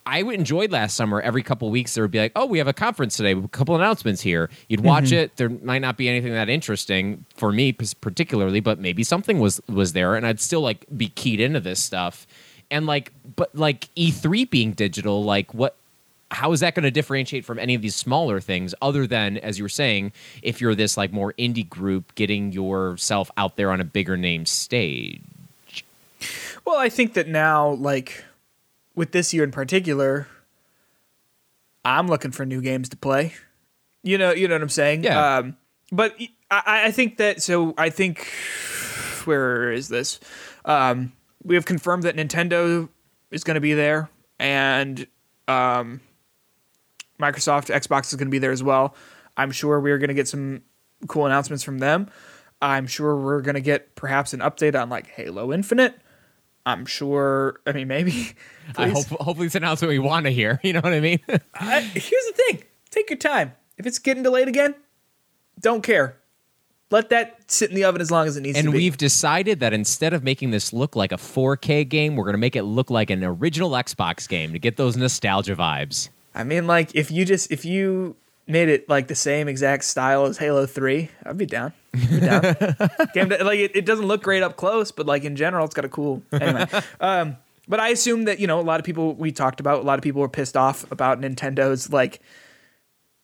I 0.06 0.20
enjoyed 0.20 0.72
last 0.72 0.96
summer. 0.96 1.22
Every 1.22 1.44
couple 1.44 1.70
weeks 1.70 1.94
there 1.94 2.04
would 2.04 2.12
be 2.12 2.20
like, 2.20 2.34
oh, 2.36 2.46
we 2.46 2.58
have 2.58 2.68
a 2.68 2.74
conference 2.74 3.18
today, 3.18 3.32
a 3.32 3.48
couple 3.48 3.76
announcements 3.76 4.22
here. 4.22 4.50
You'd 4.68 4.82
watch 4.82 5.06
mm-hmm. 5.06 5.16
it. 5.16 5.38
There 5.38 5.50
might 5.50 5.80
not 5.80 5.98
be 5.98 6.10
anything 6.10 6.34
that 6.34 6.50
interesting 6.50 7.26
for 7.36 7.52
me 7.52 7.72
particularly, 7.72 8.60
but 8.60 8.80
maybe 8.80 9.04
something 9.04 9.40
was 9.40 9.62
was 9.68 9.94
there, 9.94 10.16
and 10.16 10.26
I'd 10.26 10.40
still 10.40 10.62
like 10.62 10.86
be 10.96 11.08
keyed 11.08 11.40
into 11.40 11.60
this 11.60 11.82
stuff. 11.82 12.28
And 12.70 12.86
like, 12.86 13.12
but 13.36 13.54
like 13.56 13.94
E3 13.96 14.50
being 14.50 14.72
digital, 14.74 15.24
like 15.24 15.54
what? 15.54 15.78
How 16.32 16.54
is 16.54 16.62
that 16.62 16.76
going 16.76 16.84
to 16.84 16.92
differentiate 16.92 17.46
from 17.46 17.60
any 17.60 17.76
of 17.76 17.82
these 17.82 17.96
smaller 17.96 18.40
things 18.40 18.74
other 18.82 19.06
than, 19.06 19.38
as 19.38 19.58
you 19.58 19.66
were 19.66 19.70
saying, 19.70 20.14
if 20.42 20.62
you're 20.62 20.76
this 20.76 20.96
like 20.96 21.12
more 21.12 21.34
indie 21.34 21.68
group 21.68 22.16
getting 22.16 22.52
yourself 22.52 23.30
out 23.36 23.58
there 23.58 23.70
on 23.70 23.82
a 23.82 23.84
bigger 23.84 24.16
name 24.16 24.46
stage? 24.46 25.22
Well, 26.66 26.78
I 26.78 26.90
think 26.90 27.14
that 27.16 27.28
now, 27.28 27.72
like 27.72 28.24
with 28.96 29.12
this 29.12 29.34
year 29.34 29.44
in 29.44 29.52
particular, 29.52 30.28
I'm 31.84 32.08
looking 32.08 32.32
for 32.32 32.46
new 32.46 32.62
games 32.62 32.90
to 32.90 32.98
play. 32.98 33.34
You 34.04 34.18
know, 34.18 34.32
you 34.32 34.48
know 34.48 34.56
what 34.56 34.62
I'm 34.62 34.70
saying. 34.70 35.04
Yeah. 35.04 35.38
Um, 35.38 35.58
but 35.92 36.16
I, 36.50 36.86
I 36.86 36.92
think 36.92 37.18
that 37.18 37.42
so. 37.42 37.74
I 37.78 37.90
think 37.90 38.28
where 39.26 39.72
is 39.72 39.90
this? 39.90 40.20
Um, 40.66 41.12
we 41.44 41.56
have 41.56 41.66
confirmed 41.66 42.04
that 42.04 42.16
Nintendo 42.16 42.90
is 43.32 43.44
going 43.44 43.56
to 43.56 43.62
be 43.62 43.74
there, 43.74 44.10
and 44.40 45.06
um, 45.48 46.02
Microsoft 47.22 47.74
Xbox 47.74 48.08
is 48.08 48.16
going 48.16 48.28
to 48.28 48.32
be 48.32 48.40
there 48.40 48.52
as 48.52 48.64
well. 48.64 48.96
I'm 49.38 49.52
sure 49.52 49.80
we're 49.80 49.98
going 49.98 50.10
to 50.10 50.14
get 50.14 50.28
some 50.28 50.64
cool 51.08 51.26
announcements 51.26 51.64
from 51.64 51.80
them. 51.80 52.10
I'm 52.62 52.88
sure 52.88 53.16
we're 53.16 53.42
going 53.42 53.56
to 53.56 53.62
get 53.62 53.96
perhaps 53.96 54.34
an 54.34 54.40
update 54.40 54.80
on 54.80 54.90
like 54.90 55.08
Halo 55.08 55.52
Infinite. 55.52 55.96
I'm 56.66 56.86
sure. 56.86 57.60
I 57.66 57.72
mean, 57.72 57.88
maybe. 57.88 58.34
I 58.78 58.90
hope 58.90 59.08
hopefully 59.08 59.48
it's 59.48 59.56
an 59.56 59.64
announcement 59.64 59.90
we 59.90 60.00
want 60.00 60.26
to 60.26 60.32
hear. 60.32 60.60
You 60.64 60.74
know 60.74 60.82
what 60.82 60.94
I 60.94 61.00
mean? 61.00 61.20
I, 61.56 61.80
here's 61.82 62.26
the 62.28 62.34
thing: 62.36 62.64
take 62.92 63.10
your 63.10 63.18
time. 63.18 63.54
If 63.78 63.88
it's 63.88 64.00
getting 64.00 64.22
delayed 64.22 64.48
again, 64.48 64.76
don't 65.60 65.82
care. 65.82 66.18
Let 66.92 67.10
that 67.10 67.50
sit 67.50 67.70
in 67.70 67.76
the 67.76 67.86
oven 67.86 68.02
as 68.02 68.12
long 68.12 68.28
as 68.28 68.36
it 68.36 68.42
needs 68.42 68.58
and 68.58 68.66
to 68.66 68.72
be. 68.72 68.80
we've 68.80 68.98
decided 68.98 69.62
that 69.62 69.72
instead 69.72 70.14
of 70.14 70.24
making 70.24 70.52
this 70.52 70.74
look 70.74 70.94
like 70.94 71.14
a 71.14 71.18
4K 71.18 71.88
game, 71.88 72.18
we're 72.18 72.26
going 72.26 72.34
to 72.34 72.38
make 72.38 72.58
it 72.58 72.64
look 72.64 72.90
like 72.90 73.10
an 73.10 73.24
original 73.24 73.72
Xbox 73.72 74.28
game 74.28 74.52
to 74.52 74.60
get 74.60 74.76
those 74.76 74.98
nostalgia 74.98 75.56
vibes. 75.56 76.10
I 76.34 76.44
mean, 76.44 76.68
like 76.68 76.96
if 76.96 77.12
you 77.12 77.26
just 77.26 77.52
if 77.52 77.66
you 77.66 78.16
made 78.48 78.70
it 78.70 78.88
like 78.90 79.08
the 79.08 79.16
same 79.16 79.48
exact 79.48 79.84
style 79.84 80.26
as 80.26 80.38
Halo 80.38 80.66
Three, 80.66 81.10
I'd 81.26 81.38
be 81.38 81.46
down. 81.46 81.74
I'd 81.94 82.10
be 82.10 82.20
down. 82.20 82.42
Like 83.46 83.60
it, 83.60 83.76
it 83.76 83.86
doesn't 83.86 84.06
look 84.06 84.24
great 84.24 84.44
up 84.44 84.56
close, 84.56 84.92
but 84.92 85.06
like 85.06 85.24
in 85.24 85.36
general, 85.36 85.66
it's 85.66 85.76
got 85.76 85.86
a 85.86 85.90
cool. 85.90 86.24
Anyway, 86.32 86.66
um, 87.00 87.38
but 87.68 87.80
I 87.80 87.90
assume 87.90 88.26
that 88.26 88.40
you 88.40 88.48
know 88.48 88.60
a 88.60 88.62
lot 88.62 88.80
of 88.80 88.86
people 88.86 89.14
we 89.16 89.32
talked 89.32 89.60
about. 89.60 89.80
A 89.80 89.84
lot 89.84 90.00
of 90.00 90.04
people 90.04 90.22
were 90.22 90.30
pissed 90.30 90.58
off 90.58 90.90
about 90.92 91.20
Nintendo's 91.20 91.92
like. 91.92 92.22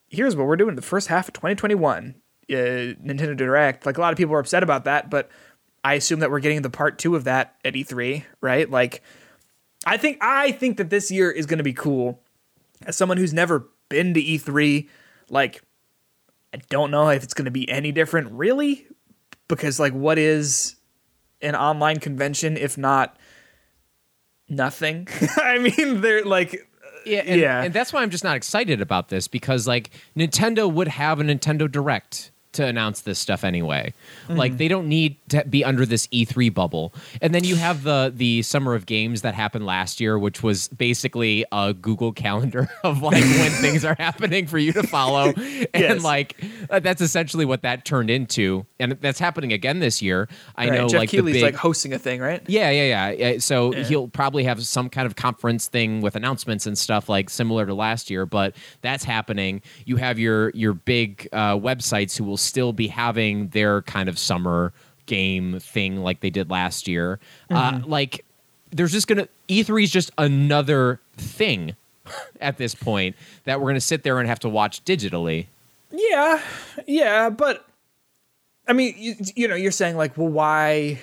Here's 0.10 0.38
what 0.38 0.48
we're 0.48 0.56
doing 0.56 0.76
the 0.76 0.82
first 0.82 1.10
half 1.10 1.28
of 1.28 1.34
2021 1.34 2.16
uh, 2.50 2.54
Nintendo 2.54 3.36
Direct. 3.36 3.86
Like 3.86 3.98
a 3.98 4.02
lot 4.02 4.14
of 4.14 4.18
people 4.18 4.32
were 4.32 4.40
upset 4.40 4.64
about 4.64 4.86
that, 4.86 5.10
but 5.10 5.30
I 5.84 5.96
assume 5.96 6.20
that 6.20 6.32
we're 6.32 6.40
getting 6.40 6.62
the 6.62 6.70
part 6.70 6.98
two 6.98 7.16
of 7.16 7.26
that 7.26 7.56
at 7.66 7.74
E3, 7.74 8.24
right? 8.40 8.70
Like, 8.70 9.02
I 9.86 9.98
think 9.98 10.18
I 10.22 10.54
think 10.54 10.78
that 10.78 10.90
this 10.90 11.12
year 11.12 11.30
is 11.30 11.46
going 11.46 11.58
to 11.58 11.64
be 11.64 11.74
cool 11.74 12.22
as 12.86 12.96
someone 12.98 13.18
who's 13.18 13.34
never 13.34 13.68
been 13.90 14.14
to 14.14 14.22
E3, 14.22 14.88
like 15.30 15.62
I 16.54 16.58
don't 16.70 16.92
know 16.92 17.10
if 17.10 17.24
it's 17.24 17.34
going 17.34 17.46
to 17.46 17.52
be 17.52 17.70
any 17.70 17.92
different 17.92 18.32
really 18.32 18.86
because 19.48 19.80
like 19.80 19.94
what 19.94 20.18
is 20.18 20.76
an 21.42 21.56
online 21.56 22.00
convention 22.00 22.58
if 22.58 22.78
not 22.78 23.18
nothing? 24.50 25.08
I 25.38 25.58
mean, 25.60 26.02
they're 26.02 26.24
like 26.24 26.54
uh, 26.56 26.88
Yeah, 27.06 27.20
and, 27.26 27.40
Yeah. 27.42 27.64
and 27.64 27.74
that's 27.74 27.92
why 27.94 28.02
I'm 28.02 28.10
just 28.10 28.24
not 28.24 28.36
excited 28.36 28.82
about 28.82 29.10
this 29.10 29.28
because 29.28 29.68
like 29.68 29.90
Nintendo 30.16 30.72
would 30.72 30.88
have 30.88 31.20
a 31.20 31.24
Nintendo 31.24 31.70
Direct 31.72 32.32
to 32.58 32.66
announce 32.66 33.02
this 33.02 33.18
stuff 33.18 33.44
anyway. 33.44 33.94
Like 34.30 34.58
they 34.58 34.68
don't 34.68 34.88
need 34.88 35.16
to 35.30 35.44
be 35.46 35.64
under 35.64 35.86
this 35.86 36.06
E3 36.08 36.54
bubble. 36.54 36.94
And 37.22 37.34
then 37.34 37.44
you 37.44 37.56
have 37.56 37.84
the 37.84 38.12
the 38.16 38.42
Summer 38.44 38.76
of 38.76 38.86
Games 38.86 39.22
that 39.22 39.34
happened 39.34 39.66
last 39.66 40.00
year, 40.00 40.20
which 40.20 40.44
was 40.44 40.68
basically 40.68 41.46
a 41.52 41.74
Google 41.74 42.12
Calendar 42.12 42.70
of 42.84 43.02
like 43.02 43.24
when 43.24 43.52
things 43.62 43.84
are 43.86 43.96
happening 43.98 44.46
for 44.48 44.58
you 44.58 44.74
to 44.74 44.84
follow. 44.84 45.34
And 45.74 45.84
Yes. 45.84 46.04
like 46.04 46.36
uh, 46.70 46.80
that's 46.80 47.02
essentially 47.02 47.46
what 47.46 47.62
that 47.62 47.86
turned 47.86 48.10
into. 48.10 48.66
And 48.80 48.94
that's 49.02 49.20
happening 49.20 49.54
again 49.54 49.80
this 49.80 50.02
year. 50.02 50.28
I 50.56 50.70
right, 50.70 50.78
know 50.80 50.88
Geoff 50.88 51.00
like 51.00 51.12
the 51.12 51.22
big, 51.22 51.42
like 51.42 51.56
hosting 51.56 51.94
a 51.94 52.00
thing, 52.00 52.20
right? 52.20 52.42
yeah, 52.48 52.70
yeah, 52.70 52.84
yeah. 52.84 53.32
yeah. 53.32 53.40
So 53.40 53.72
he'll 53.72 54.08
probably 54.08 54.44
have 54.44 54.64
some 54.66 54.90
kind 54.90 55.06
of 55.06 55.16
conference 55.16 55.68
thing 55.68 56.02
with 56.02 56.16
announcements 56.16 56.66
and 56.66 56.78
stuff 56.78 57.10
like 57.10 57.30
similar 57.30 57.66
to 57.66 57.74
last 57.74 58.10
year, 58.10 58.26
but 58.26 58.56
that's 58.82 59.04
happening. 59.04 59.62
You 59.86 59.98
have 59.98 60.20
your 60.20 60.50
your 60.52 60.74
big 60.74 61.28
uh, 61.32 61.56
websites 61.58 62.18
who 62.18 62.24
will 62.24 62.38
still 62.48 62.74
be 62.74 62.88
having 62.88 63.50
their 63.50 63.82
kind 63.84 64.10
of 64.10 64.18
summer 64.18 64.74
game 65.06 65.60
thing 65.60 65.98
like 65.98 66.20
they 66.20 66.30
did 66.30 66.50
last 66.50 66.88
year. 66.88 67.20
Uh, 67.50 67.82
like 67.86 68.26
there's 68.72 68.92
just 68.92 69.08
gonna 69.08 69.28
E3 69.48 69.84
is 69.84 69.92
just 69.92 70.12
another 70.18 71.00
thing 71.16 71.76
at 72.42 72.58
this 72.58 72.76
point 72.76 73.16
that 73.46 73.60
we're 73.60 73.70
gonna 73.70 73.82
sit 73.82 74.04
there 74.04 74.20
and 74.20 74.28
have 74.28 74.40
to 74.40 74.50
watch 74.50 74.84
digitally. 74.86 75.48
Yeah, 75.92 76.42
yeah, 76.86 77.30
but 77.30 77.66
I 78.68 78.74
mean, 78.74 78.94
you, 78.98 79.16
you 79.36 79.48
know, 79.48 79.56
you're 79.56 79.72
saying 79.72 79.96
like, 79.96 80.18
well, 80.18 80.28
why 80.28 81.00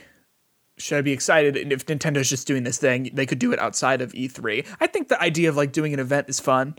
should 0.77 0.99
I 0.99 1.01
be 1.01 1.13
excited? 1.13 1.57
And 1.57 1.73
if 1.73 1.87
Nintendo's 1.87 2.29
just 2.29 2.47
doing 2.47 2.65
this 2.65 2.79
thing, 2.79 3.11
they 3.15 3.27
could 3.27 3.39
do 3.39 3.53
it 3.53 3.59
outside 3.59 4.03
of 4.03 4.13
E3. 4.13 4.67
I 4.81 4.87
think 4.87 5.09
the 5.09 5.21
idea 5.21 5.49
of 5.49 5.57
like 5.57 5.73
doing 5.73 5.95
an 5.95 6.01
event 6.01 6.29
is 6.29 6.41
fun. 6.41 6.77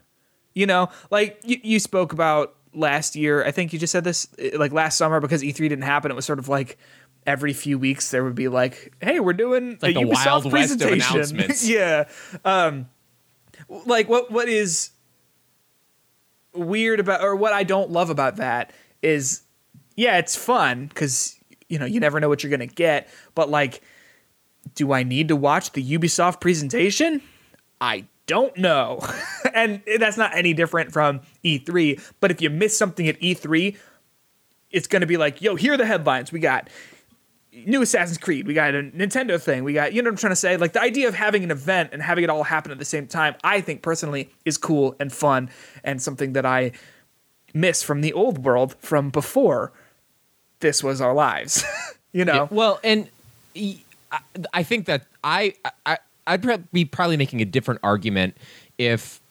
You 0.53 0.65
know, 0.65 0.89
like 1.11 1.39
you, 1.43 1.59
you 1.63 1.79
spoke 1.79 2.13
about 2.13 2.54
last 2.75 3.15
year. 3.15 3.43
I 3.43 3.51
think 3.51 3.73
you 3.73 3.79
just 3.79 3.91
said 3.91 4.03
this 4.03 4.27
eh, 4.37 4.51
like 4.55 4.71
last 4.71 4.97
summer 4.97 5.19
because 5.19 5.41
E3 5.41 5.57
didn't 5.57 5.83
happen. 5.83 6.11
It 6.11 6.15
was 6.15 6.25
sort 6.25 6.39
of 6.39 6.49
like 6.49 6.77
every 7.25 7.53
few 7.53 7.79
weeks 7.79 8.11
there 8.11 8.23
would 8.23 8.35
be 8.35 8.47
like, 8.47 8.93
hey, 9.01 9.19
we're 9.19 9.33
doing 9.33 9.77
like 9.81 9.95
a 9.95 9.99
Ubisoft 9.99 10.25
Wild 10.25 10.51
West 10.51 10.73
of 10.73 10.79
presentation. 10.79 11.15
announcements. 11.15 11.67
yeah. 11.69 12.07
Um, 12.43 12.87
like 13.85 14.09
what 14.09 14.31
what 14.31 14.47
is 14.47 14.91
weird 16.53 16.99
about 16.99 17.21
or 17.21 17.35
what 17.35 17.53
I 17.53 17.63
don't 17.63 17.91
love 17.91 18.09
about 18.09 18.37
that 18.37 18.71
is 19.01 19.41
yeah, 19.95 20.17
it's 20.17 20.35
fun 20.35 20.89
cuz 20.93 21.39
you 21.67 21.79
know, 21.79 21.85
you 21.85 21.99
never 21.99 22.19
know 22.19 22.29
what 22.29 22.43
you're 22.43 22.55
going 22.55 22.67
to 22.67 22.75
get, 22.75 23.09
but 23.33 23.49
like 23.49 23.81
do 24.73 24.91
I 24.91 25.03
need 25.03 25.27
to 25.27 25.35
watch 25.35 25.71
the 25.73 25.97
Ubisoft 25.97 26.41
presentation? 26.41 27.21
I 27.79 28.05
don't 28.27 28.55
know. 28.57 28.99
and 29.53 29.81
that's 29.99 30.17
not 30.17 30.35
any 30.35 30.53
different 30.53 30.91
from 30.91 31.21
E3, 31.43 32.01
but 32.19 32.31
if 32.31 32.41
you 32.41 32.49
miss 32.49 32.77
something 32.77 33.07
at 33.07 33.19
E3, 33.19 33.75
it's 34.71 34.87
going 34.87 35.01
to 35.01 35.07
be 35.07 35.17
like, 35.17 35.41
"Yo, 35.41 35.55
here 35.55 35.73
are 35.73 35.77
the 35.77 35.85
headlines. 35.85 36.31
We 36.31 36.39
got 36.39 36.69
new 37.65 37.81
Assassin's 37.81 38.17
Creed. 38.17 38.47
We 38.47 38.53
got 38.53 38.75
a 38.75 38.83
Nintendo 38.83 39.41
thing. 39.41 39.63
We 39.63 39.73
got, 39.73 39.93
you 39.93 40.01
know 40.01 40.07
what 40.07 40.13
I'm 40.13 40.17
trying 40.17 40.31
to 40.31 40.35
say? 40.35 40.57
Like 40.57 40.73
the 40.73 40.81
idea 40.81 41.07
of 41.07 41.15
having 41.15 41.43
an 41.43 41.51
event 41.51 41.91
and 41.93 42.01
having 42.01 42.23
it 42.23 42.29
all 42.29 42.43
happen 42.43 42.71
at 42.71 42.79
the 42.79 42.85
same 42.85 43.07
time, 43.07 43.35
I 43.43 43.61
think 43.61 43.81
personally 43.81 44.29
is 44.43 44.57
cool 44.57 44.95
and 44.99 45.11
fun 45.11 45.49
and 45.83 46.01
something 46.01 46.33
that 46.33 46.45
I 46.45 46.73
miss 47.53 47.81
from 47.81 48.01
the 48.01 48.11
old 48.13 48.43
world 48.43 48.75
from 48.79 49.09
before 49.09 49.71
this 50.59 50.83
was 50.83 50.99
our 50.99 51.13
lives. 51.13 51.63
you 52.11 52.25
know? 52.25 52.33
Yeah, 52.33 52.47
well, 52.49 52.79
and 52.83 53.09
I 54.53 54.63
think 54.63 54.85
that 54.87 55.05
I, 55.23 55.53
I 55.85 55.99
I'd 56.27 56.71
be 56.71 56.85
probably 56.85 57.17
making 57.17 57.41
a 57.41 57.45
different 57.45 57.81
argument 57.83 58.35
if 58.77 59.21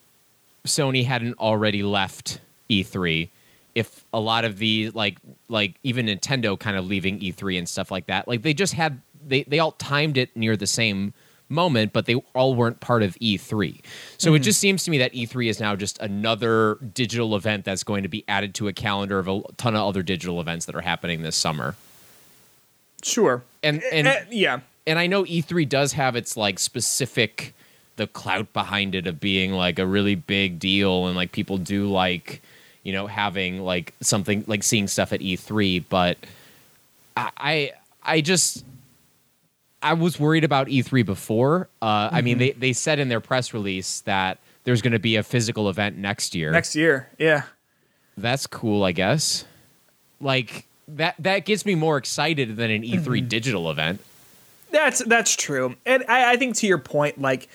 Sony 0.66 1.05
hadn't 1.05 1.38
already 1.38 1.82
left 1.82 2.40
E3. 2.70 3.28
If 3.74 4.05
a 4.12 4.20
lot 4.20 4.45
of 4.45 4.59
the 4.59 4.90
like 4.90 5.18
like 5.49 5.74
even 5.82 6.07
Nintendo 6.07 6.59
kind 6.59 6.76
of 6.76 6.86
leaving 6.86 7.18
E3 7.18 7.59
and 7.59 7.68
stuff 7.68 7.90
like 7.90 8.07
that, 8.07 8.28
like 8.28 8.42
they 8.42 8.55
just 8.55 8.74
had 8.74 9.01
they 9.26 9.42
they 9.45 9.59
all 9.59 9.72
timed 9.72 10.16
it 10.16 10.34
near 10.36 10.57
the 10.57 10.66
same 10.66 11.12
moment, 11.49 11.92
but 11.92 12.07
they 12.07 12.14
all 12.34 12.55
weren't 12.55 12.80
part 12.80 13.03
of 13.03 13.16
E3. 13.16 13.80
So 14.16 14.34
it 14.34 14.38
just 14.40 14.61
seems 14.61 14.84
to 14.84 14.90
me 14.90 14.99
that 14.99 15.12
E3 15.12 15.49
is 15.49 15.61
now 15.61 15.74
just 15.76 15.99
another 15.99 16.76
digital 16.95 17.36
event 17.36 17.64
that's 17.64 17.82
going 17.84 18.03
to 18.05 18.09
be 18.09 18.24
added 18.28 18.55
to 18.57 18.68
a 18.68 18.72
calendar 18.72 19.18
of 19.18 19.28
a 19.28 19.42
ton 19.57 19.74
of 19.74 19.82
other 19.86 20.03
digital 20.03 20.40
events 20.40 20.66
that 20.66 20.74
are 20.74 20.80
happening 20.80 21.22
this 21.22 21.36
summer. 21.36 21.74
Sure. 23.03 23.42
And 23.62 23.82
and 23.92 24.07
Eh, 24.07 24.24
yeah. 24.30 24.61
And 24.87 24.99
I 24.99 25.07
know 25.07 25.24
E3 25.24 25.68
does 25.68 25.93
have 25.95 26.16
its 26.16 26.37
like 26.37 26.59
specific 26.59 27.55
the 27.97 28.07
clout 28.07 28.53
behind 28.53 28.95
it 28.95 29.07
of 29.07 29.20
being 29.20 29.53
like 29.53 29.78
a 29.78 29.87
really 29.87 30.16
big 30.16 30.59
deal 30.59 31.07
and 31.07 31.16
like 31.16 31.30
people 31.30 31.59
do 31.59 31.89
like 31.89 32.43
you 32.82 32.93
know 32.93 33.07
having 33.07 33.61
like 33.61 33.95
something 34.01 34.45
like 34.47 34.62
seeing 34.62 34.89
stuff 34.89 35.12
at 35.12 35.20
E3 35.20 35.85
but 35.89 36.18
I 37.16 37.30
I, 37.37 37.72
I 38.03 38.20
just 38.20 38.64
I 39.82 39.93
was 39.93 40.18
worried 40.18 40.45
about 40.45 40.68
E3 40.68 41.05
before. 41.05 41.68
Uh, 41.80 42.09
I 42.11 42.22
mean 42.22 42.39
they 42.39 42.53
they 42.53 42.72
said 42.72 42.99
in 42.99 43.09
their 43.09 43.20
press 43.20 43.55
release 43.55 44.01
that 44.03 44.39
there's 44.64 44.82
going 44.82 44.93
to 44.93 44.99
be 44.99 45.16
a 45.16 45.22
physical 45.22 45.68
event 45.68 45.99
next 45.99 46.35
year. 46.35 46.51
Next 46.51 46.74
year. 46.74 47.09
Yeah. 47.18 47.43
that's 48.16 48.47
cool 48.47 48.82
I 48.85 48.93
guess. 48.93 49.45
Like 50.20 50.66
that 50.89 51.14
that 51.18 51.45
gets 51.45 51.64
me 51.64 51.74
more 51.74 51.97
excited 51.97 52.57
than 52.57 52.70
an 52.70 52.82
E3 52.82 53.28
digital 53.28 53.70
event 53.70 54.01
That's 54.75 55.05
that's 55.05 55.37
true, 55.37 55.77
and 55.87 56.03
I, 56.09 56.33
I 56.33 56.37
think 56.37 56.57
to 56.57 56.66
your 56.66 56.79
point, 56.79 57.20
like, 57.20 57.49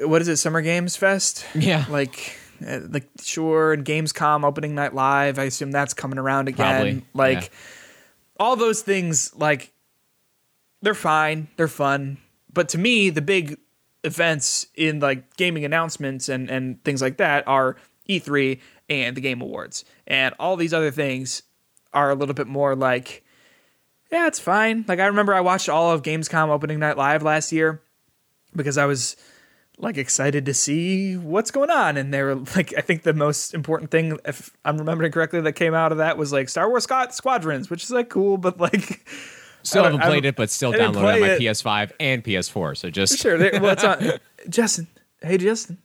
what 0.00 0.22
is 0.22 0.28
it, 0.28 0.38
Summer 0.38 0.62
Games 0.62 0.96
Fest? 0.96 1.44
Yeah. 1.54 1.84
like, 1.90 2.34
uh, 2.66 2.80
like 2.88 3.06
sure, 3.22 3.74
and 3.74 3.84
Gamescom 3.84 4.42
opening 4.44 4.74
night 4.74 4.94
live. 4.94 5.38
I 5.38 5.44
assume 5.44 5.70
that's 5.70 5.92
coming 5.92 6.18
around 6.18 6.48
again. 6.48 6.66
Probably, 6.66 7.04
Like, 7.12 7.42
yeah. 7.42 7.48
all 8.38 8.56
those 8.56 8.80
things, 8.80 9.36
like, 9.36 9.70
they're 10.80 10.94
fine, 10.94 11.48
they're 11.56 11.68
fun, 11.68 12.16
but 12.50 12.70
to 12.70 12.78
me, 12.78 13.10
the 13.10 13.20
big 13.20 13.58
events 14.02 14.66
in 14.76 14.98
like 14.98 15.36
gaming 15.36 15.62
announcements 15.66 16.30
and 16.30 16.48
and 16.50 16.82
things 16.84 17.02
like 17.02 17.18
that 17.18 17.46
are 17.46 17.76
E3 18.08 18.58
and 18.88 19.14
the 19.14 19.20
Game 19.20 19.42
Awards, 19.42 19.84
and 20.06 20.34
all 20.38 20.56
these 20.56 20.72
other 20.72 20.90
things 20.90 21.42
are 21.92 22.10
a 22.10 22.14
little 22.14 22.34
bit 22.34 22.46
more 22.46 22.74
like 22.74 23.22
yeah, 24.10 24.26
it's 24.26 24.40
fine. 24.40 24.84
Like 24.88 24.98
I 24.98 25.06
remember 25.06 25.34
I 25.34 25.40
watched 25.40 25.68
all 25.68 25.92
of 25.92 26.02
Gamescom 26.02 26.48
opening 26.48 26.78
night 26.78 26.96
live 26.96 27.22
last 27.22 27.52
year 27.52 27.80
because 28.54 28.76
I 28.78 28.86
was 28.86 29.16
like 29.78 29.96
excited 29.96 30.44
to 30.46 30.52
see 30.52 31.16
what's 31.16 31.50
going 31.50 31.70
on 31.70 31.96
and 31.96 32.12
they 32.12 32.22
were 32.22 32.34
like 32.56 32.74
I 32.76 32.80
think 32.80 33.02
the 33.02 33.14
most 33.14 33.54
important 33.54 33.90
thing 33.90 34.18
if 34.24 34.50
I'm 34.64 34.78
remembering 34.78 35.12
correctly 35.12 35.40
that 35.40 35.52
came 35.52 35.74
out 35.74 35.92
of 35.92 35.98
that 35.98 36.18
was 36.18 36.32
like 36.32 36.48
Star 36.48 36.68
Wars 36.68 36.84
Scott 36.84 37.14
Squadrons, 37.14 37.70
which 37.70 37.84
is 37.84 37.90
like 37.90 38.08
cool, 38.08 38.36
but 38.36 38.58
like 38.58 39.06
Still 39.62 39.84
haven't 39.84 40.00
played 40.00 40.24
it, 40.24 40.36
but 40.36 40.50
still 40.50 40.72
downloaded 40.72 40.90
it 40.90 40.96
on 40.96 41.20
my 41.20 41.28
it. 41.32 41.40
PS5 41.42 41.92
and 42.00 42.24
PS4. 42.24 42.78
So 42.78 42.88
just 42.88 43.18
sure, 43.18 43.36
they, 43.36 43.58
well 43.58 43.72
it's 43.72 43.84
on 43.84 44.18
Justin. 44.48 44.88
Hey 45.22 45.36
Justin. 45.36 45.78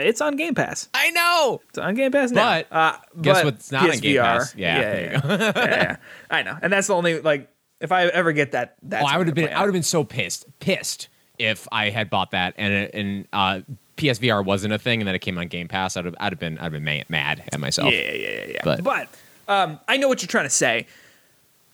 It's 0.00 0.20
on 0.20 0.36
Game 0.36 0.54
Pass. 0.54 0.88
I 0.94 1.10
know. 1.10 1.60
It's 1.68 1.78
on 1.78 1.94
Game 1.94 2.12
Pass 2.12 2.30
now. 2.30 2.62
But 2.70 2.72
uh, 2.76 2.96
guess 3.20 3.38
but 3.38 3.44
what's 3.44 3.72
not 3.72 3.82
on 3.90 3.98
Game 3.98 4.16
PSVR. 4.16 4.22
Pass? 4.22 4.54
Yeah, 4.56 4.80
yeah, 4.80 4.92
yeah, 4.92 5.10
yeah. 5.12 5.36
yeah, 5.38 5.52
yeah. 5.66 5.96
I 6.30 6.42
know, 6.42 6.58
and 6.62 6.72
that's 6.72 6.86
the 6.88 6.94
only 6.94 7.20
like 7.20 7.48
if 7.80 7.92
I 7.92 8.06
ever 8.06 8.32
get 8.32 8.52
that. 8.52 8.76
That's 8.82 9.04
Oh, 9.04 9.08
I 9.08 9.18
would 9.18 9.26
have 9.26 9.34
been. 9.34 9.48
I 9.52 9.60
would 9.60 9.66
have 9.66 9.72
been 9.72 9.82
so 9.82 10.04
pissed, 10.04 10.46
pissed 10.60 11.08
if 11.38 11.66
I 11.72 11.90
had 11.90 12.10
bought 12.10 12.32
that 12.32 12.54
and 12.58 12.72
and 12.94 13.28
uh, 13.32 13.60
PSVR 13.96 14.44
wasn't 14.44 14.72
a 14.72 14.78
thing, 14.78 15.00
and 15.00 15.08
then 15.08 15.14
it 15.14 15.20
came 15.20 15.36
on 15.38 15.48
Game 15.48 15.68
Pass. 15.68 15.96
I'd 15.96 16.04
have. 16.04 16.14
I'd 16.20 16.32
have 16.32 16.38
been. 16.40 16.58
I'd 16.58 16.72
have 16.72 16.82
been 16.84 17.04
mad 17.08 17.42
at 17.52 17.60
myself. 17.60 17.92
Yeah, 17.92 18.12
yeah, 18.12 18.28
yeah, 18.28 18.44
yeah. 18.48 18.60
But- 18.64 18.82
But, 18.84 19.08
um, 19.48 19.78
I 19.88 19.96
know 19.96 20.08
what 20.08 20.22
you're 20.22 20.28
trying 20.28 20.46
to 20.46 20.50
say. 20.50 20.86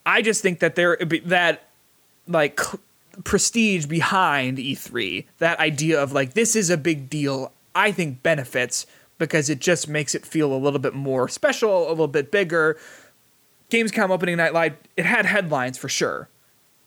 I 0.05 0.23
just 0.23 0.43
think 0.43 0.61
that 0.61 0.75
there 0.77 0.97
that 1.27 1.63
like 2.29 2.61
prestige 3.25 3.87
behind 3.87 4.59
E3, 4.59 5.25
that 5.39 5.59
idea 5.59 6.01
of 6.03 6.13
like 6.13 6.35
this 6.35 6.55
is 6.57 6.71
a 6.71 6.77
big 6.77 7.09
deal, 7.11 7.53
I 7.77 7.93
think 7.93 8.23
benefits 8.23 8.87
because 9.19 9.51
it 9.51 9.61
just 9.61 9.87
makes 9.89 10.15
it 10.15 10.27
feel 10.27 10.53
a 10.53 10.57
little 10.57 10.79
bit 10.79 10.95
more 10.95 11.29
special, 11.29 11.87
a 11.87 11.91
little 11.91 12.09
bit 12.09 12.33
bigger. 12.33 12.79
Gamescom 13.71 14.11
opening 14.11 14.39
night 14.39 14.55
live, 14.55 14.77
it 14.97 15.05
had 15.05 15.27
headlines 15.27 15.77
for 15.77 15.89
sure. 15.89 16.29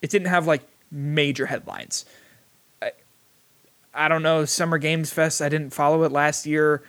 It 0.01 0.09
didn't 0.09 0.27
have 0.27 0.47
like 0.47 0.63
major 0.91 1.45
headlines. 1.45 2.05
I, 2.81 2.91
I 3.93 4.07
don't 4.07 4.23
know, 4.23 4.45
Summer 4.45 4.79
Games 4.79 5.13
Fest, 5.13 5.41
I 5.41 5.49
didn't 5.49 5.71
follow 5.71 6.03
it 6.03 6.11
last 6.11 6.45
year 6.45 6.83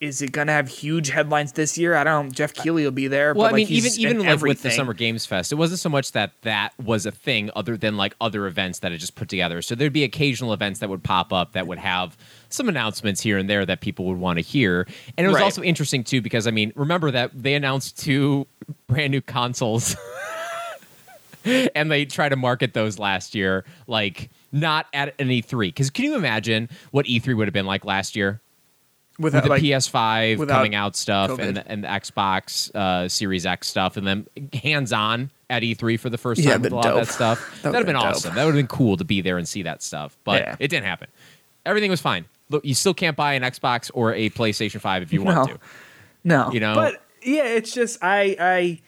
is 0.00 0.22
it 0.22 0.30
gonna 0.32 0.52
have 0.52 0.68
huge 0.68 1.08
headlines 1.10 1.52
this 1.52 1.76
year? 1.76 1.94
I 1.94 2.04
don't. 2.04 2.26
know. 2.26 2.32
Geoff 2.32 2.54
Keighley 2.54 2.84
will 2.84 2.90
be 2.90 3.08
there. 3.08 3.34
Well, 3.34 3.48
but 3.48 3.54
I 3.54 3.56
mean, 3.56 3.66
like, 3.66 3.72
even 3.72 3.92
even 3.98 4.20
in 4.20 4.26
like 4.26 4.40
with 4.42 4.62
the. 4.62 4.70
Summer 4.70 4.94
Games 4.94 5.26
Fest, 5.26 5.50
it 5.50 5.56
wasn't 5.56 5.80
so 5.80 5.88
much 5.88 6.12
that 6.12 6.32
that 6.42 6.72
was 6.82 7.06
a 7.06 7.10
thing, 7.10 7.50
other 7.56 7.76
than 7.76 7.96
like 7.96 8.14
other 8.20 8.46
events 8.46 8.80
that 8.80 8.92
it 8.92 8.98
just 8.98 9.14
put 9.16 9.28
together. 9.28 9.62
So 9.62 9.74
there'd 9.74 9.92
be 9.92 10.04
occasional 10.04 10.52
events 10.52 10.80
that 10.80 10.88
would 10.88 11.02
pop 11.02 11.32
up 11.32 11.52
that 11.52 11.66
would 11.66 11.78
have 11.78 12.16
some 12.50 12.68
announcements 12.68 13.20
here 13.20 13.36
and 13.38 13.50
there 13.50 13.66
that 13.66 13.80
people 13.80 14.04
would 14.06 14.18
want 14.18 14.38
to 14.38 14.42
hear. 14.42 14.86
And 15.16 15.24
it 15.24 15.28
was 15.28 15.36
Right. 15.36 15.44
also 15.44 15.62
interesting 15.62 16.04
too 16.04 16.20
because 16.20 16.46
I 16.46 16.50
mean, 16.52 16.72
remember 16.76 17.10
that 17.10 17.30
they 17.34 17.54
announced 17.54 17.98
two 17.98 18.46
brand 18.86 19.10
new 19.10 19.20
consoles, 19.22 19.96
and 21.74 21.90
they 21.90 22.04
tried 22.04 22.30
to 22.30 22.36
market 22.36 22.72
those 22.74 22.98
last 22.98 23.34
year, 23.34 23.64
like 23.86 24.30
not 24.52 24.86
at 24.94 25.14
an 25.20 25.28
E3. 25.28 25.68
Because 25.68 25.90
can 25.90 26.04
you 26.04 26.14
imagine 26.14 26.68
what 26.90 27.06
E3 27.06 27.36
would 27.36 27.48
have 27.48 27.52
been 27.52 27.66
like 27.66 27.84
last 27.84 28.14
year? 28.16 28.40
Without 29.18 29.38
with 29.38 29.44
the 29.44 29.50
like, 29.50 29.62
PS5 29.62 30.38
without 30.38 30.54
coming 30.56 30.74
out 30.74 30.96
stuff 30.96 31.30
COVID. 31.30 31.38
and 31.40 31.56
the, 31.56 31.68
and 31.70 31.84
the 31.84 31.88
Xbox 31.88 32.74
uh, 32.74 33.08
Series 33.08 33.46
X 33.46 33.68
stuff, 33.68 33.96
and 33.96 34.06
then 34.06 34.26
hands 34.52 34.92
on 34.92 35.30
at 35.50 35.62
E3 35.62 35.98
for 36.00 36.10
the 36.10 36.18
first 36.18 36.40
Yeah, 36.40 36.52
time 36.52 36.62
with 36.62 36.70
been 36.70 36.72
a 36.72 36.76
lot 36.76 36.86
of 36.86 37.06
that 37.06 37.08
stuff. 37.14 37.38
That 37.62 37.72
That'd 37.72 37.74
have 37.74 37.86
been 37.86 37.94
been 37.94 37.96
awesome. 37.96 38.30
dope. 38.30 38.34
That 38.36 38.44
would 38.44 38.54
have 38.54 38.58
been 38.58 38.66
cool 38.76 38.96
to 38.96 39.04
be 39.04 39.20
there 39.20 39.38
and 39.38 39.46
see 39.46 39.62
that 39.62 39.82
stuff, 39.82 40.16
but 40.24 40.40
Yeah. 40.42 40.56
it 40.58 40.68
didn't 40.68 40.86
happen. 40.86 41.08
Everything 41.66 41.90
was 41.90 42.00
fine. 42.00 42.24
Look, 42.50 42.64
you 42.64 42.74
still 42.74 42.94
can't 42.94 43.16
buy 43.16 43.34
an 43.34 43.42
Xbox 43.42 43.90
or 43.94 44.12
a 44.14 44.28
PlayStation 44.30 44.80
5 44.80 45.02
if 45.02 45.12
you 45.12 45.22
want 45.22 45.48
No. 45.48 45.54
to. 45.54 45.60
no, 46.24 46.50
you 46.52 46.60
know? 46.60 46.74
But 46.74 47.02
yeah, 47.22 47.44
it's 47.44 47.72
just 47.72 47.98
I 48.02 48.36
I 48.38 48.80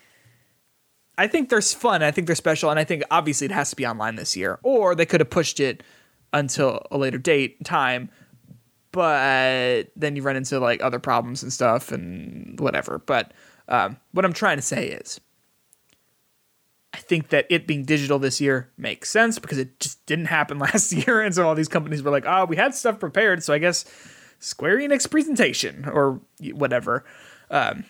I 1.19 1.27
think 1.29 1.49
there's 1.49 1.73
fun. 1.73 2.03
I 2.03 2.11
think 2.11 2.27
they're 2.27 2.37
special, 2.37 2.69
and 2.71 2.79
I 2.79 2.85
think 2.85 3.03
obviously 3.11 3.47
it 3.47 3.51
has 3.53 3.71
to 3.71 3.77
be 3.77 3.87
online 3.87 4.17
this 4.17 4.37
year, 4.37 4.59
or 4.63 4.95
they 4.95 5.07
could 5.07 5.21
have 5.21 5.31
pushed 5.31 5.61
it 5.61 5.83
until 6.33 6.83
a 6.91 6.99
later 6.99 7.17
date 7.19 7.65
time. 7.65 8.11
But 8.97 9.91
then 9.95 10.17
you 10.17 10.23
run 10.23 10.37
into 10.37 10.59
like 10.59 10.83
other 10.83 10.99
problems 10.99 11.43
and 11.43 11.53
stuff 11.53 11.93
and 11.93 12.59
whatever. 12.59 12.99
But 12.99 13.35
um, 13.69 13.99
what 14.13 14.25
I'm 14.25 14.33
trying 14.33 14.57
to 14.57 14.63
say 14.63 14.89
is, 14.89 15.21
I 16.95 16.97
think 16.97 17.29
that 17.29 17.45
it 17.51 17.67
being 17.67 17.85
digital 17.85 18.19
this 18.19 18.41
year 18.41 18.71
makes 18.79 19.11
sense 19.11 19.39
because 19.39 19.59
it 19.59 19.79
just 19.81 20.07
didn't 20.07 20.25
happen 20.25 20.59
last 20.71 20.95
year. 20.95 21.21
And 21.21 21.35
so 21.35 21.47
all 21.47 21.55
these 21.55 21.69
companies 21.69 22.03
were 22.03 22.11
like, 22.11 22.25
oh, 22.27 22.47
we 22.47 22.57
had 22.57 22.75
stuff 22.75 22.99
prepared. 22.99 23.45
So 23.45 23.53
I 23.53 23.59
guess 23.59 23.85
Square 24.39 24.79
Enix 24.79 25.11
presentation 25.11 25.87
or 25.93 26.23
whatever. 26.55 27.05
Um, 27.51 27.85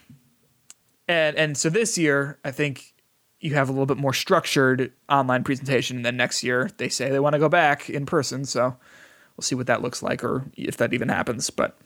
and, 1.07 1.37
and 1.37 1.57
so 1.57 1.70
this 1.70 1.97
year, 1.97 2.41
I 2.45 2.51
think 2.51 2.95
you 3.39 3.55
have 3.55 3.69
a 3.69 3.73
little 3.73 3.87
bit 3.87 3.97
more 3.97 4.12
structured 4.12 4.93
online 5.09 5.45
presentation. 5.45 5.99
And 5.99 6.05
then 6.05 6.16
next 6.16 6.43
year, 6.43 6.69
they 6.78 6.89
say 6.89 7.11
they 7.11 7.20
want 7.20 7.35
to 7.35 7.39
go 7.39 7.49
back 7.49 7.89
in 7.89 8.07
person. 8.07 8.45
So 8.45 8.77
we'll 9.37 9.43
see 9.43 9.55
what 9.55 9.67
that 9.67 9.83
looks 9.83 10.03
like 10.03 10.25
or 10.25 10.45
if 10.57 10.77
that 10.79 10.93
even 10.95 11.09
happens. 11.09 11.51
But 11.51 11.77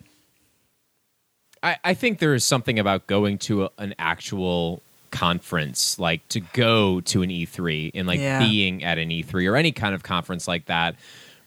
I, 1.63 1.77
I 1.85 1.95
think 1.95 2.19
there 2.19 2.35
is 2.35 2.45
something 2.45 2.79
about 2.79 3.07
going 3.07 3.39
to 3.39 3.65
a, 3.65 3.71
an 3.79 3.95
actual 3.99 4.83
conference, 5.11 5.99
like 5.99 6.27
to 6.29 6.41
go 6.41 7.01
to 7.03 7.23
an 7.23 7.31
E3 7.31 7.91
and 7.95 8.07
like 8.07 8.21
Yeah. 8.21 8.39
being 8.39 8.85
at 8.85 8.99
an 8.99 9.09
E3 9.11 9.51
or 9.51 9.57
any 9.57 9.73
kind 9.73 9.95
of 9.95 10.03
conference 10.03 10.47
like 10.49 10.67
that 10.67 10.95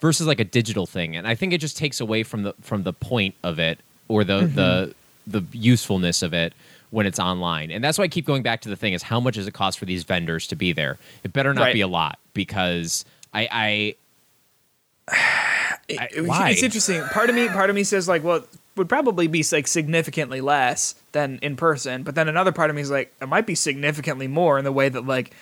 versus 0.02 0.28
like 0.28 0.40
a 0.40 0.44
digital 0.44 0.86
thing. 0.86 1.16
And 1.16 1.26
I 1.28 1.36
think 1.36 1.54
it 1.54 1.60
just 1.60 1.78
takes 1.78 2.00
away 2.02 2.24
from 2.24 2.44
the 2.44 2.54
from 2.62 2.84
the 2.84 2.94
point 2.94 3.36
of 3.44 3.60
it 3.60 3.80
or 4.10 4.24
the 4.24 4.42
mm-hmm. 4.42 4.56
the 4.56 4.96
the 5.26 5.42
usefulness 5.58 6.22
of 6.22 6.34
it 6.34 6.54
when 6.92 7.06
it's 7.08 7.20
online. 7.20 7.72
And 7.72 7.82
that's 7.84 7.98
why 7.98 8.04
I 8.04 8.08
keep 8.10 8.26
going 8.26 8.44
back 8.44 8.60
to 8.62 8.70
the 8.70 8.76
thing 8.76 8.92
is 8.94 9.02
how 9.02 9.20
much 9.22 9.36
does 9.36 9.48
it 9.48 9.54
cost 9.54 9.80
for 9.80 9.86
these 9.86 10.04
vendors 10.04 10.46
to 10.48 10.56
be 10.56 10.74
there? 10.74 10.98
It 11.24 11.32
better 11.34 11.54
not 11.54 11.62
Right. 11.62 11.74
be 11.74 11.82
a 11.82 11.88
lot 11.88 12.20
because 12.34 13.06
I, 13.34 13.96
I 15.10 15.14
I- 15.90 16.10
why? 16.22 16.50
it's 16.52 16.64
interesting. 16.64 17.02
Part 17.12 17.30
of 17.30 17.36
me, 17.36 17.48
part 17.50 17.70
of 17.70 17.76
me 17.76 17.84
says 17.84 18.08
like, 18.08 18.24
well, 18.24 18.38
it 18.38 18.48
would 18.76 18.90
probably 18.90 19.28
be 19.28 19.44
like 19.52 19.68
significantly 19.68 20.42
less 20.42 20.96
than 21.12 21.40
in 21.42 21.56
person. 21.56 22.04
But 22.04 22.16
then 22.16 22.28
another 22.28 22.52
part 22.52 22.70
of 22.70 22.76
me 22.76 22.82
is 22.82 22.90
like, 22.92 23.14
it 23.22 23.28
might 23.28 23.46
be 23.46 23.56
significantly 23.56 24.28
more 24.28 24.58
in 24.58 24.66
the 24.66 24.72
way 24.72 24.90
that 24.90 25.06
like, 25.06 25.34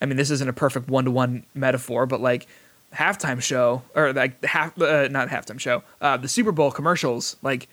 I 0.00 0.06
mean, 0.06 0.16
this 0.16 0.30
isn't 0.30 0.48
a 0.48 0.52
perfect 0.52 0.88
one 0.88 1.04
to 1.04 1.10
one 1.10 1.44
metaphor, 1.54 2.06
but 2.06 2.20
like 2.20 2.46
halftime 2.94 3.40
show 3.42 3.82
or 3.94 4.12
like 4.12 4.44
half, 4.44 4.80
uh, 4.80 5.08
not 5.08 5.28
halftime 5.28 5.58
show, 5.58 5.82
uh, 6.00 6.16
the 6.16 6.28
Super 6.28 6.52
Bowl 6.52 6.70
commercials, 6.70 7.36
like 7.42 7.68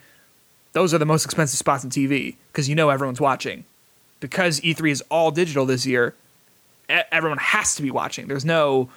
those 0.73 0.93
are 0.93 0.97
the 0.97 1.05
most 1.05 1.25
expensive 1.25 1.57
spots 1.57 1.83
on 1.83 1.91
TV 1.91 2.35
because 2.51 2.69
you 2.69 2.75
know 2.75 2.89
everyone's 2.89 3.21
watching. 3.21 3.65
Because 4.19 4.59
E3 4.61 4.91
is 4.91 5.03
all 5.09 5.31
digital 5.31 5.65
this 5.65 5.85
year, 5.85 6.13
everyone 6.89 7.37
has 7.37 7.75
to 7.75 7.81
be 7.81 7.91
watching. 7.91 8.27
There's 8.27 8.45
no 8.45 8.89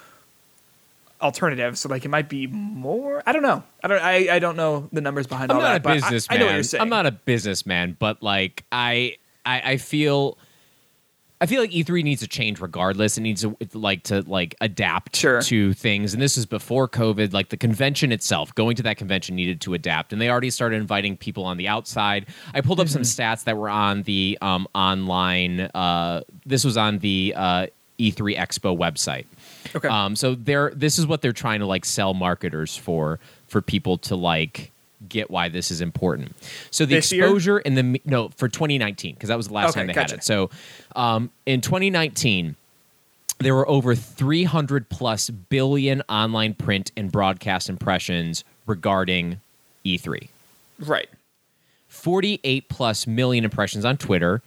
alternative. 1.22 1.78
So 1.78 1.88
like 1.88 2.04
it 2.04 2.08
might 2.08 2.28
be 2.28 2.46
more. 2.48 3.22
I 3.26 3.32
don't 3.32 3.42
know. 3.42 3.62
I 3.82 3.88
don't. 3.88 4.02
I, 4.02 4.34
I 4.34 4.38
don't 4.38 4.56
know 4.56 4.88
the 4.92 5.00
numbers 5.00 5.26
behind 5.26 5.50
I'm 5.50 5.56
all 5.58 5.62
not 5.62 5.68
that. 5.72 5.76
a 5.76 5.80
but 5.80 5.90
I- 5.90 5.94
businessman. 5.94 6.36
I, 6.36 6.40
know 6.40 6.46
what 6.46 6.54
you're 6.54 6.62
saying. 6.64 6.82
I'm 6.82 6.88
not 6.88 7.06
a 7.06 7.12
businessman, 7.12 7.96
but 7.98 8.22
like 8.22 8.64
I, 8.72 9.16
I, 9.46 9.72
I 9.72 9.76
feel, 9.76 10.38
I 11.40 11.46
feel 11.46 11.60
like 11.60 11.70
E3 11.72 12.04
needs 12.04 12.20
to 12.22 12.28
change 12.28 12.60
regardless. 12.60 13.18
It 13.18 13.22
needs 13.22 13.42
to 13.42 13.56
like 13.74 14.04
to 14.04 14.22
like 14.22 14.54
adapt 14.60 15.16
Sure. 15.16 15.42
to 15.42 15.72
things. 15.72 16.12
And 16.14 16.22
this 16.22 16.36
is 16.38 16.46
before 16.46 16.88
COVID. 16.88 17.32
Like 17.32 17.48
the 17.48 17.56
convention 17.56 18.12
itself, 18.12 18.54
going 18.54 18.76
to 18.76 18.82
that 18.84 18.96
convention 18.96 19.34
needed 19.34 19.60
to 19.62 19.74
adapt, 19.74 20.12
and 20.12 20.22
they 20.22 20.30
already 20.30 20.50
started 20.50 20.76
inviting 20.76 21.16
people 21.16 21.44
on 21.44 21.56
the 21.56 21.66
outside. 21.68 22.26
I 22.54 22.60
pulled 22.60 22.78
up 22.80 22.88
some 22.88 23.02
Mm-hmm. 23.02 23.22
stats 23.22 23.44
that 23.44 23.56
were 23.56 23.68
on 23.68 24.02
the 24.02 24.38
um, 24.40 24.68
online. 24.74 25.60
Uh, 25.60 26.22
this 26.46 26.64
was 26.64 26.76
on 26.76 26.98
the 26.98 27.34
uh, 27.36 27.66
E3 27.98 28.36
Expo 28.36 28.76
website. 28.78 29.26
Okay. 29.74 29.88
Um, 29.88 30.16
so 30.16 30.34
they're 30.34 30.72
this 30.74 30.98
is 30.98 31.06
what 31.06 31.22
they're 31.22 31.32
trying 31.32 31.60
to 31.60 31.66
like 31.66 31.84
sell 31.84 32.14
marketers 32.14 32.76
for 32.76 33.18
for 33.48 33.60
people 33.60 33.98
to 33.98 34.16
like 34.16 34.70
get 35.08 35.30
why 35.30 35.48
this 35.48 35.70
is 35.70 35.80
important. 35.80 36.34
So 36.70 36.84
the 36.86 36.94
This 36.96 37.12
year? 37.12 37.24
exposure 37.24 37.58
in 37.58 37.74
the 37.74 38.00
no 38.04 38.28
for 38.36 38.48
2019 38.48 39.14
because 39.14 39.28
that 39.28 39.36
was 39.36 39.48
the 39.48 39.54
last 39.54 39.70
Okay, 39.70 39.80
time 39.80 39.86
they 39.88 39.92
gotcha. 39.94 40.12
had 40.12 40.18
it. 40.20 40.24
So 40.24 40.50
um, 40.96 41.30
in 41.46 41.60
2019 41.60 42.56
there 43.38 43.54
were 43.54 43.68
over 43.68 43.94
300 43.96 44.88
plus 44.88 45.28
billion 45.28 46.02
online 46.08 46.54
print 46.54 46.92
and 46.96 47.10
broadcast 47.10 47.68
impressions 47.68 48.44
regarding 48.66 49.40
E 49.84 49.98
E3. 49.98 50.28
right. 50.78 51.08
48 51.88 52.68
plus 52.68 53.06
million 53.06 53.44
impressions 53.44 53.84
on 53.84 53.96
Twitter, 53.96 54.42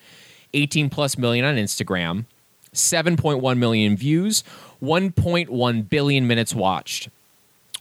18 0.54 0.90
plus 0.90 1.18
million 1.18 1.46
on 1.46 1.56
Instagram, 1.58 2.26
7.1 2.74 3.58
million 3.58 3.96
views, 3.96 4.44
1.1 4.82 5.90
billion 5.90 6.28
minutes 6.28 6.54
watched, 6.54 7.10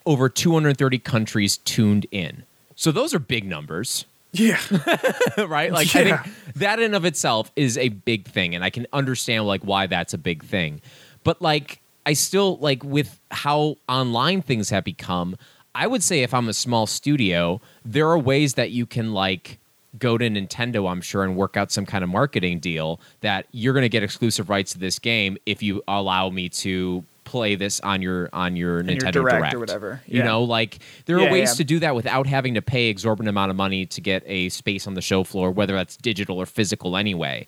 over 0.07 0.29
230 0.29 0.99
countries 0.99 1.57
tuned 1.59 2.07
in. 2.11 2.45
So 2.77 2.91
those 2.93 3.15
are 3.15 3.19
big 3.19 3.45
numbers, 3.45 4.05
Yeah. 4.33 4.59
right? 5.39 5.73
Like 5.73 5.95
Yeah. 5.95 6.01
I 6.01 6.05
think 6.23 6.35
that 6.57 6.81
in 6.81 6.95
of 6.95 7.05
itself 7.05 7.53
is 7.57 7.79
a 7.79 7.89
big 7.91 8.27
thing 8.27 8.55
and 8.55 8.65
I 8.65 8.71
can 8.71 8.87
understand 8.93 9.47
like 9.47 9.63
why 9.63 9.87
that's 9.87 10.13
a 10.15 10.19
big 10.19 10.45
thing. 10.45 10.81
But 11.23 11.41
like 11.41 11.81
I 12.05 12.13
still 12.15 12.57
like 12.59 12.83
with 12.85 13.19
how 13.31 13.77
online 13.89 14.43
things 14.43 14.71
have 14.71 14.85
become, 14.85 15.37
I 15.75 15.87
would 15.87 16.03
say 16.03 16.23
if 16.23 16.35
I'm 16.35 16.49
a 16.49 16.53
small 16.53 16.87
studio, 16.87 17.61
there 17.85 18.09
are 18.09 18.19
ways 18.19 18.55
that 18.55 18.71
you 18.73 18.87
can 18.87 19.13
like 19.13 19.59
go 19.99 20.19
to 20.19 20.29
Nintendo, 20.29 20.91
I'm 20.91 21.01
sure, 21.01 21.25
and 21.25 21.37
work 21.37 21.57
out 21.57 21.71
some 21.71 21.87
kind 21.87 22.03
of 22.05 22.11
marketing 22.11 22.59
deal 22.59 23.01
that 23.21 23.47
you're 23.53 23.73
going 23.75 23.83
to 23.83 23.89
get 23.89 24.03
exclusive 24.03 24.49
rights 24.49 24.73
to 24.73 24.79
this 24.79 24.99
game 24.99 25.37
if 25.47 25.63
you 25.63 25.83
allow 25.89 26.31
me 26.31 26.49
to 26.49 27.05
play 27.25 27.55
this 27.55 27.81
on 27.81 28.03
your 28.03 28.29
on 28.33 28.55
your 28.55 28.81
your 28.81 28.83
Nintendo 28.83 29.13
Direct 29.13 29.35
or 29.35 29.39
Direct, 29.39 29.59
whatever. 29.59 30.03
You 30.07 30.23
know, 30.23 30.43
like 30.43 30.79
there 31.07 31.17
are 31.17 31.23
Yeah, 31.23 31.33
ways 31.33 31.51
yeah. 31.51 31.57
to 31.57 31.65
do 31.65 31.79
that 31.81 31.95
without 31.95 32.27
having 32.27 32.55
to 32.55 32.63
pay 32.63 32.87
exorbitant 32.87 33.29
amount 33.29 33.51
of 33.51 33.57
money 33.57 33.87
to 33.87 34.01
get 34.01 34.23
a 34.27 34.49
space 34.51 34.87
on 34.87 34.95
the 34.95 35.03
show 35.03 35.25
floor, 35.25 35.51
whether 35.51 35.75
that's 35.75 35.97
digital 35.97 36.39
or 36.39 36.47
physical 36.47 36.97
anyway. 36.97 37.47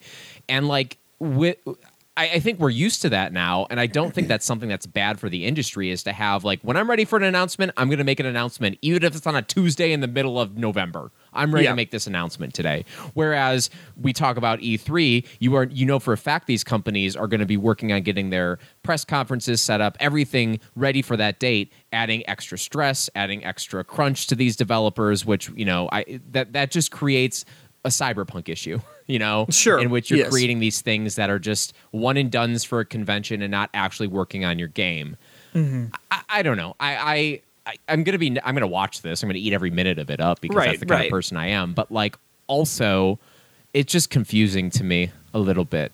And 0.48 0.68
like 0.68 0.98
with 1.18 1.58
I, 2.16 2.30
I 2.34 2.40
think 2.40 2.58
we're 2.58 2.70
used 2.70 3.02
to 3.02 3.08
that 3.10 3.32
now, 3.32 3.66
and 3.70 3.78
I 3.78 3.86
don't 3.86 4.14
think 4.14 4.28
that's 4.28 4.46
something 4.46 4.68
that's 4.68 4.86
bad 4.86 5.20
for 5.20 5.28
the 5.28 5.44
industry. 5.44 5.90
Is 5.90 6.02
to 6.04 6.12
have 6.12 6.44
like 6.44 6.60
when 6.62 6.76
I'm 6.76 6.88
ready 6.88 7.04
for 7.04 7.16
an 7.16 7.24
announcement, 7.24 7.72
I'm 7.76 7.88
going 7.88 7.98
to 7.98 8.04
make 8.04 8.20
an 8.20 8.26
announcement, 8.26 8.78
even 8.82 9.02
if 9.04 9.14
it's 9.14 9.26
on 9.26 9.36
a 9.36 9.42
Tuesday 9.42 9.92
in 9.92 10.00
the 10.00 10.08
middle 10.08 10.40
of 10.40 10.56
November. 10.56 11.10
I'm 11.32 11.52
ready 11.52 11.64
Yeah. 11.64 11.72
to 11.72 11.76
make 11.76 11.90
this 11.90 12.06
announcement 12.06 12.54
today. 12.54 12.86
Whereas 13.12 13.68
we 14.00 14.14
talk 14.14 14.38
about 14.38 14.60
E3, 14.60 15.26
you 15.38 15.54
are 15.56 15.64
you 15.64 15.84
know 15.84 15.98
for 15.98 16.14
a 16.14 16.16
fact 16.16 16.46
these 16.46 16.64
companies 16.64 17.14
are 17.14 17.26
going 17.26 17.40
to 17.40 17.46
be 17.46 17.58
working 17.58 17.92
on 17.92 18.00
getting 18.02 18.30
their 18.30 18.58
press 18.82 19.04
conferences 19.04 19.60
set 19.60 19.80
up, 19.82 19.96
everything 20.00 20.60
ready 20.74 21.02
for 21.02 21.16
that 21.18 21.38
date, 21.38 21.72
adding 21.92 22.26
extra 22.28 22.56
stress, 22.56 23.10
adding 23.14 23.44
extra 23.44 23.84
crunch 23.84 24.26
to 24.28 24.34
these 24.34 24.56
developers, 24.56 25.26
which 25.26 25.50
you 25.50 25.66
know 25.66 25.88
I 25.92 26.20
that 26.30 26.54
that 26.54 26.70
just 26.70 26.90
creates 26.90 27.44
a 27.86 27.88
cyberpunk 27.88 28.48
issue, 28.50 28.80
you 29.06 29.18
know, 29.18 29.46
Sure, 29.50 29.78
in 29.78 29.88
which 29.90 30.10
you're 30.10 30.18
yes. 30.18 30.30
creating 30.30 30.58
these 30.60 30.82
things 30.82 31.14
that 31.14 31.30
are 31.30 31.38
just 31.38 31.72
one 31.92 32.16
and 32.18 32.30
done's 32.30 32.64
for 32.64 32.80
a 32.80 32.84
convention 32.84 33.40
and 33.40 33.50
not 33.50 33.70
actually 33.72 34.08
working 34.08 34.44
on 34.44 34.58
your 34.58 34.68
game. 34.68 35.16
Mm-hmm. 35.54 35.86
I, 36.10 36.22
I 36.28 36.42
don't 36.42 36.56
know. 36.58 36.76
I, 36.78 36.96
I 36.96 37.40
I 37.66 37.74
I'm 37.88 38.04
gonna 38.04 38.18
be 38.18 38.38
I'm 38.44 38.54
gonna 38.54 38.66
watch 38.66 39.00
this. 39.02 39.22
I'm 39.22 39.28
gonna 39.28 39.38
eat 39.38 39.52
every 39.52 39.70
minute 39.70 39.98
of 39.98 40.10
it 40.10 40.20
up 40.20 40.40
because 40.40 40.56
Right, 40.56 40.66
that's 40.66 40.80
the 40.80 40.86
kind 40.86 41.00
right. 41.00 41.06
of 41.06 41.10
person 41.10 41.36
I 41.36 41.48
am. 41.48 41.72
But 41.72 41.90
like 41.90 42.16
also, 42.46 43.18
it's 43.72 43.90
just 43.92 44.10
confusing 44.10 44.68
to 44.70 44.84
me 44.84 45.10
a 45.32 45.38
little 45.38 45.64
bit. 45.64 45.92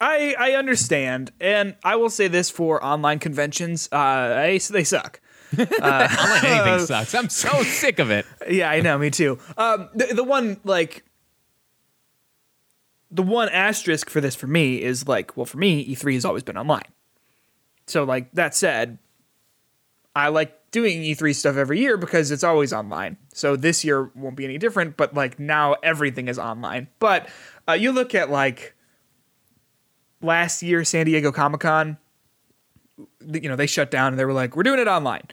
I 0.00 0.34
I 0.38 0.52
understand, 0.52 1.32
and 1.40 1.74
I 1.82 1.96
will 1.96 2.10
say 2.10 2.28
this 2.28 2.50
for 2.50 2.84
online 2.84 3.18
conventions, 3.18 3.88
uh, 3.90 3.96
I, 3.96 4.60
they 4.70 4.84
suck. 4.84 5.20
Online 5.58 6.44
anything 6.44 6.78
sucks. 6.86 7.14
I'm 7.14 7.28
so 7.28 7.62
sick 7.62 7.98
of 7.98 8.10
it. 8.10 8.26
Yeah, 8.48 8.70
I 8.70 8.80
know, 8.80 8.98
me 8.98 9.10
too. 9.10 9.38
Um, 9.56 9.88
the 9.94 10.06
the 10.14 10.24
one 10.24 10.60
like 10.64 11.04
the 13.10 13.22
one 13.22 13.48
asterisk 13.48 14.10
for 14.10 14.20
this 14.20 14.34
for 14.34 14.46
me 14.46 14.82
is 14.82 15.08
like, 15.08 15.36
well, 15.36 15.46
for 15.46 15.56
me, 15.58 15.86
E3 15.94 16.14
has 16.14 16.24
always 16.24 16.42
been 16.42 16.58
online. 16.58 16.82
So 17.86 18.04
like 18.04 18.30
that 18.32 18.54
said, 18.54 18.98
I 20.14 20.28
like 20.28 20.70
doing 20.70 21.00
E3 21.00 21.34
stuff 21.34 21.56
every 21.56 21.80
year 21.80 21.96
because 21.96 22.30
it's 22.30 22.44
always 22.44 22.72
online. 22.72 23.16
So 23.32 23.56
this 23.56 23.84
year 23.84 24.10
won't 24.14 24.36
be 24.36 24.44
any 24.44 24.58
different, 24.58 24.96
but 24.96 25.14
like 25.14 25.38
now 25.38 25.76
everything 25.82 26.28
is 26.28 26.38
online. 26.38 26.88
But 26.98 27.28
uh, 27.66 27.72
you 27.72 27.92
look 27.92 28.14
at 28.14 28.30
like 28.30 28.74
last 30.20 30.62
year 30.62 30.84
San 30.84 31.06
Diego 31.06 31.32
Comic 31.32 31.60
Con, 31.60 31.96
you 33.20 33.48
know, 33.48 33.56
they 33.56 33.66
shut 33.66 33.90
down 33.90 34.12
and 34.12 34.18
they 34.18 34.24
were 34.24 34.32
like, 34.32 34.56
we're 34.56 34.62
doing 34.62 34.80
it 34.80 34.88
online. 34.88 35.26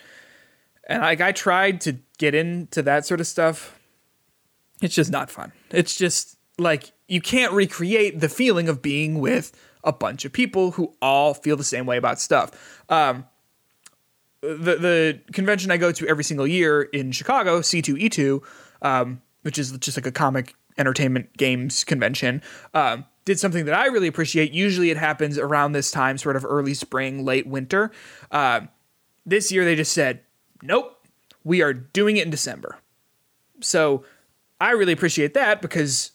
And 0.88 1.02
like 1.02 1.22
I 1.22 1.32
tried 1.32 1.82
to 1.82 1.98
get 2.18 2.36
into 2.36 2.82
that 2.84 3.06
sort 3.06 3.20
of 3.20 3.28
stuff. 3.28 3.80
It's 4.82 4.94
just 4.94 5.12
not 5.12 5.32
fun. 5.32 5.52
It's 5.72 5.96
just 5.96 6.38
like 6.58 6.92
you 7.08 7.22
can't 7.22 7.54
recreate 7.54 8.20
the 8.20 8.30
feeling 8.30 8.70
of 8.70 8.82
being 8.82 9.20
with 9.20 9.52
a 9.84 9.94
bunch 9.94 10.26
of 10.26 10.34
people 10.34 10.72
who 10.72 10.94
all 11.02 11.34
feel 11.34 11.56
the 11.56 11.64
same 11.64 11.86
way 11.86 11.98
about 11.98 12.20
stuff. 12.20 12.84
Um, 12.90 13.26
the 14.42 14.76
the 14.76 15.22
convention 15.32 15.72
I 15.72 15.78
go 15.78 15.92
to 15.92 16.08
every 16.08 16.24
single 16.24 16.46
year 16.46 16.84
in 16.84 17.12
Chicago, 17.12 17.60
C2E2, 17.62 18.44
um, 18.82 19.22
which 19.42 19.58
is 19.58 19.72
just 19.78 19.98
like 19.98 20.06
a 20.06 20.12
comic 20.12 20.56
entertainment 20.78 21.36
games 21.38 21.84
convention, 21.84 22.42
um, 22.74 23.06
did 23.26 23.40
something 23.40 23.66
that 23.66 23.76
I 23.76 23.88
really 23.88 24.08
appreciate. 24.08 24.54
Usually 24.54 24.92
it 24.92 24.98
happens 24.98 25.38
around 25.38 25.72
this 25.72 25.92
time, 25.92 26.18
sort 26.18 26.36
of 26.36 26.46
early 26.46 26.74
spring, 26.74 27.26
late 27.26 27.48
winter. 27.48 27.92
Um, 28.32 28.70
this 29.26 29.52
year 29.52 29.66
they 29.66 29.76
just 29.76 29.94
said, 29.94 30.22
nope, 30.62 31.06
we 31.44 31.62
are 31.62 31.74
doing 31.74 32.18
it 32.18 32.26
in 32.26 32.30
December. 32.30 32.78
So 33.62 34.04
I 34.62 34.72
really 34.72 34.94
appreciate 34.94 35.34
that 35.34 35.62
because 35.62 36.12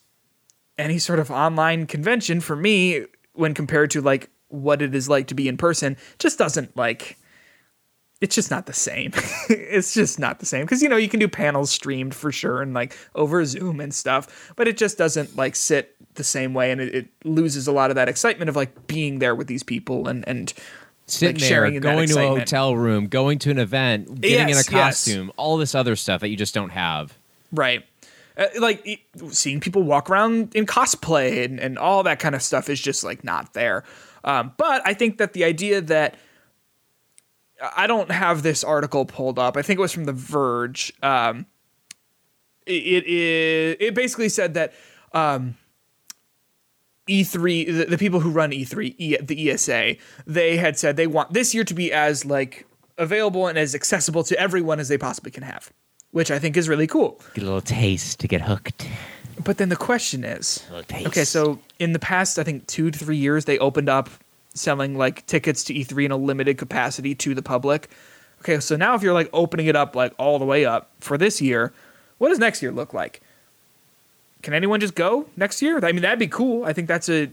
any 0.78 0.99
sort 0.99 1.19
of 1.19 1.31
online 1.31 1.87
convention 1.87 2.41
for 2.41 2.57
me, 2.57 3.07
when 3.32 3.55
compared 3.55 3.91
to 3.93 4.01
like 4.01 4.31
what 4.49 4.82
it 4.82 4.95
is 4.95 5.09
like 5.09 5.27
to 5.28 5.35
be 5.35 5.49
in 5.49 5.57
person 5.57 5.97
just 6.19 6.39
doesn't 6.39 6.77
like 6.77 7.16
it's 8.20 8.34
just 8.34 8.51
not 8.51 8.66
the 8.66 8.72
same. 8.72 9.12
it's 9.48 9.94
just 9.94 10.18
not 10.18 10.38
the 10.38 10.47
same 10.47 10.64
because 10.64 10.82
you 10.82 10.88
know 10.88 10.97
you 10.97 11.09
can 11.09 11.20
do 11.20 11.28
panels 11.28 11.70
streamed 11.70 12.14
for 12.14 12.30
sure 12.30 12.62
and 12.62 12.74
like 12.74 12.97
over 13.14 13.44
Zoom 13.44 13.80
and 13.80 13.94
stuff, 13.94 14.52
but 14.56 14.68
it 14.68 14.76
just 14.76 14.98
doesn't 14.98 15.36
like 15.36 15.56
sit 15.56 15.97
the 16.14 16.24
same 16.24 16.55
way, 16.55 16.70
and 16.70 16.80
it, 16.80 16.94
it 16.94 17.09
loses 17.24 17.66
a 17.66 17.72
lot 17.72 17.90
of 17.90 17.97
that 17.97 18.09
excitement 18.09 18.48
of 18.48 18.56
like 18.56 18.86
being 18.86 19.20
there 19.20 19.34
with 19.34 19.47
these 19.47 19.62
people 19.62 20.09
and 20.09 20.26
and 20.28 20.52
Sitting 21.06 21.40
like, 21.40 21.48
there, 21.48 21.80
going 21.80 22.09
to 22.09 22.20
a 22.20 22.28
hotel 22.28 22.76
room, 22.76 23.09
going 23.09 23.40
to 23.40 23.51
an 23.51 23.59
event, 23.59 24.20
getting 24.20 24.48
Yes, 24.48 24.68
in 24.68 24.74
a 24.74 24.76
yes. 24.76 25.05
costume, 25.05 25.32
all 25.36 25.56
this 25.56 25.74
other 25.74 25.97
stuff 25.97 26.20
that 26.20 26.28
you 26.28 26.36
just 26.36 26.55
don't 26.55 26.70
have. 26.70 27.18
Right. 27.51 27.84
Uh, 28.36 28.47
like 28.60 29.05
seeing 29.30 29.59
people 29.59 29.82
walk 29.82 30.09
around 30.09 30.55
in 30.55 30.66
cosplay 30.66 31.44
and, 31.44 31.59
and 31.59 31.78
all 31.78 32.05
that 32.05 32.20
kind 32.20 32.36
of 32.36 32.42
stuff 32.42 32.68
is 32.68 32.80
just 32.80 33.02
like 33.02 33.24
not 33.24 33.55
there. 33.55 33.82
Um, 34.22 34.52
but 34.56 34.82
I 34.84 34.94
think 34.94 35.18
that 35.18 35.32
the 35.32 35.42
idea 35.42 35.80
that 35.80 36.14
I 37.77 37.87
don't 37.87 38.11
have 38.11 38.43
this 38.43 38.65
article 38.65 39.05
pulled 39.05 39.39
up. 39.39 39.57
I 39.57 39.62
think 39.62 39.78
it 39.78 39.81
was 39.81 39.93
from 39.93 40.05
The 40.05 40.12
Verge. 40.12 40.93
Um, 41.03 41.47
it, 42.66 43.05
it, 43.07 43.77
it, 43.81 43.95
basically 43.95 44.28
said 44.28 44.55
that 44.55 44.73
um, 45.12 45.57
E3, 47.09 47.66
the, 47.66 47.85
the 47.87 47.99
people 47.99 48.20
who 48.20 48.31
run 48.31 48.51
E3, 48.51 48.95
e, 48.99 49.16
the 49.16 49.51
ESA, 49.51 49.97
they 50.27 50.57
had 50.57 50.78
said 50.78 50.97
they 50.97 51.07
want 51.07 51.32
this 51.32 51.55
year 51.55 51.65
to 51.65 51.74
be 51.74 51.93
as 51.93 52.24
like 52.24 52.66
available 52.99 53.47
and 53.47 53.59
as 53.59 53.74
accessible 53.74 54.23
to 54.24 54.39
everyone 54.39 54.78
as 54.78 54.89
they 54.89 54.99
possibly 54.99 55.31
can 55.31 55.43
have, 55.43 55.73
which 56.12 56.31
I 56.31 56.39
think 56.39 56.57
is 56.57 56.69
really 56.69 56.87
cool. 56.87 57.20
Get 57.35 57.43
a 57.43 57.47
little 57.47 57.61
taste 57.61 58.20
to 58.20 58.28
get 58.28 58.43
hooked. 58.43 58.89
But 59.43 59.57
then 59.57 59.70
the 59.70 59.77
question 59.77 60.23
is, 60.23 60.62
okay, 60.70 61.24
so 61.24 61.59
in 61.78 61.93
the 61.93 61.99
past, 61.99 62.39
I 62.39 62.45
think 62.45 62.66
two 62.66 62.91
to 62.91 62.99
three 62.99 63.16
years, 63.16 63.47
they 63.47 63.59
opened 63.59 63.89
up 63.89 64.11
selling 64.55 64.97
like 64.97 65.27
tickets 65.27 65.64
to 65.64 65.74
E3 65.74 66.06
in 66.06 66.10
a 66.10 66.16
limited 66.16 66.59
capacity 66.59 67.14
to 67.16 67.35
the 67.35 67.43
public. 67.43 67.89
Okay, 68.40 68.60
so 68.60 68.77
now 68.77 68.94
if 68.94 69.02
you're 69.02 69.14
like 69.14 69.28
opening 69.32 69.66
it 69.66 69.77
up 69.77 69.94
like 69.94 70.12
all 70.18 70.39
the 70.39 70.44
way 70.44 70.64
up 70.64 70.90
for 71.01 71.18
this 71.18 71.40
year, 71.40 71.72
what 72.18 72.31
does 72.31 72.39
next 72.39 72.62
year 72.62 72.72
look 72.72 72.94
like? 72.94 73.20
Can 74.43 74.55
anyone 74.55 74.81
just 74.81 74.94
go 74.94 75.27
next 75.36 75.60
year? 75.60 75.85
I 75.85 75.93
mean, 75.93 76.02
that'd 76.02 76.18
be 76.18 76.27
cool. 76.27 76.64
I 76.64 76.72
think 76.72 76.89
that's 76.89 77.09
a. 77.09 77.31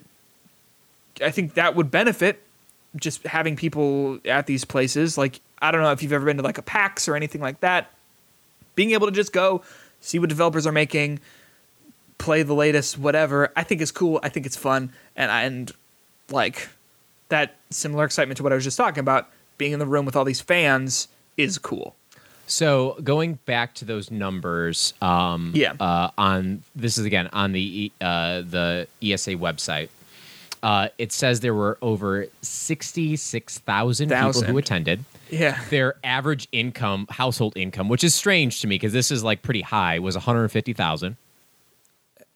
I 1.21 1.31
think 1.31 1.55
that 1.55 1.75
would 1.75 1.89
benefit 1.89 2.43
just 2.95 3.23
having 3.23 3.55
people 3.55 4.19
at 4.25 4.45
these 4.45 4.65
places. 4.65 5.17
Like, 5.17 5.39
I 5.61 5.71
don't 5.71 5.81
know 5.81 5.91
if 5.91 6.03
you've 6.03 6.13
ever 6.13 6.25
been 6.25 6.37
to 6.37 6.43
like 6.43 6.57
a 6.57 6.61
PAX 6.61 7.07
or 7.07 7.15
anything 7.15 7.41
like 7.41 7.61
that. 7.61 7.91
Being 8.75 8.91
able 8.91 9.07
to 9.07 9.13
just 9.13 9.33
go 9.33 9.63
see 10.01 10.19
what 10.19 10.29
developers 10.29 10.67
are 10.67 10.71
making, 10.71 11.19
play 12.17 12.43
the 12.43 12.53
latest 12.53 12.97
whatever 12.97 13.51
i 13.55 13.63
think 13.63 13.81
is 13.81 13.91
cool 13.91 14.19
i 14.23 14.29
think 14.29 14.45
it's 14.45 14.57
fun 14.57 14.91
and 15.15 15.29
and 15.31 15.71
like 16.29 16.69
that 17.29 17.55
similar 17.69 18.05
excitement 18.05 18.37
to 18.37 18.43
what 18.43 18.51
i 18.51 18.55
was 18.55 18.63
just 18.63 18.77
talking 18.77 18.99
about 18.99 19.29
being 19.57 19.71
in 19.73 19.79
the 19.79 19.85
room 19.85 20.05
with 20.05 20.15
all 20.15 20.23
these 20.25 20.41
fans 20.41 21.07
is 21.37 21.57
cool 21.57 21.95
So 22.49 22.95
going 23.03 23.39
back 23.45 23.73
to 23.75 23.85
those 23.85 24.09
numbers, 24.09 24.93
um, 25.01 25.51
Yeah. 25.53 25.73
uh, 25.79 26.11
on 26.17 26.63
this 26.75 26.97
is 26.97 27.03
again 27.05 27.27
on 27.33 27.51
the 27.51 27.91
uh, 27.99 28.41
the 28.41 28.87
ESA 29.03 29.31
website. 29.35 29.89
Uh, 30.63 30.87
it 30.97 31.11
says 31.11 31.41
there 31.41 31.53
were 31.53 31.77
over 31.81 32.27
sixty 32.41 33.17
six 33.17 33.59
thousand 33.59 34.09
people 34.09 34.41
who 34.43 34.57
attended. 34.57 35.03
yeah 35.29 35.59
Their 35.69 35.95
average 36.05 36.47
income, 36.53 37.05
household 37.09 37.57
income, 37.57 37.89
which 37.89 38.03
is 38.05 38.15
strange 38.15 38.61
to 38.61 38.67
me 38.67 38.75
because 38.75 38.93
this 38.93 39.11
is 39.11 39.23
like 39.25 39.41
pretty 39.41 39.61
high, 39.61 39.99
was 39.99 40.15
one 40.15 40.23
hundred 40.23 40.47
fifty 40.47 40.71
thousand. 40.73 41.17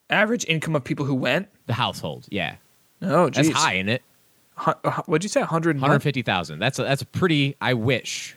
average 0.09 0.45
income 0.47 0.75
of 0.75 0.83
people 0.83 1.05
who 1.05 1.15
went 1.15 1.47
The 1.67 1.73
household, 1.73 2.25
yeah, 2.29 2.55
oh 3.01 3.29
that's 3.29 3.49
high, 3.49 3.75
isn't 3.75 3.89
it? 3.89 4.01
Uh, 4.65 5.01
what'd 5.05 5.23
you 5.23 5.29
say 5.29 5.39
100 5.41 5.79
One 5.79 5.89
hundred 5.89 6.01
fifty 6.01 6.21
thousand. 6.21 6.59
That's 6.59 6.77
a, 6.79 6.83
that's 6.83 7.01
a 7.01 7.05
pretty. 7.05 7.55
I 7.61 7.73
wish, 7.73 8.35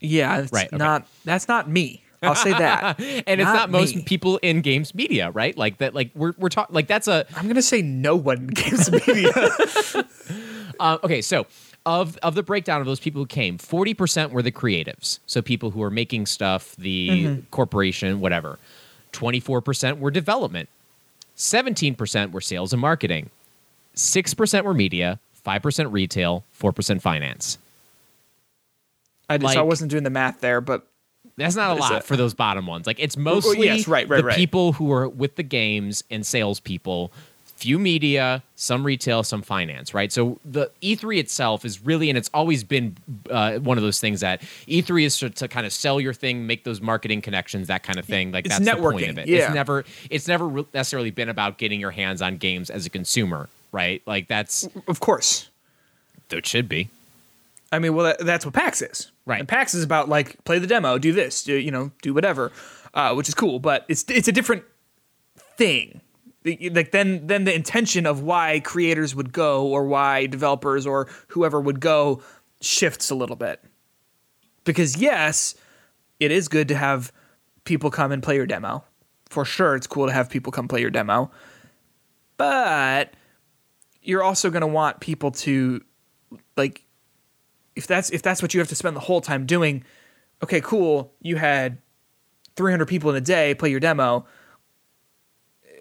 yeah 0.00 0.38
it's 0.40 0.52
Right, 0.52 0.68
okay. 0.68 0.76
not 0.76 1.06
that's 1.24 1.48
not 1.48 1.68
me 1.68 2.02
i'll 2.22 2.34
say 2.34 2.50
that 2.52 2.98
and 3.00 3.40
it's 3.40 3.46
not 3.46 3.54
Not 3.54 3.70
most 3.70 3.94
me. 3.96 4.02
people 4.02 4.38
in 4.38 4.60
games 4.60 4.94
media, 4.94 5.30
right? 5.30 5.56
Like 5.56 5.78
that. 5.78 5.94
Like 5.94 6.10
we're 6.14 6.32
we're 6.38 6.48
talking. 6.48 6.74
Like 6.74 6.86
that's 6.88 7.06
a 7.08 7.26
i'm 7.36 7.46
gonna 7.48 7.62
say 7.62 7.82
no 7.82 8.16
one 8.16 8.38
in 8.38 8.46
games 8.48 8.90
media 8.90 9.30
Uh, 10.80 10.96
okay, 11.02 11.20
so 11.20 11.46
of 11.86 12.16
of 12.18 12.34
the 12.36 12.42
breakdown 12.42 12.80
of 12.80 12.86
those 12.86 13.00
people 13.00 13.20
who 13.22 13.26
came, 13.26 13.58
forty 13.58 13.94
percent 13.94 14.32
were 14.32 14.42
the 14.42 14.52
creatives, 14.52 15.18
so 15.26 15.42
people 15.42 15.70
who 15.72 15.82
are 15.82 15.90
making 15.90 16.26
stuff, 16.26 16.76
the 16.76 17.08
Mm-hmm. 17.08 17.40
corporation, 17.50 18.20
whatever. 18.20 18.58
Twenty 19.12 19.40
four 19.40 19.60
percent 19.60 19.98
were 19.98 20.10
development. 20.12 20.68
Seventeen 21.34 21.94
percent 21.96 22.30
were 22.32 22.40
sales 22.40 22.72
and 22.72 22.80
marketing. 22.80 23.30
Six 23.94 24.34
percent 24.34 24.64
were 24.64 24.74
media. 24.74 25.18
Five 25.42 25.62
percent 25.62 25.90
retail. 25.92 26.44
Four 26.50 26.72
percent 26.72 27.02
finance. 27.02 27.58
i 29.28 29.38
just 29.38 29.56
i 29.56 29.62
wasn't 29.62 29.90
doing 29.90 30.04
the 30.04 30.10
math 30.10 30.40
there 30.40 30.60
but 30.60 30.86
That's 31.36 31.54
not 31.56 31.76
a 31.76 31.80
lot 31.80 32.04
for 32.04 32.16
those 32.16 32.34
bottom 32.34 32.66
ones. 32.66 32.86
Like 32.86 32.98
it's 32.98 33.16
mostly 33.16 33.66
yes, 33.66 33.86
right, 33.86 34.08
right, 34.08 34.18
the 34.18 34.24
right. 34.24 34.36
people 34.36 34.72
who 34.72 34.90
are 34.92 35.08
with 35.08 35.36
the 35.36 35.42
games 35.42 36.02
and 36.10 36.26
salespeople. 36.26 37.12
Few 37.44 37.78
media, 37.78 38.44
some 38.54 38.84
retail, 38.86 39.24
some 39.24 39.42
finance. 39.42 39.92
Right. 39.92 40.12
So 40.12 40.38
the 40.44 40.70
E3 40.80 41.18
itself 41.18 41.64
is 41.64 41.84
really, 41.84 42.08
and 42.08 42.16
it's 42.16 42.30
always 42.32 42.62
been 42.62 42.96
uh, 43.30 43.58
one 43.58 43.76
of 43.76 43.82
those 43.82 43.98
things 44.00 44.20
that 44.20 44.42
E3 44.68 45.04
is 45.04 45.18
to, 45.18 45.30
to 45.30 45.48
kind 45.48 45.66
of 45.66 45.72
sell 45.72 46.00
your 46.00 46.14
thing, 46.14 46.46
make 46.46 46.62
those 46.62 46.80
marketing 46.80 47.20
connections, 47.20 47.66
that 47.66 47.82
kind 47.82 47.98
of 47.98 48.04
thing. 48.04 48.30
Like 48.30 48.46
It's 48.46 48.60
that's 48.60 48.76
the 48.76 48.80
point 48.80 49.08
of 49.08 49.18
it. 49.18 49.26
yeah. 49.26 49.46
It's 49.46 49.54
never, 49.54 49.84
it's 50.08 50.28
never 50.28 50.46
re- 50.46 50.66
necessarily 50.72 51.10
been 51.10 51.28
about 51.28 51.58
getting 51.58 51.80
your 51.80 51.90
hands 51.90 52.22
on 52.22 52.36
games 52.36 52.70
as 52.70 52.86
a 52.86 52.90
consumer. 52.90 53.48
Right. 53.72 54.02
Like 54.06 54.28
that's 54.28 54.68
of 54.86 55.00
course 55.00 55.50
it 56.30 56.46
should 56.46 56.68
be. 56.68 56.90
I 57.70 57.78
mean, 57.78 57.94
well, 57.94 58.06
that, 58.06 58.24
that's 58.24 58.46
what 58.46 58.54
PAX 58.54 58.80
is, 58.80 59.10
Right. 59.26 59.40
And 59.40 59.48
PAX 59.48 59.74
is 59.74 59.84
about 59.84 60.08
like 60.08 60.42
play 60.44 60.58
the 60.58 60.66
demo, 60.66 60.96
do 60.96 61.12
this, 61.12 61.44
do, 61.44 61.54
you 61.54 61.70
know, 61.70 61.92
do 62.00 62.14
whatever, 62.14 62.50
uh, 62.94 63.12
which 63.12 63.28
is 63.28 63.34
cool. 63.34 63.58
But 63.58 63.84
it's 63.86 64.04
it's 64.08 64.26
a 64.26 64.32
different 64.32 64.64
thing. 65.58 66.00
Like 66.46 66.92
then 66.92 67.26
then 67.26 67.44
the 67.44 67.54
intention 67.54 68.06
of 68.06 68.22
why 68.22 68.60
creators 68.60 69.14
would 69.14 69.34
go 69.34 69.66
or 69.66 69.84
why 69.84 70.24
developers 70.24 70.86
or 70.86 71.08
whoever 71.28 71.60
would 71.60 71.78
go 71.78 72.22
shifts 72.62 73.10
a 73.10 73.14
little 73.14 73.36
bit. 73.36 73.62
Because 74.64 74.96
yes, 74.96 75.54
it 76.18 76.30
is 76.30 76.48
good 76.48 76.68
to 76.68 76.74
have 76.74 77.12
people 77.64 77.90
come 77.90 78.12
and 78.12 78.22
play 78.22 78.36
your 78.36 78.46
demo. 78.46 78.82
For 79.28 79.44
sure, 79.44 79.76
it's 79.76 79.86
cool 79.86 80.06
to 80.06 80.12
have 80.12 80.30
people 80.30 80.52
come 80.52 80.68
play 80.68 80.80
your 80.80 80.88
demo. 80.88 81.30
But 82.38 83.12
you're 84.08 84.22
also 84.22 84.48
going 84.48 84.62
to 84.62 84.66
want 84.66 85.00
people 85.00 85.30
to 85.30 85.82
like 86.56 86.82
if 87.76 87.86
that's 87.86 88.08
if 88.08 88.22
that's 88.22 88.40
what 88.40 88.54
you 88.54 88.60
have 88.60 88.68
to 88.68 88.74
spend 88.74 88.96
the 88.96 89.00
whole 89.00 89.20
time 89.20 89.44
doing 89.44 89.84
okay 90.42 90.62
cool 90.62 91.12
you 91.20 91.36
had 91.36 91.76
300 92.56 92.86
people 92.86 93.10
in 93.10 93.16
a 93.16 93.20
day 93.20 93.54
play 93.54 93.70
your 93.70 93.78
demo. 93.78 94.26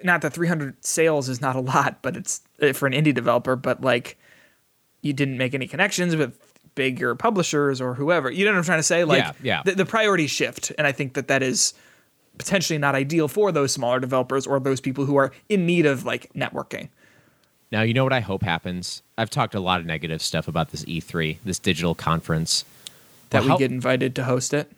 Not 0.04 0.22
that 0.22 0.34
300 0.34 0.86
sales 0.86 1.30
is 1.30 1.40
not 1.40 1.56
a 1.56 1.62
lot 1.62 2.02
but 2.02 2.18
it's 2.18 2.42
uh, 2.62 2.74
for 2.74 2.86
an 2.86 2.92
indie 2.92 3.14
developer 3.14 3.56
but 3.56 3.82
like 3.82 4.18
you 5.02 5.14
didn't 5.14 5.38
make 5.38 5.54
any 5.54 5.66
connections 5.66 6.14
with 6.18 6.38
bigger 6.76 7.16
publishers 7.16 7.80
or 7.80 7.94
whoever. 7.94 8.30
You 8.30 8.44
know 8.44 8.52
what 8.52 8.58
i'm 8.58 8.64
trying 8.66 8.80
to 8.80 8.84
say? 8.84 9.06
Like 9.06 9.20
Yeah, 9.20 9.32
yeah. 9.42 9.64
The, 9.64 9.72
the 9.72 9.86
priorities 9.86 10.32
shift 10.32 10.74
and 10.78 10.86
i 10.86 10.92
think 10.92 11.14
that 11.14 11.30
that 11.30 11.42
is 11.42 11.74
potentially 12.38 12.78
not 12.78 12.94
ideal 12.94 13.30
for 13.30 13.54
those 13.54 13.72
smaller 13.72 14.02
developers 14.02 14.46
or 14.46 14.60
those 14.60 14.82
people 14.82 15.06
who 15.06 15.16
are 15.16 15.32
in 15.48 15.66
need 15.66 15.86
of 15.86 16.04
like 16.04 16.30
networking 16.34 16.90
Now, 17.72 17.82
you 17.82 17.94
know 17.94 18.04
what 18.04 18.14
I 18.14 18.22
hope 18.22 18.44
happens? 18.44 19.02
I've 19.18 19.30
talked 19.30 19.54
a 19.56 19.60
lot 19.60 19.80
of 19.80 19.86
negative 19.86 20.22
stuff 20.22 20.48
about 20.48 20.72
this 20.72 20.86
E3, 20.86 21.38
this 21.44 21.60
digital 21.60 21.96
conference. 21.96 22.64
that 23.32 23.44
Well, 23.44 23.56
we 23.58 23.60
get 23.60 23.72
invited 23.72 24.16
to 24.16 24.24
host 24.24 24.54
it 24.54 24.72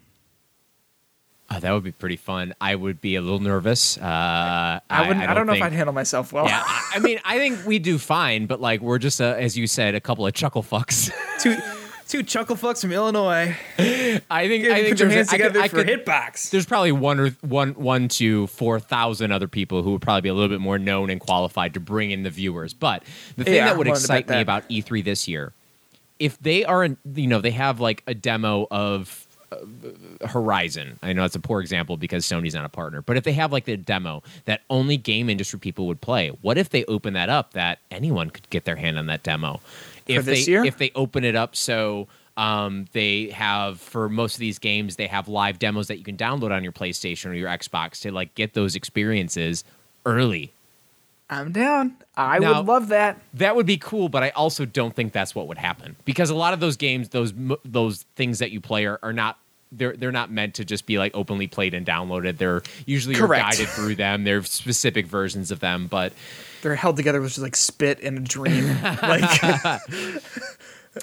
Oh, 1.52 1.60
that 1.60 1.72
would 1.72 1.84
be 1.84 1.92
pretty 1.92 2.16
fun. 2.16 2.54
I 2.62 2.76
would 2.76 3.02
be 3.02 3.16
a 3.16 3.22
little 3.22 3.40
nervous. 3.40 3.98
Uh, 3.98 4.02
I, 4.06 4.82
I 4.88 5.08
wouldn't. 5.08 5.28
I, 5.28 5.34
don't 5.34 5.48
know 5.48 5.54
think- 5.54 5.66
if 5.66 5.72
I'd 5.72 5.76
handle 5.76 5.94
myself 5.96 6.32
well. 6.32 6.46
Yeah, 6.46 6.62
I 6.64 6.92
I 6.96 7.00
mean, 7.00 7.20
I 7.26 7.40
think 7.40 7.66
we 7.66 7.80
do 7.80 7.98
fine, 7.98 8.46
but 8.46 8.62
like 8.62 8.82
we're 8.82 9.00
just, 9.00 9.20
uh, 9.20 9.34
as 9.36 9.58
you 9.58 9.66
said, 9.66 9.96
a 9.96 10.00
couple 10.00 10.28
of 10.28 10.34
chuckle 10.34 10.62
fucks. 10.62 11.10
two 11.40 11.58
two 12.10 12.24
chuckle 12.24 12.58
fucks 12.58 12.82
from 12.82 12.92
Illinois. 12.92 13.56
I 13.78 14.48
think. 14.48 14.66
I 14.68 14.84
think 14.84 14.98
there's, 14.98 15.14
hands 15.14 15.30
I 15.30 15.38
could- 15.38 15.44
together 15.54 15.62
I 15.62 15.68
for 15.70 15.84
could- 15.84 16.06
Hitbox. 16.06 16.50
There's 16.50 16.66
probably 16.66 16.92
one 16.92 17.20
or 17.20 17.30
one, 17.42 17.70
one 17.76 18.08
to 18.10 18.48
four 18.48 18.80
thousand 18.82 19.32
other 19.32 19.48
people 19.48 19.84
who 19.84 19.92
would 19.94 20.02
probably 20.02 20.22
be 20.22 20.30
a 20.30 20.34
little 20.34 20.50
bit 20.50 20.60
more 20.60 20.78
known 20.78 21.10
and 21.10 21.22
qualified 21.22 21.74
to 21.76 21.80
bring 21.80 22.12
in 22.12 22.24
the 22.24 22.30
viewers. 22.30 22.74
But 22.74 23.04
the 23.38 23.46
thing 23.46 23.54
Yeah, 23.56 23.66
that 23.68 23.78
would 23.78 23.88
I'm 23.88 23.92
willing 23.92 24.00
to 24.02 24.04
excite 24.04 24.28
me 24.28 24.36
that. 24.36 24.42
about 24.42 24.68
E3 24.70 25.04
this 25.06 25.28
year, 25.28 25.54
if 26.20 26.38
they 26.42 26.66
are, 26.66 26.84
in- 26.84 26.98
you 27.16 27.28
know, 27.28 27.40
they 27.40 27.52
have 27.52 27.80
like 27.80 28.04
a 28.08 28.14
demo 28.14 28.68
of 28.72 29.26
uh, 29.52 30.28
Horizon. 30.28 31.00
I 31.02 31.14
know 31.14 31.24
it's 31.24 31.36
a 31.36 31.40
poor 31.40 31.62
example 31.62 31.98
because 31.98 32.26
Sony's 32.26 32.54
not 32.54 32.66
a 32.66 32.70
partner, 32.70 33.02
but 33.02 33.18
if 33.18 33.24
they 33.24 33.34
have 33.34 33.52
like 33.52 33.66
the 33.66 33.78
demo 33.78 34.22
that 34.46 34.62
only 34.70 34.98
game 34.98 35.30
industry 35.30 35.60
people 35.60 35.88
would 35.88 36.02
play, 36.02 36.30
what 36.42 36.58
if 36.58 36.70
they 36.70 36.86
open 36.86 37.14
that 37.14 37.30
up 37.30 37.54
that 37.54 37.80
anyone 37.90 38.30
could 38.30 38.48
get 38.50 38.66
their 38.66 38.76
hand 38.76 38.98
on 39.00 39.06
that 39.08 39.24
demo? 39.24 39.60
If 40.18 40.26
they 40.26 40.40
year? 40.40 40.66
if 40.66 40.78
they 40.78 40.92
open 40.96 41.24
it 41.24 41.36
up 41.36 41.56
so 41.56 42.08
um, 42.38 42.86
they 42.94 43.30
have 43.30 43.80
for 43.82 44.08
most 44.10 44.36
of 44.36 44.40
these 44.40 44.60
games 44.60 44.96
they 44.96 45.08
have 45.08 45.28
live 45.28 45.60
demos 45.60 45.88
that 45.88 45.98
you 45.98 46.04
can 46.04 46.18
download 46.18 46.52
on 46.52 46.64
your 46.64 46.72
PlayStation 46.72 47.28
or 47.32 47.34
your 47.34 47.50
Xbox 47.50 48.02
to 48.02 48.12
like 48.12 48.34
get 48.36 48.54
those 48.54 48.76
experiences 48.76 49.64
early. 50.06 50.52
I'm 51.30 51.52
down. 51.52 51.96
I 52.18 52.40
Now- 52.40 52.58
would 52.58 52.68
love 52.68 52.88
that. 52.88 53.20
That 53.36 53.56
would 53.56 53.66
be 53.68 53.78
cool, 53.78 54.10
but 54.10 54.24
I 54.24 54.30
also 54.30 54.66
don't 54.66 54.96
think 54.96 55.14
that's 55.14 55.36
what 55.36 55.48
would 55.48 55.58
happen 55.60 55.96
because 56.06 56.30
a 56.30 56.36
lot 56.36 56.54
of 56.54 56.60
those 56.60 56.76
games, 56.78 57.10
those 57.10 57.34
those 57.64 58.04
things 58.16 58.40
that 58.40 58.52
you 58.52 58.60
play 58.62 58.86
are, 58.86 59.00
are 59.04 59.14
not 59.14 59.38
they're 59.72 59.96
they're 59.96 60.12
not 60.12 60.32
meant 60.32 60.56
to 60.56 60.66
just 60.66 60.86
be 60.88 60.98
like 60.98 61.12
openly 61.16 61.46
played 61.48 61.74
and 61.74 61.86
downloaded. 61.86 62.38
They're 62.38 62.64
usually 62.86 63.16
guided 63.16 63.68
through 63.68 63.96
them. 63.96 64.24
They're 64.24 64.44
specific 64.44 65.06
versions 65.06 65.52
of 65.52 65.60
them, 65.60 65.88
but 65.88 66.14
They're 66.62 66.76
held 66.76 66.98
together 66.98 67.22
with 67.22 67.32
just 67.32 67.42
like 67.42 67.56
spit 67.56 68.02
and 68.02 68.18
a 68.18 68.22
dream. 68.22 68.82
like 68.84 69.42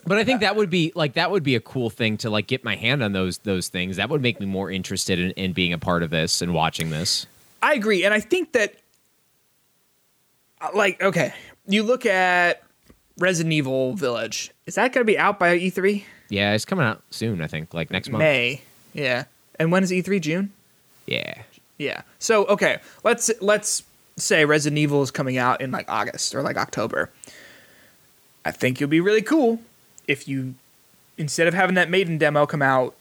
but 0.04 0.18
I 0.18 0.24
think 0.24 0.40
that 0.40 0.56
would 0.56 0.70
be 0.70 0.92
like 0.94 1.14
that 1.14 1.30
would 1.30 1.42
be 1.42 1.54
a 1.54 1.60
cool 1.60 1.90
thing 1.90 2.16
to 2.18 2.30
like 2.30 2.46
get 2.46 2.64
my 2.64 2.76
hand 2.76 3.02
on 3.02 3.12
those 3.12 3.38
those 3.38 3.68
things. 3.68 3.96
That 3.96 4.10
would 4.10 4.22
make 4.22 4.40
me 4.40 4.46
more 4.46 4.70
interested 4.70 5.18
in, 5.18 5.30
in 5.32 5.52
being 5.52 5.72
a 5.72 5.78
part 5.78 6.02
of 6.02 6.10
this 6.10 6.42
and 6.42 6.52
watching 6.52 6.90
this. 6.90 7.26
I 7.62 7.74
agree, 7.74 8.04
and 8.04 8.12
I 8.12 8.20
think 8.20 8.52
that, 8.52 8.74
uh, 10.60 10.68
like, 10.74 11.02
okay, 11.02 11.32
you 11.66 11.82
look 11.82 12.04
at 12.06 12.62
Resident 13.18 13.52
Evil 13.52 13.94
Village. 13.94 14.50
Is 14.66 14.74
that 14.74 14.92
going 14.92 15.04
to 15.04 15.10
be 15.10 15.18
out 15.18 15.38
by 15.38 15.58
E3? 15.58 16.04
Yeah, 16.28 16.52
it's 16.52 16.64
coming 16.64 16.84
out 16.84 17.02
soon. 17.10 17.40
I 17.40 17.46
think 17.46 17.72
like 17.72 17.90
next 17.90 18.10
month. 18.10 18.20
May. 18.20 18.60
Yeah. 18.92 19.24
And 19.58 19.72
when 19.72 19.82
is 19.82 19.90
E3? 19.90 20.20
June. 20.20 20.52
Yeah. 21.06 21.42
Yeah. 21.78 22.02
So 22.18 22.44
okay, 22.46 22.78
let's 23.04 23.30
let's 23.40 23.84
say 24.16 24.44
Resident 24.44 24.78
Evil 24.78 25.02
is 25.02 25.10
coming 25.10 25.36
out 25.36 25.60
in 25.60 25.70
like 25.70 25.90
August 25.90 26.34
or 26.34 26.42
like 26.42 26.56
October. 26.56 27.10
I 28.44 28.50
think 28.50 28.78
it'll 28.78 28.90
be 28.90 29.00
really 29.00 29.22
cool 29.22 29.60
if 30.06 30.28
you 30.28 30.54
instead 31.18 31.46
of 31.46 31.54
having 31.54 31.74
that 31.74 31.90
maiden 31.90 32.18
demo 32.18 32.46
come 32.46 32.62
out 32.62 32.94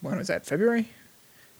when 0.00 0.16
was 0.16 0.28
that 0.28 0.46
February? 0.46 0.88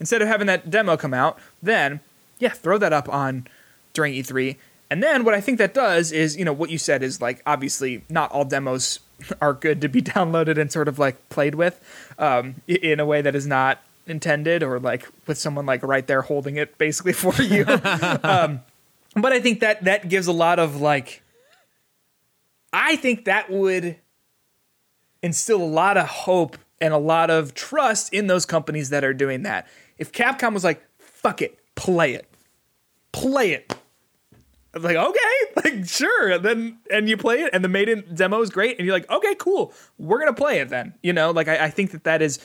Instead 0.01 0.23
of 0.23 0.29
having 0.29 0.47
that 0.47 0.71
demo 0.71 0.97
come 0.97 1.13
out, 1.13 1.39
then 1.63 2.01
yeah, 2.39 2.51
throw 2.51 2.79
that 2.79 2.93
up 2.93 3.09
on 3.09 3.47
during 3.93 4.15
E3. 4.15 4.57
And 4.91 5.03
then 5.03 5.25
what 5.25 5.35
I 5.35 5.41
think 5.41 5.59
that 5.59 5.75
does 5.75 6.13
is, 6.13 6.37
you 6.37 6.45
know, 6.45 6.53
what 6.53 6.71
you 6.71 6.79
said 6.79 7.03
is 7.03 7.21
like 7.21 7.43
obviously 7.47 8.05
not 8.09 8.31
all 8.31 8.45
demos 8.45 9.01
are 9.41 9.53
good 9.53 9.81
to 9.81 9.89
be 9.89 10.03
downloaded 10.15 10.59
and 10.59 10.73
sort 10.73 10.89
of 10.89 10.99
like 10.99 11.29
played 11.29 11.55
with 11.55 11.81
um, 12.19 12.57
in 12.67 13.01
a 13.01 13.07
way 13.07 13.23
that 13.23 13.35
is 13.35 13.47
not 13.47 13.81
intended 14.07 14.63
or 14.63 14.81
like 14.81 15.07
with 15.27 15.37
someone 15.37 15.67
like 15.67 15.83
right 15.83 16.07
there 16.07 16.23
holding 16.23 16.57
it 16.57 16.79
basically 16.79 17.13
for 17.13 17.35
you. 17.43 17.65
um, 18.23 18.61
but 19.23 19.33
I 19.33 19.41
think 19.41 19.61
that 19.61 19.85
that 19.85 20.09
gives 20.09 20.27
a 20.27 20.33
lot 20.33 20.59
of 20.59 20.81
like, 20.81 21.23
I 22.73 22.97
think 22.97 23.25
that 23.25 23.51
would 23.51 23.97
instill 25.23 25.63
a 25.63 25.65
lot 25.65 25.97
of 25.97 26.07
hope 26.07 26.59
and 26.81 26.95
a 26.95 26.99
lot 26.99 27.31
of 27.31 27.55
trust 27.55 28.13
in 28.13 28.27
those 28.27 28.47
companies 28.47 28.91
that 28.91 29.05
are 29.05 29.15
doing 29.15 29.43
that. 29.43 29.67
If 29.97 30.13
Capcom 30.13 30.55
was 30.55 30.65
like, 30.65 30.83
fuck 30.99 31.43
it, 31.43 31.59
play 31.75 32.15
it, 32.15 32.29
play 33.13 33.53
it. 33.53 33.75
I 34.75 34.79
was 34.79 34.85
like, 34.85 34.97
okay, 34.97 35.21
like 35.57 35.89
sure. 35.89 36.33
And 36.33 36.45
then 36.45 36.79
and 36.91 37.09
you 37.09 37.17
play 37.17 37.41
it, 37.43 37.51
and 37.53 37.65
the 37.65 37.69
maiden 37.69 38.05
demo 38.15 38.41
is 38.43 38.51
great, 38.51 38.79
and 38.79 38.87
you're 38.87 38.95
like, 38.95 39.11
okay, 39.11 39.35
cool, 39.37 39.73
we're 39.97 40.19
gonna 40.19 40.35
play 40.35 40.61
it 40.61 40.69
then. 40.69 40.95
You 41.03 41.13
know, 41.13 41.31
like 41.31 41.49
I, 41.49 41.65
I 41.65 41.71
think 41.71 41.93
that 41.93 42.05
that 42.05 42.23
is 42.23 42.39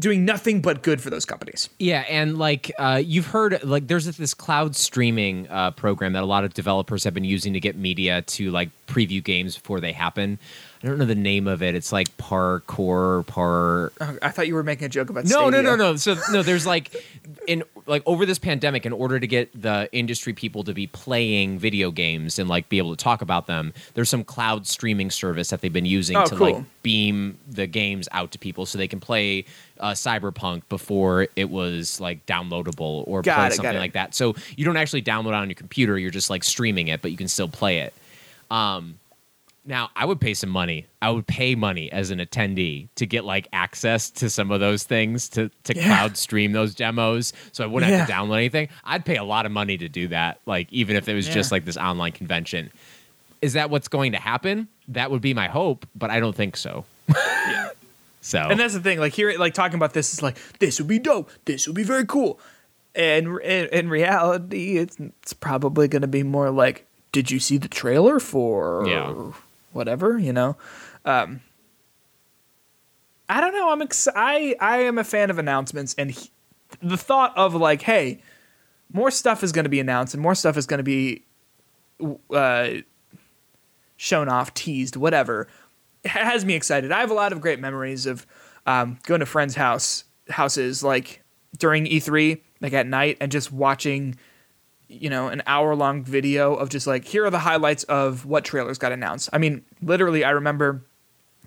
doing 0.00 0.24
nothing 0.24 0.60
but 0.60 0.82
good 0.82 1.00
for 1.00 1.10
those 1.10 1.24
companies. 1.24 1.68
Yeah, 1.78 2.04
and 2.08 2.38
like 2.38 2.70
uh, 2.78 3.02
you've 3.04 3.26
heard, 3.26 3.62
like 3.64 3.88
there's 3.88 4.04
this 4.16 4.34
cloud 4.34 4.76
streaming 4.76 5.48
uh, 5.48 5.72
program 5.72 6.12
that 6.12 6.22
a 6.22 6.26
lot 6.26 6.44
of 6.44 6.54
developers 6.54 7.04
have 7.04 7.14
been 7.14 7.24
using 7.24 7.52
to 7.52 7.60
get 7.60 7.76
media 7.76 8.22
to 8.22 8.50
like 8.50 8.70
preview 8.86 9.22
games 9.22 9.56
before 9.56 9.80
they 9.80 9.92
happen. 9.92 10.38
I 10.82 10.86
don't 10.86 10.98
know 10.98 11.04
the 11.06 11.14
name 11.16 11.48
of 11.48 11.60
it. 11.62 11.74
It's 11.74 11.90
like 11.90 12.16
parkour, 12.18 13.26
par. 13.26 13.90
Oh, 14.00 14.18
I 14.22 14.30
thought 14.30 14.46
you 14.46 14.54
were 14.54 14.62
making 14.62 14.86
a 14.86 14.88
joke 14.88 15.10
about 15.10 15.24
No, 15.24 15.48
no, 15.50 15.58
Stadia. 15.58 15.62
no, 15.62 15.76
no. 15.76 15.96
So 15.96 16.16
no, 16.30 16.42
there's 16.44 16.66
like 16.66 16.94
in 17.48 17.64
like 17.86 18.02
over 18.06 18.24
this 18.24 18.38
pandemic, 18.38 18.86
in 18.86 18.92
order 18.92 19.18
to 19.18 19.26
get 19.26 19.60
the 19.60 19.88
industry 19.92 20.32
people 20.32 20.62
to 20.64 20.72
be 20.72 20.86
playing 20.86 21.58
video 21.58 21.90
games 21.90 22.38
and 22.38 22.48
like 22.48 22.68
be 22.68 22.78
able 22.78 22.94
to 22.94 23.02
talk 23.02 23.22
about 23.22 23.46
them, 23.48 23.72
there's 23.94 24.08
some 24.08 24.22
cloud 24.22 24.68
streaming 24.68 25.10
service 25.10 25.50
that 25.50 25.62
they've 25.62 25.72
been 25.72 25.84
using 25.84 26.16
Oh, 26.16 26.24
to 26.26 26.36
cool. 26.36 26.52
like 26.52 26.64
beam 26.82 27.38
the 27.48 27.66
games 27.66 28.08
out 28.12 28.30
to 28.32 28.38
people 28.38 28.64
so 28.64 28.78
they 28.78 28.86
can 28.88 29.00
play 29.00 29.46
uh, 29.80 29.92
Cyberpunk 29.92 30.62
before 30.68 31.26
it 31.34 31.50
was 31.50 32.00
like 32.00 32.24
downloadable 32.26 33.02
or 33.08 33.22
Got 33.22 33.34
play 33.36 33.46
it, 33.48 33.52
something 33.54 33.76
like 33.78 33.94
that. 33.94 34.14
So 34.14 34.36
you 34.56 34.64
don't 34.64 34.76
actually 34.76 35.02
download 35.02 35.28
it 35.28 35.34
on 35.34 35.48
your 35.48 35.56
computer; 35.56 35.98
you're 35.98 36.10
just 36.12 36.30
like 36.30 36.44
streaming 36.44 36.86
it, 36.86 37.02
but 37.02 37.10
you 37.10 37.16
can 37.16 37.26
still 37.28 37.48
play 37.48 37.78
it. 37.80 37.92
Um, 38.50 38.98
now, 39.68 39.90
I 39.94 40.04
would 40.06 40.20
pay 40.20 40.34
some 40.34 40.50
money. 40.50 40.86
I 41.02 41.10
would 41.10 41.26
pay 41.26 41.54
money 41.54 41.92
as 41.92 42.10
an 42.10 42.18
attendee 42.18 42.88
to 42.96 43.06
get 43.06 43.24
like 43.24 43.46
access 43.52 44.10
to 44.12 44.28
some 44.30 44.50
of 44.50 44.58
those 44.60 44.82
things 44.82 45.28
to 45.30 45.50
to 45.64 45.76
Yeah. 45.76 45.84
cloud 45.86 46.16
stream 46.16 46.52
those 46.52 46.74
demos, 46.74 47.32
so 47.52 47.62
I 47.62 47.66
wouldn't 47.68 47.92
have 47.92 48.06
to 48.08 48.12
download 48.12 48.38
anything. 48.38 48.68
I'd 48.84 49.04
pay 49.04 49.16
a 49.16 49.24
lot 49.24 49.46
of 49.46 49.52
money 49.52 49.76
to 49.78 49.88
do 49.88 50.08
that, 50.08 50.40
like 50.46 50.72
even 50.72 50.96
if 50.96 51.08
it 51.08 51.14
was 51.14 51.28
just 51.28 51.52
like 51.52 51.64
this 51.64 51.76
online 51.76 52.12
convention. 52.12 52.70
Is 53.40 53.52
that 53.52 53.70
what's 53.70 53.86
going 53.86 54.12
to 54.12 54.18
happen? 54.18 54.66
That 54.88 55.12
would 55.12 55.20
be 55.20 55.32
my 55.34 55.46
hope, 55.46 55.86
but 55.94 56.10
I 56.10 56.18
don't 56.18 56.34
think 56.34 56.56
so. 56.56 56.84
So 58.20 58.40
And 58.40 58.58
that's 58.58 58.74
the 58.74 58.80
thing. 58.80 58.98
Like 58.98 59.12
here, 59.14 59.32
like 59.38 59.54
talking 59.54 59.76
about 59.76 59.94
this 59.94 60.12
is 60.12 60.22
like 60.22 60.36
this 60.58 60.78
would 60.80 60.88
be 60.88 60.98
dope. 60.98 61.30
This 61.44 61.66
would 61.66 61.76
be 61.76 61.84
very 61.84 62.04
cool. 62.04 62.40
And 62.94 63.40
in, 63.42 63.66
in 63.68 63.88
reality, 63.88 64.76
it's 64.76 64.96
it's 64.98 65.32
probably 65.32 65.86
going 65.88 66.02
to 66.02 66.08
be 66.08 66.22
more 66.24 66.50
like, 66.50 66.84
did 67.12 67.30
you 67.30 67.38
see 67.38 67.58
the 67.58 67.68
trailer 67.68 68.18
for 68.18 68.84
Yeah. 68.86 69.32
Whatever? 69.72 70.18
You 70.18 70.32
know. 70.32 70.56
Um, 71.04 71.40
I 73.28 73.40
don't 73.40 73.52
know. 73.52 73.70
I'm 73.70 73.82
ex- 73.82 74.08
I 74.14 74.56
I 74.60 74.78
am 74.78 74.98
a 74.98 75.04
fan 75.04 75.30
of 75.30 75.38
announcements, 75.38 75.94
and 75.98 76.10
he- 76.10 76.30
the 76.82 76.96
thought 76.96 77.36
of 77.36 77.54
like, 77.54 77.82
hey, 77.82 78.22
more 78.92 79.10
stuff 79.10 79.42
is 79.42 79.52
going 79.52 79.64
to 79.64 79.70
be 79.70 79.80
announced, 79.80 80.14
and 80.14 80.22
more 80.22 80.34
stuff 80.34 80.56
is 80.56 80.66
going 80.66 80.78
to 80.78 80.84
be 80.84 81.24
uh, 82.32 82.70
shown 83.96 84.28
off, 84.28 84.54
teased, 84.54 84.96
whatever, 84.96 85.48
has 86.04 86.44
me 86.44 86.54
excited. 86.54 86.92
I 86.92 87.00
have 87.00 87.10
a 87.10 87.14
lot 87.14 87.32
of 87.32 87.40
great 87.40 87.60
memories 87.60 88.06
of 88.06 88.26
um, 88.66 88.98
going 89.04 89.20
to 89.20 89.26
friends' 89.26 89.54
house 89.56 90.04
houses 90.30 90.82
like 90.82 91.22
during 91.58 91.86
E3, 91.86 92.40
like 92.60 92.72
at 92.72 92.86
night, 92.86 93.16
and 93.20 93.32
just 93.32 93.52
watching, 93.52 94.14
you 94.88 95.10
know, 95.10 95.28
an 95.28 95.42
hour 95.46 95.74
long 95.74 96.02
video 96.02 96.54
of 96.54 96.70
just 96.70 96.86
like 96.86 97.04
here 97.04 97.24
are 97.24 97.30
the 97.30 97.38
highlights 97.38 97.84
of 97.84 98.24
what 98.24 98.44
trailers 98.44 98.78
got 98.78 98.92
announced. 98.92 99.28
I 99.32 99.38
mean, 99.38 99.64
literally, 99.82 100.24
I 100.24 100.30
remember 100.30 100.84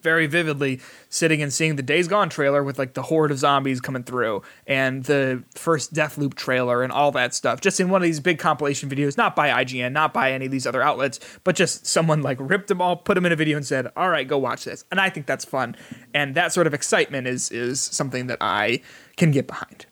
very 0.01 0.27
vividly 0.27 0.79
sitting 1.09 1.41
and 1.41 1.53
seeing 1.53 1.75
the 1.75 1.83
Days 1.83 2.07
Gone 2.07 2.29
trailer 2.29 2.63
with 2.63 2.79
like 2.79 2.93
the 2.93 3.03
horde 3.03 3.31
of 3.31 3.37
zombies 3.37 3.79
coming 3.79 4.03
through 4.03 4.41
and 4.67 5.03
the 5.03 5.43
first 5.55 5.93
Deathloop 5.93 6.33
trailer 6.33 6.83
and 6.83 6.91
all 6.91 7.11
that 7.11 7.33
stuff. 7.33 7.61
Just 7.61 7.79
in 7.79 7.89
one 7.89 8.01
of 8.01 8.05
these 8.05 8.19
big 8.19 8.39
compilation 8.39 8.89
videos, 8.89 9.17
not 9.17 9.35
by 9.35 9.63
IGN, 9.63 9.91
not 9.91 10.13
by 10.13 10.31
any 10.31 10.45
of 10.45 10.51
these 10.51 10.67
other 10.67 10.81
outlets, 10.81 11.19
but 11.43 11.55
just 11.55 11.85
someone 11.85 12.21
like 12.21 12.37
ripped 12.39 12.67
them 12.67 12.81
all, 12.81 12.95
put 12.95 13.15
them 13.15 13.25
in 13.25 13.31
a 13.31 13.35
video 13.35 13.57
and 13.57 13.65
said, 13.65 13.91
"All 13.95 14.09
right, 14.09 14.27
go 14.27 14.37
watch 14.37 14.65
this." 14.65 14.85
And 14.91 14.99
I 14.99 15.09
think 15.09 15.25
that's 15.25 15.45
fun. 15.45 15.75
And 16.13 16.35
that 16.35 16.51
sort 16.53 16.67
of 16.67 16.73
excitement 16.73 17.27
is 17.27 17.51
is 17.51 17.81
something 17.81 18.27
that 18.27 18.37
I 18.41 18.81
can 19.17 19.31
get 19.31 19.47
behind. 19.47 19.85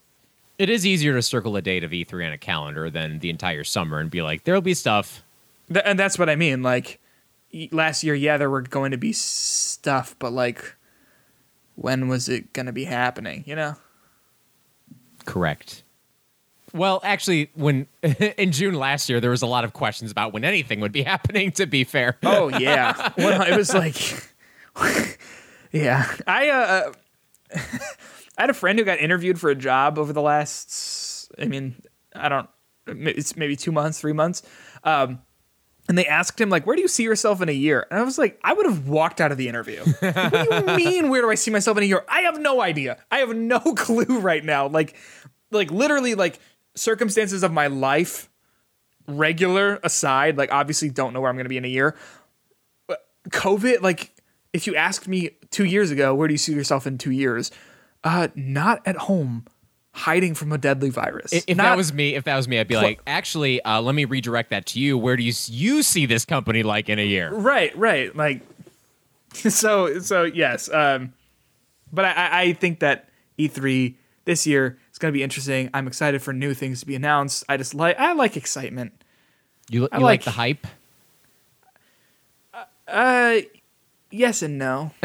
It 0.60 0.70
is 0.70 0.86
easier 0.86 1.16
to 1.16 1.22
circle 1.24 1.56
a 1.56 1.62
date 1.62 1.84
of 1.84 1.90
E3 1.92 2.28
on 2.28 2.34
a 2.34 2.38
calendar 2.38 2.90
than 2.92 3.18
the 3.20 3.30
entire 3.32 3.64
summer 3.64 4.00
and 4.00 4.12
be 4.12 4.22
like, 4.22 4.44
there'll 4.44 4.62
be 4.62 4.74
stuff. 4.76 5.24
Th- 5.74 5.84
and 5.86 5.98
that's 5.98 6.20
what 6.20 6.30
I 6.30 6.36
mean. 6.36 6.62
Like 6.62 7.00
last 7.72 8.04
year, 8.04 8.14
yeah, 8.14 8.38
there 8.38 8.50
were 8.50 8.62
going 8.62 8.92
to 8.92 8.98
be 8.98 9.14
stuff, 9.14 10.16
but 10.20 10.32
like 10.34 10.76
when 11.76 12.08
was 12.10 12.28
it 12.30 12.52
going 12.54 12.66
to 12.66 12.72
be 12.74 12.84
happening, 12.84 13.44
you 13.48 13.56
know? 13.56 13.76
Correct. 15.26 15.84
Well, 16.74 17.00
actually, 17.04 17.50
when 17.56 17.88
in 18.04 18.52
June 18.52 18.74
last 18.76 19.10
year, 19.10 19.20
there 19.20 19.32
was 19.32 19.42
a 19.42 19.48
lot 19.48 19.64
of 19.64 19.74
questions 19.74 20.12
about 20.12 20.34
when 20.34 20.44
anything 20.44 20.82
would 20.82 20.92
be 20.92 21.04
happening. 21.14 21.52
To 21.54 21.66
be 21.66 21.84
fair, 21.86 22.18
Oh 22.22 22.50
yeah. 22.50 23.14
well, 23.18 23.42
it 23.42 23.56
was 23.56 23.74
like, 23.74 23.96
yeah. 25.72 26.06
I 26.28 26.50
uh, 26.50 26.92
I 28.40 28.44
had 28.44 28.50
a 28.50 28.54
friend 28.54 28.80
who 28.80 28.86
got 28.86 29.00
interviewed 29.00 29.38
for 29.38 29.50
a 29.50 29.56
job 29.56 30.00
over 30.00 30.14
the 30.14 30.22
last. 30.22 31.30
I 31.38 31.46
mean, 31.46 31.76
I 32.16 32.30
don't. 32.30 32.50
It's 32.88 33.36
maybe 33.36 33.58
two 33.58 33.74
months, 33.74 34.00
three 34.00 34.14
months. 34.14 34.44
Um, 34.86 35.20
and 35.90 35.98
they 35.98 36.06
asked 36.08 36.40
him 36.40 36.50
like, 36.50 36.66
"Where 36.66 36.78
do 36.78 36.82
you 36.82 36.88
see 36.88 37.04
yourself 37.04 37.42
in 37.42 37.50
a 37.50 37.54
year?" 37.54 37.86
And 37.92 38.00
I 38.00 38.04
was 38.04 38.18
like, 38.18 38.40
"I 38.42 38.54
would 38.54 38.66
have 38.66 38.88
walked 38.88 39.20
out 39.20 39.34
of 39.34 39.38
the 39.38 39.50
interview." 39.50 39.84
what 40.00 40.66
do 40.66 40.72
you 40.72 40.78
mean? 40.78 41.10
Where 41.10 41.22
do 41.22 41.30
I 41.30 41.36
see 41.36 41.52
myself 41.52 41.76
in 41.78 41.84
a 41.84 41.86
year? 41.86 42.06
I 42.08 42.22
have 42.22 42.40
no 42.40 42.62
idea. 42.62 42.98
I 43.12 43.18
have 43.18 43.36
no 43.36 43.60
clue 43.76 44.20
right 44.20 44.44
now. 44.44 44.68
Like, 44.68 44.96
like 45.52 45.70
literally, 45.70 46.16
like 46.16 46.40
circumstances 46.76 47.44
of 47.44 47.52
my 47.52 47.68
life, 47.68 48.30
regular 49.06 49.82
aside. 49.84 50.38
Like, 50.38 50.54
obviously, 50.54 50.90
don't 50.90 51.14
know 51.14 51.20
where 51.20 51.30
I'm 51.30 51.36
going 51.36 51.46
to 51.46 51.50
be 51.50 51.58
in 51.58 51.66
a 51.66 51.70
year. 51.70 51.98
COVID, 53.30 53.82
like 53.82 54.12
if 54.54 54.66
you 54.66 54.76
asked 54.76 55.10
me 55.10 55.32
two 55.52 55.66
years 55.66 55.92
ago, 55.92 56.16
where 56.16 56.28
do 56.30 56.34
you 56.34 56.38
see 56.38 56.54
yourself 56.54 56.88
in 56.88 56.98
two 56.98 57.12
years? 57.12 57.52
Uh, 58.04 58.30
not 58.36 58.82
at 58.86 58.96
home, 58.96 59.46
hiding 59.92 60.34
from 60.34 60.52
a 60.54 60.58
deadly 60.58 60.90
virus. 60.90 61.34
if 61.34 61.48
Not- 61.50 61.64
that 61.64 61.78
was 61.78 61.92
me, 61.92 62.16
if 62.16 62.24
that 62.24 62.36
was 62.38 62.48
me, 62.48 62.58
I'd 62.60 62.68
be 62.68 62.76
like, 62.78 63.02
actually, 63.06 63.62
uh, 63.64 63.82
let 63.82 63.94
me 63.96 64.06
redirect 64.06 64.52
that 64.52 64.66
to 64.68 64.80
you. 64.80 64.98
Where 64.98 65.18
do 65.18 65.24
you 65.24 65.34
you 65.48 65.84
see 65.84 66.06
this 66.06 66.24
company 66.26 66.64
like 66.64 66.88
in 66.90 66.98
a 67.00 67.06
year? 67.06 67.34
right, 67.34 67.76
right, 67.78 68.16
like 68.16 68.42
so, 69.34 70.00
so 70.00 70.24
yes. 70.24 70.70
Um, 70.72 71.14
but 71.92 72.06
I- 72.06 72.14
I, 72.14 72.42
I 72.42 72.54
think 72.54 72.80
that 72.80 73.10
E3 73.38 73.96
this 74.26 74.48
year 74.48 74.78
is 74.92 74.98
going 75.00 75.12
to 75.12 75.18
be 75.18 75.24
interesting. 75.24 75.70
I'm 75.74 75.88
excited 75.88 76.22
for 76.22 76.32
new 76.34 76.54
things 76.54 76.80
to 76.82 76.86
be 76.86 76.96
announced. 76.96 77.44
I 77.50 77.58
just 77.58 77.74
like 77.74 78.00
I 78.00 78.14
like 78.14 78.38
excitement. 78.38 78.94
You, 79.70 79.82
you 79.82 79.90
I 79.92 79.98
like, 79.98 80.04
like- 80.04 80.24
the 80.24 80.32
hype? 80.32 80.68
Uh, 82.88 83.42
yes 84.10 84.42
and 84.42 84.58
no. 84.58 84.92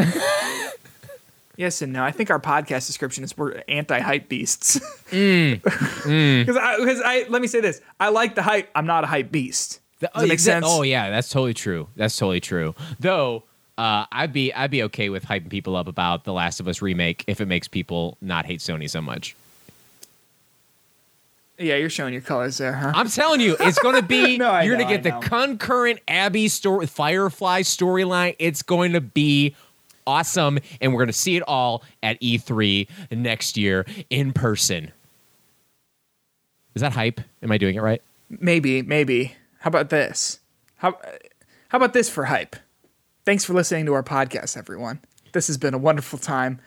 yes 1.56 1.82
and 1.82 1.92
no. 1.92 2.04
I 2.04 2.10
think 2.10 2.30
our 2.30 2.40
podcast 2.40 2.86
description 2.86 3.24
is 3.24 3.36
we're 3.36 3.62
anti-hype 3.68 4.28
beasts. 4.28 4.80
Because 5.10 6.56
I, 6.56 6.76
because 6.78 7.00
I, 7.04 7.26
let 7.28 7.40
me 7.40 7.46
say 7.46 7.60
this: 7.60 7.80
I 8.00 8.08
like 8.08 8.34
the 8.34 8.42
hype. 8.42 8.68
I'm 8.74 8.86
not 8.86 9.04
a 9.04 9.06
hype 9.06 9.30
beast. 9.30 9.80
Does 10.00 10.10
that 10.14 10.28
make 10.28 10.40
sense? 10.40 10.66
Oh 10.68 10.82
yeah, 10.82 11.10
that's 11.10 11.28
totally 11.28 11.54
true. 11.54 11.88
That's 11.96 12.16
totally 12.16 12.40
true. 12.40 12.74
Though 12.98 13.44
uh, 13.78 14.06
I'd 14.12 14.32
be 14.32 14.52
I'd 14.52 14.70
be 14.70 14.82
okay 14.84 15.08
with 15.08 15.24
hyping 15.24 15.50
people 15.50 15.76
up 15.76 15.88
about 15.88 16.24
the 16.24 16.32
Last 16.32 16.60
of 16.60 16.68
Us 16.68 16.82
remake 16.82 17.24
if 17.26 17.40
it 17.40 17.46
makes 17.46 17.68
people 17.68 18.16
not 18.20 18.46
hate 18.46 18.60
Sony 18.60 18.88
so 18.88 19.00
much. 19.00 19.36
Yeah, 21.58 21.76
you're 21.76 21.90
showing 21.90 22.12
your 22.12 22.22
colors 22.22 22.58
there, 22.58 22.72
huh? 22.72 22.92
I'm 22.96 23.08
telling 23.08 23.40
you, 23.40 23.56
it's 23.60 23.78
going 23.78 23.94
to 23.94 24.02
be. 24.02 24.38
No, 24.44 24.50
I 24.50 24.62
you're 24.62 24.76
going 24.76 24.88
to 24.88 24.92
I 24.92 24.96
get 24.96 25.02
the 25.04 25.28
concurrent 25.28 26.00
Abby 26.08 26.48
story, 26.48 26.86
Firefly 26.86 27.62
storyline. 27.62 28.34
It's 28.40 28.62
going 28.62 28.92
to 28.94 29.00
be 29.00 29.54
awesome, 30.06 30.58
and 30.80 30.92
we're 30.92 30.98
going 30.98 31.08
to 31.08 31.12
see 31.12 31.36
it 31.36 31.42
all 31.46 31.82
at 32.02 32.20
E3 32.20 32.88
next 33.10 33.56
year 33.56 33.86
in 34.10 34.32
person. 34.32 34.92
Is 36.74 36.82
that 36.82 36.92
hype? 36.92 37.20
Am 37.42 37.52
I 37.52 37.58
doing 37.58 37.76
it 37.76 37.82
right? 37.82 38.02
Maybe, 38.28 38.82
maybe. 38.82 39.36
How 39.60 39.68
about 39.68 39.90
this? 39.90 40.40
How 40.76 40.98
how 41.68 41.76
about 41.76 41.92
this 41.92 42.08
for 42.08 42.26
hype? 42.26 42.56
Thanks 43.24 43.44
for 43.44 43.54
listening 43.54 43.86
to 43.86 43.94
our 43.94 44.02
podcast, 44.02 44.56
everyone. 44.56 45.00
This 45.32 45.46
has 45.46 45.56
been 45.56 45.72
a 45.72 45.78
wonderful 45.78 46.18
time. 46.18 46.60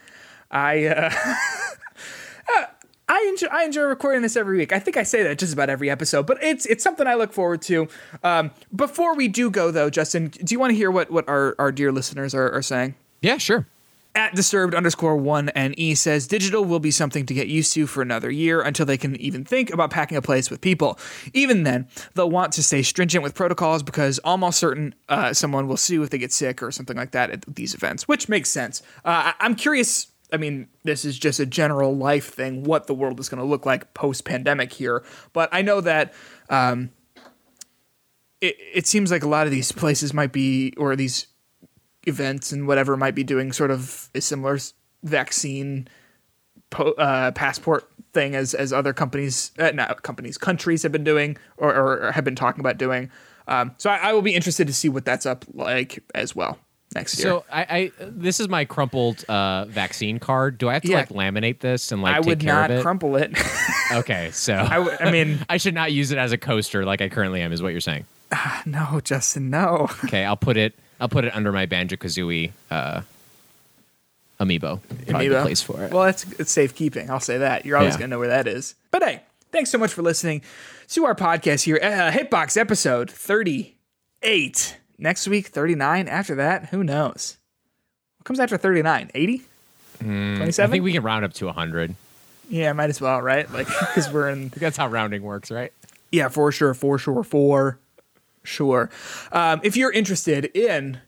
I 0.49 0.85
uh, 0.85 1.11
I 3.09 3.25
enjoy 3.29 3.47
I 3.47 3.63
enjoy 3.63 3.83
recording 3.83 4.21
this 4.21 4.35
every 4.35 4.57
week. 4.57 4.73
I 4.73 4.79
think 4.79 4.97
I 4.97 5.03
say 5.03 5.23
that 5.23 5.39
just 5.39 5.53
about 5.53 5.69
every 5.69 5.89
episode, 5.89 6.27
but 6.27 6.43
it's 6.43 6.65
it's 6.65 6.83
something 6.83 7.07
I 7.07 7.15
look 7.15 7.31
forward 7.31 7.61
to. 7.63 7.87
Um, 8.23 8.51
before 8.75 9.15
we 9.15 9.27
do 9.27 9.49
go 9.49 9.71
though, 9.71 9.89
Justin, 9.89 10.27
do 10.27 10.53
you 10.53 10.59
want 10.59 10.71
to 10.71 10.75
hear 10.75 10.91
what 10.91 11.09
what 11.09 11.27
our, 11.29 11.55
our 11.57 11.71
dear 11.71 11.91
listeners 11.91 12.35
are, 12.35 12.51
are 12.51 12.61
saying? 12.61 12.95
Yeah, 13.21 13.37
sure. 13.37 13.67
At 14.15 14.33
disturbed 14.33 14.73
underscore 14.73 15.15
one 15.15 15.49
and 15.49 15.77
E 15.77 15.93
says 15.93 16.25
digital 16.25 16.65
will 16.65 16.79
be 16.79 16.89
something 16.89 17.27
to 17.27 17.35
get 17.35 17.47
used 17.49 17.71
to 17.73 17.85
for 17.85 18.01
another 18.01 18.31
year 18.31 18.61
until 18.61 18.83
they 18.85 18.97
can 18.97 19.15
even 19.17 19.45
think 19.45 19.71
about 19.71 19.91
packing 19.91 20.17
a 20.17 20.23
place 20.23 20.49
with 20.49 20.59
people. 20.59 20.97
Even 21.33 21.61
then, 21.61 21.87
they'll 22.15 22.29
want 22.29 22.51
to 22.53 22.63
stay 22.63 22.81
stringent 22.81 23.23
with 23.23 23.35
protocols 23.35 23.83
because 23.83 24.17
almost 24.19 24.57
certain 24.57 24.95
uh, 25.07 25.33
someone 25.33 25.67
will 25.67 25.77
sue 25.77 26.01
if 26.01 26.09
they 26.09 26.17
get 26.17 26.31
sick 26.31 26.63
or 26.63 26.71
something 26.71 26.97
like 26.97 27.11
that 27.11 27.29
at 27.29 27.45
these 27.55 27.75
events, 27.75 28.07
which 28.07 28.27
makes 28.27 28.49
sense. 28.49 28.81
Uh, 29.05 29.33
I- 29.39 29.45
I'm 29.45 29.53
curious. 29.53 30.07
I 30.33 30.37
mean, 30.37 30.67
this 30.83 31.05
is 31.05 31.19
just 31.19 31.39
a 31.39 31.45
general 31.45 31.95
life 31.95 32.33
thing, 32.33 32.63
what 32.63 32.87
the 32.87 32.95
world 32.95 33.19
is 33.19 33.29
going 33.29 33.41
to 33.41 33.47
look 33.47 33.67
like 33.67 33.93
post 33.93 34.25
pandemic 34.25 34.73
here. 34.73 35.03
But 35.31 35.47
I 35.51 35.61
know 35.61 35.79
that 35.81 36.13
um, 36.49 36.89
it, 38.41 38.55
it 38.73 38.87
seems 38.87 39.11
like 39.11 39.23
a 39.23 39.27
lot 39.27 39.45
of 39.45 39.51
these 39.51 39.71
places 39.71 40.11
might 40.13 40.33
be, 40.33 40.73
or 40.75 40.95
these 40.95 41.27
events 42.07 42.51
and 42.51 42.67
whatever 42.67 42.95
might 42.97 43.15
be 43.15 43.23
doing 43.23 43.51
sort 43.51 43.69
of 43.71 44.09
a 44.15 44.21
similar 44.21 44.57
vaccine 45.03 45.87
po- 46.69 46.93
uh, 46.93 47.31
passport 47.31 47.89
thing 48.13 48.35
as 48.35 48.53
as 48.53 48.73
other 48.73 48.93
companies, 48.93 49.51
uh, 49.59 49.71
not 49.73 50.01
companies, 50.03 50.37
countries 50.37 50.83
have 50.83 50.91
been 50.91 51.03
doing 51.03 51.37
or, 51.57 51.73
or 51.75 52.11
have 52.11 52.23
been 52.23 52.35
talking 52.35 52.59
about 52.59 52.77
doing. 52.77 53.09
Um, 53.47 53.73
so 53.77 53.89
I, 53.89 53.97
I 54.09 54.13
will 54.13 54.21
be 54.21 54.35
interested 54.35 54.67
to 54.67 54.73
see 54.73 54.89
what 54.89 55.05
that's 55.05 55.25
up 55.25 55.45
like 55.53 56.03
as 56.15 56.35
well 56.35 56.57
next 56.95 57.17
year. 57.19 57.27
So 57.27 57.45
I, 57.51 57.61
I 57.61 57.91
this 57.99 58.39
is 58.39 58.49
my 58.49 58.65
crumpled 58.65 59.23
uh, 59.29 59.65
vaccine 59.65 60.19
card. 60.19 60.57
Do 60.57 60.67
I 60.69 60.73
have 60.73 60.81
to 60.83 60.89
Yeah. 60.89 60.97
like 60.97 61.09
laminate 61.09 61.59
this 61.59 61.91
and 61.91 62.01
like 62.01 62.13
I 62.15 62.17
take 62.19 62.25
would 62.27 62.39
care 62.41 62.53
not 62.53 62.71
of 62.71 62.79
it? 62.79 62.81
crumple 62.81 63.15
it. 63.15 63.31
okay, 63.93 64.31
so 64.31 64.53
I, 64.69 64.75
w- 64.77 64.97
I 64.99 65.11
mean, 65.11 65.39
I 65.49 65.57
should 65.57 65.73
not 65.75 65.91
use 65.93 66.11
it 66.11 66.17
as 66.17 66.31
a 66.31 66.37
coaster 66.37 66.83
like 66.85 67.01
I 67.01 67.09
currently 67.09 67.41
am. 67.41 67.53
Is 67.53 67.61
what 67.61 67.71
you're 67.71 67.81
saying? 67.81 68.05
no, 68.65 68.99
Justin, 69.03 69.49
no. 69.49 69.87
Okay, 70.05 70.25
I'll 70.25 70.35
put 70.35 70.57
it. 70.57 70.77
I'll 70.99 71.09
put 71.09 71.25
it 71.25 71.35
under 71.35 71.51
my 71.51 71.65
Banjo 71.65 71.95
Kazooie 71.97 72.51
uh, 72.71 73.01
amiibo. 74.39 74.79
Probably 75.07 75.27
the 75.29 75.35
Amiibo. 75.35 75.41
place 75.43 75.61
for 75.61 75.83
it. 75.83 75.91
Well, 75.91 76.05
it's 76.05 76.23
it's 76.39 76.51
safekeeping. 76.51 77.09
I'll 77.09 77.19
say 77.19 77.37
that. 77.39 77.65
You're 77.65 77.77
always 77.77 77.93
Yeah. 77.95 77.99
gonna 78.01 78.07
know 78.09 78.19
where 78.19 78.27
that 78.29 78.47
is. 78.47 78.75
But 78.91 79.03
hey, 79.03 79.21
thanks 79.51 79.69
so 79.69 79.77
much 79.77 79.93
for 79.93 80.01
listening 80.01 80.41
to 80.89 81.05
our 81.05 81.15
podcast 81.15 81.63
here. 81.65 81.79
Uh, 81.81 82.11
Hitbox 82.11 82.57
episode 82.57 83.09
38. 83.11 84.77
Next 84.99 85.27
week, 85.27 85.47
39. 85.47 86.07
After 86.07 86.35
that, 86.35 86.69
who 86.69 86.83
knows? 86.83 87.37
What 88.17 88.25
comes 88.25 88.39
after 88.39 88.57
39? 88.57 89.11
80? 89.13 89.41
I 89.99 90.03
27? 90.03 90.71
think 90.71 90.83
we 90.83 90.93
can 90.93 91.03
round 91.03 91.23
up 91.25 91.33
to 91.33 91.45
100. 91.45 91.95
yeah, 92.49 92.71
might 92.73 92.89
as 92.89 92.99
well, 93.01 93.21
right? 93.21 93.51
Like, 93.51 93.67
because 93.79 94.09
we're 94.11 94.29
in. 94.29 94.49
That's 94.55 94.77
how 94.77 94.87
rounding 94.87 95.21
works, 95.21 95.51
right? 95.51 95.71
Yeah, 96.11 96.29
for 96.29 96.51
sure, 96.51 96.73
for 96.73 96.97
sure, 96.97 97.23
for 97.23 97.77
sure. 98.47 98.89
Um, 99.31 99.59
if 99.63 99.77
you're 99.77 99.91
interested 99.91 100.45
in 100.45 100.99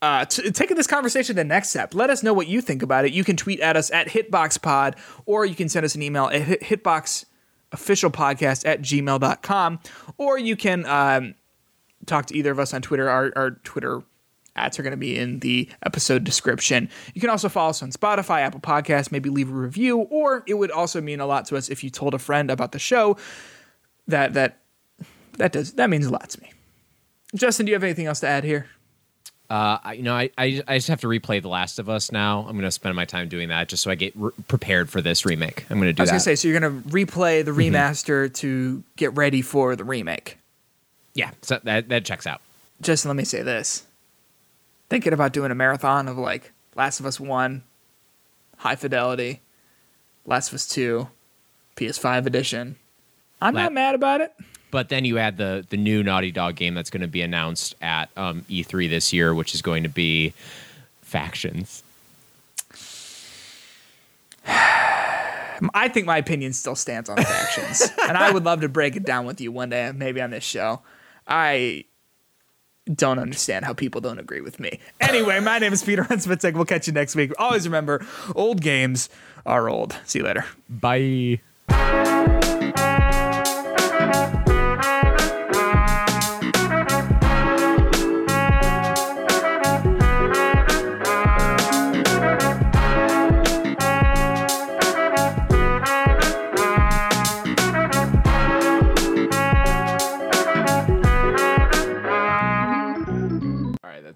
uh, 0.00 0.24
t- 0.24 0.50
taking 0.50 0.76
this 0.76 0.86
conversation 0.86 1.34
to 1.34 1.40
the 1.40 1.44
next 1.44 1.70
step, 1.70 1.94
let 1.94 2.10
us 2.10 2.22
know 2.22 2.32
what 2.32 2.46
you 2.46 2.60
think 2.60 2.82
about 2.82 3.04
it. 3.04 3.12
You 3.12 3.24
can 3.24 3.36
tweet 3.36 3.60
at 3.60 3.76
us 3.76 3.90
at 3.90 4.08
HitboxPod, 4.08 4.94
or 5.26 5.44
you 5.44 5.54
can 5.54 5.68
send 5.68 5.84
us 5.84 5.94
an 5.94 6.02
email 6.02 6.26
at 6.26 6.42
hit- 6.42 6.62
hitboxofficialpodcast 6.62 8.66
at 8.66 8.80
gmail.com, 8.80 9.80
or 10.16 10.38
you 10.38 10.56
can 10.56 10.86
um, 10.86 11.34
talk 12.06 12.26
to 12.26 12.36
either 12.36 12.52
of 12.52 12.58
us 12.58 12.72
on 12.72 12.82
Twitter. 12.82 13.08
Our, 13.08 13.32
our 13.36 13.50
Twitter 13.50 14.02
ads 14.54 14.78
are 14.78 14.82
going 14.82 14.92
to 14.92 14.96
be 14.96 15.16
in 15.16 15.40
the 15.40 15.68
episode 15.84 16.24
description. 16.24 16.88
You 17.14 17.20
can 17.20 17.30
also 17.30 17.48
follow 17.48 17.70
us 17.70 17.82
on 17.82 17.90
Spotify, 17.90 18.40
Apple 18.40 18.60
Podcasts, 18.60 19.12
maybe 19.12 19.30
leave 19.30 19.50
a 19.50 19.54
review, 19.54 19.98
or 19.98 20.42
it 20.46 20.54
would 20.54 20.70
also 20.70 21.00
mean 21.00 21.20
a 21.20 21.26
lot 21.26 21.46
to 21.46 21.56
us 21.56 21.68
if 21.68 21.84
you 21.84 21.90
told 21.90 22.14
a 22.14 22.18
friend 22.18 22.50
about 22.50 22.72
the 22.72 22.78
show 22.78 23.16
that 24.06 24.34
that 24.34 24.58
that 25.38 25.52
does 25.52 25.72
that 25.74 25.90
means 25.90 26.06
a 26.06 26.10
lot 26.10 26.28
to 26.30 26.40
me. 26.40 26.52
Justin, 27.34 27.66
do 27.66 27.70
you 27.70 27.74
have 27.76 27.84
anything 27.84 28.06
else 28.06 28.20
to 28.20 28.26
add 28.28 28.44
here? 28.44 28.66
Uh, 29.50 29.78
I- 29.82 29.92
you 29.94 30.02
know, 30.02 30.14
I, 30.14 30.30
I 30.36 30.62
I 30.68 30.76
just 30.78 30.88
have 30.88 31.00
to 31.02 31.06
replay 31.06 31.40
The 31.40 31.48
Last 31.48 31.78
of 31.78 31.88
Us 31.88 32.12
now. 32.12 32.40
I'm 32.40 32.52
going 32.52 32.62
to 32.62 32.70
spend 32.70 32.94
my 32.96 33.04
time 33.06 33.28
doing 33.28 33.48
that 33.48 33.68
just 33.68 33.82
so 33.82 33.90
I 33.90 33.94
get 33.94 34.12
re- 34.16 34.30
prepared 34.46 34.90
for 34.90 35.00
this 35.00 35.24
remake. 35.24 35.64
I'm 35.70 35.78
going 35.78 35.88
to 35.88 35.92
do 35.94 36.02
I 36.02 36.04
was 36.04 36.10
gonna 36.10 36.20
say, 36.20 36.34
so 36.36 36.48
you're 36.48 36.58
gonna 36.60 36.80
replay 36.82 37.44
the 37.44 37.50
remaster 37.52 38.32
to 38.36 38.82
get 38.96 39.14
ready 39.16 39.40
for 39.42 39.74
the 39.76 39.84
remake. 39.84 40.38
yeah, 41.14 41.30
so 41.42 41.60
that 41.64 41.88
that 41.88 42.04
checks 42.04 42.26
out. 42.26 42.40
Justin, 42.82 43.08
let 43.08 43.16
me 43.16 43.24
say 43.24 43.42
this: 43.42 43.86
thinking 44.90 45.12
about 45.14 45.32
doing 45.32 45.50
a 45.50 45.54
marathon 45.54 46.08
of 46.08 46.18
like 46.18 46.52
Last 46.76 47.00
of 47.00 47.06
Us 47.06 47.18
One, 47.18 47.62
High 48.58 48.76
Fidelity, 48.76 49.40
Last 50.26 50.48
of 50.48 50.54
Us 50.56 50.66
Two, 50.68 51.08
PS5 51.76 52.26
edition. 52.26 52.76
I'm 53.40 53.54
La- 53.54 53.62
not 53.64 53.72
mad 53.72 53.94
about 53.94 54.20
it. 54.20 54.32
But 54.70 54.88
then 54.90 55.04
you 55.04 55.18
add 55.18 55.36
the 55.36 55.66
the 55.68 55.76
new 55.76 56.02
Naughty 56.02 56.30
Dog 56.30 56.56
game 56.56 56.74
that's 56.74 56.90
going 56.90 57.00
to 57.00 57.08
be 57.08 57.22
announced 57.22 57.74
at 57.80 58.10
um, 58.16 58.44
E3 58.50 58.88
this 58.88 59.12
year, 59.12 59.34
which 59.34 59.54
is 59.54 59.62
going 59.62 59.82
to 59.82 59.88
be 59.88 60.34
Factions. 61.08 61.82
I 64.46 65.88
think 65.88 66.06
my 66.06 66.18
opinion 66.18 66.52
still 66.52 66.76
stands 66.76 67.08
on 67.08 67.16
factions, 67.16 67.90
and 68.08 68.16
I 68.16 68.30
would 68.30 68.44
love 68.44 68.60
to 68.60 68.68
break 68.68 68.94
it 68.94 69.04
down 69.04 69.24
with 69.24 69.40
you 69.40 69.50
one 69.50 69.70
day, 69.70 69.90
maybe 69.94 70.20
on 70.20 70.30
this 70.30 70.44
show. 70.44 70.82
I 71.26 71.84
don't 72.92 73.18
understand 73.18 73.64
how 73.64 73.72
people 73.72 74.02
don't 74.02 74.18
agree 74.18 74.42
with 74.42 74.60
me. 74.60 74.80
Anyway, 75.00 75.40
my 75.40 75.58
name 75.58 75.72
is 75.72 75.82
Peter 75.82 76.04
Huntsvitzek. 76.04 76.52
We'll 76.54 76.66
catch 76.66 76.86
you 76.86 76.92
next 76.92 77.16
week. 77.16 77.32
Always 77.38 77.66
remember, 77.66 78.06
old 78.34 78.60
games 78.60 79.08
are 79.46 79.68
old. 79.68 79.96
See 80.04 80.18
you 80.18 80.26
later. 80.26 80.44
Bye. 80.68 81.40